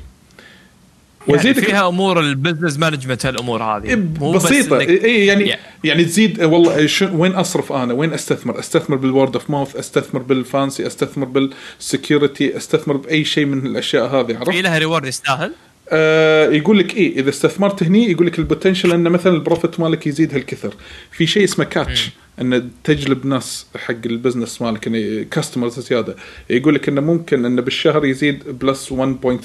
[1.28, 3.96] يعني وزيدك فيها أمور ال business management هالأمور هذه.
[3.96, 4.80] مو بس بسيطة.
[4.80, 5.58] إنك- اي يعني Yeah.
[5.84, 10.41] يعني تزيد والله وين أصرف أنا؟ وين أستثمر؟ أستثمر بال word of mouth أستثمر بال
[10.41, 15.52] fancy أستثمر بال security أستثمر بأي شيء من الأشياء هذه عرفت؟ في لها reward يستاهل؟
[15.92, 19.80] آه يقول لك إيه إذا استثمرت هني يقول لك ال potential ان مثلا ال profit
[19.80, 20.74] مالك يزيد هالكثر.
[21.12, 22.10] في شيء اسمه catch
[22.42, 26.16] ان تجلب ناس حق ال business مالك ان customers زيادة.
[26.50, 28.94] يقول لك إنه ممكن إنه بالشهر يزيد بلس 1.3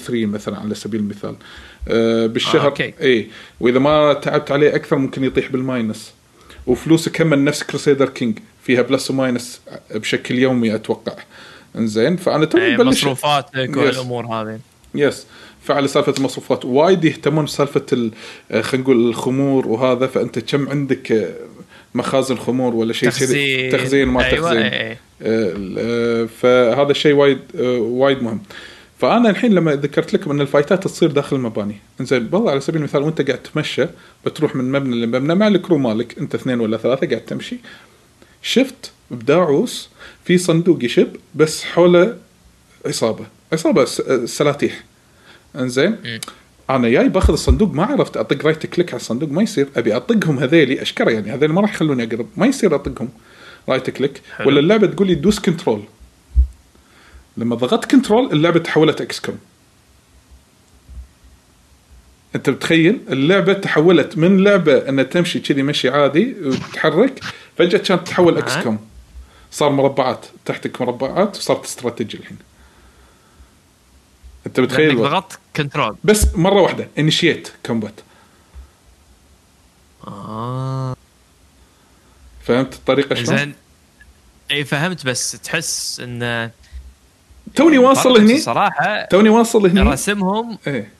[0.09, 1.35] مثلا على سبيل المثال.
[1.87, 2.93] آه بالشهر آه، أوكي.
[3.01, 3.27] اي
[3.59, 6.13] وإذا ما تعبت عليه أكثر ممكن يطيح بال minus
[6.67, 9.61] وفلوسك هم نفس Crusader King فيها plus و minus
[9.95, 11.13] بشكل يومي أتوقع.
[11.75, 13.77] إنزين فأنا توي يعني مبلش مصروفاتك.
[13.77, 14.59] والأمور هذه.
[14.95, 15.25] yes
[15.67, 18.11] فعلى سالفة المصروفات وايد يهتمون بسالفة ال-
[18.51, 21.33] آه، خلينا نقول الخمور وهذا فأنت كم عندك آه،
[21.95, 23.71] مخازن خمور ولا شيء؟ تخزين.
[23.71, 24.95] تخزين ما أيوة، تخزين.
[25.21, 27.39] آه، فهذا الشيء وايد
[27.79, 28.41] وايد مهم.
[28.99, 31.75] فأنا الحين لما ذكرت لكم إن الفايتات تصير داخل المباني.
[32.01, 33.85] إنزين والله على سبيل المثال وأنت قاعد تمشى
[34.25, 37.57] بتروح من مبنى لمبنى مع ال crew مالك أنت اثنين ولا ثلاثة قاعد تمشي.
[38.41, 39.89] شفت بداعوس
[40.25, 42.17] في صندوق يشب بس حوله
[42.85, 43.25] عصابة.
[43.53, 43.85] عصابة
[44.25, 44.83] سلاتيح
[45.55, 46.19] إنزين.
[46.69, 49.67] أنا جاي باخذ الصندوق ما عرفت أطق right click على الصندوق ما يصير.
[49.77, 52.27] أبي أطقهم هذيلي أشكره يعني هذيل ما راح يخلوني أقرب.
[52.37, 53.09] ما يصير أطقهم
[53.69, 54.47] right click حلو.
[54.47, 55.83] ولا اللعبة تقول لي دوس control
[57.37, 59.37] لما ضغطت control اللعبة تحولت XCOM.
[62.35, 67.19] أنت متخيل؟ اللعبة تحولت من لعبة إنها تمشي كذي مشي عادي وتتحرك
[67.57, 68.79] فجأة كانت تتحول XCOM.
[69.51, 72.37] صار مربعات تحتك مربعات وصارت استراتيجي الحين.
[74.47, 77.93] أنت متخيل؟ ضغطت control بس مرة واحدة initiate combat
[80.07, 80.95] آه.
[82.43, 83.53] فهمت الطريقة شلون؟ زين
[84.51, 86.51] إي فهمت بس تحس إن
[87.55, 90.57] توني واصل هني؟ صراحة توني واصل هني؟ رسمهم.
[90.67, 90.91] إيه.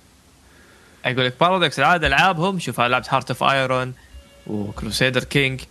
[1.05, 3.93] أقول لك Paradox العادة ألعابهم شوف أنا لعبت Hearts of Iron
[4.47, 5.61] و Crusader King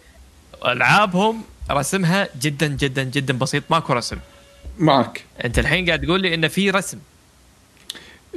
[0.67, 4.19] ألعابهم رسمها جدا جدا جدا بسيط ماكو رسم.
[4.79, 5.25] معك.
[5.45, 6.99] أنت الحين قاعد تقول لي انه في رسم.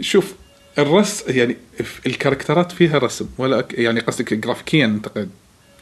[0.02, 0.34] شوف
[0.78, 1.58] الرس يعني
[2.06, 5.08] الكاركترات فيها رسم ولا يعني قصدك جرافيكيا انت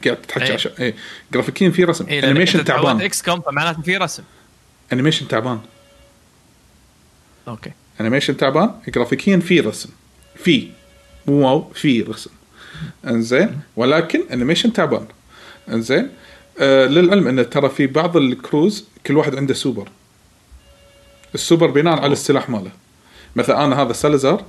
[0.06, 0.53] قاعد تحكي إيه.
[0.53, 0.95] عشان إيه.
[1.34, 2.06] جرافيكيا في رسم.
[2.07, 3.02] اي animation تعبان.
[3.02, 4.23] XCOM فمعناته في رسم.
[4.94, 5.60] animation تعبان.
[7.48, 7.72] أوكي.
[8.02, 9.89] animation تعبان جرافيكيا في رسم.
[10.35, 10.68] في
[11.27, 12.31] مو wow في رسم.
[13.07, 15.06] إنزين؟ ولكن animation تعبان.
[15.69, 16.10] إنزين؟
[16.60, 19.90] آه للعلم إن ترى في بعض ال crews كل واحد عنده super.
[21.36, 22.72] ال super بناء على السلاح ماله.
[23.38, 24.44] مثلا أنا هذا سالزار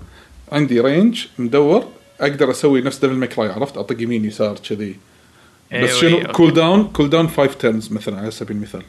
[0.52, 1.84] عندي range مدور
[2.20, 4.90] أقدر أسوي نفس Devil May Cry عرفت؟ أطق يمين يسار كذي.
[4.90, 4.96] بس
[5.72, 6.54] أيوة، شنو؟ أيوة، cool.
[6.54, 8.82] down cool down 5 turns مثلا على سبيل المثال.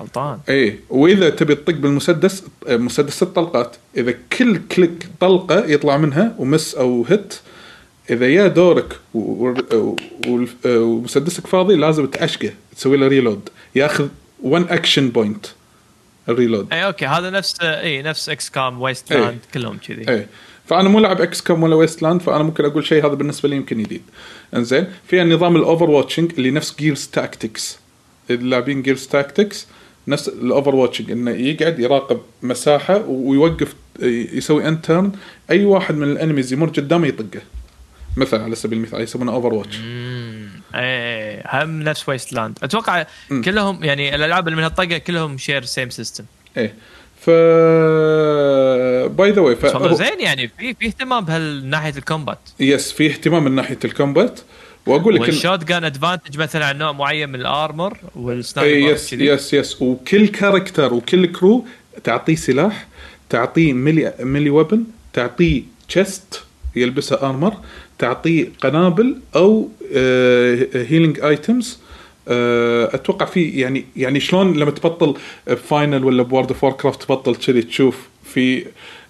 [0.00, 0.38] غلطان.
[0.48, 6.45] إيه وإذا تبي تطق بالمسدس مسدس ست طلقات إذا كل click طلقة يطلع منها و
[6.45, 7.34] miss أو hit
[8.10, 8.96] إذا يا دورك
[10.64, 14.08] ومسدسك فاضي لازم تعشقه تسوي له reload ياخذ
[14.42, 15.46] 1 action point
[16.28, 16.72] ال reload.
[16.72, 20.08] اي أوكي هذا نفس اي نفس XCOM Wasteland كلهم كذي.
[20.08, 20.26] إيه.
[20.66, 24.02] فأنا مو لاعب XCOM ولا Wasteland فأنا ممكن أقول شيء هذا بالنسبة لي يمكن جديد
[24.54, 27.78] إنزين في نظام ال over watching اللي نفس Gears Tactics
[28.30, 29.66] اللاعبين Gears Tactics
[30.08, 33.74] نفس ال over watching إنه يقعد يراقب مساحة ويوقف
[34.32, 35.12] يسوي end turn
[35.50, 37.42] أي واحد من ال enemies يمر قدامه يطقه.
[38.16, 39.76] مثلا على سبيل المثال يسمونه overwatch
[40.74, 43.42] إيه هم نفس Wasteland أتوقع مم.
[43.42, 46.24] كلهم يعني الألعاب اللي من هالطقة كلهم share same system
[46.56, 46.74] إيه.
[47.20, 47.30] ف
[49.10, 52.38] by the way والله زين يعني في في اهتمام بهالناحية ال combat.
[52.60, 54.40] Yes في اهتمام من ناحية ال combat.
[54.86, 58.34] وأقول لك وال shot gun advantage مثلا على نوع معين من ال armor اي وال
[58.34, 59.12] sniper yes.
[59.12, 61.66] Yes Yes وكل character وكل crew
[62.04, 62.86] تعطيه سلاح
[63.28, 66.42] تعطيه melee melee weapon تعطيه chest
[66.76, 67.56] يلبسها armor
[68.02, 69.68] تعطيه قنابل أو
[70.74, 71.78] healing items
[72.94, 75.14] أتوقع في يعني يعني شلون لما تبطل
[75.68, 78.64] Final ولا World of Warcraft تبطل كذي تشوف في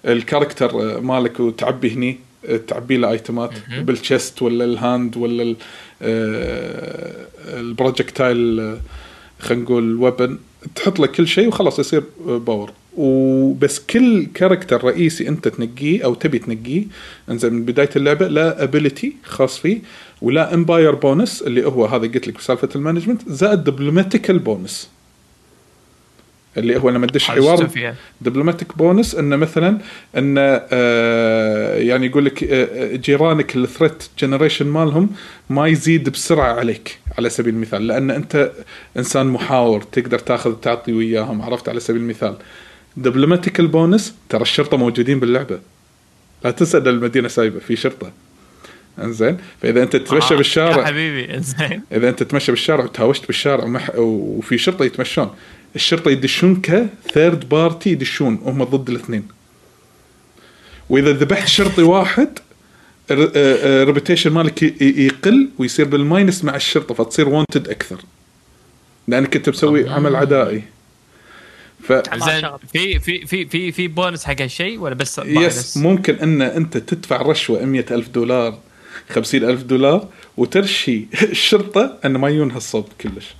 [0.05, 3.51] ال character آه، مالك وتعبي هني آه، تعبي له ايتمات
[3.83, 5.55] بال chest ولا ال hand ولا ال-
[6.01, 7.25] آه،
[7.59, 8.77] ال projectile آه،
[9.39, 10.37] خلينا نقول weapon
[10.75, 16.39] تحط له كل شيء وخلاص يصير power وبس كل character رئيسي انت تنقيه أو تبي
[16.39, 16.83] تنقيه
[17.29, 19.79] انزين من بداية اللعبة له ability خاص فيه
[20.21, 24.89] ولا empire bonus اللي هو هذا قلت لك بسالفه ال management زائد diplomatical bonus
[26.57, 27.57] اللي هو لما تدش حوار؟
[28.21, 29.77] diplomatic bonus انه مثلا
[30.17, 30.41] انه
[30.71, 35.09] آه يعني يقول لك آه جيرانك ال threat generation مالهم
[35.49, 38.51] ما يزيد بسرعة عليك على سبيل المثال لأن أنت
[38.97, 42.35] إنسان محاور تقدر تاخذ تعطي وياهم عرفت؟ على سبيل المثال.
[42.97, 45.59] diplomatical bonus ترى الشرطة موجودين باللعبة.
[46.43, 48.11] لا تنسى إن المدينة سايبة في شرطة.
[49.03, 53.63] إنزين؟ فإذا أنت تتمشى آه، يا بالشارع حبيبي زين إذا أنت تتمشى بالشارع وتهاوشت بالشارع
[53.63, 53.91] ومح...
[53.95, 55.29] وفي شرطة يتمشون.
[55.75, 59.27] الشرطة يدشون ك third party يدشون وهم ضد الاثنين.
[60.89, 62.39] وإذا ذبحت شرطي واحد
[63.11, 68.01] ال reputation مالك ي- ي- يقل ويصير بال minus مع الشرطة فتصير wanted أكثر.
[69.07, 70.63] لأنك أنت مسوي عمل عدائي.
[71.87, 72.49] ف زين.
[72.73, 77.21] في في في في في بونس حق هالشيء ولا بس yes؟ ممكن إن أنت تدفع
[77.21, 78.57] رشوة 100 ألف دولار
[79.09, 80.07] 50 ألف دولار
[80.37, 83.35] وترشي الشرطة إن ما يجون هالصوب كلش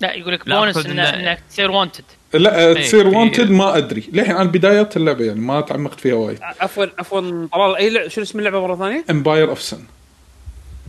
[0.00, 2.04] لا يقول لك بونس إن- انك تصير wanted
[2.34, 6.38] لا إيه، تصير wanted ما أدري للحين أنا بدايات اللعبه يعني ما تعمقت فيها وايد
[6.42, 9.82] عفوا عفوا طلال أي لع- شنو اسم اللعبة مرة ثانية؟ Empire of Sin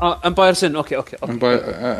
[0.02, 1.34] آه Empire Sin okay okay okay.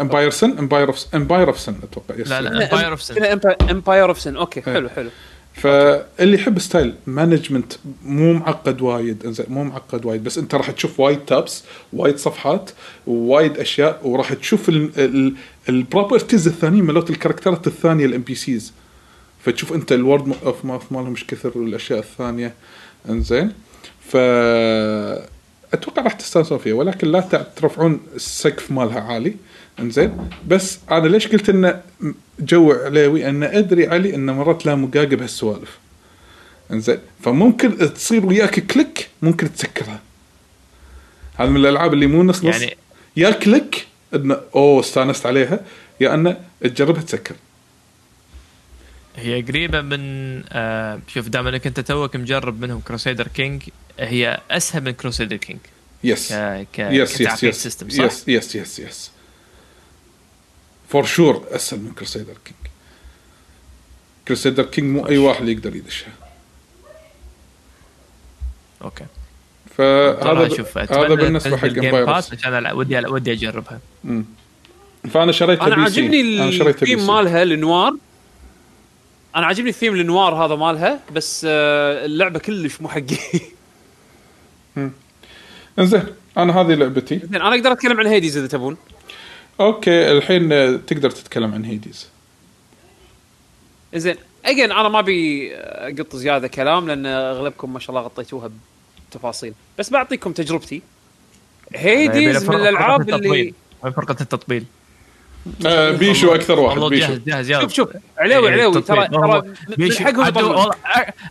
[0.02, 4.20] Empire Sin Empire of Empire of Sin أتوقع لا لا امباير اوف سن امباير اوف
[4.20, 4.74] سن أوكي إيه.
[4.74, 5.10] حلو حلو.
[5.54, 7.74] فاللي يحب style management
[8.06, 11.64] مو معقد وايد إنزين مو معقد وايد بس أنت راح تشوف وايد tabs
[11.94, 12.72] وايد صفحات
[13.08, 14.72] ووايد أشياء وراح تشوف
[15.70, 18.74] ال properties الثانية مالت الكاركترات الثانية ال NPCs
[19.46, 22.54] فتشوف أنت ال word of mouth مالهم إيش كثر والاشياء الثانية.
[23.10, 23.52] إنزين
[24.10, 24.18] ف
[25.74, 27.20] أتوقع راح تستانسون فيها ولكن لا
[27.56, 29.36] ترفعون السقف مالها عالي.
[29.80, 30.30] إنزين.
[30.48, 31.82] بس أنا ليش قلت انه
[32.40, 35.78] جو عليوي؟ أن أدري علي انه مرات لا مقاقب بهالسوالف
[36.72, 37.00] إنزين.
[37.24, 40.00] فممكن تصير وياك click ممكن تسكرها.
[41.38, 42.62] هذا من الألعاب اللي مو نص نص.
[42.62, 42.78] يعني-
[43.18, 45.60] يا click انه أوه استأنست عليها
[46.02, 47.36] يا انه تجربها تسكر.
[49.16, 50.00] هي قريبة من
[50.50, 53.64] آه شوف دام انك انت توك مجرب منهم Crusader Kings
[54.00, 55.60] هي أسهل من Crusader Kings
[56.04, 59.12] yes ك ك yes yes yes system صح؟ yes yes yes yes
[60.90, 62.58] for sure أسهل من Crusader Kings
[64.28, 66.14] Crusader Kings مو أي واحد يقدر يدشها.
[68.82, 69.06] Okay.
[69.78, 73.80] فهذا أشوف هذا بالنسبة حق pass عشان ودي ودي أجربها.
[75.14, 76.02] فأنا شريتها أنا PC.
[76.02, 77.94] عاجبني الثيم مالها ال noir.
[79.36, 83.18] أنا عاجبني ال theme ال noir هذا مالها بس آه، اللعبة كلش مو حقي.
[85.80, 86.04] إنزين
[86.38, 87.20] أنا هذه لعبتي.
[87.20, 88.78] زين أنا أقدر أتكلم عن Hades إذا تبون.
[89.60, 92.10] okay الحين آه، تقدر تتكلم عن Hades
[93.96, 98.50] زين اجين أنا ما أبي أقط زيادة كلام لأن أغلبكم ما شاء الله غطيتوها
[99.10, 99.54] بتفاصيل.
[99.80, 100.82] بس بعطيكم تجربتي.
[101.76, 104.66] هيديز من الألعاب اللي فرقه التطبيل.
[105.66, 107.08] آه بيشو أكثر واحد والله بيشو.
[107.26, 109.08] جاهز جاهز شوف شوف علاوي إيه، علاوي التطبيل.
[109.08, 110.72] ترى ترى من بيشو حقهم عدول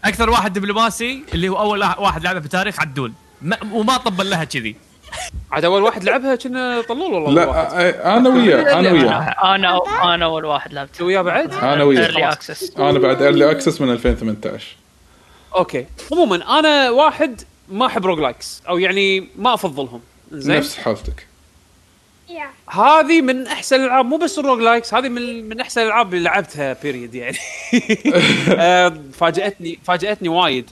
[0.04, 3.12] أكثر واحد دبلوماسي اللي هو أول واحد لعبه بتاريخ عدول.
[3.42, 4.76] ما وما طبل لها كذي.
[5.52, 7.74] عاد أول واحد لعبها كنا طلول والله لا واحد.
[7.94, 9.54] أنا وياه أنا وياه.
[9.54, 9.80] أنا
[10.14, 12.00] أنا أول واحد لعبت وياه بعد؟ أنا وياه.
[12.00, 14.76] early access أنا بعد early access من 2018
[15.56, 15.86] Okay.
[16.12, 20.00] عموما أنا واحد ما أحب roguelikes أو يعني ما أفضلهم.
[20.32, 21.26] زين؟ نفس حالتك.
[22.70, 26.76] هذه من أحسن الألعاب مو بس ال roguelikes هذه من من أحسن الألعاب اللي لعبتها
[26.82, 27.36] period يعني.
[29.20, 30.70] فاجأتني فاجأتني وايد.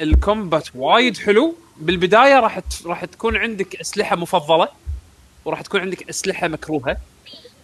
[0.00, 1.54] ال combat وايد حلو.
[1.76, 4.68] بالبداية راح ت- راح تكون عندك أسلحة مفضلة
[5.44, 6.96] وراح تكون عندك أسلحة مكروهة.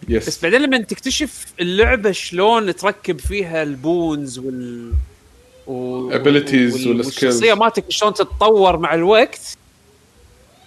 [0.09, 4.93] بس yes بعدين لما تكتشف اللعبة شلون تركب فيها ال boons وال
[5.67, 6.09] و...
[6.11, 7.57] Abilities وال- وال والشخصية skills.
[7.57, 9.57] مالتك شلون تتطور مع الوقت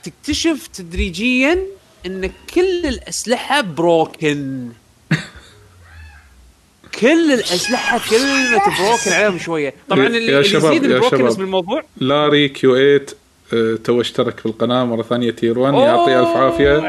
[0.05, 1.59] تكتشف تدريجيا
[2.07, 4.69] إن كل الأسلحة broken
[7.01, 9.75] كل الأسلحة كلمه بروكن عليهم شوية.
[9.89, 11.37] طبعا اللي شباب، يزيد البروكنس.
[11.37, 11.83] بالموضوع.
[11.97, 13.07] لاري كيو 8
[13.55, 16.65] آه، تو اشترك بالقناه مرة ثانية تير 1 يعطيه الف عافية.
[16.69, 16.83] يقول.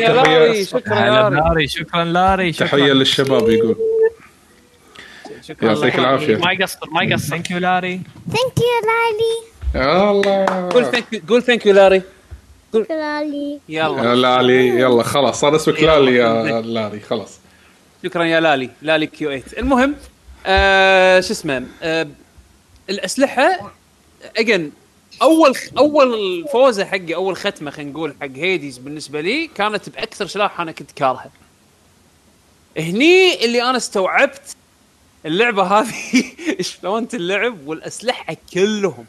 [0.00, 1.66] لاري شكرا لاري لاري.
[1.66, 2.66] شكرا لاري شكرا.
[2.66, 3.76] تحية للشباب يقول.
[5.42, 6.36] شكرا يعطيك العافية.
[6.36, 7.28] ما يقصر ما يقصر.
[7.28, 8.00] ثانك يو لاري.
[8.30, 9.54] Thank you, Lali.
[9.74, 10.44] يا الله.
[10.68, 12.02] قول ثانك قول ثانك يو لاري.
[12.82, 13.60] Lali.
[13.68, 14.04] يلا.
[14.04, 17.38] يا لالي يلا خلاص صار اسمك لالي يا لاري خلاص.
[18.04, 18.70] شكرا يا لالي.
[18.82, 19.94] لالي Q8 المهم
[20.46, 22.08] آه شو اسمه آه
[22.90, 23.72] الأسلحة
[24.36, 24.70] اجن
[25.22, 30.60] أول أول فوزة حقي أول ختمة خلينا نقول حق Hades بالنسبة لي كانت بأكثر سلاح
[30.60, 31.30] أنا كنت كارهه
[32.78, 34.56] هني اللي أنا استوعبت
[35.26, 36.24] اللعبة هذه
[36.60, 39.04] شلون تلعب والأسلحة كلهم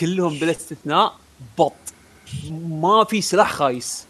[0.00, 1.14] كلهم بلا استثناء
[1.58, 1.72] بط.
[2.68, 4.06] ما في سلاح خايس.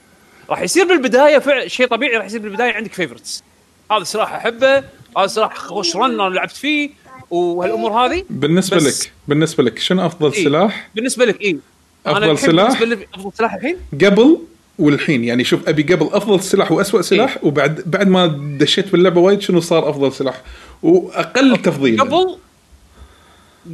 [0.51, 3.43] راح يصير بالبداية فعل شيء طبيعي راح يصير بالبداية عندك favorites
[3.92, 6.90] هذا السلاح أحبه هذا السلاح خوش run أنا لعبت فيه
[7.30, 8.24] وهالأمور هذه.
[8.30, 10.44] بالنسبة لك بالنسبة لك شنو أفضل إيه.
[10.44, 11.59] سلاح؟ بالنسبة لك اي
[12.06, 14.38] الحين سلاح؟ بالنسبة أفضل سلاح الحين؟ قبل
[14.78, 18.26] والحين يعني شوف أبي قبل أفضل سلاح واسوء سلاح وبعد بعد ما
[18.60, 20.42] دشيت باللعبة وايد شنو صار أفضل سلاح؟
[20.82, 22.38] وأقل تفضيل قبل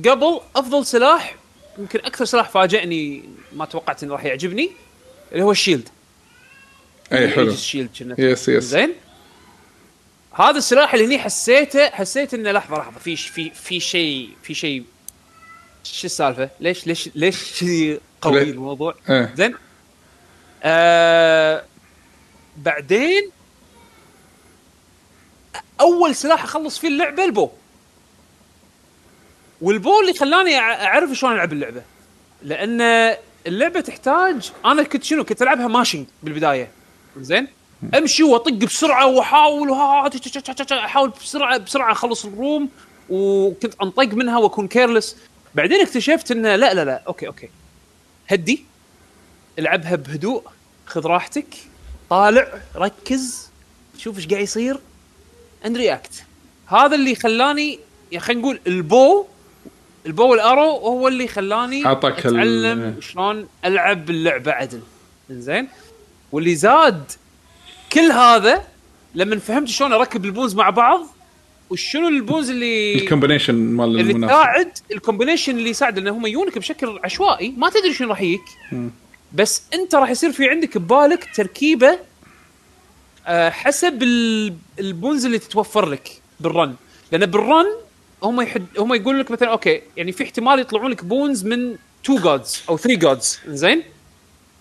[0.05, 1.40] قبل أفضل سلاح
[1.78, 4.70] يمكن أكثر سلاح فاجئني ما توقعت إنه راح يعجبني
[5.32, 5.89] اللي هو ال shield
[7.12, 8.92] أي حلو ال shield كنا yes yes زين
[10.32, 14.84] هذا السلاح اللي هني حسيته حسيت إنه لحظة لحظة في في في شيء في شيء
[15.84, 19.34] شو السالفة؟ ليش ليش ليش شيء قوي؟ الموضوع؟ إيه.
[19.36, 19.55] زين
[20.62, 21.64] آه
[22.56, 23.30] بعدين
[25.80, 27.51] أول سلاح أخلص فيه اللعبة ال bow
[29.61, 31.82] وال bow اللي خلاني أعرف شلون ألعب اللعبة.
[32.43, 32.81] لأن
[33.47, 36.70] اللعبة تحتاج أنا كنت شنو كنت ألعبها mashing بالبداية.
[37.16, 37.49] زين؟
[37.95, 39.70] أمشي وأطق بسرعة وأحاول
[40.73, 42.69] أحاول بسرعة بسرعة أخلص ال room.
[43.11, 45.16] وكنت أنطق منها وأكون careless
[45.55, 47.48] بعدين اكتشفت انه لا لا لا okay okay.
[48.28, 48.65] هدي.
[49.59, 50.43] العبها بهدوء.
[50.87, 51.47] خذ راحتك.
[52.11, 52.61] طالع.
[52.77, 53.51] ركز.
[53.99, 54.78] شوف إيش قاعد يصير.
[55.66, 56.24] And react
[56.66, 57.78] هذا اللي خلاني
[58.12, 59.27] يا خلينا نقول ال bow
[60.07, 64.81] ال bow وال arrow هو اللي خلاني ال- أتعلم شلون ألعب اللعبه عدل.
[65.31, 65.68] زين
[66.32, 67.05] واللي زاد
[67.93, 68.64] كل هذا
[69.14, 71.06] لما فهمت شلون أركب ال boons مع بعض
[71.70, 76.27] وشنو ال boons اللي ال combination مال اللي تساعد ال combination اللي يساعد انه هم
[76.27, 77.55] يجونك بشكل عشوائي.
[77.56, 78.40] ما تدري شنو راح يجيك
[79.32, 81.98] بس أنت راح يصير في عندك ببالك تركيبة
[83.27, 86.74] آه، حسب ال- ال boons اللي تتوفر لك بال run.
[87.12, 87.66] لأن بال run
[88.22, 92.19] هم يحد هم يقول لك مثلا okay يعني في احتمال يطلعون لك boons من two
[92.19, 93.82] gods أو three gods زين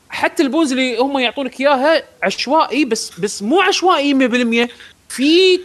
[0.10, 4.70] حتى ال boons اللي هم يعطونك إياها عشوائي بس بس مو عشوائي 100%
[5.10, 5.60] في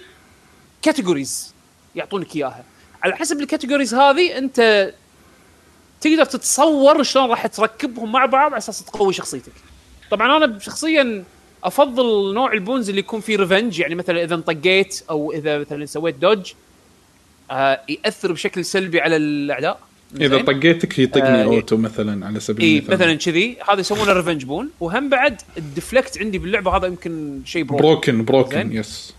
[0.83, 1.55] categories
[1.95, 2.65] يعطونك إياها.
[3.03, 4.93] على حسب ال categories هذه أنت
[6.01, 9.53] تقدر تتصور شلون راح تركبهم مع بعض على أساس تقوي شخصيتك.
[10.11, 11.25] طبعا أنا شخصيا
[11.65, 15.87] أفضل نوع ال boons اللي يكون فيه revenge يعني مثلا إذا انطقيت أو إذا مثلا
[15.87, 16.53] سويت dodge
[17.89, 19.81] يأثر بشكل سلبي على الأعداء.
[20.21, 22.95] إذا؟ طقيتك يطقني آه، auto مثلا على سبيل إي المثال.
[22.95, 23.57] مثلا كذي.
[23.69, 28.25] هذا يسمونه revenge boon وهم بعد ال deflect عندي باللعبة هذا يمكن شيء bro broken
[28.25, 28.73] broken زين.
[28.73, 29.15] yes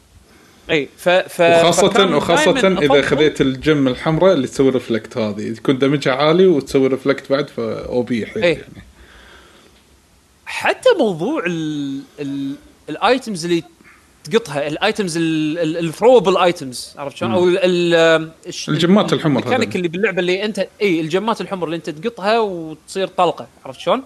[0.69, 5.41] إي ف ف وخاصة دايماً إذا خذيت ال gem الحمراء اللي تسوي reflect هذه.
[5.41, 8.53] يكون damage ها عالي وتسوي reflect بعد فا OP حيل إيه.
[8.53, 8.85] يعني.
[10.45, 12.55] حتى موضوع ال ال
[12.89, 13.63] ال items اللي
[14.29, 17.47] تقطها ال items ال throwable items عرفت شلون؟ أو
[18.69, 19.75] ال gem ات الحمر الميكانيك.
[19.75, 23.79] اللي باللعبة اللي أنت إي ال gem ات الحمر اللي أنت تقطها وتصير طلقة عرفت
[23.79, 24.03] شلون؟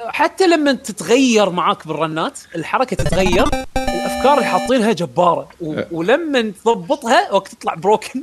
[0.00, 3.46] حتى لما تتغير معاك بال run ات الحركة تتغير
[3.76, 5.74] الأفكار اللي حاطينها جبارة و...
[5.74, 5.86] أه.
[5.92, 8.22] ولما تضبطها وقت تطلع broken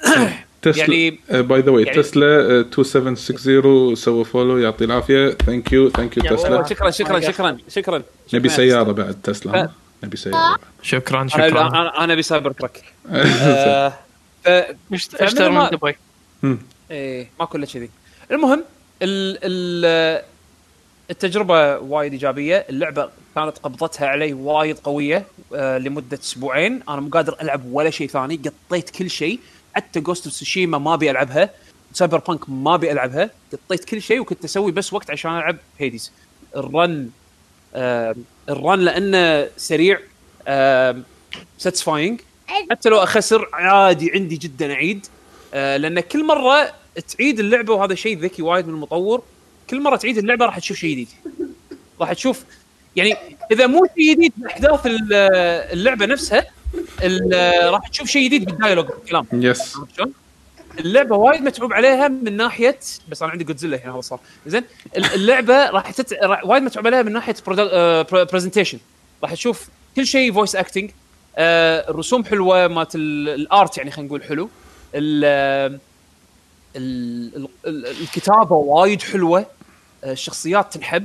[0.62, 0.94] تسلا.
[0.94, 5.30] يعني- by the way تسلا آه، 2760 سوى follow يعطي العافية.
[5.30, 6.64] thank you thank you تسلا.
[6.64, 8.02] شكرا شكرا شكرا شكرا.
[8.34, 8.48] نبي.
[8.48, 9.70] سيارة بعد تسلا؟
[10.04, 11.68] نبي سيارة شكرا شكرا.
[11.68, 13.14] أنا أنا أبي Cybertruck ف...
[14.92, 15.96] اشت- فمن اشتري ما- من دبي.
[16.90, 17.90] إيه ما كله كذي.
[18.30, 18.64] المهم
[19.02, 20.22] ال ال
[21.10, 22.66] التجربة وايد إيجابية.
[22.70, 25.24] اللعبة كانت قبضتها علي وايد قوية
[25.54, 26.80] آه لمدة أسبوعين.
[26.88, 28.40] أنا مو قادر ألعب ولا شيء ثاني.
[28.70, 29.38] قطيت كل شيء.
[29.74, 31.50] حتى Ghost of Tsushima ما أبي ألعبها.
[31.92, 33.30] Cyberpunk ما أبي ألعبها.
[33.52, 36.12] قطيت كل شيء وكنت أسوي بس وقت عشان ألعب Hades
[36.56, 37.10] ال run
[37.74, 38.14] آه
[38.48, 39.98] ال run لأنه سريع
[40.48, 41.02] آه
[41.58, 42.20] satisfying
[42.70, 45.06] حتى لو أخسر عادي عندي جدا أعيد.
[45.54, 46.72] آه لأن كل مرة
[47.16, 49.22] تعيد اللعبة وهذا شيء ذكي وايد من المطور
[49.70, 51.08] كل مرة تعيد اللعبة راح تشوف شيء جديد.
[52.00, 52.44] راح تشوف
[52.96, 53.16] يعني
[53.52, 55.12] إذا مو شيء جديد احداث ال-
[55.72, 56.46] اللعبة نفسها
[57.62, 60.12] راح تشوف شيء جديد بال dialogue بالكلام yes شلون؟
[60.78, 62.78] اللعبة وايد متعوب عليها من ناحية
[63.08, 64.20] بس أنا عندي جودزيلا هنا هذا صار.
[64.46, 64.64] زين
[64.96, 66.12] ال- اللعبة راح تت...
[66.12, 67.34] راح وايد متعوب عليها من ناحية
[68.12, 68.78] presentation
[69.22, 70.90] راح تشوف كل شيء voice acting
[71.38, 74.50] الرسوم حلوة مالت ال- ال art يعني خلينا نقول حلو.
[74.94, 75.24] ال
[76.76, 79.46] ال ال ال الكتابة وايد حلوة.
[80.04, 81.04] آه، الشخصيات تنحب.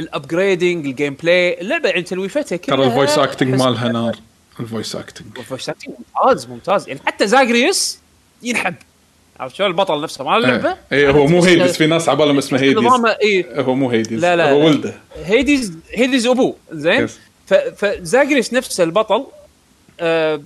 [0.00, 4.16] ال upgrading ال gameplay اللعبة يعني تلويفتها كلها ترى ال voice acting مالها نار.
[4.60, 6.88] ال voice acting ال voice acting ممتاز ممتاز.
[6.88, 7.98] يعني حتى Zagreus
[8.42, 8.74] ينحب.
[9.40, 10.76] عرفت شلون؟ البطل نفسه مال اللعبة.
[10.92, 14.36] اي هو مو Hades في ناس عبالهم اسمه Hades نظامه اي هو مو Hades لا
[14.36, 14.66] لا هو.
[14.66, 14.94] ولده.
[15.24, 16.56] Hades Hades أبوه.
[16.72, 17.10] زين؟ Yes.
[17.46, 19.26] ف- ف Zagreus نفسه البطل
[20.00, 20.42] آه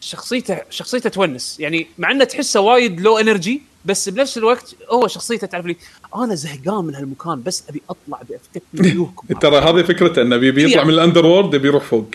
[0.00, 1.56] شخصيته شخصيته تونس.
[1.60, 5.76] يعني مع إنه تحسه وايد low energy بس بنفس الوقت هو شخصيته تعرف لي
[6.16, 10.36] أنا زهقان من هالمكان بس أبي أطلع أبي افتك من وجوهكم ترى هذه فكرته إنه
[10.36, 10.88] بيبي يطلع يعني.
[10.88, 12.06] من ال underworld يبي يروح فوق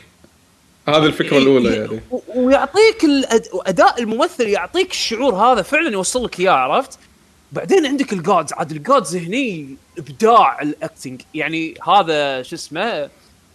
[0.90, 3.06] هذه الفكرة الأولى يعني و- ويعطيك.
[3.54, 7.00] اداء الممثل يعطيك الشعور هذا فعلا يوصل لك اياه عرفت؟
[7.52, 13.04] بعدين عندك ال gods عاد ال gods هني إبداع ال acting يعني هذا شو اسمه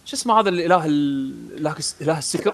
[0.05, 2.53] شو اسمه هذا الإله ال- إله إله السكر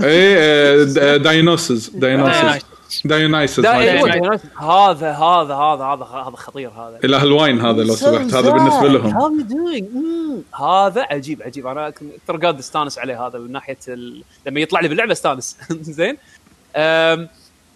[0.00, 2.64] اي Dionysus Dionysus
[3.04, 4.10] Dionysus دا- ما أيوة، يسمى.
[4.10, 4.50] Dionysus.
[4.60, 6.98] هذا هذا هذا هذا هذا خطير هذا.
[7.04, 8.34] اله ال wine هذا لو سمحت.
[8.34, 9.12] هذا بالنسبة لهم.
[9.12, 9.84] How you doing?
[9.84, 10.60] Mm.
[10.60, 11.66] هذا عجيب عجيب.
[11.66, 14.22] أنا كنت- ترى قاعد أستانس عليه هذا من ناحية ال...
[14.46, 15.56] لما يطلع لي باللعبة أستانس.
[15.98, 16.16] زين.
[16.76, 17.28] أم...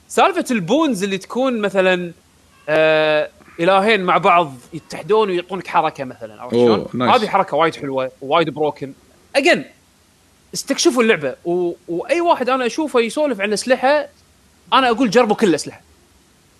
[0.09, 2.13] سالفة ال boons اللي تكون مثلا
[2.69, 3.29] آه...
[3.61, 8.93] إلهين مع بعض يتحدون ويعطونك حركة مثلا عرفت شلون؟ هذه حركة وايد حلوة وايد broken
[9.36, 9.65] again
[10.55, 11.35] استكشفوا اللعبة.
[11.45, 11.73] و...
[11.89, 14.09] وأي واحد أنا أشوفه يسولف عن الاسلحه
[14.73, 15.81] أنا أقول جربوا كل الأسلحة.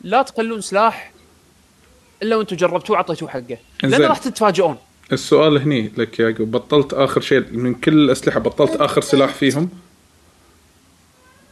[0.01, 1.13] لا تقلون سلاح
[2.23, 3.59] إلا وأنتم جربتوه وعطيتوه حقه.
[3.83, 4.03] لأن.
[4.03, 4.77] راح تتفاجئون.
[5.13, 9.69] السؤال هني لك يا يعقوب بطلت آخر شيء من كل الأسلحة بطلت آخر سلاح فيهم؟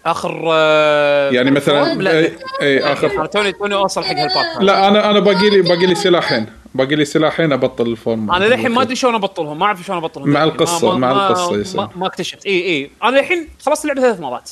[0.06, 2.30] آخر آه، يعني مثلا لا.
[2.62, 3.26] أي, أنا آخر.
[3.26, 6.46] توني توني اوصل حق هال part لا أنا أنا باقي لي باقي لي سلاحين.
[6.74, 8.30] باقي لي سلاحين أبطل ال form.
[8.30, 10.28] أنا للحين ما أدري شلون أبطلهم ما أعرف شلون أبطلهم.
[10.30, 10.60] مع للحين.
[10.60, 11.88] القصة، ما- مع ما- القصة ما, يصير.
[11.96, 12.46] ما اكتشفت.
[12.46, 12.90] إي إي.
[13.02, 14.50] أنا الحين خلصت اللعبة ثلاث مرات.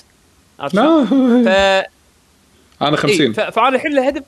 [0.61, 0.79] عرفت؟ ف...
[0.79, 1.89] لا.
[2.83, 3.41] أنا إيه 50 ف...
[3.41, 4.23] فأنا الحين له هدف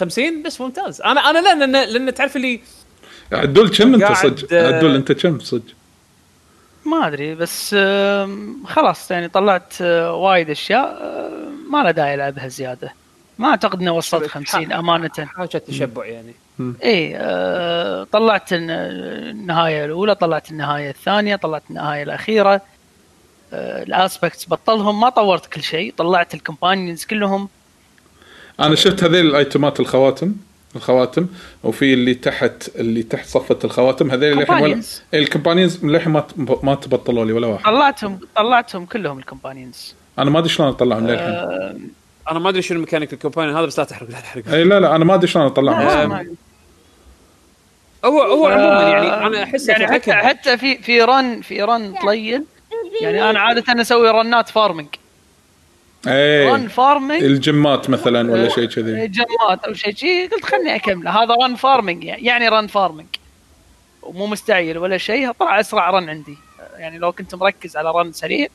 [0.00, 1.00] 50 بس ممتاز.
[1.02, 2.60] أنا أنا لا لأن لأن تعرف اللي
[3.32, 5.62] عدول كم أنت صدق؟ عدول أنت كم صدق؟
[6.86, 7.76] ما أدري بس
[8.66, 11.30] خلاص يعني طلعت آه، وايد أشياء آه،
[11.70, 12.92] ما له داعي العبها زيادة.
[13.38, 15.10] ما أعتقد اني وصلت 50 أمانة.
[15.18, 16.34] حاجة تشبع يعني.
[16.84, 18.70] اي آه، طلعت الن-
[19.30, 22.54] النهاية الأولى طلعت النهاية الثانية طلعت النهاية الأخيرة.
[22.54, 22.60] آه،
[23.82, 27.48] ال aspects بطلهم ما طورت كل شيء طلعت ال companions كلهم.
[28.60, 30.34] أنا شفت هذيل ال item ات الخواتم
[30.76, 31.26] الخواتم
[31.64, 34.82] وفي اللي تحت اللي تحت صفة الخواتم هذيل للحين ولا.
[35.14, 35.84] ال companions.
[35.84, 36.26] للحين ما
[36.62, 37.64] ما تبطلوا لي ولا واحد.
[37.64, 39.94] طلعتهم طلعتهم كلهم ال companions.
[40.18, 41.90] أنا ما أدري شلون أطلعهم للحين.
[42.30, 44.48] أنا ما أدري شنو mechanic ال companion هذا بس لا تحرق لا تحرق.
[44.48, 46.08] اي لا لا أنا ما أدري شلون أطلعهم.
[46.08, 46.26] ما-
[48.04, 50.12] هو هو عموما يعني أنا احس يعني حتى.
[50.12, 52.44] حتى في في run في run طويل.
[53.02, 54.86] يعني أنا عادة أسوي run ات farming
[56.06, 59.08] run إيه farming ال gem ات مثلا ولا شيء كذي.
[59.08, 61.10] gem ات أو شيء شيء قلت خلني أكمله.
[61.22, 62.48] هذا run farming يعني.
[62.48, 63.06] run farming
[64.02, 65.32] ومو مستعجل ولا شيء.
[65.32, 66.36] طلع أسرع run عندي.
[66.76, 68.48] يعني لو كنت مركز على run سريع.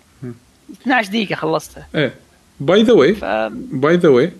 [0.81, 1.87] 12 دقيقة خلصتها.
[1.95, 2.13] إيه.
[2.59, 3.15] by the way
[3.55, 4.31] by the way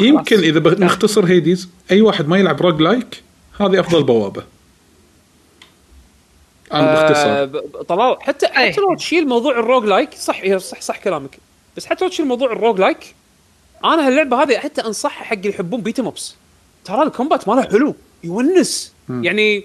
[0.00, 3.22] يمكن إذا بغ- نختصر Hades أي واحد ما يلعب roguelike
[3.60, 4.42] هذه أفضل بوابة.
[6.72, 8.72] أنا آه، باختصار طلال حتى أي.
[8.72, 11.38] حتى لو تشيل موضوع ال roguelike صح هي صح صح كلامك.
[11.76, 13.14] بس حتى لو تشيل موضوع ال roguelike
[13.84, 16.34] أنا هاللعبة هذه حتى أنصحها حق اللي يحبون beat 'em ups
[16.84, 18.92] ترى ال combat ماله حلو يونس.
[19.08, 19.64] يعني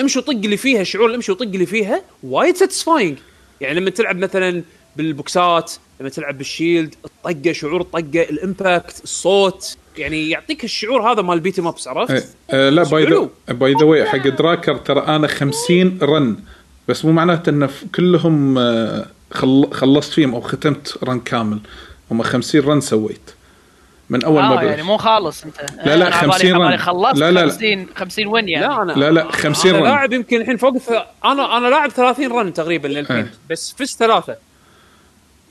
[0.00, 3.18] امشي وطق اللي فيها شعور الامشي وطق اللي فيها وايد satisfying
[3.60, 4.62] يعني لما تلعب مثلا
[4.96, 9.76] بالبوكسات لما تلعب بال shield الطقة شعور الطقة ال impact الصوت.
[9.98, 12.22] يعني يعطيك الشعور هذا مال beat 'em ups عرفت؟ إيه.
[12.50, 13.28] آه لا by the.
[13.48, 16.36] by the way حق دراكر ترى أنا 50 run
[16.88, 21.58] بس مو معناته إن كلهم آه، خل- خلصت فيهم أو ختمت run كامل
[22.10, 23.30] هم 50 run سويت
[24.10, 26.70] من أول ما آه بلش يعني مو خالص أنت لا، لا، أنا عبالي- 50 عبالي
[26.70, 26.76] run.
[26.76, 27.50] خلصت لا، لا، لا.
[27.52, 29.84] 50 50 وين يعني لا أنا لا، لا، 50 أنا run.
[29.84, 30.90] لاعب يمكن الحين فوق الث...
[31.24, 33.32] أنا أنا لاعب 30 رن تقريبا للحين إيه.
[33.50, 34.36] بس فزت ثلاثة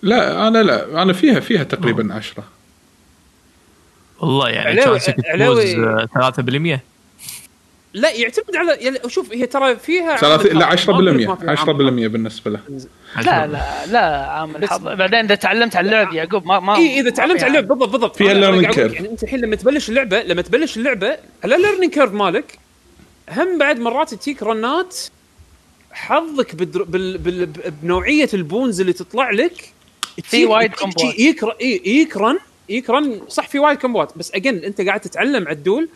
[0.02, 2.44] لا أنا لا أنا فيها فيها تقريبا 10
[4.22, 6.10] والله يعني علاوي- شانسك علاوي- تفوز آه،
[6.78, 6.80] 3%
[7.94, 11.36] لا يعتمد على يعني شوف هي ترى فيها 30 لا 10% ما أقول لك ما
[11.36, 12.60] فيها 10% بالنسبة له.
[13.18, 14.84] لا لا لا عامل حظ.
[14.88, 18.16] بعدين إذا تعلمت على اللعب يعقوب ما ما اي إذا تعلمت على اللعب بالضبط بالضبط.
[18.16, 18.78] فيها لك curve.
[18.94, 22.60] يعني أنت الحين لما تبلش اللعبة لما تبلش اللعبة على ال learning curve مالك
[23.30, 24.98] هم بعد مرات تجيك رنات
[25.92, 26.84] حظك بدر...
[26.84, 27.18] بال...
[27.18, 27.46] بال...
[27.84, 29.74] بنوعية ال boons اللي تطلع لك
[30.24, 31.20] في وايد تجيك- كومبوات.
[31.86, 32.38] يكرن
[32.72, 35.90] يكرن صح في وايد كومبوات بس again أنت قاعد تتعلم عدول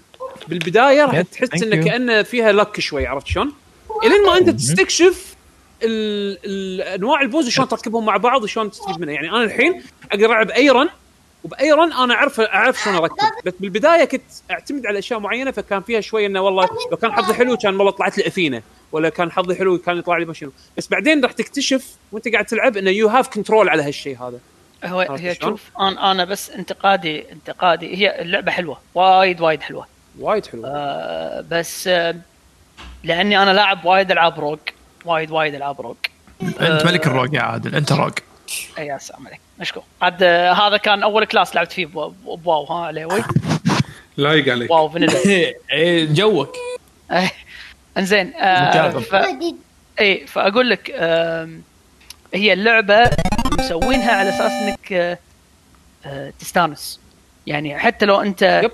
[0.48, 1.86] بالبداية راح Yes, تحس انه.
[1.86, 3.54] كأنه فيها لك شوي عرفت شلون؟
[4.04, 5.36] الين ما أنت تستكشف
[5.84, 9.84] ال- ال- أنواع ال boons وشلون تركبهم مع بعض وشلون تستفيد منها يعني أنا الحين
[10.12, 10.90] أقدر ألعب أي run
[11.44, 13.16] وبأي run أنا اعرف أعرف شلون أركب.
[13.45, 14.22] بس بالبداية كنت
[14.52, 17.92] أعتمد على أشياء معينة فكان فيها شوي إنه والله لو كان حظي حلو كان والله
[17.92, 21.32] طلعت لي اثينا ولا كان حظي حلو كان يطلع لي ما شنو بس بعدين راح
[21.32, 24.40] تكتشف وأنت قاعد تلعب إنه you have control على هالشيء هذا.
[24.88, 27.97] هو هي؟ شوف أنا أنا بس انتقادي انتقادي.
[27.97, 29.88] هي اللعبة حلوة وايد وايد حلوة.
[30.19, 32.15] وايد حلو آه بس آه
[33.03, 34.59] لأني أنا لاعب وايد ألعاب rogue
[35.05, 35.95] وايد وايد ألعاب rogue
[36.41, 38.11] أنت ملك ال rogue يا عادل أنت rogue
[38.77, 39.39] إي يا سلام عليك.
[39.59, 39.83] مشكور.
[40.01, 43.23] عاد آه هذا كان أول class لعبت فيه بو- ب WoW ها عليوي
[44.17, 45.14] لايق عليك WoW vanilla.
[46.14, 46.56] joke.
[47.11, 47.31] إيه.
[47.97, 48.89] إنزين آه.
[48.89, 49.15] ف...
[49.99, 51.61] إي فأقول لك آم،
[52.33, 53.09] هي اللعبة
[53.66, 55.18] مسوينها على أساس إنك آه،
[56.06, 57.00] آه، تستانس.
[57.48, 58.69] يعني حتى لو أنت.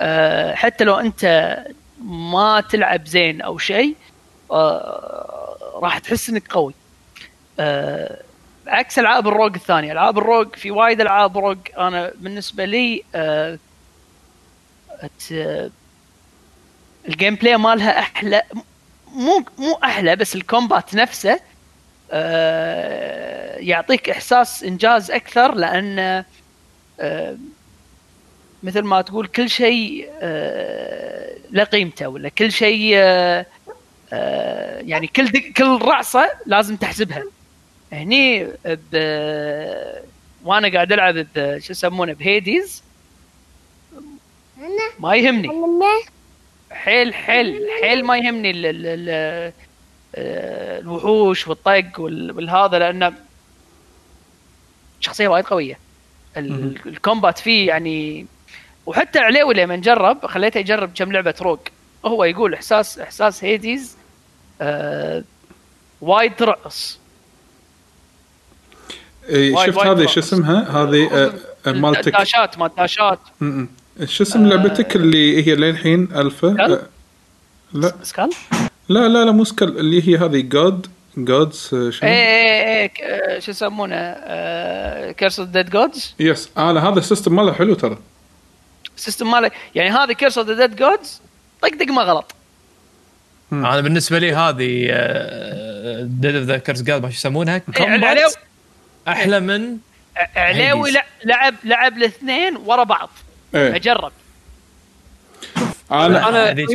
[0.00, 1.56] آه، حتى لو أنت
[2.04, 3.96] ما تلعب زين أو شيء
[5.74, 6.74] راح تحس إنك قوي.
[8.66, 9.92] عكس ألعاب ال rogue الثانية.
[9.92, 11.58] ألعاب ال rogue في وايد ألعاب rogue.
[11.78, 13.02] أنا بالنسبة لي
[17.08, 18.42] ال gameplay مالها أحلى
[19.12, 21.40] مو مو أحلى بس ال combat نفسه
[23.60, 26.24] يعطيك إحساس إنجاز أكثر لأن
[27.00, 27.36] آه،
[28.62, 33.46] مثل ما تقول كل شيء آه، له قيمته ولا كل شيء آه،
[34.12, 37.22] آه، يعني كل كل رعصه لازم تحسبها.
[37.92, 38.94] هني ب
[40.44, 42.82] وأنا قاعد ألعب ب- شو يسمونه بهيديز
[44.98, 45.48] ما يهمني.
[46.70, 49.52] حيل حيل حيل ما يهمني ال ال آه،
[50.14, 53.12] الوحوش والطق وال- والهذا لأنه
[55.00, 55.78] شخصية وايد قوية.
[56.36, 58.26] ال- الكومبات فيه يعني
[58.86, 61.58] وحتى عليوي لما جرب خليته يجرب كم لعبة روج.
[62.04, 63.96] هو يقول إحساس إحساس Hades
[64.60, 65.24] آه
[66.00, 66.98] وايد ترقص
[69.28, 70.06] إيه، وايد- شفت هذه.
[70.06, 71.32] شو اسمها؟ هذه آه،
[71.66, 72.12] آه، مالتك.
[72.12, 73.18] داشات ما داشات.
[74.04, 76.82] شو اسم لعبتك اللي هي للحين؟ ألفا؟ آه،
[77.72, 77.92] لا.
[78.02, 78.30] Skul؟
[78.88, 83.00] لا لا لا مو Skul اللي هي هذه God Gods إيه شنو؟ إيه إيه ك-
[83.00, 84.12] آه، شو يسمونه؟
[85.12, 87.98] Curse of Dead Gods yes أنا هذا ال system ماله حلو ترى.
[88.96, 91.20] ال system ماله يعني هذه Curse of Dead Gods
[91.62, 92.34] طق دق ما غلط.
[93.52, 94.86] أنا بالنسبة لي هذه
[96.02, 98.26] Dead of the Curse God ما شو يسمونها؟ إيه،
[99.08, 99.76] أحلى من
[100.16, 100.90] ع- عليوي
[101.24, 103.10] لعب لعب الاثنين ورا بعض.
[103.54, 103.76] إيه.
[103.76, 104.12] أجرب.
[105.92, 106.66] أنا أنا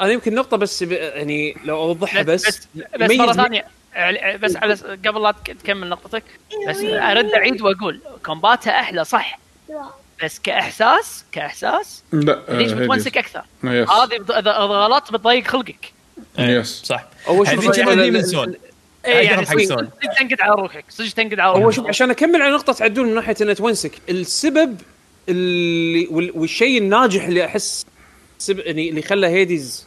[0.00, 0.92] أنا يمكن نقطة بس ب...
[0.92, 2.68] يعني لو أوضحها بس بس
[3.00, 3.64] بس, مرة ثانية.
[3.94, 4.74] عل- بس على
[5.06, 6.22] قبل لا تك- تكمل نقطتك
[6.68, 9.38] بس أرد أعيد وأقول combat ها أحلى صح.
[10.24, 12.72] بس كاحساس كإحساس لا آه، ليش Hades.
[12.84, 15.92] بتونسك أكثر؟ yes هذه اذا إذا غلط بتضيق خلقك.
[16.38, 17.04] yes صح.
[17.28, 18.56] يعني ال- من ال- soul
[19.06, 19.88] اي يعني صدق soul.
[20.02, 21.62] صدق تنقد على روحك صدق تنقد على روحك.
[21.64, 23.92] هو شوف عشان أكمل على نقطة عدول من ناحية انه تونسك.
[24.08, 24.80] السبب
[25.28, 27.86] اللي وال- والشيء الناجح اللي أحس
[28.46, 29.86] سب يعني اللي خلى Hades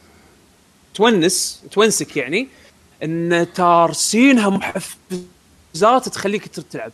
[0.93, 2.47] تونس تونسك يعني
[3.03, 6.91] إن تارسينها محفزات تخليك تلعب.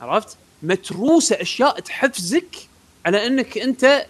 [0.00, 2.56] عرفت؟ متروسة أشياء تحفزك
[3.06, 4.06] على إنك أنت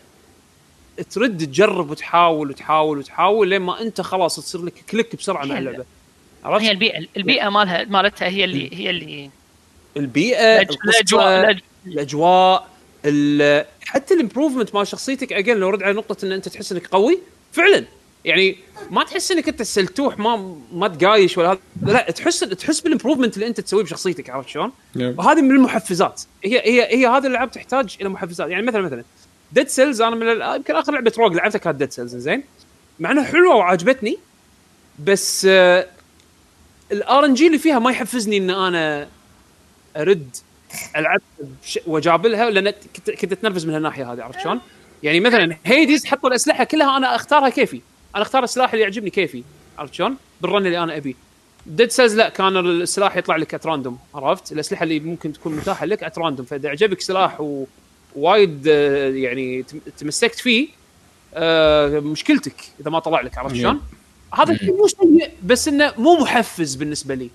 [1.10, 5.84] ترد تجرب وتحاول وتحاول وتحاول لين ما أنت خلاص تصير لك click بسرعة مع اللعبة.
[6.44, 9.30] عرفت؟ هي البيئه البيئة مالها مالتها هي اللي هي اللي
[9.96, 11.56] البيئة الأج- الأجواء.
[11.86, 12.62] الأجواء.
[12.62, 12.77] ال-
[13.86, 17.18] حتى ال improvement مال شخصيتك again لو رد على نقطة إن أنت تحس إنك قوي
[17.52, 17.84] فعلا.
[18.24, 18.56] يعني
[18.90, 21.58] ما تحس إنك أنت سلتوح ما ما تقايش ولا هذا.
[21.82, 26.22] لا تحس تحس بال improvement اللي أنت تسويه بشخصيتك عرفت شلون؟ وهذه من المحفزات.
[26.44, 28.50] هي هي هي هذه الألعاب تحتاج إلى محفزات.
[28.50, 29.04] يعني مثلا مثلا
[29.52, 32.44] Dead Cells أنا من يمكن آخر لعبة rogue لعبتها كانت Dead Cells زين.
[32.98, 34.18] مع إنها حلوة وعجبتني
[35.04, 35.48] بس
[36.92, 39.08] ال RNG اللي فيها ما يحفزني إن أنا
[39.96, 40.36] أرد
[40.96, 41.20] العب
[41.62, 42.70] بش- وأجابلها لأن
[43.20, 44.60] كنت أتنرفز من هالناحية هذه عرفت شلون؟
[45.02, 47.80] يعني مثلا Hades حطوا الأسلحة كلها أنا أختارها كيفي
[48.14, 49.42] أنا أختار السلاح اللي يعجبني كيفي
[49.78, 51.14] عرفت شلون؟ بال run اللي أنا أبيه
[51.66, 55.86] Dead Cells لا كان السلاح يطلع لك at random عرفت؟ الأسلحة اللي ممكن تكون متاحة
[55.86, 57.40] لك at random فإذا عجبك سلاح
[58.16, 60.68] ووايد آه، يعني تم- تمسكت فيه
[61.34, 63.80] آه، مشكلتك إذا ما طلع لك عرفت شلون؟
[64.34, 67.30] هذا مو سيء بس إنه مو محفز بالنسبة لي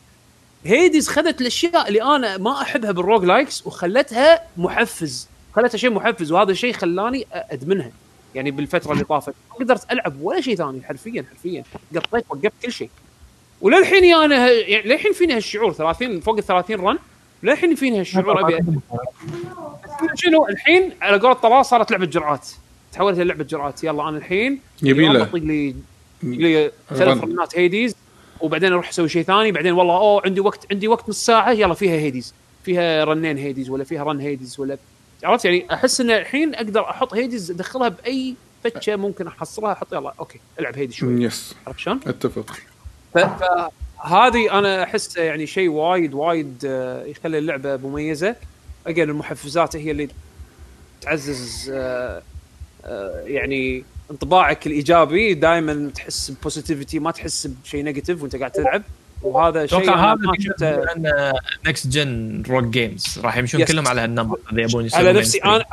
[0.65, 6.51] Hades خذت الأشياء اللي أنا ما أحبها بال roguelikes وخلتها محفز خلتها شيء محفز وهذا
[6.51, 7.91] الشيء خلاني أدمنها.
[8.35, 11.63] يعني بالفترة اللي طافت ما قدرت ألعب ولا شيء ثاني حرفيا حرفيا.
[11.95, 12.89] قطيت وقفت كل شيء.
[13.61, 16.97] وللحين أنا يعني للحين فيني هالشعور؟ 30 فوق ال 30 run.
[17.43, 18.79] للحين فيني هالشعور أبي
[20.15, 22.47] شنو؟ الحين على قول طلال صارت لعبة جرعات.
[22.93, 23.83] تحولت إلى لعبة جرعات.
[23.83, 25.29] يلا أنا الحين يبي له.
[25.33, 25.75] لي
[26.23, 27.31] لي ثلاث run.
[27.31, 27.95] رنات Hades.
[28.41, 29.51] وبعدين أروح أسوي شيء ثاني.
[29.51, 32.33] بعدين والله أوه عندي وقت عندي وقت نص ساعة يلا فيها Hades.
[32.65, 34.77] فيها run in Hades ولا فيها run Hades ولا
[35.23, 40.13] عرفت يعني؟ أحس إن الحين أقدر أحط Hades أدخلها بأي فتشه ممكن أحصلها أحط يلا
[40.19, 41.23] okay ألعب Hades شوي.
[41.23, 41.55] yes.
[41.67, 42.57] عرفت شلون؟ أتفق.
[43.13, 48.35] فهذه أنا أحس يعني شيء وايد وايد آه، يخلي اللعبة مميزة.
[48.87, 50.09] أجل المحفزات هي اللي
[51.01, 52.21] تعزز آه،
[52.85, 58.83] آه، يعني انطباعك الإيجابي دائما تحس ب positivity ما تحس بشيء negative وأنت قاعد تلعب
[59.21, 61.33] وهذا شيء أتوقع هذا
[61.65, 63.63] next gen rogue games راح يمشون.
[63.63, 65.37] كلهم على هالنمط اذا يبون على نفسي.
[65.37, 65.63] أنا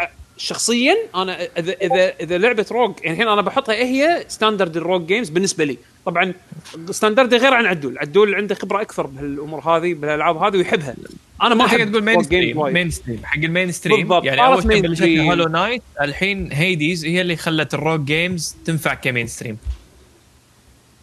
[0.41, 4.82] شخصيا أنا اذا اذا إذا لعبة rogue يعني الحين أنا بحطها إيه هي؟ standard ال
[4.82, 5.79] rogue games بالنسبة لي.
[6.07, 6.33] طبعا
[6.91, 7.99] standard غير عن عدول.
[7.99, 10.95] عدول عنده خبرة أكثر بهالأمور هذه بالألعاب هذه ويحبها.
[11.43, 12.63] أنا ما حق تقول mainstream.
[12.73, 14.25] main stream حق ال mainstream بالضبط.
[14.25, 15.23] يعني أول شيء.
[15.23, 19.59] Hollow Knight الحين Hades هي اللي خلت ال rogue games تنفع ك mainstream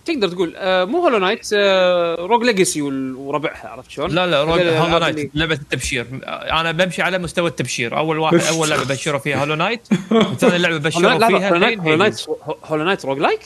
[0.08, 4.60] تقدر تقول آه مو Hollow Knight آه Rogue Legacy وربعها عرفت شلون؟ لا لا rogue
[4.60, 9.20] هذول Hollow Knight لعبة التبشير أنا بمشي على مستوى التبشير أول واحد أول لعبة بشروا
[9.20, 11.96] فيها Hollow Knight وثاني لعبة بشروا فيها Hollow Knight Hollow.
[11.96, 12.22] Knight
[12.66, 13.40] Hollow Knight roguelike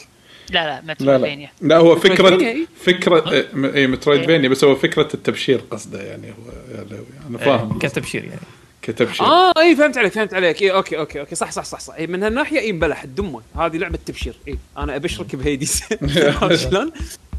[0.50, 2.66] لا لا لا لا لا هو فكره Metroidvania.
[2.86, 7.06] فكره إيه، اي Metroidvania بس هو فكرة التبشير قصده يعني هو لهوي.
[7.30, 8.40] أنا فاهم إيه، كتبشير يعني
[8.82, 10.62] كتبشير آه اي فهمت عليك فهمت عليك.
[10.62, 11.36] اي okay okay okay.
[11.36, 11.94] صح صح صح صح.
[11.96, 14.36] إيه من هالناحية اي مبلح الدمه هذه لعبة تبشير.
[14.48, 15.84] اي أنا أبشرك ب Hades
[16.42, 16.92] عرفت شلون؟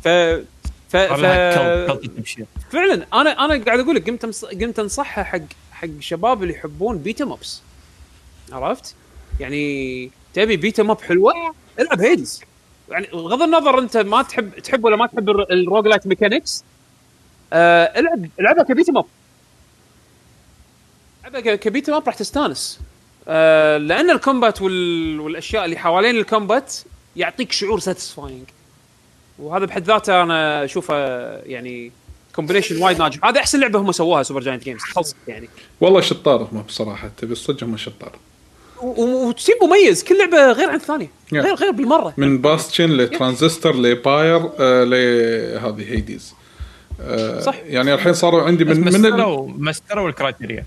[0.05, 0.09] ف
[0.89, 0.97] ف ف
[2.73, 5.41] فعلا أنا أنا قاعد أقول لك قمت أمص- قمت أنصحها حق
[5.73, 7.61] حق شباب اللي يحبون beat 'em ups
[8.53, 8.95] عرفت؟
[9.41, 11.33] يعني تبي beat 'em up حلوة؟
[11.81, 12.43] العب Hades.
[12.91, 16.65] يعني بغض النظر أنت ما تحب تحب ولا ما تحب ال r- ال roguelite mechanics
[17.53, 19.05] آه العب العبها ك beat 'em up
[21.35, 22.81] العبها ك- ك beat 'em up راح تستانس.
[23.29, 25.21] آه لأن ال combat وال...
[25.21, 26.75] والأشياء اللي حوالين ال combat
[27.17, 28.43] يعطيك شعور satisfying
[29.39, 30.95] وهذا بحد ذاته أنا أشوفه
[31.47, 31.93] يعني
[32.35, 33.25] combination وايد ناجح.
[33.25, 35.49] هذا أحسن لعبة هم سووها Supergiant Games خلصت يعني.
[35.81, 37.11] والله شطار ما بصراحة.
[37.19, 38.13] تبي الصدق هم شطار.
[38.83, 40.05] و- و- و team مميز.
[40.05, 41.07] كل لعبة غير عن الثانية.
[41.07, 41.37] Yeah.
[41.37, 42.15] غير غير بالمرة.
[42.17, 46.35] من Bastion ل Transistor ل Pyre آه لهذه Hades
[47.01, 47.55] آه صح.
[47.67, 50.65] يعني الحين صاروا عندي بس من من ال- مستروا مستروا ال criteria.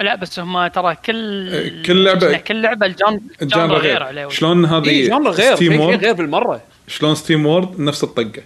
[0.00, 3.92] لا بس هم ترى كل كل لعبة- كل لعبة ال gen- ال genre غير.
[3.92, 6.60] غير عليه شلون هذه اي genre غير في SteamWorld غير بالمرة.
[6.88, 8.42] شلون SteamWorld نفس الطقة.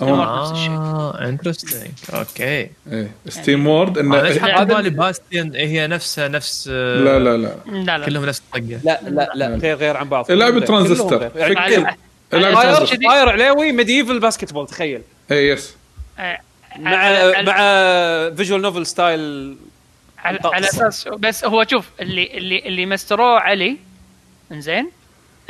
[0.00, 0.70] هم نفس الشيء.
[0.70, 7.36] آه interesting okay إيه SteamWorld انه هذا- بالي Bastion هي نفسها نفس آه، لا لا
[7.36, 7.54] لا.
[7.66, 8.06] لا لا.
[8.06, 8.80] كلهم نفس الطقة.
[8.84, 10.30] لا لا لا غير غير عن بعض.
[10.32, 10.60] غير.
[10.60, 11.28] Transistor.
[12.30, 15.02] Pyre عليوي medieval basketball تخيل.
[15.32, 15.74] اي yes
[16.18, 16.38] آه،
[16.78, 17.56] مع مع
[18.36, 19.56] visual novel style
[20.24, 23.76] على, على أساس بس هو شوف اللي اللي اللي مستروه علي
[24.52, 24.90] إنزين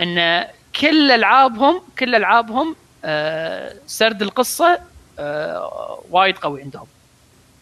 [0.01, 0.45] إن
[0.81, 4.79] كل العابهم كل ألعابهم آه سرد القصة
[5.19, 6.87] آه وايد قوي عندهم.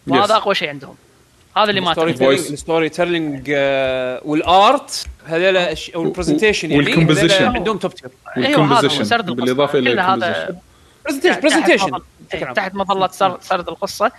[0.07, 0.37] وهذا Yes.
[0.37, 0.95] أقوى شيء عندهم.
[1.57, 1.91] هذا اللي ما
[2.33, 2.89] ال story.
[2.89, 6.93] telling آه، وال art هذول أش- أو ال presentation يعني.
[6.95, 10.15] هذول عندهم top tier أيوه هذا وال composition سرد بالإضافة إلى هذا
[10.49, 10.61] ال composition
[11.05, 14.13] presentation تحت- presentation تحت مظلة سر- سرد القصة.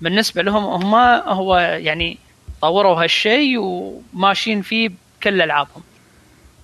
[0.00, 0.94] بالنسبة لهم هم
[1.28, 2.18] هو يعني
[2.62, 5.82] طوروا هالشيء وماشيين فيه بكل ألعابهم.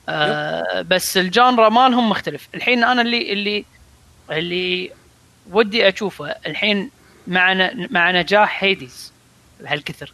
[0.09, 2.49] آه بس الجانرا مالهم مختلف.
[2.55, 3.65] الحين أنا اللي اللي
[4.31, 4.91] اللي
[5.51, 6.91] ودي أشوفه الحين
[7.27, 9.13] مع مع نجاح هيديز
[9.61, 10.13] بهالكثر.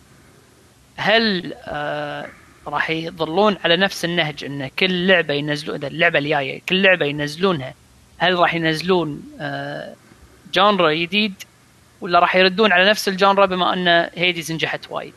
[0.97, 2.27] هل آه
[2.67, 7.75] راح يظلون على نفس النهج إن كل لعبة ينزلون اللعبة الجاية كل لعبة ينزلونها
[8.19, 9.95] هل راح ينزلون آه
[10.53, 11.35] جانرا جديد
[12.01, 15.15] ولا راح يردون على نفس ال genre بما إن Hades نجحت وايد؟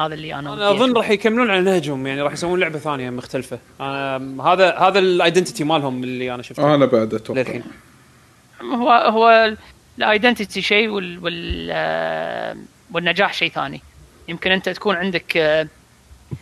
[0.00, 0.96] هذا اللي أنا أنا أظن.
[0.96, 3.58] راح يكملون على نهجهم يعني راح يسوون لعبة ثانية مختلفة.
[3.80, 6.74] أنا هذا هذا ال identity مالهم اللي أنا شفته.
[6.74, 7.40] أنا بعد أتوقع.
[7.40, 7.62] للحين.
[8.62, 9.56] هو هو
[9.98, 12.56] ال identity شيء وال, وال
[12.92, 13.80] والنجاح شيء ثاني.
[14.28, 15.66] يمكن أنت تكون عندك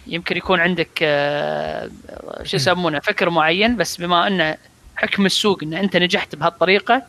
[0.06, 0.98] يمكن يكون عندك
[2.42, 4.56] شو يسمونه فكر معين بس بما أنه
[4.96, 7.02] حكم السوق إن أنت نجحت بهالطريقة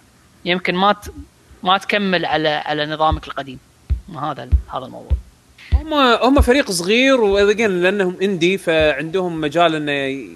[0.46, 1.12] يمكن ما ت-
[1.64, 3.60] ما تكمل على على نظامك القديم.
[4.22, 5.12] هذا هذا الموضوع.
[5.74, 10.28] هم هم فريق صغير واذن لأنهم اندي فعندهم مجال إنه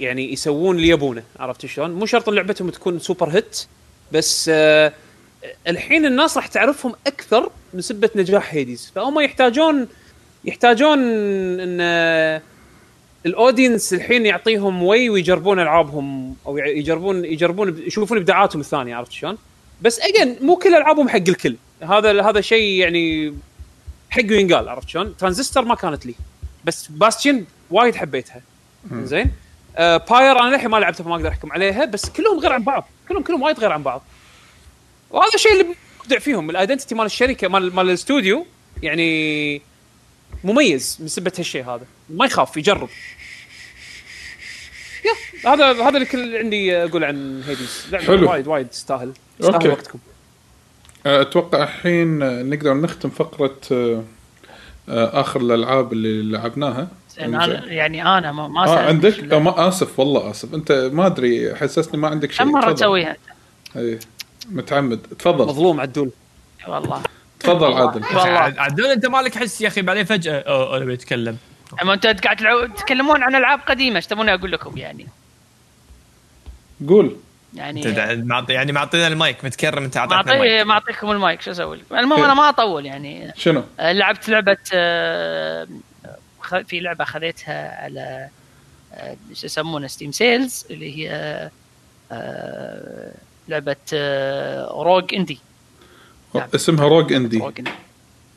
[0.00, 3.66] يعني يسوون اللي يبونه عرفت شلون؟ مو شرط لعبتهم تكون سوبر هيت
[4.12, 4.92] بس آه
[5.68, 9.88] الحين الناس راح تعرفهم أكثر بسبه نجاح هيديز فهم يحتاجون
[10.44, 10.98] يحتاجون
[11.60, 12.42] إن آه،
[13.26, 19.38] ال audience الحين يعطيهم وي ويجربون ألعابهم أو يجربون يجربون يشوفون إبداعاتهم الثانية عرفت شلون؟
[19.82, 23.34] بس again مو كل ألعابهم حق الكل هذا هذا شيء يعني
[24.10, 26.14] حق ينقال عرفت شلون؟ ترانزستور ما كانت لي.
[26.64, 28.42] بس Bastion وايد حبيتها.
[28.92, 29.32] زين؟
[29.76, 32.88] آه Pyre أنا للحين ما لعبتها فما أقدر احكم عليها بس كلهم غير عن بعض.
[33.08, 34.02] كلهم كلهم وايد غير عن بعض.
[35.10, 35.74] وهذا الشيء اللي
[36.04, 36.50] مبدع فيهم.
[36.50, 38.46] ال identity مال الشركة مال مال الاستوديو
[38.82, 39.62] يعني
[40.44, 41.86] مميز بسبه هالشيء هذا.
[42.10, 42.88] ما يخاف يجرب.
[45.04, 48.30] يا هذا هذا اللي كل عندي أقول عن هيديز لعبه.
[48.30, 49.68] وايد وايد تستاهل تستاهل.
[49.68, 49.98] وقتكم.
[51.06, 52.18] أتوقع الحين
[52.50, 54.02] نقدر نختم فقرة آه،
[54.88, 56.88] آه، آخر الألعاب اللي لعبناها.
[57.20, 59.32] أنا يعني أنا ما, ما سألت عندك.
[59.32, 60.54] آه ما آسف والله آسف.
[60.54, 62.46] أنت ما أدري حسسني ما عندك شيء.
[62.46, 62.72] كم مرة.
[62.72, 63.16] تسويها؟
[63.76, 63.98] إي
[64.50, 64.98] متعمد.
[65.18, 65.46] تفضل.
[65.46, 66.10] مظلوم عدول.
[66.68, 67.02] والله.
[67.40, 68.04] تفضل عادل.
[68.04, 68.54] والله.
[68.60, 71.36] عدول أنت مالك حس يا أخي؟ بعدين فجأة اوه أنا بيتكلم
[71.82, 75.06] أما أنت قاعد تلعب- تتكلمون عن ألعاب قديمة إيش تبوني أقول لكم يعني؟
[76.88, 77.16] قول.
[77.54, 77.80] يعني
[78.48, 80.66] يعني معطينا المايك متكرم أنت أعطيتنا معطي المايك.
[80.66, 83.32] معطيكم المايك شو أسوي لكم المهم أنا ما أطول يعني.
[83.36, 85.68] شنو؟ آه، لعبت لعبة آه،
[86.40, 88.28] خ- في لعبة خذيتها على
[88.94, 91.50] آه، شو يسمونه Steam sales اللي هي
[93.48, 93.76] لعبة
[94.82, 95.38] rogue indie.
[96.54, 97.70] اسمها rogue indie rogue indie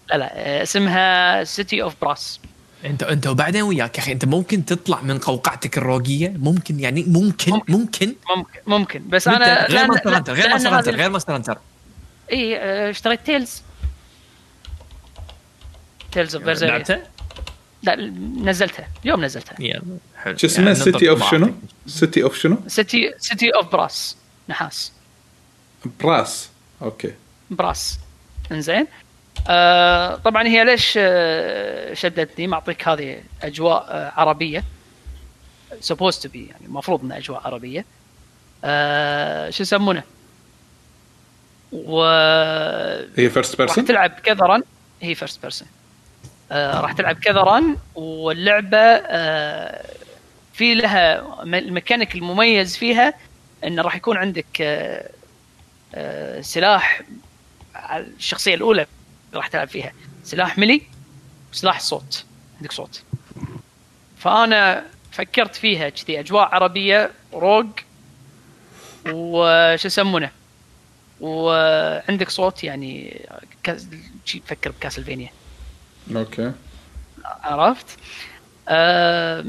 [0.10, 2.40] لا لا اسمها City of Brass
[2.86, 7.52] انت انت وبعدين وياك يا أخي انت ممكن تطلع من قوقعتك الروقية ممكن يعني ممكن
[7.52, 7.74] ممكن.
[7.74, 8.16] ممكن.
[8.36, 9.04] ممكن ممكن.
[9.10, 11.58] بس أنا غير Monster Hunter غير Monster Hunter غير Monster Hunter.
[12.32, 13.62] اي آه، اشتريت Tales.
[16.12, 17.08] Tales of Vesperia لعبتها؟
[17.84, 17.96] لا
[18.44, 18.88] نزلتها.
[19.06, 19.56] اليوم نزلتها.
[19.60, 20.38] يلا حلو.
[20.38, 21.32] شو اسمها يعني City ننطق of.
[21.32, 21.54] شنو؟
[21.88, 24.18] City of شنو؟ City City of Brass
[24.50, 24.92] نحاس.
[26.02, 26.50] Brass
[26.82, 27.14] okay.
[27.52, 28.00] Brass
[28.52, 28.88] انزين.
[29.50, 34.64] آه طبعا هي ليش آه شدتني؟ معطيك هذه أجواء آه عربية.
[35.92, 37.86] supposed to be يعني المفروض إنها أجواء عربية.
[38.64, 40.04] آه شو يسمونه؟
[41.72, 42.02] و
[43.18, 44.64] هي first راح person؟ تلعب كذا run
[45.02, 45.68] هي first person
[46.52, 49.86] آه راح تلعب كذا رن واللعبة آه
[50.54, 53.14] في لها الميكانيك المميز فيها
[53.64, 55.10] انه راح يكون عندك آه
[55.96, 57.02] آه سلاح
[57.96, 58.86] الشخصية الأولى.
[59.34, 59.94] راح تلعب فيها.
[60.24, 60.82] سلاح ملي
[61.54, 62.26] وسلاح صوت
[62.58, 63.04] عندك صوت.
[64.20, 67.68] فأنا فكرت فيها كذي أجواء عربية روج
[69.10, 70.32] وش يسمونه؟
[71.22, 73.22] وعندك صوت يعني
[73.64, 73.88] كاس-
[74.26, 75.30] تفكر بكاسلفينيا.
[76.16, 76.52] okay.
[77.26, 77.86] عرفت؟
[78.70, 79.46] آه،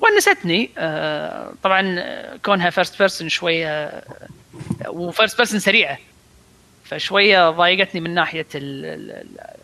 [0.00, 0.70] ونستني.
[0.78, 2.02] آه، طبعا
[2.36, 4.04] كونها first person شوية
[4.88, 5.98] و first person سريعة.
[6.90, 9.56] فشوية ضايقتني من ناحية ال ال- ال-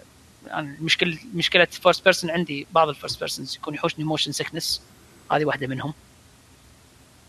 [0.47, 4.83] يعني المشكلة مشكلة first person عندي بعض ال first persons يكون يحوشني motion sickness
[5.33, 5.95] هذه واحدة منهم.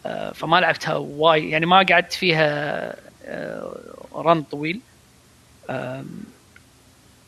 [0.06, 1.44] آه، فما لعبتها وايد.
[1.44, 2.96] يعني ما قعدت فيها
[3.26, 3.78] آه،
[4.16, 4.80] run طويل.
[5.70, 6.06] آم،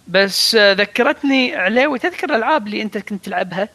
[0.08, 3.70] بس آه، ذكرتني علاوي تذكر الألعاب اللي أنت كنت تلعبها؟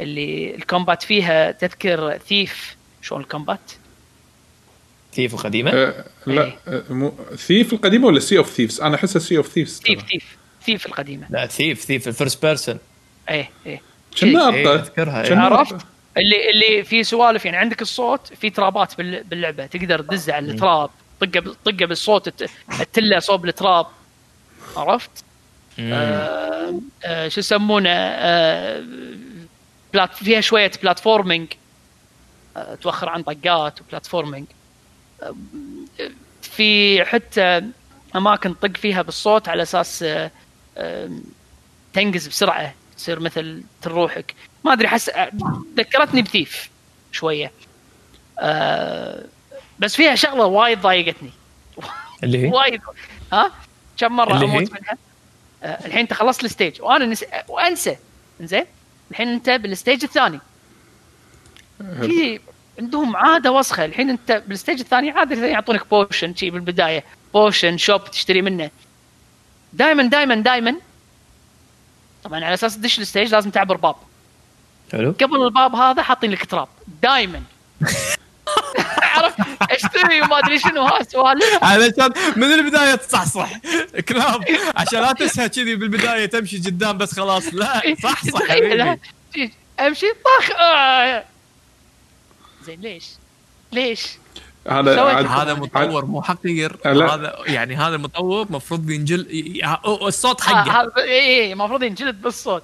[0.00, 3.72] اللي ال combat فيها تذكر ثيف شلون ال combat؟
[5.16, 6.58] ثيف القديمة؟ آه، لا إيه.
[6.68, 10.36] آه، مو ثيف القديمة ولا سي اوف ثيفز؟ أنا احسها سي اوف ثيفز ثيف ثيف
[10.66, 11.26] ثيف القديمة.
[11.30, 12.78] لا ثيف ثيف ال first person
[13.30, 13.80] إيه إيه.
[14.20, 15.28] كنا إيه، إيه.
[15.28, 15.86] كنا عرفت؟
[16.16, 20.52] اللي اللي في سوالف يعني عندك الصوت في trap ات بال- باللعبة تقدر تدز على
[20.52, 23.86] ال trap طقة طقة بالصوت الت- التله صوب ال trap.
[24.76, 25.10] عرفت؟
[25.80, 28.84] آه آه شو يسمونه؟ آه
[29.94, 31.48] plat فيها شوية platforming
[32.56, 34.46] آه توخر عن طقات و platforming
[36.42, 37.62] في حتى
[38.16, 40.30] أماكن طق فيها بالصوت على أساس آه
[40.76, 41.10] آه
[41.92, 44.34] تنقز بسرعة تصير مثل تروحك.
[44.64, 45.10] ما أدري حس
[45.76, 46.70] ذكرتني بثيف
[47.12, 47.52] شوية.
[48.38, 49.24] آه
[49.78, 51.30] بس فيها شغلة وايد ضايقتني.
[52.24, 52.80] اللي هي؟ وايد
[53.32, 53.50] ها؟
[53.96, 54.98] كم مرة اللي هي؟ أموت منها؟
[55.62, 56.82] آه الحين أنت خلصت ال stage.
[56.82, 57.24] وأنا نس...
[57.48, 57.96] وأنسى.
[58.40, 58.64] زين
[59.10, 60.40] الحين أنت بال stage الثاني.
[61.78, 62.40] في
[62.78, 63.84] عندهم عادة وسخة.
[63.84, 67.04] الحين انت بالستيج الثاني عادة يعطونك potion شي بالبداية.
[67.34, 68.70] potion shop تشتري منه.
[69.72, 70.76] دائما دائما دائما
[72.24, 73.96] طبعا على أساس تدش الستيج لازم تعبر باب.
[74.92, 75.14] حلو.
[75.20, 76.68] قبل الباب هذا حاطين لك تراب.
[77.02, 77.42] دائما
[79.02, 79.40] عرفت؟
[79.70, 80.82] اشتري وما أدري شنو.
[80.82, 83.50] ها سوالف علشان من البداية تصحصح.
[84.08, 84.44] كلاب
[84.76, 87.54] عشان لا تسهى كذي بالبداية تمشي قدام بس خلاص.
[87.54, 88.40] لا صح صح
[89.80, 90.50] امشي طخ.
[92.66, 93.04] زين ليش؟
[93.72, 94.06] ليش؟
[94.68, 96.76] هذا هذا مطور مو حقير.
[96.86, 99.26] هذا يعني هذا المطور المفروض ينجل
[100.02, 100.92] الصوت آه، حقه.
[101.02, 101.10] اي
[101.42, 102.62] اي المفروض ينجلد بالصوت.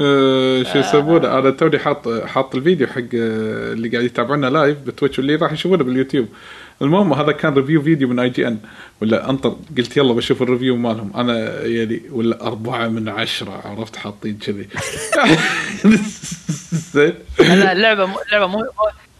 [0.00, 5.18] آه، شو يسمونه أنا توني حاط حاط الفيديو حق آه، اللي قاعد يتابعونا live بتويتش
[5.18, 6.28] واللي راح يشوفونه باليوتيوب.
[6.82, 8.58] المهم هذا كان review video من اي جي ان
[9.02, 11.12] ولا انطر قلت يلا بشوف ال review مالهم.
[11.16, 14.68] أنا يعني ولا أربعة من عشرة عرفت حاطين كذي.
[16.94, 17.14] زين.
[17.38, 18.66] لا مو اللعبه مو مو-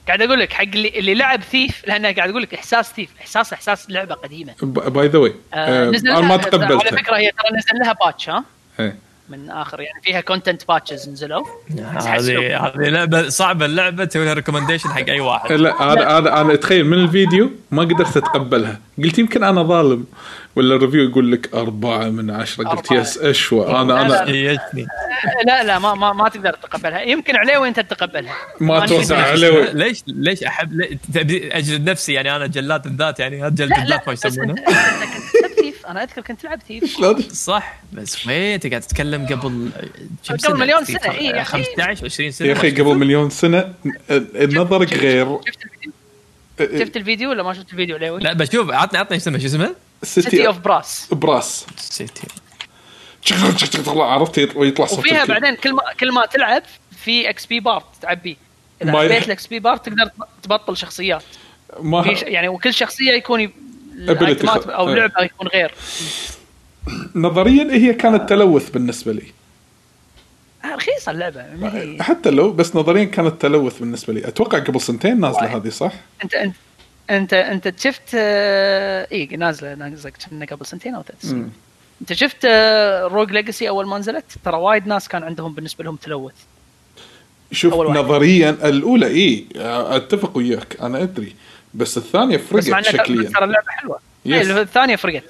[0.07, 3.53] قاعد أقول لك حق اللي, اللي لعب ثيف لأنه قاعد أقول لك إحساس ثيف احساس
[3.53, 4.53] إحساس لعبة قديمة.
[4.63, 8.29] by the way نزل أنا لها- ما على تقبلته فكرة هي ترى نزل لها patch
[8.29, 8.45] ها؟
[8.81, 8.97] إيه.
[9.29, 11.47] من آخر يعني فيها content patches نزلوا.
[11.97, 15.53] هذه هذه لعبة صعبة اللعبه تسوي لها recommendation حق أي واحد.
[15.53, 18.81] لا هذا هذا أنا أتخيل من الفيديو ما قدرت أتقبلها.
[19.05, 20.05] قلت يمكن أنا ظالم
[20.57, 22.91] ولا ال review يقول لك أربعة من عشرة؟ قلت.
[22.93, 24.25] yes اشوى أنا أنا
[25.47, 25.63] لا.
[25.65, 27.01] لا ما ما, ما تقدر تتقبلها.
[27.01, 28.35] يمكن عليوي انت تتقبلها.
[28.61, 29.73] ما نشوف- عليه.
[29.73, 30.99] ليش ليش احب
[31.53, 34.55] اجلد نفسي يعني أنا جلاد الذات يعني لا الذات ما يسمونه.
[35.89, 36.61] أنا أذكر كنت تلعب
[36.97, 39.71] شلون؟ صح بس وين انت قاعد تتكلم قبل
[40.45, 40.83] قبل؟ مليون
[41.21, 41.65] يا أخي.
[41.65, 42.49] 15 20 سنة.
[42.49, 43.75] يا أخي قبل مليون سنة
[44.37, 45.39] نظرك غير
[46.63, 49.47] شفت الفيديو شفت الفيديو ولا ما شفت الفيديو عليوي؟ لا بشوف عطني عطني اسمه شو
[49.47, 52.23] اسمه؟ سيتي اوف براس براس سيتي
[53.87, 55.25] عرفت يطلع صوت وفيها.
[55.25, 56.63] بعدين كل ما كل ما تلعب
[57.05, 58.37] في XP bar تعبيه
[58.83, 60.11] إذا عبيت الاكس بي بار تقدر
[60.43, 61.23] تبطل شخصيات
[61.81, 62.17] ما.
[62.23, 63.53] يعني وكل شخصية يكون
[63.99, 64.95] ال item ات أو آه.
[64.95, 65.75] لعبة يكون غير
[67.15, 69.23] نظريا هي كانت تلوث بالنسبة لي
[70.67, 74.29] رخيصة اللعبة ما هي- حتى لو بس نظريا كانت تلوث بالنسبة لي.
[74.29, 75.57] أتوقع قبل سنتين وايد.
[75.57, 75.93] هذه صح؟
[76.25, 76.55] أنت أنت
[77.11, 80.13] أنت أنت شفت آه، اي نازلة نازلة
[80.51, 81.53] قبل سنتين أو ثلاث سنين.
[82.01, 82.47] أنت شفت
[83.13, 86.33] روج ليجاسي أول ما نزلت؟ ترى وايد ناس كان عندهم بالنسبة لهم تلوث.
[87.53, 87.75] شوف.
[87.75, 89.47] نظريا الأولى اي
[89.97, 91.35] أتفق وياك أنا أدري.
[91.75, 93.31] بس الثانية بس فرقت إنها شكليا.
[93.31, 93.99] ترى اللعبة حلوة.
[94.25, 94.47] yes.
[94.47, 95.25] إيه، الثانية فرقت.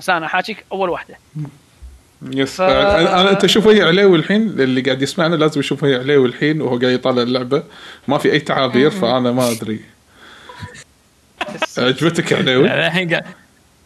[0.00, 1.18] بس أنا حاجيك أول واحدة.
[2.32, 2.56] yes.
[2.56, 6.28] ف- أنا أنا- انت شوف هي عليوي الحين اللي قاعد يسمعنا لازم يشوف هي عليوي
[6.28, 7.62] الحين وهو قاعد يطالع اللعبة.
[8.08, 9.80] ما في أي تعابير فأنا ما أدري.
[11.78, 13.24] عجبتك يا عليوي؟ لا الحين قاعد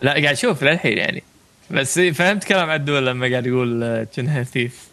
[0.02, 1.22] لا قاعد أشوف للحين يعني.
[1.70, 4.88] بس فهمت كلام عدول لما قاعد يقول آه، كأنها ثيف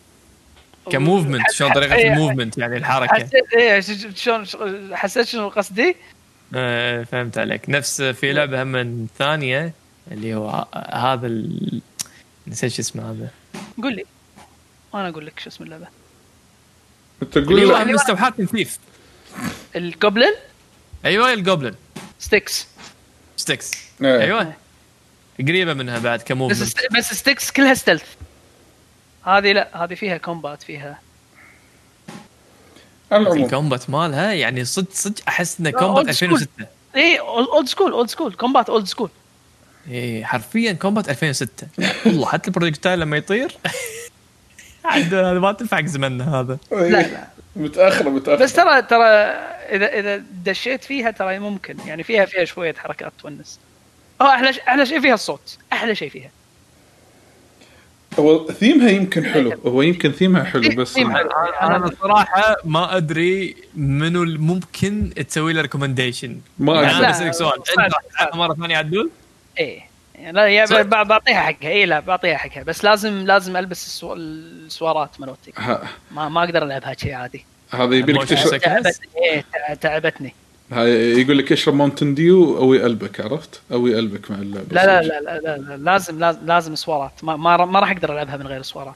[0.92, 2.14] ك movement شلون طريقة إيه.
[2.14, 3.14] ال movement يعني الحركة.
[3.14, 4.58] حسيت إيه ش- شلون ش-
[4.94, 5.96] حسيت شنو قصدي؟
[6.56, 7.70] آه، فهمت عليك.
[7.70, 9.74] نفس في لعبة هم ثانية
[10.12, 11.82] اللي هو ه- هذا ال...
[12.48, 13.30] نسيت شو اسمه هذا.
[13.84, 14.06] قول لي
[14.94, 15.88] وأنا أقول لك شو اسم اللعبة.
[17.22, 17.84] أنت هو لا.
[17.84, 18.80] من مستوحات من ثيف.
[19.76, 20.36] الجوبلن
[21.06, 21.76] أيوه الجوبلن
[22.20, 22.68] ستيكس.
[23.38, 23.72] ستيكس.
[24.02, 24.22] إيه.
[24.22, 24.54] أيوه.
[25.40, 28.04] قريبة منها بعد بس ك movement ست- بس ستيكس كلها stealth
[29.24, 31.00] هذه لا هذه فيها combat فيها.
[33.12, 36.10] ال combat مالها يعني صدق صدق أحس إنه combat school.
[36.10, 36.48] 2006
[36.96, 39.10] اي old school old school combat old school
[39.90, 41.68] إيه حرفيا combat 2006
[42.06, 43.58] والله حتى ال projectile لما يطير
[44.86, 46.58] عاد هذا ما تنفع زمننا هذا.
[46.72, 47.28] لا لا.
[47.56, 48.44] متأخرة متأخرة.
[48.44, 49.06] بس ترى ترى
[49.72, 51.78] إذا إذا دشيت فيها ترى ممكن.
[51.88, 53.60] يعني فيها فيها شوية حركات تونس.
[54.22, 55.58] آه أحلى ش- أحلى شيء فيها الصوت.
[55.74, 56.30] أحلى شيء فيها.
[58.20, 59.54] هو ثيمها يمكن حلو.
[59.66, 61.22] هو يمكن ثيمها حلو بس ثيمها.
[61.62, 67.60] أنا صراحة ما أدري منو اللي ممكن تسوي له recommendation ما يعني لا، بسألك سؤال.
[68.34, 69.10] مرة ثانية عدول؟
[69.60, 69.82] إيه.
[70.32, 70.82] لا.
[70.82, 71.70] ب- بعطيها حقها.
[71.70, 72.64] اي لا بعطيها حقها.
[72.64, 74.14] بس لازم لازم ألبس السو...
[74.14, 75.80] السوارات مالتي ه-
[76.12, 77.46] ما ما أقدر ألعبها شيء عادي.
[77.72, 78.58] هذا يبي لك تشرب.
[78.60, 78.92] تعبتني
[79.24, 80.34] إيه تع- تعبتني.
[80.72, 84.68] هاي يقول لك اشرب Mountain Dew أو يقلبك عرفت؟ أو يقلبك مع اللعبة.
[84.72, 87.12] لا لا لا لا, لا, لا لازم لازم, لازم سوارات.
[87.24, 88.96] ما ما, ما راح أقدر ألعبها من غير سوارات.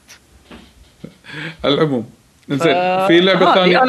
[1.64, 2.10] العموم.
[2.48, 3.80] زين ف- في لعبة هذه ثانية؟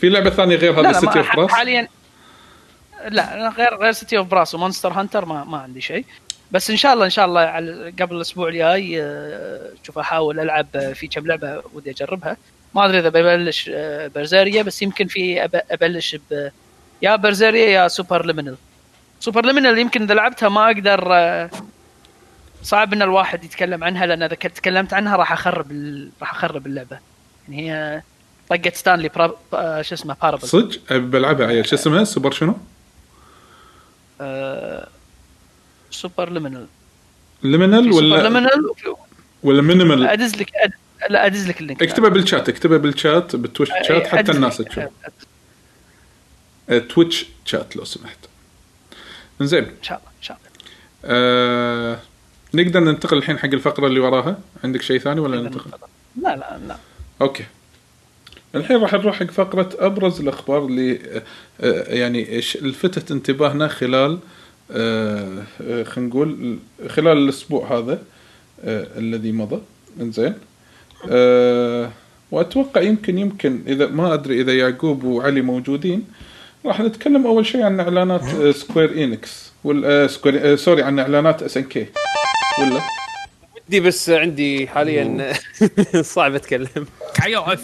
[0.00, 1.88] في لعبة ثانية غير هذا City of Brass حاليا
[3.08, 6.04] لا غير غير City of Brass و Monster Hunter ما ما عندي شيء.
[6.52, 7.44] بس إن شاء الله إن شاء الله
[8.00, 12.36] قبل الأسبوع الجاي آه، شوف أحاول ألعب آه، في كم لعبة ودي أجربها.
[12.74, 16.48] ما أدري إذا ببلش آه، برزيريا بس يمكن في أبلش ب
[17.02, 18.56] يا برزيريا يا Superliminal
[19.20, 21.50] Superliminal يمكن إذا لعبتها ما أقدر آه،
[22.62, 26.98] صعب إن الواحد يتكلم عنها لأن إذا تكلمت عنها راح أخرب ال- راح أخرب اللعبة.
[27.48, 28.02] يعني هي
[28.48, 29.10] طقت Stanley.
[29.54, 31.46] آه، شو اسمه Parable صدق؟ بلعبها.
[31.46, 32.56] عيل شو اسمها؟ سوبر شنو؟
[34.20, 34.88] آه،
[35.90, 36.66] سوبر ليمينال
[37.42, 38.74] ليمينال سوبر ولا ليمينال
[39.42, 40.72] ولا مينيمال أدز لك أد...
[41.10, 41.82] لا أدز لك ال link.
[41.82, 44.56] اكتبها بالشات اكتبها بال chat بال Twitch chat حتى الناس.
[44.56, 44.84] تشوف.
[46.70, 48.18] آه، Twitch chat لو سمحت.
[49.40, 50.50] زين إن شاء الله إن شاء الله.
[51.04, 51.98] آه
[52.54, 55.70] نقدر ننتقل الحين حق الفقرة اللي وراها؟ عندك شيء ثاني ولا ننتقل.
[56.22, 56.76] لا لا لا.
[57.20, 57.44] okay.
[58.54, 60.98] الحين راح نروح حق فقرة أبرز الأخبار اللي
[61.60, 64.18] آه، يعني لفتت انتباهنا خلال
[64.72, 68.02] آه، آه، خلينا نقول خلال الأسبوع هذا
[68.64, 69.60] الذي مضى.
[70.00, 70.34] إنزين.
[71.10, 71.90] آه،
[72.30, 76.04] وأتوقع يمكن يمكن إذا ما أدري إذا يعقوب وعلي موجودين
[76.66, 81.42] راح نتكلم أول شيء عن إعلانات آه، Square Enix ولا Square آه، sorry عن إعلانات
[81.42, 81.86] SNK.
[82.60, 82.80] ولا؟
[83.68, 85.32] ودي بس عندي حاليا
[86.14, 87.58] صعب آه،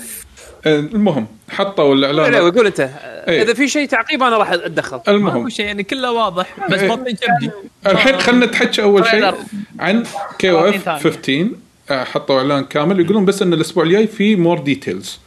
[0.67, 3.43] المهم حطوا لا الاعلان قول أنت إيه.
[3.43, 6.89] إذا في شيء تعقيب أنا راح أتدخل المهم ماكو شيء يعني كله واضح بس إيه.
[6.89, 7.51] بطني كبدي
[7.86, 9.36] الحين خلينا نتحكى أول شيء تريلر.
[9.78, 10.05] عن
[10.39, 11.01] كي أو اف ثاني.
[11.01, 11.49] 15
[11.91, 15.19] آه، حطوا إعلان كامل يقولون بس إن الأسبوع الجاي في مور ديتيلز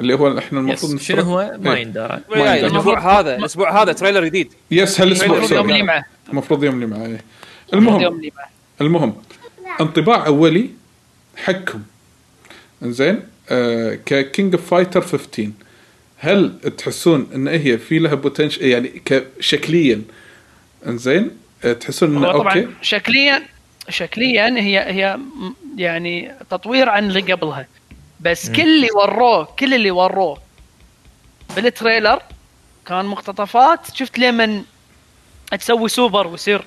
[0.00, 0.98] اللي هو إحنا المفروض.
[0.98, 1.82] شنو هو ما إيه.
[1.82, 2.66] يندرى يندرى.
[2.66, 7.00] الأسبوع هذا الأسبوع هذا تريلر جديد يس هالاسبوع المفروض يوم معه المفروض يوم إيه.
[7.00, 7.18] يوم
[7.72, 8.02] المهم
[8.36, 8.48] معه
[8.80, 9.14] المهم
[9.80, 10.70] انطباع أولي
[11.36, 11.82] حقكم
[12.82, 13.22] زين
[14.06, 15.50] ك King of Fighter 15
[16.16, 19.02] هل تحسون إن هي في لها potential يعني
[19.40, 20.02] شكليا.
[20.86, 21.30] إنزين
[21.80, 23.42] تحسون انه هو طبعا okay؟ شكليا
[23.88, 25.18] شكليا هي هي
[25.76, 27.66] يعني تطوير عن اللي قبلها.
[28.20, 30.38] بس كل اللي وروه كل اللي وروه
[31.56, 32.22] بال trailer
[32.86, 33.94] كان مقتطفات.
[33.94, 34.62] شفت لمن
[35.60, 36.64] تسوي سوبر ويصير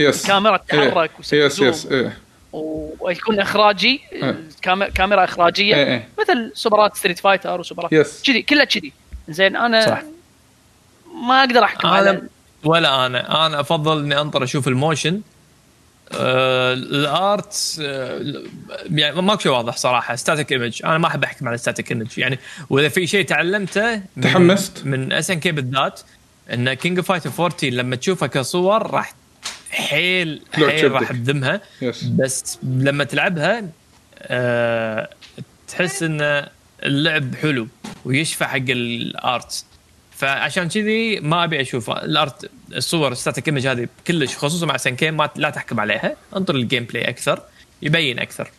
[0.00, 1.86] yes الكاميرا تتحرك ويصير yes yes.
[1.86, 2.18] إيه.
[2.52, 6.08] ويكون إخراجي الكام- كاميرا إخراجية إيه، إيه.
[6.20, 8.22] مثل سوبرات Street Fighter وسوبرات yes.
[8.26, 8.92] كذي كلها كذي
[9.28, 10.02] زين أنا صح.
[11.28, 12.22] ما أقدر أحكم على أنا
[12.64, 15.20] ولا أنا أنا أفضل إني أنطر أشوف ال motion
[16.12, 18.42] آه ال art آه
[18.90, 22.38] يعني ماكو شيء واضح صراحة static image أنا ما أحب أحكم على static image يعني
[22.70, 26.00] وإذا في شيء تعلمته من تحمست؟ من SNK بالذات
[26.52, 29.14] إن King Fighter 14 لما تشوفها كصور راح
[29.70, 31.12] حيل حيل راح.
[31.12, 31.60] تذمها
[32.04, 33.68] بس لما تلعبها
[34.18, 35.10] آه
[35.68, 36.46] تحس إن
[36.82, 37.68] اللعب حلو
[38.04, 39.64] ويشفع حق ال art.
[40.16, 45.14] فعشان كذي ما أبي أشوف ال art الصور static image هذه كلش خصوصا مع SNK
[45.14, 46.16] ما لا تحكم عليها.
[46.36, 47.42] انطر ال gameplay أكثر
[47.82, 48.50] يبين أكثر.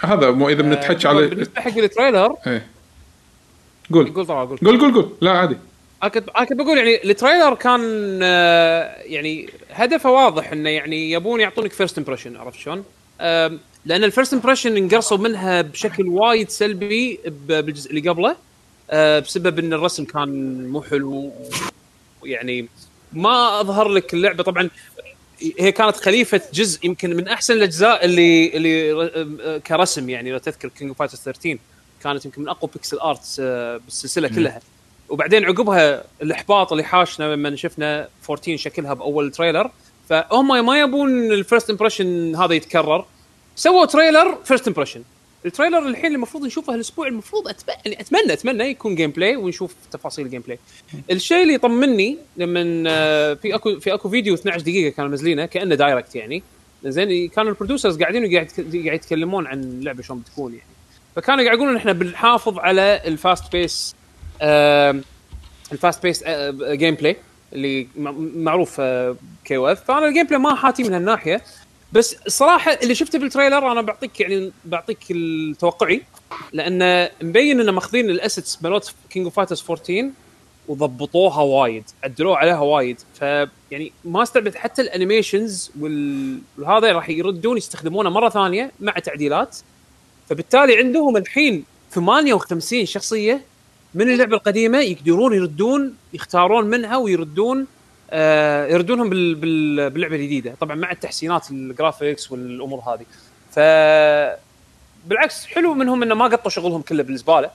[0.00, 2.66] هذا مو إذا بنتحكى على بالنسبة حق ال trailer إيه.
[3.92, 4.14] قول.
[4.14, 4.58] قول طبعا قول.
[4.58, 5.12] قول قول قول.
[5.20, 5.56] لا عادي.
[6.02, 7.80] أنا كنت أنا كنت بقول يعني ال trailer كان
[8.22, 12.84] آه، يعني هدفه واضح إنه يعني يبون يعطونك first impression عرفت شلون؟
[13.84, 18.36] لأن ال first impression انقرصوا منها بشكل وايد سلبي بالجزء اللي قبله
[18.90, 21.32] آه، بسبب إن الرسم كان مو حلو.
[22.24, 22.68] يعني
[23.12, 24.70] ما أظهر لك اللعبة طبعا
[25.58, 30.68] هي كانت خليفة جزء يمكن من أحسن الأجزاء اللي اللي ر- كرسم يعني لو تذكر
[30.68, 31.58] King of Fighters 13
[32.02, 33.40] كانت يمكن من أقوى pixel arts
[33.84, 34.60] بالسلسلة كلها.
[35.08, 39.70] وبعدين عقبها الإحباط اللي حاشنا لما شفنا 14 شكلها بأول trailer
[40.08, 43.04] فهم ما يبون ال first impression هذا يتكرر.
[43.56, 45.02] سووا trailer first impression
[45.46, 47.68] ال trailer الحين المفروض نشوفه الأسبوع المفروض أتب...
[47.68, 50.58] يعني أتمنى أتمنى يكون gameplay ونشوف تفاصيل ال gameplay
[51.10, 55.74] الشيء اللي يطمني لما آه، في اكو في أكو فيديو 12 دقيقة كانوا منزلينه كأنه
[55.74, 56.42] direct يعني.
[56.84, 60.70] زين كانوا ال producers قاعدين وقاعد قاعد يتكلمون عن اللعبه شلون بتكون يعني.
[61.16, 63.94] فكانوا قاعد يقولون إحنا بنحافظ على ال fast pace
[64.42, 66.24] ال fast pace
[66.60, 67.16] gameplay
[67.52, 67.88] اللي
[68.36, 68.80] معروف
[69.44, 69.84] KOF.
[69.84, 71.42] فأنا ال gameplay ما أحاتي من هالناحية.
[71.92, 76.02] بس الصراحه اللي شفته بال trailer أنا بعطيك يعني بعطيك التوقعي
[76.52, 80.10] لأن مبين انه ماخذين ال assets مالت King of Fighters 14
[80.68, 83.00] وضبطوها وايد عدلوا عليها وايد.
[83.14, 85.70] فيعني ما استبعد حتى ال animations
[86.58, 89.56] وهذا راح يردون يستخدمونه مرة ثانية مع تعديلات.
[90.28, 93.40] فبالتالي عندهم الحين 58 شخصية
[93.94, 97.66] من اللعبة القديمة يقدرون يردون يختارون منها ويردون
[98.10, 100.54] آه يردونهم بال بال باللعبة الجديدة.
[100.60, 103.06] طبعا مع التحسينات الجرافيكس والأمور هذه.
[103.50, 103.58] ف
[105.08, 107.50] بالعكس حلو منهم إنه ما قطوا شغلهم كله بالزبالة.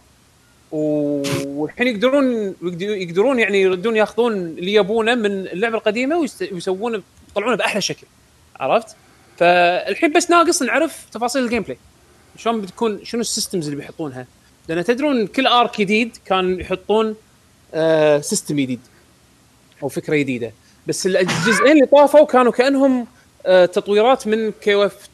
[0.72, 6.18] والحين يقدرون يقدرون يعني يردون ياخذون اللي يبونه من اللعبة القديمة
[6.52, 8.08] ويسوونه يطلعونه بأحلى شكل.
[8.60, 8.96] عرفت؟
[9.38, 11.78] فالحين بس ناقص نعرف تفاصيل ال gameplay
[12.38, 14.28] شلون بتكون شنو ال systems اللي بيحطونها؟
[14.68, 17.16] لأن تدرون كل arc جديد كان يحطون
[17.74, 18.80] آه system جديد
[19.84, 20.52] أو فكرة جديدة.
[20.88, 23.08] بس الجزئين اللي طافوا كانوا كأنهم
[23.46, 25.08] آه تطويرات من KOF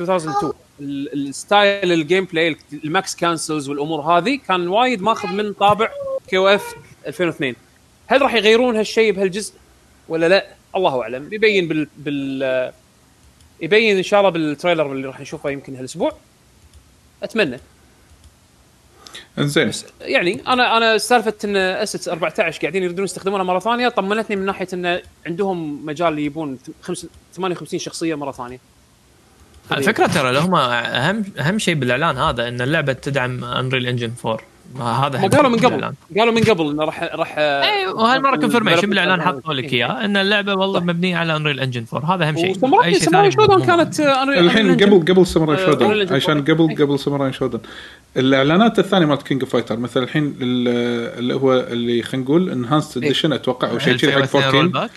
[0.00, 5.52] 2002 ال- ال style ال gameplay ال max cancels والأمور هذه كان وايد ماخذ من
[5.52, 5.90] طابع
[6.28, 6.74] KOF
[7.06, 7.54] 2002
[8.06, 9.54] هل راح يغيرون هالشيء بهالجزء
[10.08, 11.28] ولا لا؟ الله أعلم.
[11.32, 12.72] يبين بال, بال آه،
[13.60, 16.12] يبين إن شاء الله بال trailer اللي راح نشوفه يمكن هالأسبوع.
[17.22, 17.58] أتمنى.
[19.38, 24.44] انزين يعني أنا أنا سالفة إن assets 14 قاعدين يريدون يستخدمونها مرة ثانية طمنتني من
[24.46, 28.58] ناحية انه عندهم مجال يبون خمس- 58 شخصية مرة ثانية.
[29.70, 34.38] على فكرة ترى لهم أهم أهم شيء بالإعلان هذا إن اللعبة تدعم Unreal Engine 4
[34.80, 35.92] هذا هم أهم قالوا من قبل.
[36.18, 40.54] قالوا من قبل إنه راح راح اي وهالمره confirmation بالإعلان حطوا لك إياه إن اللعبة
[40.54, 43.30] والله مبنية على Unreal Engine 4 هذا أهم شيء و Samurai شيء ثاني
[43.66, 44.72] كانت Unreal- الحين.
[44.72, 46.44] قبل قبل ساموراي آه، شودن عشان.
[46.44, 46.74] قبل.
[46.84, 47.58] قبل Samurai Shodown
[48.16, 52.96] الإعلانات الثانية مالت King of Fighters مثلا الحين ال- اللي هو اللي خلينا نقول enhanced.
[52.96, 54.90] edition أتوقع أو شيء كذي حق 2002 roll 14 back.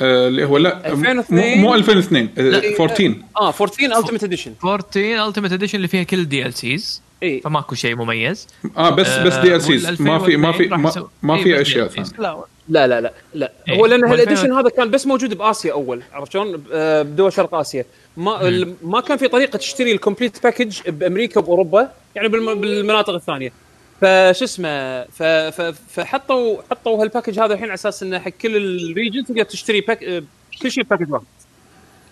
[0.00, 2.40] آه، اللي هو لا مو 2002 مو 2002 آه،
[2.80, 7.74] 14 آه 14 Ultimate Edition 14 Ultimate Edition اللي فيها كل ال DLCs اي فماكو
[7.74, 8.48] شيء مميز.
[8.76, 11.60] آه بس بس DLCs ما في ما في 2002 راح ما, ما إيه، في بس
[11.60, 11.92] أشياء DLCs.
[11.92, 12.08] ثانية.
[12.18, 13.52] لا لا لا لا لا.
[13.68, 13.76] إيه.
[13.78, 16.02] هو لأن هال edition هذا كان بس موجود بآسيا أول.
[16.12, 17.84] عرفت شلون؟ آه، بدول شرق آسيا.
[18.16, 23.14] ما ال- ما كان في طريقة تشتري ال complete package بأمريكا وباوروبا يعني بالم- بالمناطق
[23.14, 23.52] الثانية.
[24.00, 28.56] فشو اسمه ف- ف- فحطوا حطوا هال package هذا الحين على أساس إنه حق كل
[28.56, 30.22] ال region تقدر تشتري pack آه،
[30.62, 31.24] كل شيء package واحد.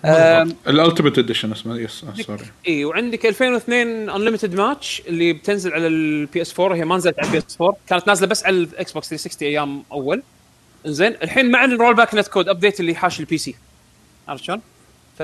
[0.05, 6.43] ال Ultimate Edition اسمه yes sorry اي وعندك 2002 Unlimited Match اللي بتنزل على ال
[6.43, 9.09] PS 4 هي ما نزلت على ال PS 4 كانت نازلة بس على ال Xbox
[9.09, 10.23] 360 أيام أول.
[10.87, 13.55] زين الحين مع ال rollback netcode update اللي حاش ال PC
[14.29, 14.61] عرفت شلون؟
[15.19, 15.23] ف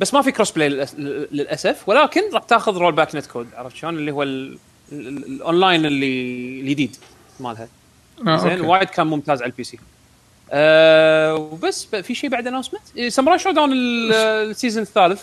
[0.00, 0.68] بس ما في crossplay
[1.32, 4.58] للأسف ولكن راح تاخذ rollback netcode عرفت شلون؟ اللي هو ال-
[4.92, 6.06] ال- ال- الاونلاين اللي
[6.60, 6.96] الجديد
[7.40, 7.68] مالها.
[8.26, 8.60] آه، زين.
[8.60, 9.78] وايد كان ممتاز على ال PC
[10.52, 14.12] آه وبس في شيء بعد announcement Samurai Shodown ال-
[14.50, 15.22] ال season الثالث.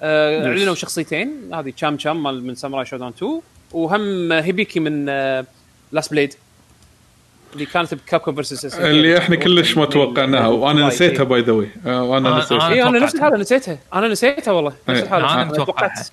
[0.00, 1.54] آه أعلنوا شخصيتين.
[1.54, 3.40] هذه Cham Cham مال من Samurai Shodown 2
[3.72, 5.44] وهم Hibiki من آه
[5.92, 6.34] Last Blade
[7.52, 11.68] اللي كانت ب Capcom versus اللي إحنا كلش ما توقعناها وأنا نسيتها by the way
[11.86, 12.68] وأنا آه، نسيتها.
[12.68, 12.68] آه.
[12.72, 12.98] اي أنا.
[12.98, 13.78] نفس الحالة نسيتها.
[13.94, 15.04] أنا نسيتها والله نفس إيه.
[15.06, 15.44] الحالة.
[15.44, 15.64] متوقعها.
[15.64, 16.08] توقعت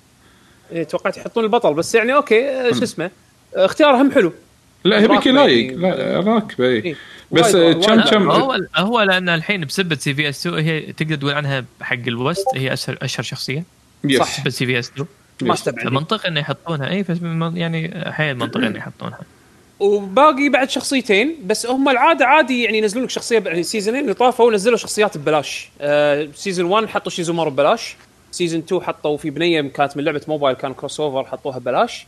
[0.72, 3.10] إيه، توقعت يحطون البطل بس يعني أوكي آه، شو اسمه؟
[3.56, 4.32] آه، اختيار هم حلو.
[4.84, 5.76] لا راكبة لايق يعني.
[5.76, 6.72] لا راكبة اي.
[6.84, 6.96] إيه.
[7.30, 11.94] بس كم كم هو هو لأن الحين بسبة CVS 2 هي تقدر تقول عنها حق
[12.06, 13.64] ال West هي اشهر أشهر شخصية
[14.04, 14.36] yes صح.
[14.40, 15.06] بسبة CVS 2
[15.42, 16.26] ما أستبعد.
[16.26, 17.18] إنه يحطونها إي فس-
[17.54, 19.18] يعني حيل منطقي إنه يحطونها.
[19.80, 24.52] وباقي بعد شخصيتين بس هم العادة عادي يعني ينزلون لك شخصية يعني السيزونين اللي طافوا
[24.52, 25.68] نزلوا شخصيات ببلاش.
[25.80, 27.96] آه season 1 حطوا Shizumaru ببلاش.
[28.30, 32.06] season 2 حطوا في بنية كانت من لعبة موبايل كان crossover حطوها ببلاش.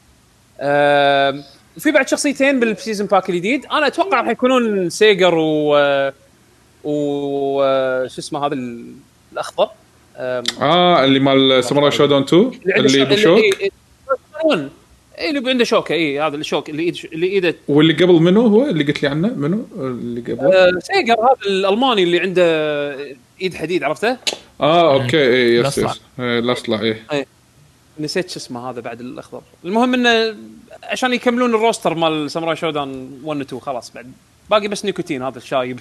[0.60, 1.42] آه
[1.76, 3.66] وفي بعد شخصيتين بال season pass الجديد.
[3.66, 5.74] أنا أتوقع راح يكونون Sieger و
[6.84, 7.60] و
[8.06, 8.94] شو اسمه هذا ال-
[9.32, 9.68] الأخضر.
[10.16, 13.70] آه اللي مال Samurai Shodown 2 عنده اللي شو- بشوك إيه، إيه،.
[15.18, 17.54] إيه، اللي عنده شوكه اي هذا الشوك اللي ايد اللي إيده.
[17.68, 22.02] واللي قبل منو هو؟ اللي قلت لي عنه منو؟ اللي قبل؟ آه، Sieger هذا الألماني
[22.02, 22.44] اللي عنده
[23.42, 24.16] إيد حديد عرفته؟
[24.60, 25.78] آه okay اي yes.
[25.78, 26.00] yes.
[26.20, 27.26] إيه، الاصلع اي
[27.98, 29.42] نسيت شو اسمه هذا بعد الأخضر.
[29.64, 30.36] المهم إنه
[30.82, 34.12] عشان يكملون ال roster مال Samurai Shodown 1 و 2 خلاص بعد.
[34.50, 35.80] باقي بس نيكوتين هذا الشايب.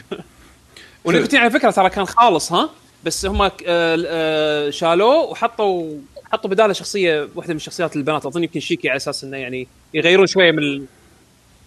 [1.06, 2.70] ونيكوتين على فكرة ترى كان خالص ها؟
[3.04, 5.98] بس هم آه، آه، شالوه وحطوا
[6.32, 8.26] حطوا بدالة شخصية واحدة من شخصيات البنات.
[8.26, 10.86] أظن يمكن Shiki على أساس إنه يعني يغيرون شوية من ال...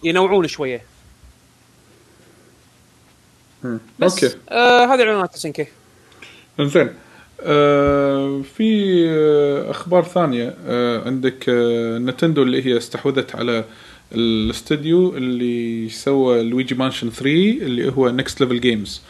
[0.03, 0.81] ينوعون شوية.
[3.99, 4.37] بس okay.
[4.49, 5.67] آه هذه إعلانات SNK
[6.59, 6.93] زين آه
[8.43, 10.55] في آه أخبار ثانية.
[10.67, 13.65] آه عندك آه Nintendo اللي هي استحوذت على
[14.15, 17.29] الاستوديو اللي سوى Luigi's Mansion 3
[17.61, 19.01] اللي هو Next Level Games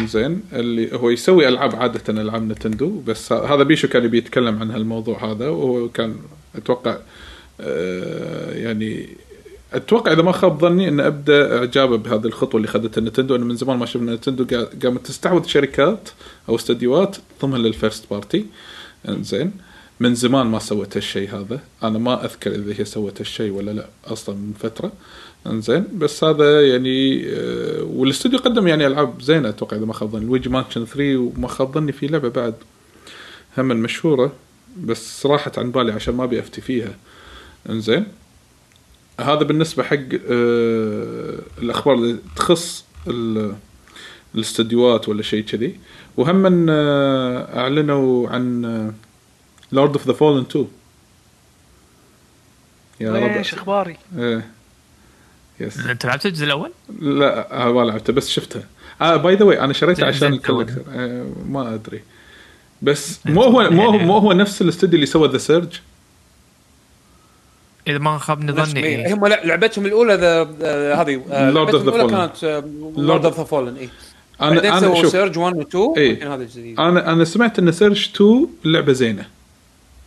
[0.00, 3.00] انزين اللي هو يسوي ألعاب عادة ألعاب Nintendo.
[3.06, 5.48] بس هذا بيشو كان يبي يتكلم عن هالموضوع هذا.
[5.48, 6.16] وهو كان
[6.56, 6.96] أتوقع
[7.60, 9.08] آه، يعني
[9.76, 13.56] أتوقع إذا ما خاب ظني إن أبدأ اعجابه بهذه الخطوة اللي خذتها Nintendo إنه من
[13.56, 16.08] زمان ما شفنا Nintendo قا- قامت تستحوذ شركات
[16.48, 18.46] أو استديوهات تضمها لل first party
[19.08, 19.52] إنزين.
[20.00, 21.60] من زمان ما سوت هالشيء هذا.
[21.82, 24.92] أنا ما أذكر إذا هي سوت هالشيء ولا لا أصلا من فترة.
[25.46, 25.84] إنزين.
[25.94, 30.24] بس هذا يعني آه، والاستوديو قدم يعني ألعاب زينة أتوقع إذا ما خاب ظني.
[30.24, 32.54] Luigi's Mansion 3 وما خاب ظني في لعبة بعد.
[33.58, 34.32] هم مشهوره
[34.84, 36.94] بس راحت عن بالي عشان ما أبي أفتي فيها.
[37.70, 38.06] إنزين.
[39.20, 39.96] هذا بالنسبة حق
[40.30, 43.54] آه الأخبار اللي تخص ال-
[44.34, 45.78] الاستديوهات ولا شيء كذي.
[46.16, 48.62] وهم من آه أعلنوا عن
[49.72, 50.68] Lords of the Fallen 2
[53.00, 53.22] يا رب.
[53.22, 54.46] إيش أخباري؟ إيه.
[55.60, 56.70] yes أنت لعبت الجزء الأول؟
[57.00, 58.62] لا آه، ما لعبته بس شفتها.
[59.00, 60.82] آه by the way أنا شريته عشان ال collector.
[60.94, 62.02] آه ما أدري.
[62.82, 65.72] بس مو هو مو هو مو هو نفس الاستوديو اللي سوى The Surge
[67.88, 69.14] إذا ما خابني ظني إيه.
[69.14, 72.10] هم لع- لعبتهم الأولى the the- هذه Lord of لعبتهم the الأولى Fallen.
[72.42, 72.64] كانت
[72.96, 73.88] Lords of the Fallen اي
[74.40, 75.10] بعدين أنا أنا سووا شوف.
[75.12, 76.12] Surge 1 و 2 إيه.
[76.14, 79.26] بعدين هذا الجديد أنا أنا سمعت إن Surge 2 لعبة زينة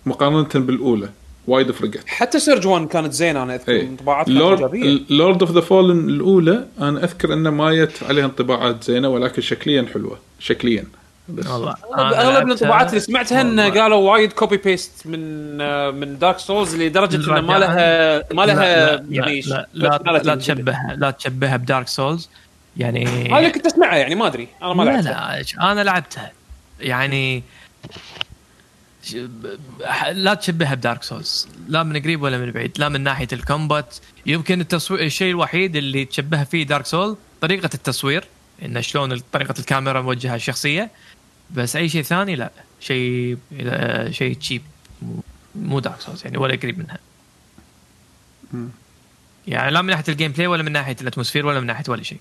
[0.06, 1.10] مقارنة بالأولى.
[1.48, 2.04] وايد فرقت.
[2.08, 5.00] حتى Surge 1 كانت زينة أنا أذكر انطباعات كانت Lords إيجابية.
[5.10, 9.86] Lords of the Fallen الأولى أنا أذكر إنه ما جت عليها انطباعات زينة ولكن شكليا
[9.94, 10.20] حلوة.
[10.40, 10.84] شكليا.
[11.30, 11.48] بس.
[11.48, 11.76] والله.
[11.96, 13.82] أنا أغلب الانطباعات اللي سمعتها انه والله.
[13.82, 15.58] قالوا وايد copy paste من
[15.96, 20.36] من Dark Souls لدرجة إنه ما لها ما لها لا لا يعني لا لا, لا.
[20.36, 22.30] تشبهها لا تشبهها ب Dark Souls
[22.78, 24.48] يعني هذا اللي كنت اسمعه يعني ما أدري.
[24.62, 25.58] أنا ما لا لعبتها.
[25.58, 26.32] لا أنا لعبتها.
[26.80, 27.44] يعني
[30.12, 33.42] لا تشبهها ب Dark Souls لا من قريب ولا من بعيد لا من ناحية ال
[33.42, 33.96] combat.
[34.26, 38.24] يمكن التصوير الشيء الوحيد اللي تشبهها فيه Dark Souls طريقة التصوير
[38.66, 40.90] انه شلون طريقة الكاميرا موجهة الشخصية.
[41.56, 42.52] بس أي شيء ثاني لا.
[42.80, 43.38] شيء
[44.10, 44.62] شيء cheap
[45.56, 47.00] مو Dark Souls يعني ولا قريب منها.
[49.48, 52.04] يعني لا من ناحية ال gameplay ولا من ناحية ال atmosphere ولا من ناحية ولا
[52.04, 52.20] شيء.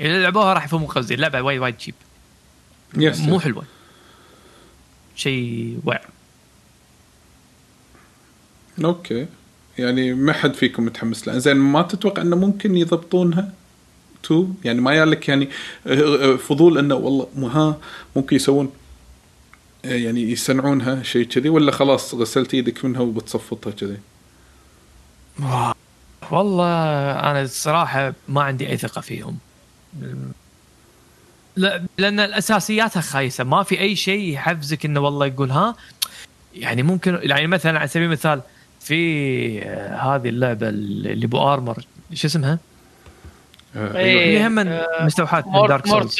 [0.00, 1.14] إذا لعبوها راح يفهموا قصدي.
[1.14, 1.94] اللعبة وايد وايد cheap
[2.94, 3.64] yes مو حلوة.
[5.16, 6.06] شيء وعر
[8.84, 9.26] أوكي.
[9.78, 11.38] يعني ما حد فيكم متحمس لها.
[11.38, 13.52] زين ما تتوقع إنه ممكن يضبطونها؟
[14.22, 15.48] تو يعني ما يالك يعني
[15.86, 17.76] آه، آه، فضول إنه والله ها
[18.16, 18.72] ممكن يسوون
[19.84, 23.96] آه، يعني يصنعونها شيء كذي ولا خلاص غسلت إيدك منها وبتصفطها كذي؟
[26.30, 26.64] والله
[27.12, 29.38] أنا الصراحة ما عندي أي ثقة فيهم.
[31.56, 33.44] لا لأن الاساسياتها خايسة.
[33.44, 35.76] ما في أي شيء يحفزك إنه والله يقول ها
[36.54, 38.40] يعني ممكن يعني مثلا على سبيل المثال
[38.80, 39.60] في
[39.90, 41.84] هذه اللعبة اللي بو آرمر
[42.14, 42.58] شو اسمها؟
[43.76, 44.24] آه، إيه.
[44.24, 46.18] اللي هم من آه، مستوحاة من Dark Souls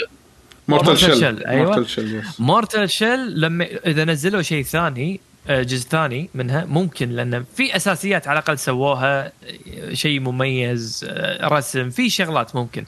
[0.69, 1.65] Mortal Shell أيوة.
[1.65, 7.45] Mortal Shell Mortal Shell لما إذا نزلوا شيء ثاني آه، جزء ثاني منها ممكن لأن
[7.57, 9.33] في أساسيات على الأقل سووها
[9.93, 11.11] شيء مميز
[11.43, 12.85] رسم في شغلات ممكن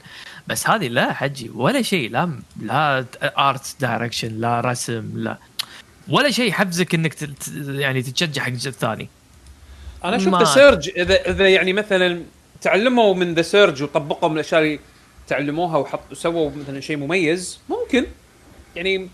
[0.47, 5.37] بس هذه لا حجي ولا شيء لا لا art direction لا رسم لا
[6.07, 7.15] ولا شيء يحفزك إنك
[7.57, 9.09] يعني تتشجع حق الجزء الثاني
[10.05, 12.21] أنا ذا سيرج اذا إذا يعني مثلا
[12.61, 14.79] تعلموا من The Surge وطبقوا من الأشياء اللي
[15.27, 17.59] تعلموها وحطوا سووا مثلا شيء مميز.
[17.69, 18.05] ممكن.
[18.75, 19.09] يعني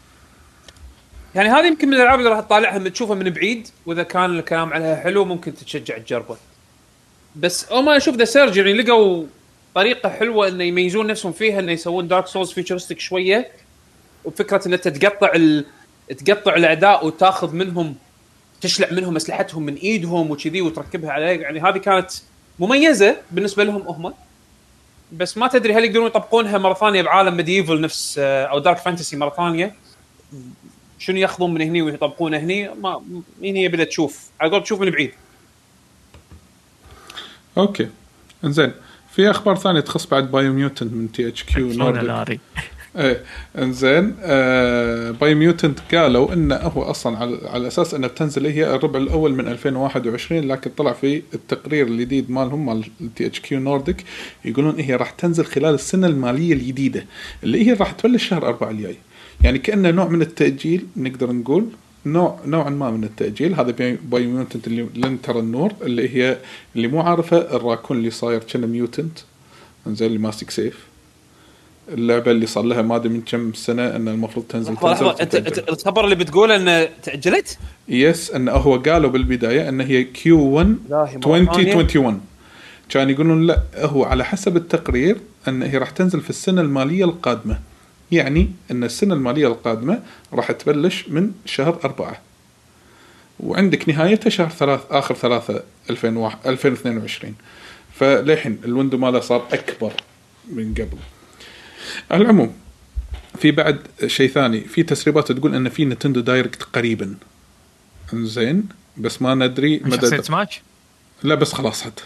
[1.35, 3.67] يعني هذه يمكن من الألعاب اللي راح تطالعها من تشوفها من بعيد.
[3.85, 6.37] وإذا كان الكلام عليها حلو ممكن تتشجع تجربه.
[7.35, 9.25] بس أول ما أشوف The Surge يعني لقوا
[9.75, 13.51] طريقة حلوة إنه يميزون نفسهم فيها إنه يسوون Dark Souls futuristic شوية.
[14.25, 15.65] وفكرة ان انت تقطع ال...
[16.25, 17.95] تقطع الاعداء وتاخذ منهم
[18.61, 22.11] تشلع منهم أسلحتهم من إيدهم وكذي وتركبها عليه يعني هذه كانت
[22.61, 24.13] مميزة بالنسبة لهم هم.
[25.11, 29.17] بس ما تدري هل يقدرون يطبقونها مرة ثانية بعالم medieval نفس آه، أو dark fantasy
[29.17, 29.75] مرة ثانية؟
[30.99, 33.03] شنو ياخذون من هني ويطبقونه هني؟ ما
[33.41, 34.29] مين هي بدها تشوف.
[34.41, 35.11] على قول تشوف من بعيد.
[37.57, 37.89] أوكي.
[38.43, 38.71] إنزين
[39.11, 42.39] في أخبار ثانية تخص بعد Biomutant من THQ شلون ناري؟
[42.97, 43.23] إيه
[43.57, 49.33] إنزين آه Biomutant قالوا انه هو أصلا على, على أساس إنها بتنزل هي الربع الأول
[49.33, 54.03] من 2021 لكن طلع في التقرير الجديد مالهم مال THQ Nordic
[54.45, 57.05] يقولون هي راح تنزل خلال السنة المالية الجديدة
[57.43, 58.95] اللي هي راح تبلش شهر 4 الجاي.
[59.43, 61.65] يعني كأنه نوع من التأجيل نقدر نقول
[62.05, 63.53] نوع نوعا ما من التأجيل.
[63.53, 63.71] هذا
[64.03, 66.37] Biomutant اللي لن ترى النور اللي هي
[66.75, 69.19] اللي مو عارفة الراكون اللي صاير كأنه mutant
[69.87, 70.90] إنزين اللي ماسك سيف.
[71.91, 75.23] اللعبة اللي صار لها ما أدري من كم سنة إن المفروض تنزل لحظه تنزل لحظه
[75.23, 75.59] انت تتأجل.
[75.59, 77.57] أنت الخبر اللي بتقوله إنه تأجلت؟
[77.89, 81.41] yes انه هو قالوا بالبداية إن هي Q 1 إلهي، مرة ثانية.
[81.41, 82.21] 2021
[82.89, 87.59] كان يقولون لا هو على حسب التقرير إن هي راح تنزل في السنة المالية القادمة
[88.11, 89.99] يعني إن السنة المالية القادمة
[90.33, 92.21] راح تبلش من شهر أربعة
[93.39, 97.35] وعندك نهايتها شهر ثلاث آخر ثلاثة 2001 2022
[97.93, 99.91] فللحين الويندو ماله صار أكبر
[100.49, 100.97] من قبل
[102.11, 102.53] على العموم
[103.39, 104.61] في بعد شيء ثاني.
[104.61, 107.15] في تسريبات تقول إن في نتندو دايركت قريبا.
[108.13, 110.61] زين بس ما ندري مدى شخصيه سماش
[111.23, 112.03] لا بس خلاص حتى.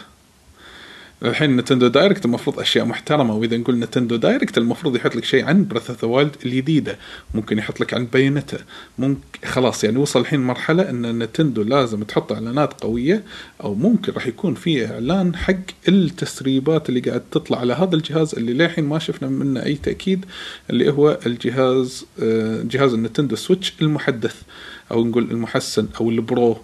[1.22, 5.66] الحين نتندو دايركت المفروض أشياء محترمة وإذا نقول نتندو دايركت المفروض يحط لك شيء عن
[5.66, 6.98] بريث اوف ذا وايلد الجديدة.
[7.34, 8.58] ممكن يحط لك عن بينته
[8.98, 13.24] ممكن خلاص يعني وصل الحين مرحلة إن Nintendo لازم تحط إعلانات قوية
[13.64, 15.54] أو ممكن راح يكون في إعلان حق
[15.88, 20.24] التسريبات اللي قاعد تطلع على هذا الجهاز اللي للحين ما شفنا منه أي تأكيد
[20.70, 24.42] اللي هو الجهاز آه، جهاز ال Nintendo Switch المحدث
[24.90, 26.58] أو نقول المحسن أو ال Pro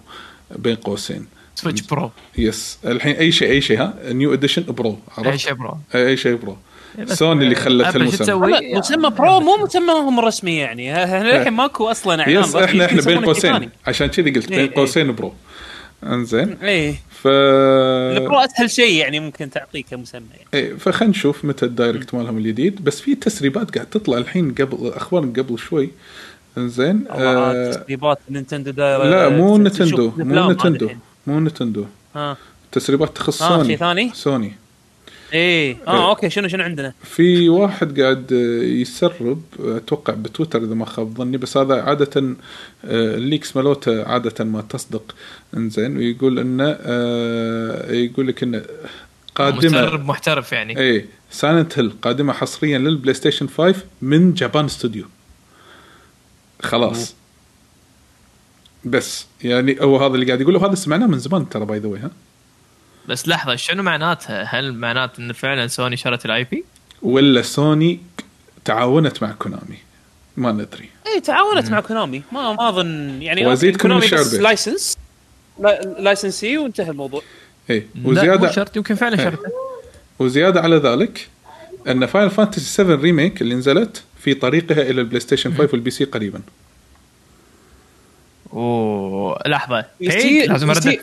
[0.55, 1.25] بين قوسين.
[1.55, 5.53] Switch Pro yes الحين أي شيء أي شيء ها؟ new edition pro عرفت؟ أي شيء
[5.53, 6.57] برو اي شيء برو
[6.99, 8.35] بس سوني اللي خلت المسمى
[8.77, 10.93] مسمى برو مو مسماهم الرسمي يعني.
[10.93, 13.69] ه- ه- للحين ماكو أصلا إعلان يس إحنا إحنا بين قوسين.
[13.87, 14.75] عشان كذي قلت إيه، بين إيه.
[14.75, 15.33] قوسين برو
[16.03, 16.57] إنزين.
[16.63, 16.95] إيه.
[17.21, 20.47] ف البرو أسهل شيء يعني ممكن تعطيه كمسمى يعني.
[20.53, 22.83] إيه فخلينا نشوف متى الدايركت مالهم الجديد.
[22.83, 25.89] بس في تسريبات قاعد تطلع الحين قبل أخبار قبل شوي.
[26.57, 27.13] إنزين آه
[27.51, 30.99] آه تسريبات نينتندو دايركت لا مو تشوف نتندو الأفلام مو هذه نتندو الحين.
[31.27, 31.85] مو نتندو.
[32.15, 32.37] ها
[32.71, 33.67] تسريبات تخص آه، سوني.
[33.67, 34.53] شيء ثاني؟ سوني.
[35.33, 35.77] إيه.
[35.87, 36.09] آه إيه.
[36.09, 41.57] أوكي شنو شنو عندنا؟ في واحد قاعد يسرب أتوقع بتويتر إذا ما خاب ظني بس
[41.57, 42.35] هذا عادة آه،
[43.15, 45.15] ال leaks مالوته عادة ما تصدق.
[45.57, 48.65] إنزين ويقول انه آه، يقول لك انه
[49.35, 50.79] قادمه مسرب محترف يعني.
[50.79, 55.05] اي Silent Hill قادمة حصريا لل PlayStation 5 من Japan Studio.
[56.61, 57.15] خلاص.
[58.85, 62.11] بس يعني هو هذا اللي قاعد يقوله وهذا سمعناه من زمان ترى by the ها؟
[63.09, 66.63] بس لحظة شنو معناتها؟ هل معناته إن فعلا سوني شرت ال IP؟
[67.01, 67.99] ولا سوني
[68.65, 69.77] تعاونت مع Konami؟
[70.37, 70.89] ما ندري.
[71.07, 72.23] إيه تعاونت مع Konami.
[72.31, 74.33] ما ما أظن يعني وأزيدكم Konami بس.
[74.33, 74.97] license
[75.59, 77.21] لا- license وانتهى الموضوع.
[77.69, 79.23] اي وزياده شرط يمكن فعلا إيه.
[79.25, 79.51] شرطه.
[80.19, 81.27] وزيادة على ذلك
[81.87, 86.03] أن Final Fantasy 7 Remake اللي نزلت في طريقها إلى ال PlayStation 5 وال PC
[86.03, 86.41] قريبا.
[88.53, 89.85] أوه لحظة.
[89.99, 90.99] لازم ارد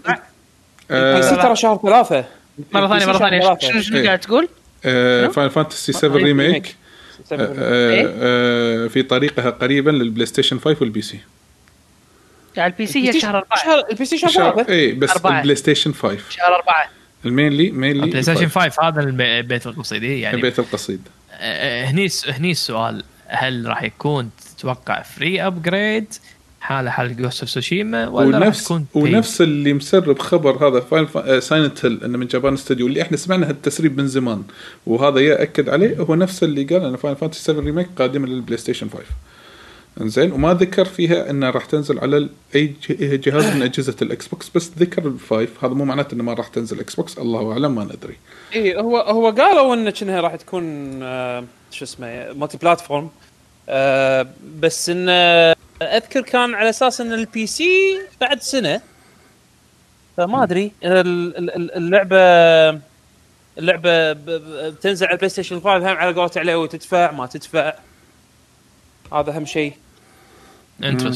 [0.91, 2.25] آه، بس ترى شهر ثلاثة.
[2.73, 3.59] مرة ثانية مرة ثانية.
[3.59, 4.07] شنو شنو إيه.
[4.07, 4.49] قاعد تقول؟
[4.83, 6.77] Final Fantasy 7 Remake.
[7.33, 11.21] آه، آه، آه، في طريقها قريبا لل PlayStation 5 وال PC.
[12.59, 13.65] على ال PC هي شهر أربعة.
[13.65, 15.17] شهر ال PC شهر ثلاثة؟ اي بس.
[15.17, 16.89] البلاي ستيشن 5 شهر أربعة.
[17.25, 21.09] ال mainly mainly PlayStation 5 هذا الب- البيت القصيدي يعني البيت القصيد.
[21.41, 23.05] هني هني السؤال.
[23.27, 26.15] هل راح يكون تتوقع free upgrade
[26.61, 32.05] حاله حال Ghost of Tsushima ولا راح ونفس؟ ونفس اللي مسرب خبر هذا Silent Hill
[32.05, 34.43] إنه من Japan Studio اللي إحنا سمعنا هالتسريب من زمان
[34.87, 38.89] وهذا ياكد عليه هو نفس اللي قال ان Final Fantasy 7 Remake قادمه لل PlayStation
[38.89, 39.05] 5
[40.01, 44.51] إنزين وما ذكر فيها إنها راح تنزل على أي ج- جهاز من أجهزة ال Xbox
[44.55, 47.85] بس ذكر ال five هذا مو معناته إنه ما راح تنزل Xbox الله أعلم ما
[47.85, 48.17] ندري
[48.55, 50.65] اي هو هو قالوا إن كأنها راح تكون
[51.03, 53.11] آه، شو اسمه multi-platform
[53.69, 54.27] آه،
[54.61, 58.81] بس ان آه، أذكر كان على أساس إن ال PC بعد سنة
[60.17, 60.73] فما أدري.
[60.85, 62.81] ال- ال- ال- اللعبة
[63.59, 64.13] اللعبة
[64.71, 67.75] بتنزل على ال PlayStation 5 هم على قولة عليه وتدفع ما تدفع.
[69.13, 69.73] هذا أهم شيء.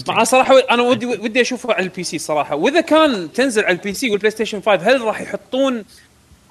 [0.08, 2.54] مع صراحة أنا ودي ودي أشوفه على ال PC صراحة.
[2.56, 5.84] وإذا كان تنزل على ال PC وال PlayStation 5 هل راح يحطون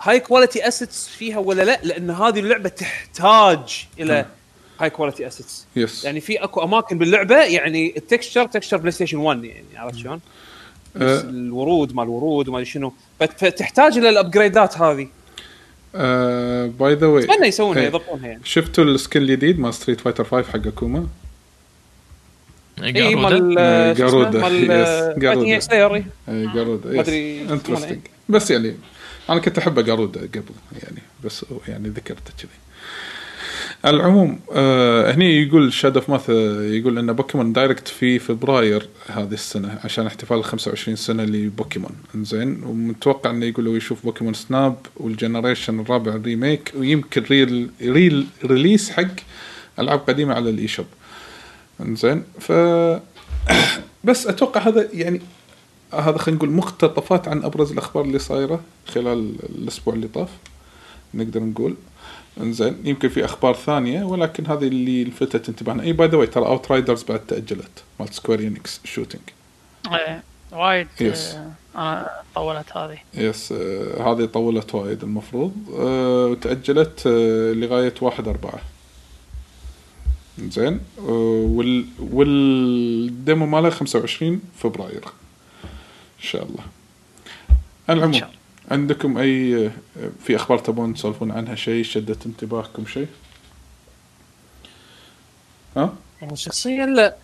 [0.01, 4.25] high quality assets فيها ولا لا؟ لأن هذه اللعبة تحتاج إلى
[4.80, 9.43] high quality assets yes يعني في اكو اماكن باللعبة يعني ال texture texture PlayStation 1
[9.43, 10.19] يعني عرفت شلون؟
[10.98, 11.19] أه.
[11.22, 15.08] الدور مال الورود وما أدري شنو فت- فتحتاج إلى ال upgradeات هذه
[16.80, 17.88] by the way أتمنى يسوونها إيه.
[17.88, 21.08] يضبطونها يعني شفتوا ال skill الجديد مال Street Fighter 5 حق أكوما؟
[22.84, 24.40] اي؟ مال آه، اسمه؟ جارودة.
[24.42, 25.42] مال yes، آه، جارودة.
[25.45, 26.03] Fighting Layer اي
[26.56, 27.99] جارود ما أدري interesting
[28.30, 28.76] بس يعني
[29.30, 30.43] أنا كنت أحب جارودا قبل
[30.84, 32.50] يعني بس يعني ذكرته كذي
[33.83, 36.30] على العموم آه هني يقول Shadow of Math
[36.79, 42.63] يقول إن Pokémon Direct في فبراير هذه السنة عشان احتفال ال 25 سنة لبوكيمون إنزين
[42.63, 48.90] ومتوقع إنه يقول هو يشوف Pokémon Snap وال generation الرابع remake ويمكن re- re- release
[48.89, 49.15] حق
[49.79, 50.85] ألعاب قديمة على ال eShop
[51.81, 52.51] إنزين ف
[54.07, 55.21] بس أتوقع هذا يعني
[55.93, 60.29] هذا خلينا نقول مقتطفات عن أبرز الأخبار اللي صايرة خلال الأسبوع اللي طاف
[61.13, 61.75] نقدر نقول.
[62.41, 66.45] إنزين يمكن في أخبار ثانية ولكن هذه اللي لفتت انتباهنا إي by the way ترى
[66.45, 69.22] Outriders بعد تأجلت مالت Square Enix shooting
[69.91, 70.23] إيه.
[70.51, 71.35] وايد yes.
[71.75, 78.59] أنا طولت هذه yes آه، هذه طولت وايد المفروض آه، وتأجلت آه، لغاية واحد أربعة
[80.39, 85.05] زين وال وال demo ماله 25 فبراير
[86.19, 86.63] إن شاء الله
[87.89, 88.42] العموم شاء الله.
[88.72, 89.69] عندكم أي
[90.24, 93.08] في أخبار تبون تسولفون عنها شيء شدت انتباهكم شيء؟
[95.77, 97.16] ها؟ يعني شخصيا لا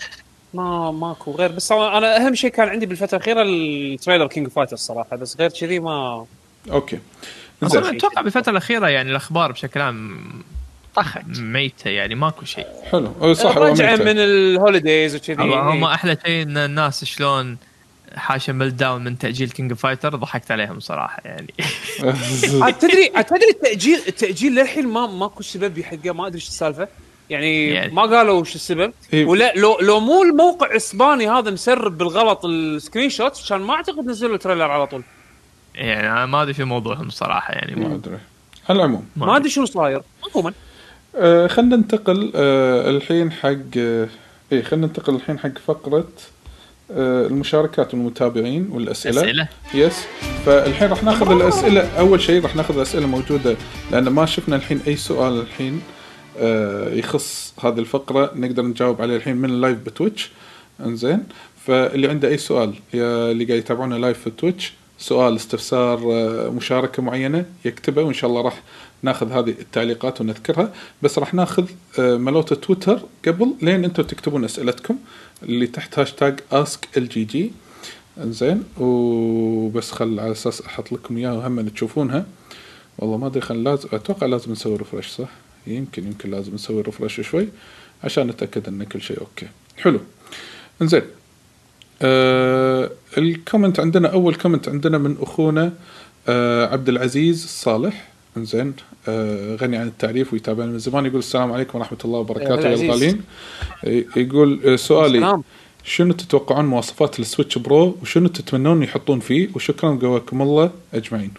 [0.53, 4.52] ما ماكو غير بس أنا أهم شيء كان عندي بالفترة الأخيرة ال trailer King of
[4.52, 6.25] Fighters الصراحه بس غير كذي ما
[7.63, 10.19] أنا أتوقع بالفترة الأخيرة يعني الأخبار بشكل عام
[10.95, 14.03] طخت ميتة يعني ماكو شيء حلو أه، صح راجعة ميتة.
[14.03, 15.83] من ال holidays وكذي هم.
[15.83, 17.57] أحلى شيء ان الناس شلون
[18.15, 21.53] حاشا meltdown من تأجيل King of Fighters ضحكت عليهم صراحة يعني.
[22.63, 26.87] عاد تدري عاد تدري التاجيل التأجيل للحين ما ماكو سبب حقه ما أدري إيش السالفة.
[27.29, 28.93] يعني, يعني- ما قالوا وش السبب.
[29.13, 34.35] ولا لو لو مو الموقع الإسباني هذا مسرب بالغلط ال screenshot كان ما أعتقد نزلوا
[34.35, 35.03] ال trailer على طول.
[35.75, 37.75] يعني أنا ما أدري شو موضوعهم صراحة يعني.
[37.75, 38.17] ما مو أدري
[38.69, 39.05] العموم.
[39.15, 40.01] ما أدري شنو صاير.
[40.35, 40.53] عموما.
[41.15, 44.07] آه خلينا ننتقل آه الحين حق آه
[44.51, 46.03] إيه خلينا ننتقل الحين حق فقرة آه
[46.91, 49.21] المشاركات والمتابعين والأسئلة.
[49.21, 49.47] أسئلة.
[49.73, 50.05] yes
[50.45, 51.99] فالحين راح ناخذ الأسئلة.
[51.99, 53.55] أول شيء راح ناخذ الأسئلة موجودة
[53.91, 55.81] لأن ما شفنا الحين أي سؤال الحين
[56.39, 58.31] آه يخص هذه الفقرة.
[58.35, 60.29] نقدر نجاوب عليه الحين من ال live ب Twitch.
[60.85, 61.23] إنزين.
[61.65, 67.03] فاللي عنده أي سؤال يا اللي قاعد يتابعونا live في Twitch سؤال استفسار آه، مشاركة
[67.03, 68.61] معينة يكتبه وإن شاء الله راح
[69.03, 70.73] ناخذ هذه التعليقات ونذكرها.
[71.01, 71.65] بس راح ناخذ
[71.99, 74.95] آه، ملوت تويتر قبل لين أنتم تكتبون أسئلتكم.
[75.43, 77.51] اللي تحت hashtag Ask ال GG
[78.17, 82.25] انزين وبس خل على أساس أحط لكم إياها وهم تشوفونها.
[82.97, 85.29] والله ما أدري خل لازم أتوقع لازم نسوي refresh صح؟
[85.67, 87.47] يمكن يمكن لازم نسوي refresh شوي
[88.03, 89.47] عشان نتأكد إن كل شيء okay.
[89.77, 89.99] حلو.
[90.81, 91.01] انزين.
[92.01, 95.73] آه ال comment عندنا أول comment عندنا من أخونا
[96.27, 98.07] آه عبد العزيز صالح.
[98.39, 98.73] انزين
[99.07, 101.05] آه غني عن التعريف ويتابعنا من زمان.
[101.05, 102.75] يقول السلام عليكم ورحمة الله وبركاته يا.
[102.75, 103.21] الغالين
[103.87, 105.41] ي- يقول آه سؤالي.
[105.83, 111.31] شنو تتوقعون مواصفات ال Switch Pro وشنو تتمنون يحطون فيه؟ وشكرا قواكم الله أجمعين.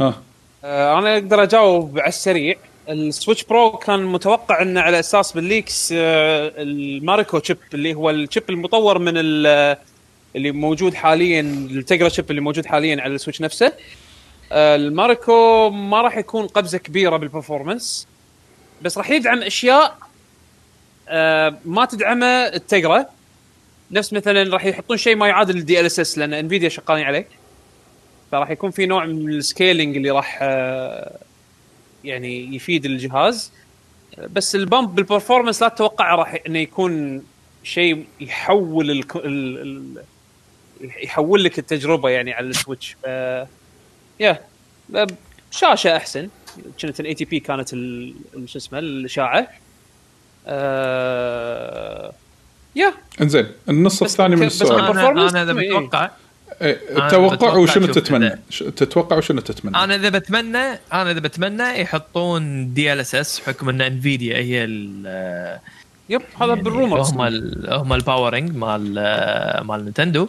[0.00, 0.22] ها.
[0.64, 2.54] آه، أنا أقدر أجاوب على السريع.
[2.88, 7.94] ال Switch Pro كان متوقع إنه على أساس بال leaks آه، ال Mariko chip اللي
[7.94, 9.76] هو ال chip المطور من ال-
[10.36, 13.72] اللي موجود حاليا ال Tegra chip اللي موجود حاليا على ال Switch نفسه.
[14.52, 18.08] آه، ال Mariko ما راح يكون قفزه كبيرة بال performance
[18.82, 19.98] بس راح يدعم أشياء
[21.08, 23.06] آه، ما تدعمه ال Tegra
[23.90, 27.28] نفس مثلا راح يحطون شيء ما يعادل ال DLSS لأن Nvidia شغالين عليه.
[28.32, 31.18] فراح يكون في نوع من ال scaling اللي راح آه،
[32.04, 33.52] يعني يفيد الجهاز.
[34.30, 37.22] بس ال bump بال performance لا تتوقع راح إنه يكون
[37.62, 40.02] شيء يحول ال ال ال
[41.04, 42.96] يحول لك التجربة يعني على السويتش.
[44.20, 44.38] يا
[45.50, 46.28] شاشة أحسن.
[46.78, 47.68] كانت ال 80 بي كانت
[48.44, 49.48] شو اسمه الإشاعة.
[50.46, 52.12] آه
[52.76, 52.94] يا.
[53.20, 54.80] إنزين النص الثاني من السؤال.
[54.80, 55.68] أنا أنا إذا إيه.
[55.68, 56.10] بتوقع
[56.62, 58.30] إيه، توقع وشنو تتمنى؟
[58.76, 60.58] تتوقع وشنو تتمنى؟ أنا إذا بتمنى
[60.92, 65.60] أنا إذا بتمنى يحطون دي ال اس اس حكم إن انفيديا هي ال
[66.08, 68.94] يب هذا بال rumors هم ال هم ال powering مال
[69.66, 70.28] مال نينتندو.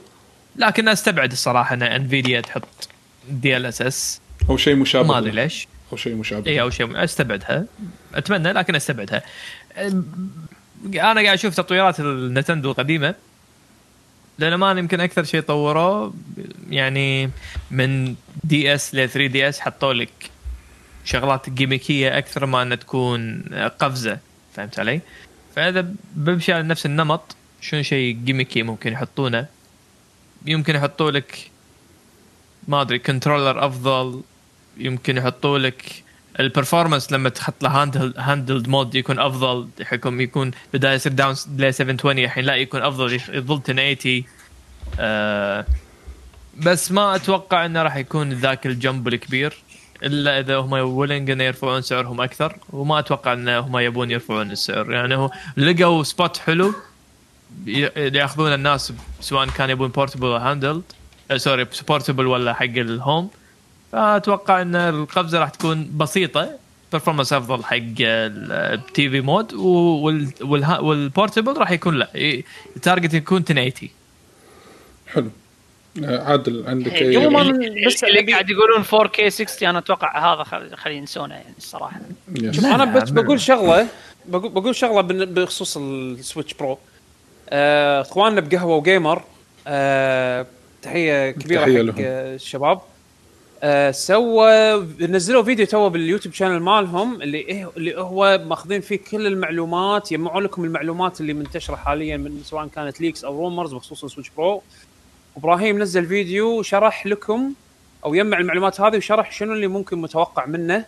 [0.55, 2.89] لكن أستبعد الصراحة إن انفيديا تحط
[3.29, 5.07] DLSS أو شيء مشابه.
[5.07, 5.67] ما أدري ليش.
[5.91, 6.51] أو شيء مشابه.
[6.51, 7.65] اي أو شيء أستبعدها.
[8.13, 9.23] أتمنى لكن أستبعدها.
[9.77, 13.15] أنا قاعد أشوف تطويرات النينتندو القديمة.
[14.39, 16.13] ما يمكن أكثر شيء طوروه
[16.69, 17.29] يعني
[17.71, 20.09] من DS ل 3DS حطوا لك
[21.05, 23.41] شغلات gimmickية أكثر ما أنها تكون
[23.79, 24.19] قفزة.
[24.55, 25.01] فهمت علي؟
[25.55, 27.35] فاذا بمشي على نفس النمط.
[27.61, 29.45] شنو شيء gimmicky ممكن يحطونه؟
[30.45, 31.50] يمكن يحطوا لك
[32.67, 34.21] ما أدري controller أفضل
[34.77, 36.03] يمكن يحطوا لك
[36.39, 41.35] ال performance لما تحط له handle handheld mode يكون أفضل يحكم يكون بداية يصير down
[41.57, 44.23] ل 720 الحين لا يكون أفضل يظل 1080
[44.99, 45.65] آه
[46.57, 49.53] بس ما أتوقع إنه راح يكون ذاك ال jump الكبير
[50.03, 54.91] إلا إذا هم willing إنه يرفعون سعرهم أكثر وما أتوقع ان هم يبون يرفعون السعر.
[54.91, 56.73] يعني هو لقوا spot حلو
[57.97, 60.83] يأخذون الناس سواء كان يبون portable handheld
[61.37, 63.29] sorry portable ولا حق ال home
[63.91, 66.49] فأتوقع إن القفزة راح تكون بسيطة.
[66.93, 69.53] performance أفضل حق ال TV mode
[70.81, 72.09] وال portable راح يكون لا.
[72.75, 73.89] ال target يكون 1080
[75.07, 75.29] حلو.
[76.03, 80.43] آه، عادل عندك أي عموماً اللي, بس اللي قاعد يقولون 4K 60 أنا أتوقع هذا
[80.43, 81.99] خل- خلي ينسونه يعني الصراحة.
[82.59, 83.87] أنا بس بقول شغلة
[84.25, 86.77] بقول, بقول شغلة بن- بخصوص السويتش برو
[87.49, 89.23] آه، إخواننا بقهوة وجيمر
[89.67, 90.45] آه
[90.81, 91.95] تحية كبيرة تحية حق لهم.
[91.99, 92.81] الشباب.
[93.63, 99.27] آه سوى نزلوا فيديو تو باليوتيوب channel مالهم اللي إيه اللي هو ماخذين فيه كل
[99.27, 104.31] المعلومات يجمعوا لكم المعلومات اللي منتشرة حاليا من سواء كانت leaks أو rumors بخصوص السويتش
[104.37, 104.61] برو
[105.37, 107.53] إبراهيم نزل فيديو وشرح لكم
[108.05, 110.85] أو يجمع المعلومات هذه وشرح شنو اللي ممكن متوقع منه.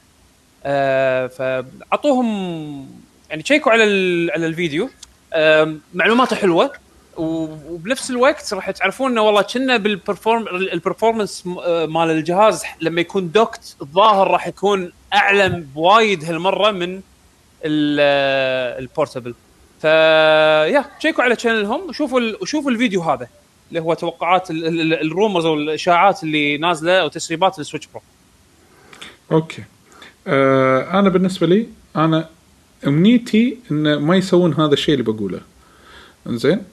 [0.66, 2.88] آه فأعطوهم
[3.30, 3.84] يعني تcheckوا على
[4.32, 4.90] على الفيديو.
[5.34, 6.72] آه معلوماته حلوة.
[7.18, 13.02] وبنفس الوقت راح تعرفون إنه والله كنا بال perform ال performance آه، مال الجهاز لما
[13.02, 17.02] يكون docked الظاهر راح يكون اعلى بوايد هالمرة من
[17.66, 19.34] ال- آه، ال portable
[19.82, 19.84] ف
[20.74, 23.28] يا تcheckوا على channelهم وشوفوا وشوفوا الفيديو هذا
[23.70, 27.88] اللي هو توقعات ال- ال- ال- ال rumors أو الإشاعات اللي نازلة أو تسريبات السويتش
[27.88, 28.02] برو
[29.32, 29.64] أوكي.
[30.28, 32.30] آه أنا بالنسبة لي أنا
[32.88, 35.40] أمنيتي إن ما يسوون هذا الشيء اللي بقوله.
[36.28, 36.64] إنزين؟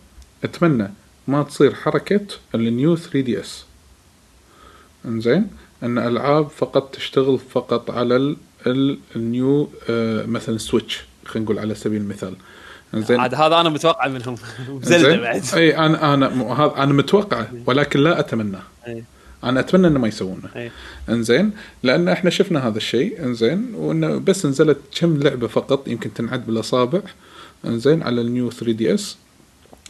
[0.45, 0.89] أتمنى
[1.29, 3.65] ما تصير حركة ال New 3DS.
[5.05, 5.47] إنزين
[5.83, 8.37] أن ألعاب فقط تشتغل فقط على ال
[8.67, 12.35] ال النيو آه مثلا سويتش خلينا نقول على سبيل المثال.
[12.95, 13.21] إنزين.
[13.21, 14.37] عاد هذا أنا متوقع منهم.
[14.69, 15.43] إنزين؟ بعد.
[15.55, 18.63] أي أنا أنا هذا أنا متوقعه ولكن لا اتمناه.
[19.45, 20.49] أنا أتمنى إنه ما يسوونه.
[20.57, 20.71] إي.
[21.09, 21.51] إنزين.
[21.83, 23.25] لأن إحنا شفنا هذا الشيء.
[23.25, 23.75] إنزين.
[23.75, 27.01] وإنه بس نزلت كم لعبة فقط يمكن تنعد بالأصابع.
[27.65, 29.17] إنزين على ال New 3DS.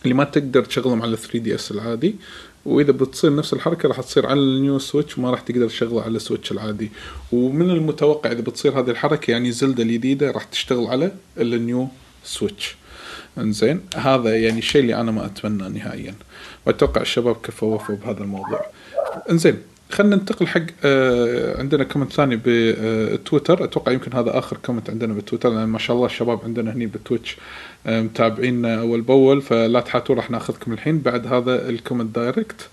[0.05, 2.15] اللي ما تقدر تشغلهم على 3DS العادي
[2.65, 6.53] وإذا بتصير نفس الحركة راح تصير على النيو سويتش وما راح تقدر تشغله على السويتش
[6.53, 6.91] العادي.
[7.33, 11.89] ومن المتوقع إذا بتصير هذه الحركة يعني زلدة الجديدة راح تشتغل على النيو
[12.25, 12.77] سويتش.
[13.39, 16.15] إنزين هذا يعني الشيء اللي أنا ما اتمناه نهائيا.
[16.67, 18.67] وأتوقع الشباب كفوا وفوا بهذا الموضوع.
[19.31, 19.59] إنزين
[19.91, 25.51] خلينا ننتقل حق آه عندنا comment ثاني بتويتر أتوقع يمكن هذا آخر comment عندنا بتويتر
[25.51, 27.41] لأن ما شاء الله الشباب عندنا هني بتويتش آه
[27.86, 32.69] متابعينا أول بأول فلا تحاتوا راح ناخذكم الحين بعد هذا ال comment direct.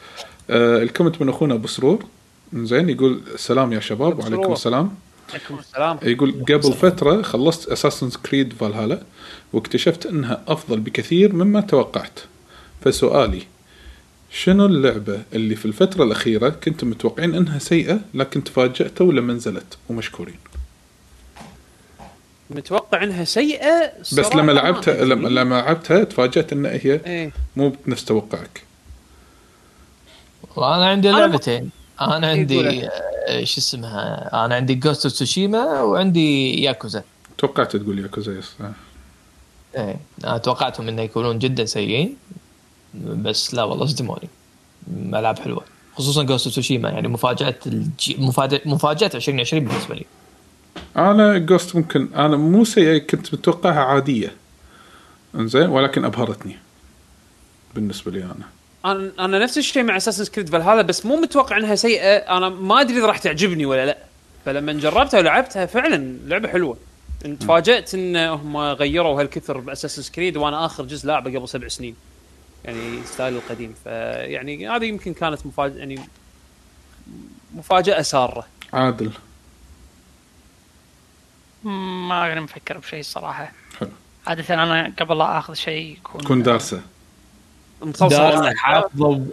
[0.49, 2.05] آه الكومنت من أخونا أبو سرور.
[2.53, 4.53] زين يقول سلام يا شباب وعليكم.
[4.53, 4.95] السلام.
[5.29, 5.99] عليكم السلام.
[6.03, 9.01] يقول قبل فترة خلصت اساسن كريد فالهالا
[9.53, 12.19] واكتشفت إنها أفضل بكثير مما توقعت.
[12.81, 13.41] فسؤالي
[14.31, 20.35] شنو اللعبة اللي في الفترة الأخيرة كنتم متوقعين إنها سيئة لكن تفاجأتوا لما نزلت ومشكورين؟
[22.49, 25.05] متوقع انها سيئة بس لما ما لعبتها.
[25.05, 27.31] لما, لما لعبتها تفاجأت إن هي إيه.
[27.55, 28.61] مو بنفس توقعك.
[30.55, 31.69] وأنا عندي أنا- لعبتين.
[32.01, 32.87] أنا يقول عندي
[33.27, 37.03] آه، شو اسمها؟ أنا عندي جوست اوف تسوشيما وعندي ياكوزا
[37.37, 38.51] توقعت تقول ياكوزا yes.
[38.61, 38.71] آه.
[39.77, 39.97] إيه.
[40.25, 42.15] أنا توقعتهم إنه يكونون جدا سيئين
[43.03, 44.29] بس لا والله صدموني.
[45.13, 45.63] العاب حلوة.
[45.95, 48.15] خصوصا جوست اوف تسوشيما يعني مفاجأة الجي...
[48.19, 50.05] مفاجاه مفاجأة 2020 بالنسبة لي.
[50.97, 54.33] أنا جوست ممكن أنا مو سيئة كنت متوقعها عادية.
[55.35, 56.57] إنزين ولكن أبهرتني.
[57.75, 58.35] بالنسبة لي أنا.
[58.85, 62.15] أنا أنا نفس الشيء مع اساسن كريد فالهالا بس مو متوقع إنها سيئة.
[62.17, 63.97] أنا ما أدري إذا راح تعجبني ولا لا.
[64.45, 66.77] فلما جربتها ولعبتها فعلا لعبة حلوة.
[67.39, 71.95] تفاجأت إن هم غيروا هالكثر باساسن كريد وأنا آخر جزء لعبه قبل سبع سنين.
[72.65, 73.75] يعني style القديم.
[73.83, 75.99] فيعني هذه يمكن كانت مفاجأة يعني
[77.55, 78.47] مفاجأة سارة.
[78.73, 79.11] عادل.
[82.07, 83.89] ما أقدر مفكر بشيء الصراحه حلو.
[84.27, 86.81] عادة أنا قبل لا أخذ شيء يكون تكون دارسة.
[87.81, 88.53] مصوصة.
[88.55, 89.25] حافظة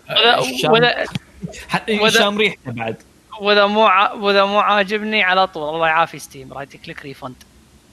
[1.68, 1.92] حتى
[2.36, 2.96] ريحته بعد.
[3.40, 4.12] واذا مو ع...
[4.12, 5.74] واذا مو عاجبني على طول.
[5.74, 6.52] الله يعافي ستيم.
[6.52, 7.34] Right click refund.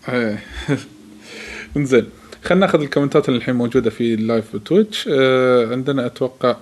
[0.10, 0.44] إيه.
[1.78, 2.10] انزين.
[2.44, 6.56] خلينا ناخذ ال commentات اللي الحين موجودة في ال live بتويتش آه عندنا أتوقع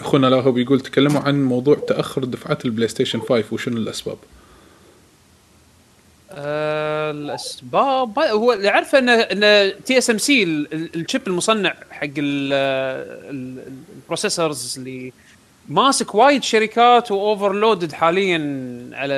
[0.00, 4.18] أخونا لاهو بيقول تكلموا عن موضوع تأخر دفعات البلاي ستيشن 5 وشنو الأسباب؟
[7.10, 8.18] الأسباب.
[8.18, 12.52] هو اللي عارفه ان إن TSMC ال chip المصنع حق ال-
[13.30, 15.12] ال- processors اللي
[15.68, 18.38] ماسك وايد شركات و overloaded حاليا
[18.92, 19.14] على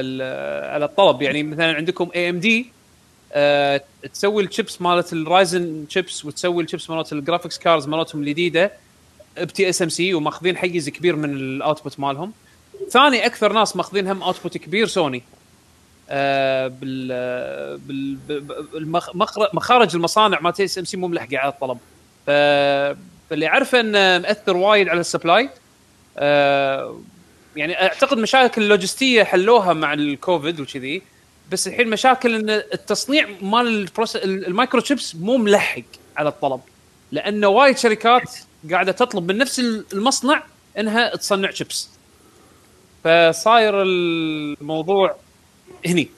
[0.73, 1.23] على الطلب.
[1.23, 2.67] يعني مثلا عندكم AMD
[4.15, 8.73] تسوي الشيبس مالت ال Ryzen chips وتسوي الشيبس مالت ال graphics cards مالتهم الجديدة
[9.41, 12.33] ب TSMC وماخذين حيز كبير من ال output مالهم.
[12.91, 15.23] ثاني أكثر ناس ماخذين هم output كبير سوني
[16.09, 17.09] بال
[17.79, 19.01] بال
[19.55, 21.79] مخارج المصانع ما TSMC مو ملحقه على الطلب.
[23.31, 25.51] فاللي عارفه إنه مأثر وايد على ال supply.
[26.19, 27.01] آه،
[27.57, 31.03] يعني أعتقد مشاكل اللوجستية حلوها مع الكوفيد وكذي
[31.53, 33.89] بس الحين مشاكل إن التصنيع مال.
[34.25, 35.83] ال microchips مو ملحق
[36.17, 36.61] على الطلب.
[37.13, 38.37] لأنه وايد شركات
[38.71, 39.59] قاعدة تطلب من نفس
[39.93, 40.43] المصنع
[40.79, 41.89] إنها تصنع شيبس
[43.05, 45.17] فصاير الموضوع
[45.87, 46.09] هني.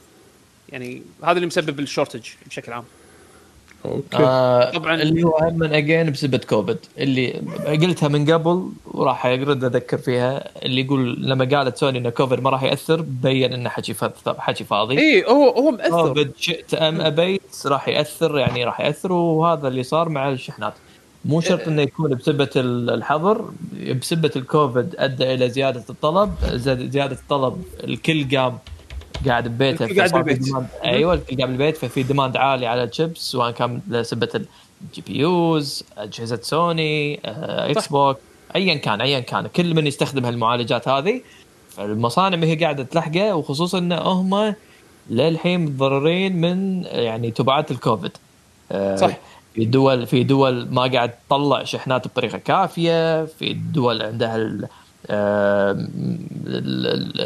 [0.68, 2.84] يعني هذا اللي مسبب ال shortage بشكل عام.
[3.84, 4.16] okay.
[4.16, 4.94] آه طبعاً.
[4.94, 7.30] اللي هو هم من اجين بسبب كوفيد اللي
[7.66, 12.50] قلتها من قبل وراح ارد أذكر فيها اللي يقول لما قالت سوني إن كوفيد ما
[12.50, 14.98] راح يأثر بين إنه حكي فاضي حكي فاضي.
[14.98, 16.08] اي هو هو مأثر.
[16.08, 20.74] كوفيد شئت أم أبيت راح يأثر يعني راح يأثر وهذا اللي صار مع الشحنات.
[21.24, 23.50] مو شرط إنه يكون بسبه ال- الحظر
[24.00, 26.34] بسبه الكوفيد أدى إلى زيادة الطلب
[26.90, 28.58] زيادة الطلب الكل قام
[29.26, 30.54] قاعد ببيته قاعد بالبيت.
[30.84, 36.38] أيوه الكل قاعد بالبيت ففي demand عالي على الشيبس سواء كان لسبة ال GPUs أجهزة
[36.42, 38.20] سوني إكس بوكس
[38.56, 39.46] ايا كان ايا كان.
[39.46, 41.20] كل من يستخدم هالمعالجات هذه
[41.70, 44.54] فالمصانع ما هي قاعدة تلحقه وخصوصا إن هم
[45.10, 48.12] للحين متضررين من يعني تبعات الكوفيد.
[48.72, 49.16] آه، صح.
[49.54, 54.36] في دول في دول ما قاعد تطلع شحنات بطريقة كافية في دول عندها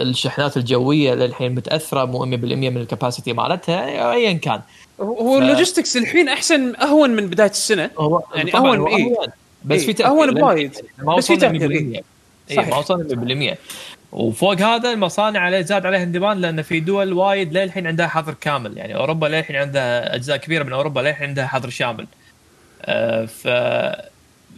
[0.02, 2.26] الشحنات الجوية للحين متأثرة مو 100%
[2.70, 4.60] من ال capacity مالتها ايا كان
[5.00, 9.14] هو ف- ال logistics الحين أحسن أهون من بداية السنة هو يعني هو إيه.
[9.64, 10.40] بس إيه، في تأثير للحين.
[10.40, 10.76] بوايد.
[11.02, 11.42] ما بس في 100%
[12.50, 12.68] اي صحيح.
[12.68, 13.56] ما وصلنا 100%
[14.12, 18.34] وفوق هذا المصانع عليه زاد عليها إن demand لأن في دول وايد للحين عندها حظر
[18.40, 22.06] كامل يعني أوروبا للحين عندها أجزاء كبيرة من أوروبا للحين عندها حظر شامل
[22.84, 23.46] آه، ف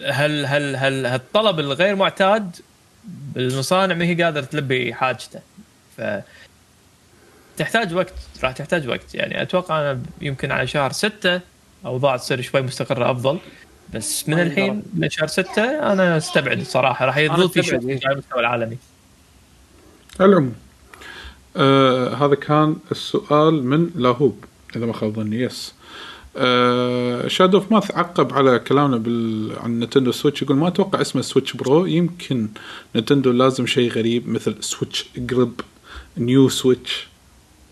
[0.06, 2.56] هل هل هل هالطلب الغير معتاد
[3.36, 5.40] المصانع ما هي قادرة تلبي حاجته.
[5.96, 6.02] ف
[7.56, 9.14] تحتاج وقت راح تحتاج وقت.
[9.14, 11.40] يعني أتوقع أنا يمكن على شهر ستة
[11.86, 13.38] أوضاع تصير شوي مستقرة أفضل.
[13.94, 17.06] بس من ما الحين لشهر ستة أنا أستبعد الصراحة.
[17.06, 18.00] راح يظل في شيء إيه.
[18.04, 18.78] على المستوى العالمي.
[20.20, 20.54] العموم
[21.56, 24.44] آه هذا كان السؤال من لاهوب
[24.76, 25.74] إذا ما خاب ظني yes.
[25.74, 25.81] آه
[27.26, 29.52] Shadow of Math عقب على كلامنا بال...
[29.58, 32.48] عن Nintendo Switch يقول ما أتوقع اسمه Switch Pro يمكن
[32.96, 35.60] Nintendo لازم شيء غريب مثل Switch Grip
[36.18, 37.06] New Switch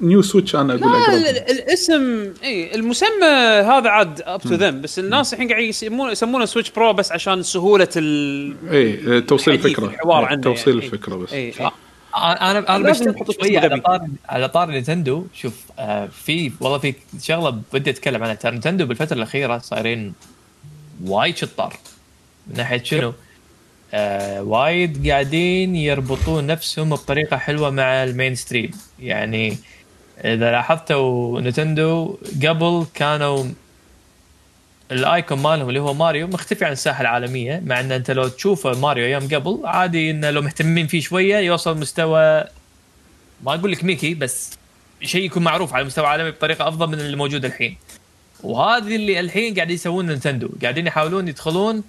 [0.00, 3.26] New Switch أنا أقول لا الاسم إي المسمى
[3.64, 7.42] هذا عاد up to them بس الناس الحين قاعد يسمونه يسمونه Switch Pro بس عشان
[7.42, 9.86] سهولة ال إي توصيل الفكرة.
[9.86, 10.86] الحوار عنه توصيل يعني.
[10.86, 11.32] الفكرة بس.
[11.32, 11.52] إي
[12.22, 13.80] أنا أنا بشتغل اسم على.
[13.80, 18.86] طار على طار Nintendo شوف آه في والله في شغلة بدي أتكلم عنها ترى Nintendo
[18.86, 20.12] بالفترة الأخيرة صايرين
[21.04, 21.76] وايد شطار
[22.46, 23.12] من ناحية شنو؟
[23.94, 29.58] آه وايد قاعدين يربطون نفسهم بطريقة حلوة مع ال mainstream يعني
[30.24, 33.44] إذا لاحظتوا Nintendo قبل كانوا
[34.92, 38.80] ال icon مالهم اللي هو ماريو مختفي عن الساحة العالمية مع إن أنت لو تشوفه
[38.80, 42.44] ماريو أيام قبل عادي إنه لو مهتمين فيه شوية يوصل مستوى
[43.44, 44.58] ما أقول لك ميكي بس
[45.02, 47.76] شيء يكون معروف على المستوى العالمي بطريقة أفضل من اللي موجود الحين
[48.42, 51.82] وهذه اللي الحين قاعدين يسوون Nintendo قاعدين يحاولون يدخلون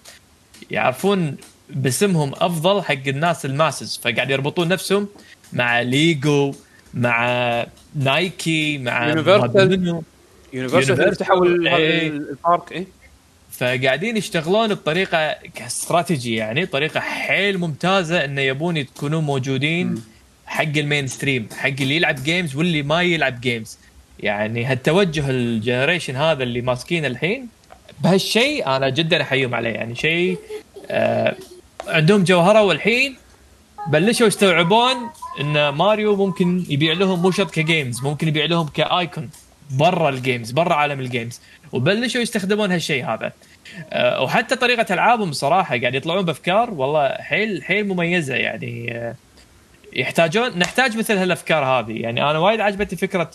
[0.72, 1.38] يعرفون
[1.70, 5.08] باسمهم أفضل حق الناس ال masses فقاعد يربطون نفسهم
[5.54, 6.54] مع ليجو
[6.94, 7.66] مع
[7.96, 10.04] نايكي مع Universal.
[10.54, 11.16] Universal Universal.
[11.16, 12.08] فتحوا ال- هذا إيه.
[12.08, 12.88] ال park اي
[13.52, 20.04] فقاعدين يشتغلون بطريقة كاستراتيجي يعني طريقة حيل ممتازة انه يبون يكونون موجودين
[20.46, 23.78] حق ال mainstream حق اللي يلعب games واللي ما يلعب games
[24.20, 27.48] يعني هالتوجه ال generation هذا اللي ماسكين الحين
[28.04, 30.38] بهالشيء أنا جدا أحييهم عليه يعني شيء
[30.90, 31.36] آه
[31.88, 33.16] عندهم جوهرة والحين
[33.88, 34.96] بلشوا يستوعبون
[35.42, 39.30] إن ماريو ممكن يبيع لهم مو شرط ك games ممكن يبيع لهم ك icon
[39.72, 43.32] برا ال games برا عالم ال games وبلشوا يستخدمون هالشيء هذا.
[43.90, 48.98] أه وحتى طريقة ألعابهم صراحة قاعد يطلعون بأفكار والله حيل حيل مميزة يعني.
[48.98, 49.16] أه
[49.94, 51.92] يحتاجون نحتاج مثل هالأفكار هذه.
[52.02, 53.32] يعني أنا وايد عجبتني فكرة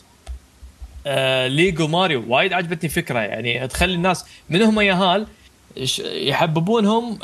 [1.06, 2.24] آه ليجو ماريو.
[2.28, 5.26] وايد عجبتني فكرة يعني تخلي الناس من هم ياهال
[5.84, 7.18] ش- يحببونهم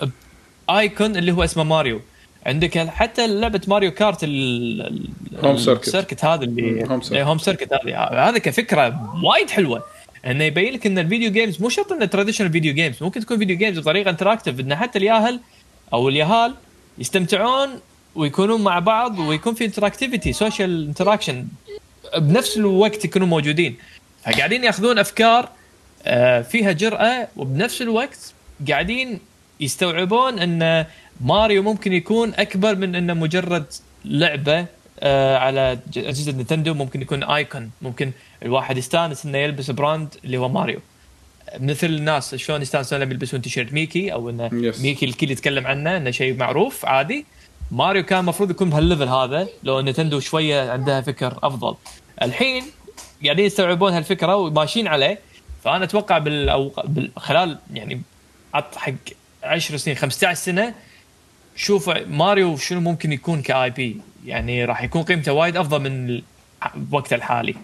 [0.68, 2.00] ب icon اللي هو اسمه ماريو.
[2.46, 5.08] عندك حتى لعبة Mario Kart ال- ال-
[5.44, 5.86] Home Circuit.
[5.86, 6.84] ال Circuit هذا اللي
[7.24, 7.72] Home Circuit.
[7.72, 9.84] هذه هذا كفكرة وايد حلوة
[10.26, 13.38] إنه يبين لك إن ال video games مو شرط إنه traditional video games ممكن تكون
[13.38, 15.40] video games بطريقة interactive إن حتى الياهل
[15.92, 16.54] أو اليهال
[16.98, 17.68] يستمتعون
[18.14, 21.46] ويكونون مع بعض ويكون في interactivity social interaction
[22.18, 23.76] بنفس الوقت يكونوا موجودين
[24.24, 25.48] فقاعدين ياخذون أفكار
[26.06, 28.32] آه، فيها جرأة وبنفس الوقت
[28.68, 29.18] قاعدين
[29.60, 30.86] يستوعبون إن
[31.20, 33.64] ماريو ممكن يكون أكبر من إنه مجرد
[34.04, 34.66] لعبة
[35.00, 36.74] آه، على أجهزة Nintendo.
[36.74, 40.80] ممكن يكون icon ممكن الواحد يستانس إنه يلبس brand اللي هو ماريو.
[41.60, 44.80] مثل الناس شلون يستانسون لما يلبسون تيشيرت ميكي أو إنه Yes.
[44.80, 47.26] ميكي الكل يتكلم عنه إنه شيء معروف عادي.
[47.70, 51.74] ماريو كان المفروض يكون بهال level هذا لو Nintendo شوية عندها فكر أفضل.
[52.22, 52.64] الحين
[53.24, 55.18] قاعدين يستوعبون هالفكرة وماشيين عليه.
[55.64, 58.02] فأنا أتوقع بال بال خلال يعني
[58.54, 58.92] عط حق
[59.42, 60.74] 10 سنين 15 سنة
[61.56, 66.22] شوف ماريو شنو ممكن يكون ك IP؟ يعني راح يكون قيمته وايد أفضل من ال-
[66.76, 67.54] الوقت الحالي.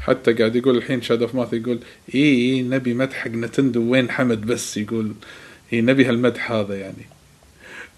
[0.00, 1.78] حتى قاعد يقول الحين Shad Off Math يقول
[2.14, 5.12] اي اي نبي مدح حق نينتندو وين حمد بس يقول
[5.72, 7.06] اي نبي هالمدح هذا يعني.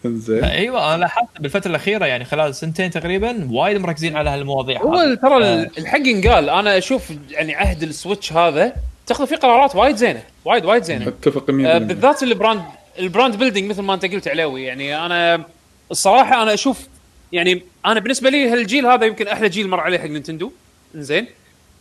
[0.06, 0.44] إنزين.
[0.44, 5.14] أيوه أنا لاحظت بالفترة الأخيرة يعني خلال سنتين تقريبا وايد مركزين على هالمواضيع هو.
[5.14, 5.62] ترى آه.
[5.62, 8.72] ال- الحق ينقال أنا أشوف يعني عهد ال Switch هذا
[9.06, 11.08] تأخذ فيه قرارات وايد زينة وايد وايد زينة.
[11.08, 12.62] أتفق 100% آه، بالذات ال brand
[12.98, 15.44] ال brand building مثل ما انت قلت علاوي يعني أنا
[15.90, 16.86] الصراحة أنا أشوف
[17.32, 20.52] يعني أنا بالنسبة لي هالجيل هذا يمكن أحلى جيل مر عليه حق نينتندو.
[20.94, 21.26] زين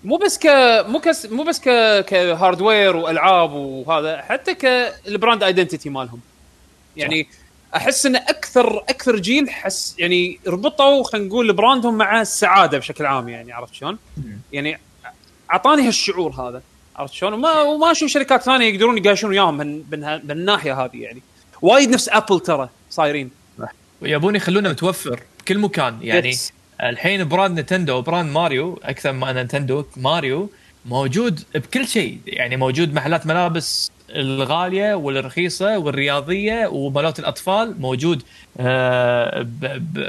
[0.04, 0.48] مو بس ك
[0.88, 1.64] مو كس مو بس ك
[2.06, 6.20] ك hardware وألعاب وهذا حتى كال brand identity مالهم.
[6.98, 7.28] يعني
[7.76, 13.06] أحس إن أكثر أكثر جيل حس يعني ربطوا خلينا نقول brand هم مع السعادة بشكل
[13.06, 13.98] عام يعني عرفت شلون؟
[14.54, 14.80] يعني
[15.52, 16.62] أعطاني هالشعور هذا.
[16.98, 20.98] عرفت شلون؟ وما وما أشوف شركات ثانية يقدرون يتماشون وياهم من من من الناحيه هذه
[20.98, 21.22] يعني.
[21.62, 23.30] وايد نفس Apple ترى صايرين.
[24.02, 25.98] ويبون يخلونه متوفر بكل مكان.
[26.02, 26.52] يعني Yes.
[26.84, 30.50] الحين brand نينتندو و brand ماريو أكثر ما نينتندو ماريو
[30.86, 32.20] موجود بكل شيء.
[32.28, 37.82] يعني موجود محلات ملابس الغالية والرخيصة والرياضية ومالات الأطفال.
[37.82, 38.24] موجود
[38.60, 39.46] آه،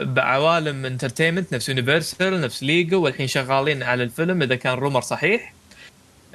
[0.03, 5.55] بعوالم entertainment نفس Universal نفس ليجو والحين شغالين على الفيلم إذا كان rumor صحيح.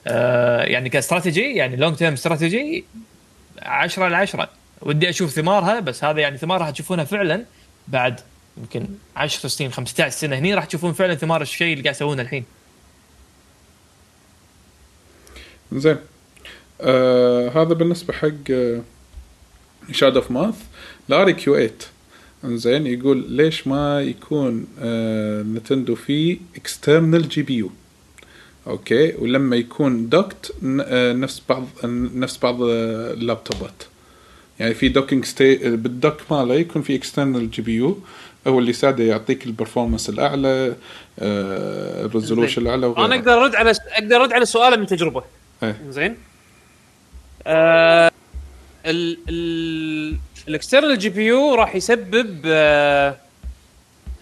[0.07, 2.85] آه، يعني كاستراتيجي يعني long term strategy
[3.61, 4.49] 10 على 10
[4.81, 7.45] ودي أشوف ثمارها بس هذا يعني ثمارها تشوفونها فعلا
[7.87, 8.19] بعد
[8.57, 10.35] يمكن 10 سنين 15 سنة.
[10.35, 12.45] هني راح تشوفون فعلا ثمار الشيء اللي قاعد يسوونه الحين.
[15.73, 15.97] زين.
[16.81, 18.51] آه هذا بالنسبة حق
[19.91, 20.55] Shad Off Math
[21.09, 21.71] لاري Q8
[22.43, 27.71] انزين يقول ليش ما يكون آه نينتندو فيه external GPU
[28.67, 29.13] أوكي.
[29.15, 31.67] ولما يكون docked نفس بعض
[32.15, 33.83] نفس بعض آه، ال laptopات.
[34.59, 37.97] يعني في docking ستي بال dock ماله يكون في external GPU
[38.47, 40.75] هو اللي يساعده يعطيك ال performance الأعلى
[41.19, 43.05] آه ال resolution الأعلى وغيره.
[43.05, 45.23] أنا أقدر أرد على أقدر أرد على سؤاله من تجربة.
[45.63, 45.81] إيه.
[45.89, 46.17] زين.
[47.47, 48.11] آه
[48.85, 50.17] ال ال
[50.47, 53.17] ال external GPU راح يسبب آه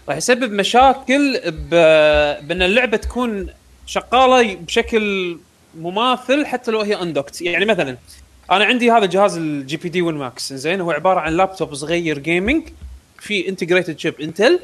[0.10, 1.40] راح يسبب مشاكل
[1.72, 3.50] بأن اللعبة تكون
[3.92, 5.38] شغالة بشكل
[5.80, 7.98] مماثل حتى لو هي undocked يعني مثلا
[8.52, 12.70] أنا عندي هذا جهاز ال GPD Win Max زين هو عبارة عن لابتوب صغير gaming
[13.20, 14.60] في integrated chip Intel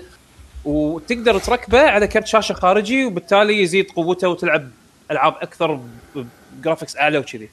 [0.65, 4.71] وتقدر تركبه على كرت شاشة خارجي وبالتالي يزيد قوته وتلعب
[5.11, 5.79] ألعاب أكثر
[6.59, 7.49] ب graphics أعلى وكذي.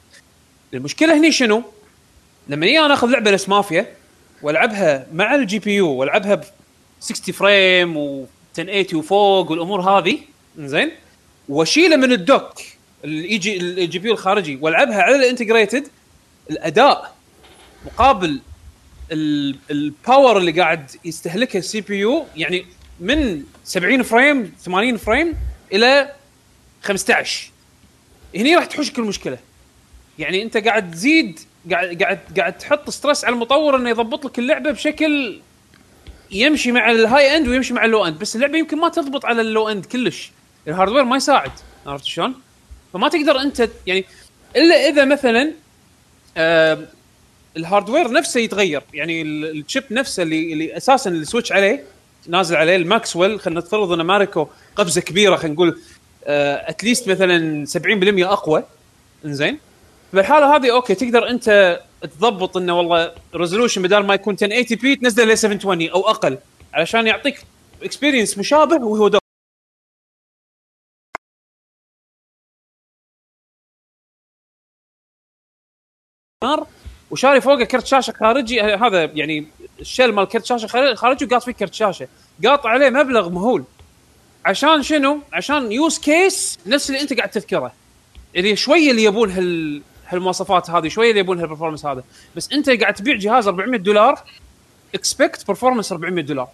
[0.73, 1.63] المشكلة هني شنو؟
[2.47, 3.85] لما أجي أنا أخذ لعبة نفس مافيا
[4.41, 6.43] وألعبها مع ال GPU وألعبها ب
[6.99, 8.25] 60 frame و
[8.59, 10.19] 1080 وفوق والأمور هذه
[10.57, 10.91] زين
[11.49, 12.53] واشيله من ال
[13.05, 15.87] dock ال eG ال GPU الخارجي والعبها على ال integrated
[16.51, 17.15] الأداء
[17.85, 18.39] مقابل
[19.11, 22.65] ال- ال power اللي قاعد يستهلكها ال CPU يعني
[22.99, 25.35] من 70 frame 80 frame
[25.73, 26.13] إلى
[26.83, 27.51] 15
[28.35, 29.37] هني راح تحوشك المشكلة
[30.19, 31.39] يعني أنت قاعد تزيد
[31.71, 35.39] قاعد قاعد قاعد تحط stress على المطور إنه يضبط لك اللعبة بشكل
[36.31, 39.25] يمشي مع ال high end ويمشي مع ال low end بس اللعبة يمكن ما تضبط
[39.25, 40.31] على ال low end كلش.
[40.67, 41.51] ال hardware ما يساعد
[41.87, 42.33] عرفت شلون؟
[42.93, 44.05] فما تقدر أنت يعني
[44.55, 45.51] إلا إذا مثلا
[46.37, 46.77] آه
[47.57, 51.83] ال hardware نفسه يتغير يعني ال- ال chip نفسه اللي اللي أساسا ال Switch عليه
[52.27, 55.79] نازل عليه الماكسويل خلينا نفترض ان ماركو قفزه كبيرة خلينا نقول
[56.27, 57.77] at least مثلا 70%
[58.31, 58.63] أقوى
[59.25, 59.57] إنزين
[60.13, 65.33] بالحاله هذه أوكي تقدر أنت تضبط إنه والله resolution بدال ما يكون 1080 p تنزله
[65.33, 66.37] ل 720 أو أقل
[66.73, 67.41] علشان يعطيك
[67.83, 69.07] experience مشابه وهو
[76.45, 76.67] نار
[77.11, 78.61] وشاري فوقه كرت شاشه خارجي.
[78.61, 79.45] هذا يعني
[79.81, 82.07] الشي مال كرت شاشه خارجي- وقاط فيه كرت شاشه.
[82.45, 83.63] قاط عليه مبلغ مهول.
[84.45, 87.71] عشان شنو؟ عشان use case نفس اللي انت قاعد تذكره.
[88.35, 92.03] اللي شوية اللي يبون هال هالمواصفات هذه شوية اللي يبون هال performance هذا.
[92.35, 94.19] بس انت قاعد تبيع جهاز 400 دولار
[94.95, 96.47] expect performance 400 دولار.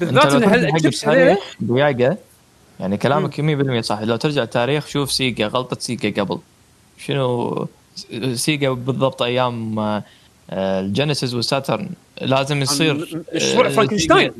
[0.00, 2.16] بالذات إن هذول دقيقة
[2.80, 4.00] يعني كلامك 100% صح.
[4.00, 6.38] لو ترجع التاريخ شوف سيجا غلطة سيجا قبل.
[6.98, 7.68] شنو
[8.34, 10.02] Sega بالضبط أيام آه،
[10.80, 11.88] الجينيسيس والساترن.
[12.20, 14.32] لازم يصير مشروع آه، فرانكنشتاين.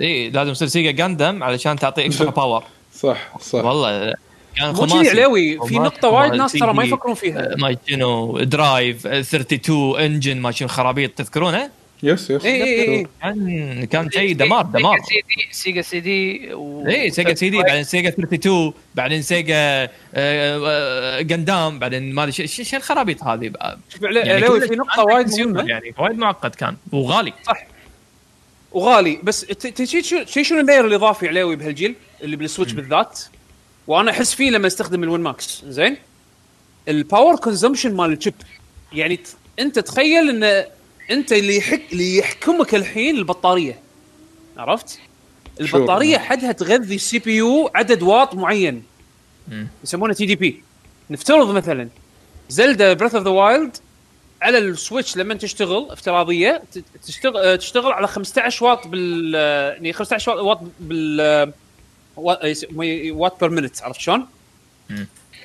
[0.00, 2.64] اي لازم يصير سيجا جاندم علشان تعطي اكسترا باور
[3.02, 3.64] صح صح.
[3.64, 4.14] والله
[4.56, 5.10] كان مو خماسي.
[5.10, 7.54] علاوي في نقطة وايد ناس ترى ما يفكرون فيها.
[7.58, 11.70] ما شنو درايف آه، 32 انجن ما شنو خرابيط تذكرونه؟
[12.02, 12.44] يس يس.
[12.44, 16.86] اي اي اي كان كان شيء دمار دمار سيجا سي دي سيجا سي دي و...
[16.88, 22.46] اي سيجا سي دي بعدين سيجا 32 بعدين سيجا آه، آه، جندام بعدين ما أدري
[22.46, 23.52] شو الخرابيط هذه.
[24.02, 25.68] يعني في نقطة وايد مهمة.
[25.68, 26.76] يعني وايد معقد كان.
[26.92, 27.32] وغالي.
[27.46, 27.66] صح.
[28.72, 29.18] وغالي.
[29.22, 32.72] بس ت- ت- شي- شو شي شنو ال layer الإضافي علاوي بهالجيل؟ اللي بال Switch
[32.72, 33.20] بالذات.
[33.86, 35.96] وأنا أحس فيه لما أستخدم ال Win Max زين؟
[36.88, 38.34] ال power consumption مال ال chip.
[38.92, 39.20] يعني
[39.58, 40.64] أنت تخيل إن
[41.12, 43.78] أنت اللي يحك اللي يحكمك الحين البطارية.
[44.56, 44.98] عرفت؟
[45.60, 48.82] البطارية حدها تغذي ال CPU عدد واط معين.
[49.84, 50.62] يسمونه TDP.
[51.10, 51.88] نفترض مثلا
[52.48, 53.76] Zelda Breath of the Wild
[54.42, 56.62] على ال Switch لما تشتغل افتراضية
[57.06, 59.34] تشتغل تشتغل على 15 واط بال
[59.74, 61.52] يعني 15 واط بال
[62.16, 64.26] watt per minute عرفت شلون؟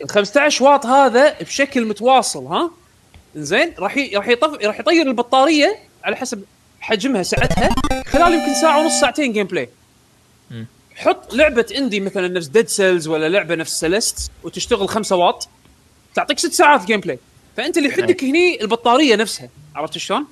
[0.01, 2.71] ال 15 واط هذا بشكل متواصل ها؟
[3.43, 6.43] زين راح راح يطف راح يطير البطارية على حسب
[6.79, 7.69] حجمها سعتها
[8.05, 9.69] خلال يمكن ساعة ونص ساعتين gameplay
[10.95, 15.47] حط لعبة indie مثلا نفس Dead Cells ولا لعبة نفس Celeste وتشتغل 5 واط
[16.15, 17.19] تعطيك ست ساعات gameplay
[17.57, 20.25] فأنت اللي يحدك هني البطارية نفسها عرفت شلون؟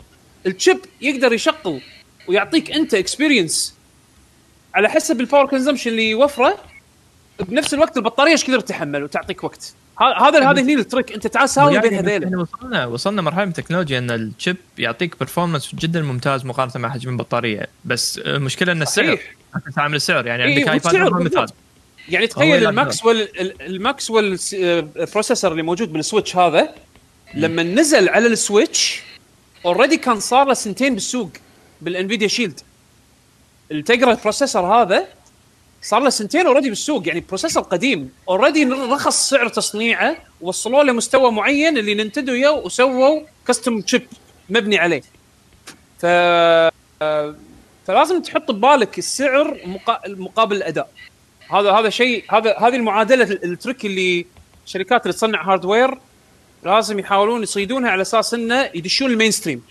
[0.45, 1.81] ال chip يقدر يشغل
[2.27, 3.73] ويعطيك أنت experience
[4.75, 6.57] على حسب ال power consumption اللي يوفره
[7.39, 9.73] بنفس الوقت البطارية إيش كثر تتحمل وتعطيك وقت.
[9.99, 11.11] هذا هذا هني ال trick.
[11.11, 14.20] انت تعال ساوي يعني بين بس هذيلا إحنا وصلنا وصلنا مرحلة من التكنولوجيا إن ال
[14.20, 17.67] chip يعطيك performance جدا ممتاز مقارنة مع حجم البطارية.
[17.85, 19.35] بس المشكلة إن السعر صحيح.
[19.67, 20.27] أنت عامل السعر.
[20.27, 21.47] يعني إيه، عندك iPad والسعر هو مثال.
[22.09, 24.39] يعني تخيل الماكسويل ال- الماكسويل
[25.13, 26.69] بروسيسور اللي موجود بال Switch هذا
[27.33, 29.01] لما نزل على ال Switch
[29.65, 31.29] already كان صار له سنتين بالسوق
[31.81, 32.59] بال Nvidia Shield
[33.71, 35.07] التيجرا ال processor هذا
[35.85, 41.31] صار له سنتين already بالسوق يعني processor قديم already رخص سعر تصنيعه وصلوا له مستوى
[41.31, 44.07] معين اللي ننتندو اياه وسووا custom chip
[44.49, 45.01] مبني عليه.
[45.99, 46.05] ف
[47.87, 50.89] فلازم تحط ببالك السعر مقا- مقابل الأداء.
[51.51, 54.25] هذا هذا شيء هذا هذه المعادلة ال trick اللي
[54.65, 55.97] الشركات اللي تصنع hardware
[56.63, 59.63] لازم يحاولون يصيدونها على أساس إنه يدشون ال mainstream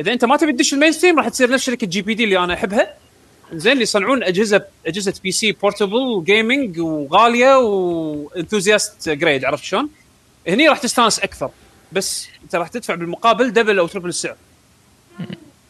[0.00, 2.94] إذا أنت ما تبي تدش ال mainstream راح تصير نفس شركة GPD اللي أنا أحبها.
[3.52, 9.88] زين اللي يصنعون أجهزة أجهزة PC portable gaming وغالية و enthusiast grade عرفت شلون؟
[10.48, 11.50] هني راح تستانس أكثر.
[11.92, 14.36] بس أنت راح تدفع بالمقابل double أو triple السعر.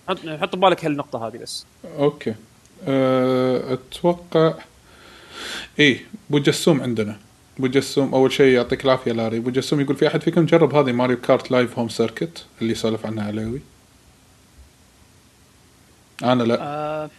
[0.09, 1.67] حط حط ببالك هالنقطة هذه بس.
[1.99, 2.35] Okay.
[2.89, 4.55] أه، أتوقع
[5.79, 7.17] إيه أبو جسوم عندنا.
[7.59, 9.37] أبو جسوم أول شيء يعطيك العافية لاري.
[9.37, 13.07] أبو جسوم يقول في أحد فيكم جرب هذه Mario Kart Live Home Circuit اللي سولف
[13.07, 13.61] عنها علوي.
[16.23, 16.59] أنا لا لا.
[16.63, 17.11] آه،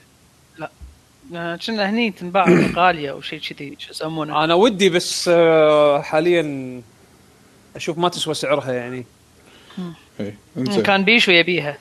[1.31, 2.45] كنا هني تنباع
[2.75, 6.81] غاليه أو شيء كذي شو يسمونه؟ أنا ودي بس آه، حاليا
[7.75, 9.05] أشوف ما تسوى سعرها يعني.
[10.19, 10.83] إيه إنزين.
[10.83, 11.77] كان بيشو يبيها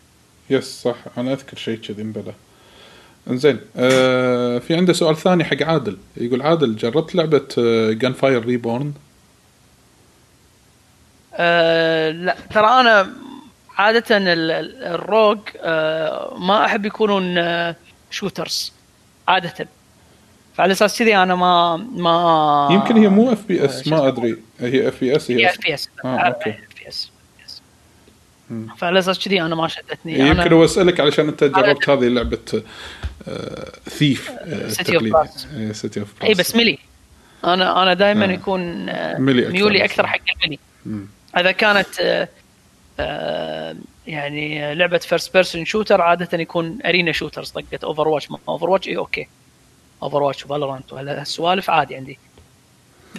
[0.50, 0.96] Yes صح.
[1.18, 2.32] أنا أذكر شيء كذي مبلا
[3.30, 5.98] إنزين آه في عنده سؤال ثاني حق عادل.
[6.16, 7.46] يقول عادل جربت لعبة
[7.92, 8.92] Gunfire Reborn
[11.34, 12.36] آه لا.
[12.54, 13.10] ترى أنا
[13.76, 17.76] عادة ال- ال- ال rogue آه ما أحب يكونون آه
[18.10, 18.72] shooters
[19.28, 19.68] عادة.
[20.54, 24.36] فعلى أساس كذي أنا ما ما يمكن هي مو FPS ما؟ أدري.
[24.60, 25.88] هي FPS هي FPS
[28.78, 30.18] فعلى أساس كذي أنا ما شدتني.
[30.18, 32.62] يمكن أنا هو أسألك علشان أنت جربت هذه لعبة
[33.88, 34.34] City of
[35.02, 35.72] Brass.
[35.72, 36.34] City of Brass.
[36.34, 36.78] بس melee
[37.44, 38.30] أنا أنا دائما آه.
[38.30, 39.84] يكون آه، ميولي.
[39.84, 40.58] أكثر حق ال melee.
[41.38, 42.28] إذا كانت آه،
[43.00, 47.84] آه، يعني لعبة first person shooter عادة يكون arena shooters طقت.
[47.84, 49.28] Overwatch Overwatch اي okay.
[50.02, 52.18] اوفر واتش و Valorant وهالسوالف عادي عندي.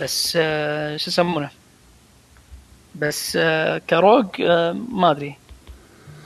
[0.02, 1.50] بس آه، شو يسمونه؟
[2.96, 5.36] بس آه، ك rogue آه، ما أدري.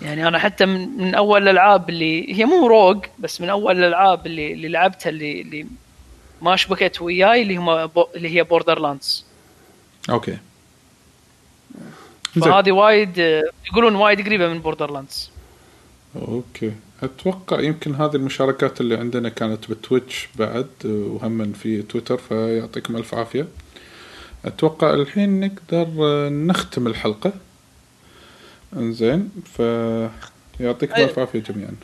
[0.01, 4.25] يعني أنا حتى من, من أول الألعاب اللي هي مو rogue بس من أول الألعاب
[4.25, 5.67] اللي اللي لعبتها اللي اللي
[6.41, 7.69] ما شبكت وياي اللي هم
[8.15, 9.25] اللي هي Borderlands
[10.09, 10.37] Okay.
[12.33, 13.17] فهذه وايد
[13.71, 15.31] يقولون وايد قريبة من Borderlands
[16.15, 16.71] Okay.
[17.03, 23.15] أتوقع يمكن هذه المشاركات اللي عندنا كانت ب Twitch بعد وهم في تويتر فيعطيكم ألف
[23.15, 23.47] عافية.
[24.45, 27.33] أتوقع الحين نقدر آه، نختم الحلقة.
[28.75, 31.75] إنزين فيعطيكم ألف عافية جميعا.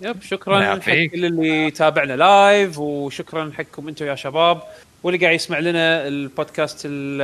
[0.00, 0.90] Yep شكرا حق.
[0.90, 4.62] كل اللي تابعنا live وشكرا حقكم أنتم يا شباب.
[5.02, 7.22] واللي قاعد يسمع لنا البودكاست ال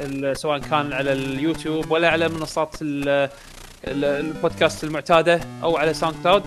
[0.00, 3.08] ال سواء كان على اليوتيوب ولا على منصات ال
[3.84, 6.42] ال البودكاست المعتادة أو على SoundCloud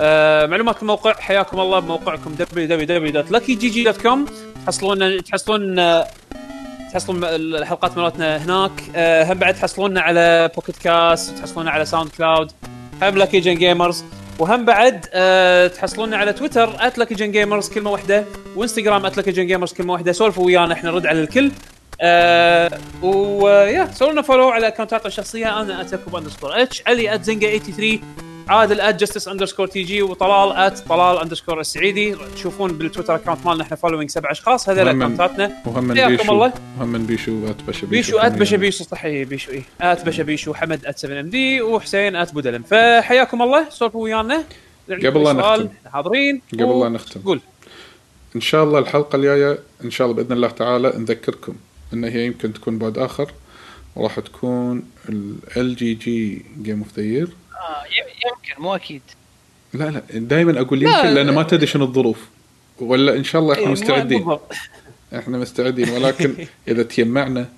[0.00, 4.18] آه معلومات الموقع حياكم الله بموقعكم www.luckygg.com
[4.66, 6.06] تحصلون تحصلون آه،
[6.92, 8.70] تحصلون الحلقات مالتنا هناك.
[8.96, 12.52] آه، هم بعد تحصلوننا على Pocket Casts تحصلوننا على SoundCloud
[13.02, 14.04] هم Lucky Gun Gamers
[14.38, 18.24] وهم بعد آه، تحصلوننا على تويتر @lucky Gun Gamers كلمة واحدة
[18.56, 20.12] وإنستغرام @lucky جن جيمرز كلمة واحدة.
[20.12, 21.50] سولفوا ويانا إحنا نرد على الكل.
[22.00, 22.70] آه
[23.02, 28.00] ويا سووا لنا فولو على أكونتاتنا الشخصية أنا اتكوب اندرسكور اتش علي @زنقه 83
[28.48, 32.16] عادل ات جستس اندرسكور تي جي وطلال ات طلال اندرسكور السعيدي.
[32.34, 34.68] تشوفون بالتويتر اكونت مالنا إحنا فولوينج سبع أشخاص.
[34.68, 36.32] هذول اكونتاتنا وهم بيشو.
[36.32, 36.52] الله.
[36.78, 40.54] وهم من بيشو ات بشا بيشو ات بشا بيشو صحيح بيشو اي ات بشا بيشو
[40.54, 43.68] حمد ات 7 ام دي وحسين ات بودلم فحياكم الله.
[43.70, 44.44] سولفوا ويانا.
[44.90, 45.68] قبل لا نختم.
[45.92, 46.40] حاضرين.
[46.52, 47.20] قبل و- لا نختم.
[47.20, 47.40] قول.
[48.36, 51.54] إن شاء الله الحلقة الجاية إن شاء الله بإذن الله تعالى نذكركم
[51.92, 53.30] إن هي يمكن تكون بعد آخر.
[53.96, 54.82] وراح تكون
[55.56, 57.28] ال جي جي game of the year
[57.68, 59.02] آه يمكن مو أكيد.
[59.74, 62.18] لا لا دائما أقول يمكن لأن ما تدري شنو الظروف.
[62.80, 64.38] ولا إن شاء الله إيه، إحنا مو- مستعدين.
[65.18, 66.34] إحنا مستعدين ولكن
[66.68, 67.48] إذا تجمعنا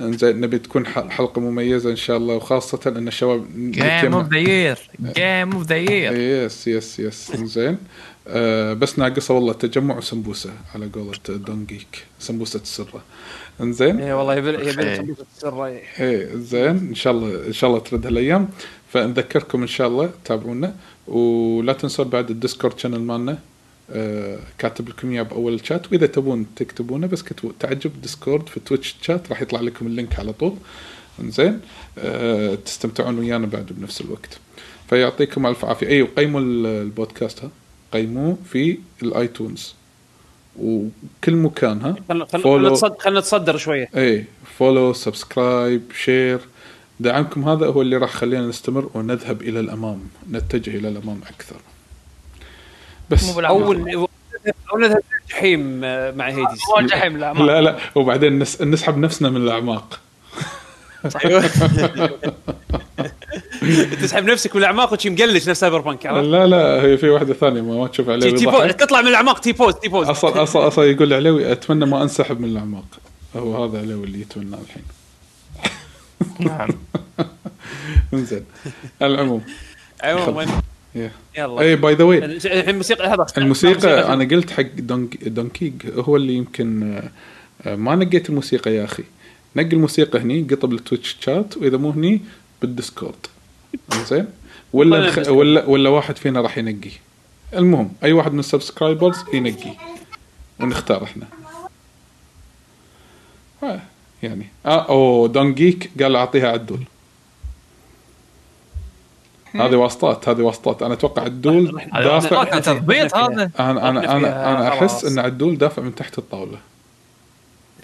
[0.00, 4.78] إنزين نبي تكون حلقة مميزة إن شاء الله وخاصة إن الشباب game of the year
[5.16, 6.12] game of the year
[6.46, 7.78] yes yes yes إنزين.
[8.28, 13.02] آه بس ناقصة والله تجمع وسمبوسه على قولة دون جيك سمبوسة السره
[13.62, 14.96] انزين؟ اي والله إيه.
[14.96, 15.82] سمبوسة السر إيه.
[16.00, 18.48] إيه زين إن شاء الله إن شاء الله ترد هالايام.
[18.92, 20.74] فنذكركم إن شاء الله تابعونا.
[21.06, 23.38] ولا تنسون بعد ال Discord channel مالنا
[23.90, 25.92] آه كاتب لكم إياه بأول الشات.
[25.92, 30.18] وإذا تبون تكتبونه بس كتبوا تعجب Discord في Twitch chat راح يطلع لكم ال link
[30.18, 30.54] على طول.
[31.20, 31.60] إنزين
[31.98, 34.38] آه تستمتعون ويانا بعد بنفس الوقت.
[34.90, 35.86] فيعطيكم ألف عافية.
[35.88, 37.50] اي وقيموا ال- البودكاست ها.
[37.92, 39.74] قيموه في ال iTunes
[40.58, 42.26] وكل مكان ها؟ خلنا
[42.98, 43.90] خلنا نتصدر شوية.
[43.96, 44.24] إي
[44.58, 46.40] follow subscribe share
[47.00, 50.00] دعمكم هذا هو اللي راح يخلينا نستمر ونذهب إلى الأمام
[50.30, 51.56] نتجه إلى الأمام أكثر.
[53.10, 54.08] بس مو اول
[54.72, 56.60] أو نذهب الجحيم آه، مع Hades.
[56.70, 58.62] هو الجحيم لا لا لا وبعدين نس...
[58.62, 60.00] نسحب نفسنا من الأعماق.
[61.24, 61.50] أيوه
[64.02, 67.34] تسحب نفسك من الأعماق وشي مقلش نفس سايبر بانك عرفت؟ لا لا هي في واحدة
[67.34, 68.72] ثانية ما, ما تشوف عليه تي-.
[68.72, 72.40] تطلع من الأعماق تي بوز تي بوز أصلا أصلا أصلا يقول علوي أتمنى ما أنسحب
[72.40, 72.84] من الأعماق.
[73.36, 74.82] هو هذا علوي اللي يتمناه الحين.
[76.40, 76.68] نعم.
[78.14, 78.44] انزين.
[79.02, 79.42] العموم.
[80.02, 80.46] عموما.
[80.94, 81.60] يلا.
[81.60, 86.34] اي باي ذا واي الحين الموسيقى هذا الموسيقى أنا قلت حق دونك دونكيج هو اللي
[86.34, 87.00] يمكن
[87.66, 89.04] آه، ما نقيت الموسيقى يا أخي.
[89.56, 92.20] نقي الموسيقى هني قطب ال Twitch chat وإذا مو هني
[92.62, 93.26] بال Discord.
[93.92, 94.26] زين
[94.72, 95.06] ولا الخ...
[95.06, 95.38] بال Discord.
[95.38, 96.90] ولا ولا واحد فينا راح ينقي.
[97.54, 99.70] المهم أي واحد من ال subscribers ينقي.
[100.60, 101.26] ونختار إحنا.
[103.62, 103.80] آه
[104.22, 104.46] يعني.
[104.66, 106.84] آه اوه دون جيك قال أعطيها عدول.
[109.54, 110.82] هذه واسطات هذه واسطات.
[110.82, 113.50] أنا أتوقع عدول دافع تضبيط هذا.
[113.60, 115.04] أنا أنا أنا أحس.
[115.04, 116.58] إن عدول دافع من تحت الطاولة.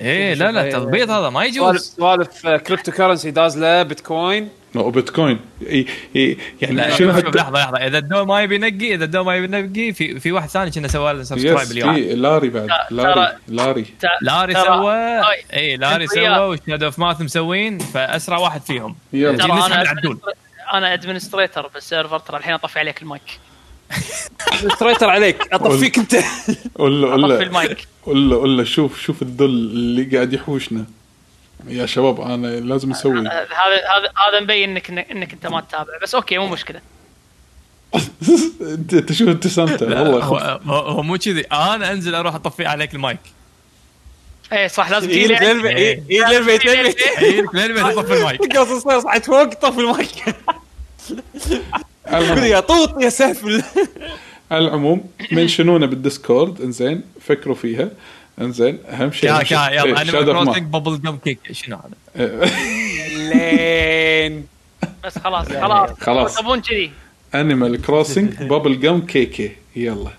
[0.01, 1.77] إيه لا لا تضبيط هذا ما يجوز.
[1.77, 5.86] سوالف كريبتو كرنسي دازله بيتكوين وبيتكوين إي
[6.62, 7.77] يعني شنو لحظة لحظة.
[7.77, 10.89] إذا الدو ما يبي ينقي إذا الدو ما يبي ينقي في في واحد ثاني كنا
[10.89, 11.94] سوى له سبسكرايب يس اليوم.
[11.94, 13.86] في لاري بعد لاري لاري.
[14.23, 15.20] لاري سوى.
[15.52, 16.39] إي لاري سوى.
[16.39, 18.97] وشادو أوف ماث مسوين فأسرع واحد فيهم.
[19.12, 19.67] يلا.
[19.67, 20.20] العدول
[20.73, 23.39] أنا أدمنستريتر بالسيرفر ترى الحين أطفي عليك المايك.
[24.75, 25.52] ستريتر عليك.
[25.52, 26.15] أطفيك أنت.
[26.76, 27.86] ولا أطفي ولا المايك.
[28.07, 30.84] ولا ولا شوف شوف الذل اللي قاعد يحوشنا.
[31.68, 33.18] يا شباب أنا لازم أسوي.
[33.18, 35.99] هذا هذا هذا مبين انك إنك أنت ما تتابع.
[36.02, 36.81] بس okay مو مشكلة.
[38.60, 40.25] انت أنت شوف ابتسامته لا، والله.
[40.25, 41.41] هو, مو كذي.
[41.41, 43.20] أنا أنزل أروح أطفي عليك المايك.
[44.52, 46.02] إيه صح لازم تجي للبيت إيه.
[46.08, 48.57] يجي للبيت للبيت للبيت اطفي المايك.
[48.57, 50.08] الصيص صعد فوق طفي المايك.
[52.12, 53.62] يا طوط يا سهل
[54.53, 57.89] العموم منشنونا بالديسكورد إنزين فكروا فيها.
[58.41, 60.25] إنزين أهم شيء كا كا إيه، يلا انيمال.
[60.25, 61.77] كروسنج بابل جم كيك شنو
[62.17, 62.51] هذا؟
[63.17, 64.47] لين.
[65.05, 65.91] بس خلاص خلاص.
[66.01, 66.35] خلاص.
[66.35, 66.91] تبون كذي.
[67.35, 70.11] انيمال كروسنج بابل جم كيكي يلا.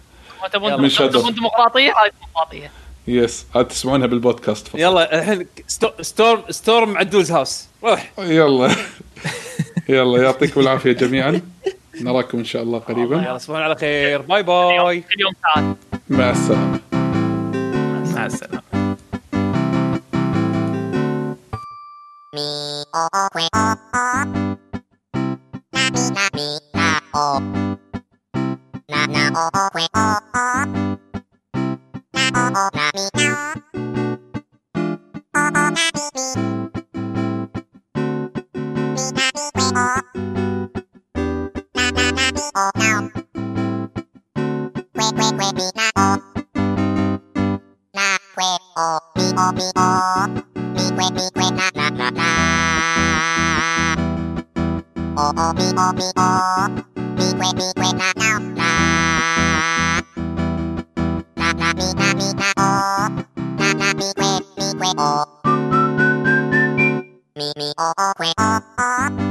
[0.42, 0.90] ما تبون.
[0.90, 2.72] تبون ديمقراطية؟ هاي ديمقراطية.
[3.08, 4.80] يس هذا تسمعونها بالبودكاست فقط.
[4.80, 7.66] يلا الحين ستو- ستورم ستورم عدولز هاوس.
[7.84, 8.12] روح.
[8.20, 8.76] يلا.
[9.90, 11.42] يلا يعطيكم العافية جميعا.
[12.02, 13.16] نراكم إن شاء الله قريبا.
[13.16, 14.22] يلا تصبحون على خير.
[14.22, 15.02] باي باي.
[15.02, 15.78] كل يوم ساعات
[16.10, 16.80] مع السلامة.
[18.16, 18.70] مع السلامة.
[22.36, 22.80] Me,
[42.76, 43.10] now.
[44.96, 46.10] Quit, quit, quit, be na o.
[47.96, 49.90] Na quit o, be o, be o.
[50.76, 52.30] Be quit, be quit, na na na na.
[55.18, 56.30] O o, be o, be o.
[57.18, 58.70] Be quit, be quit, na now na.
[61.38, 62.70] Na na, be na, be na o.
[63.60, 65.12] Na na, be quit, be quit o.
[67.38, 69.29] Me me o o quit o o.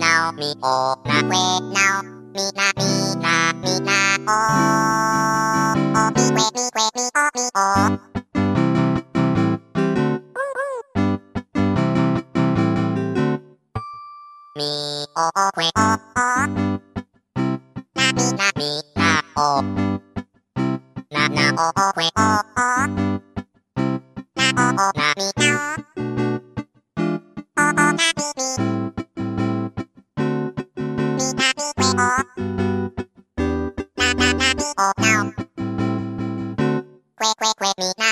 [0.00, 2.84] now me oh na we now みなみ
[3.20, 3.90] なみな
[4.28, 4.30] お
[5.74, 7.90] おみえみえみおみお
[14.56, 14.62] み
[15.16, 15.18] お
[15.50, 16.46] くえおおな
[18.14, 18.62] みなみ
[18.94, 19.00] な
[19.36, 19.38] お
[21.10, 22.94] ななおくえおおな
[24.54, 25.50] おおなみな
[26.96, 27.98] おおなみ
[28.36, 28.42] み
[31.16, 31.42] みな
[31.76, 31.79] み
[37.60, 38.09] with me now.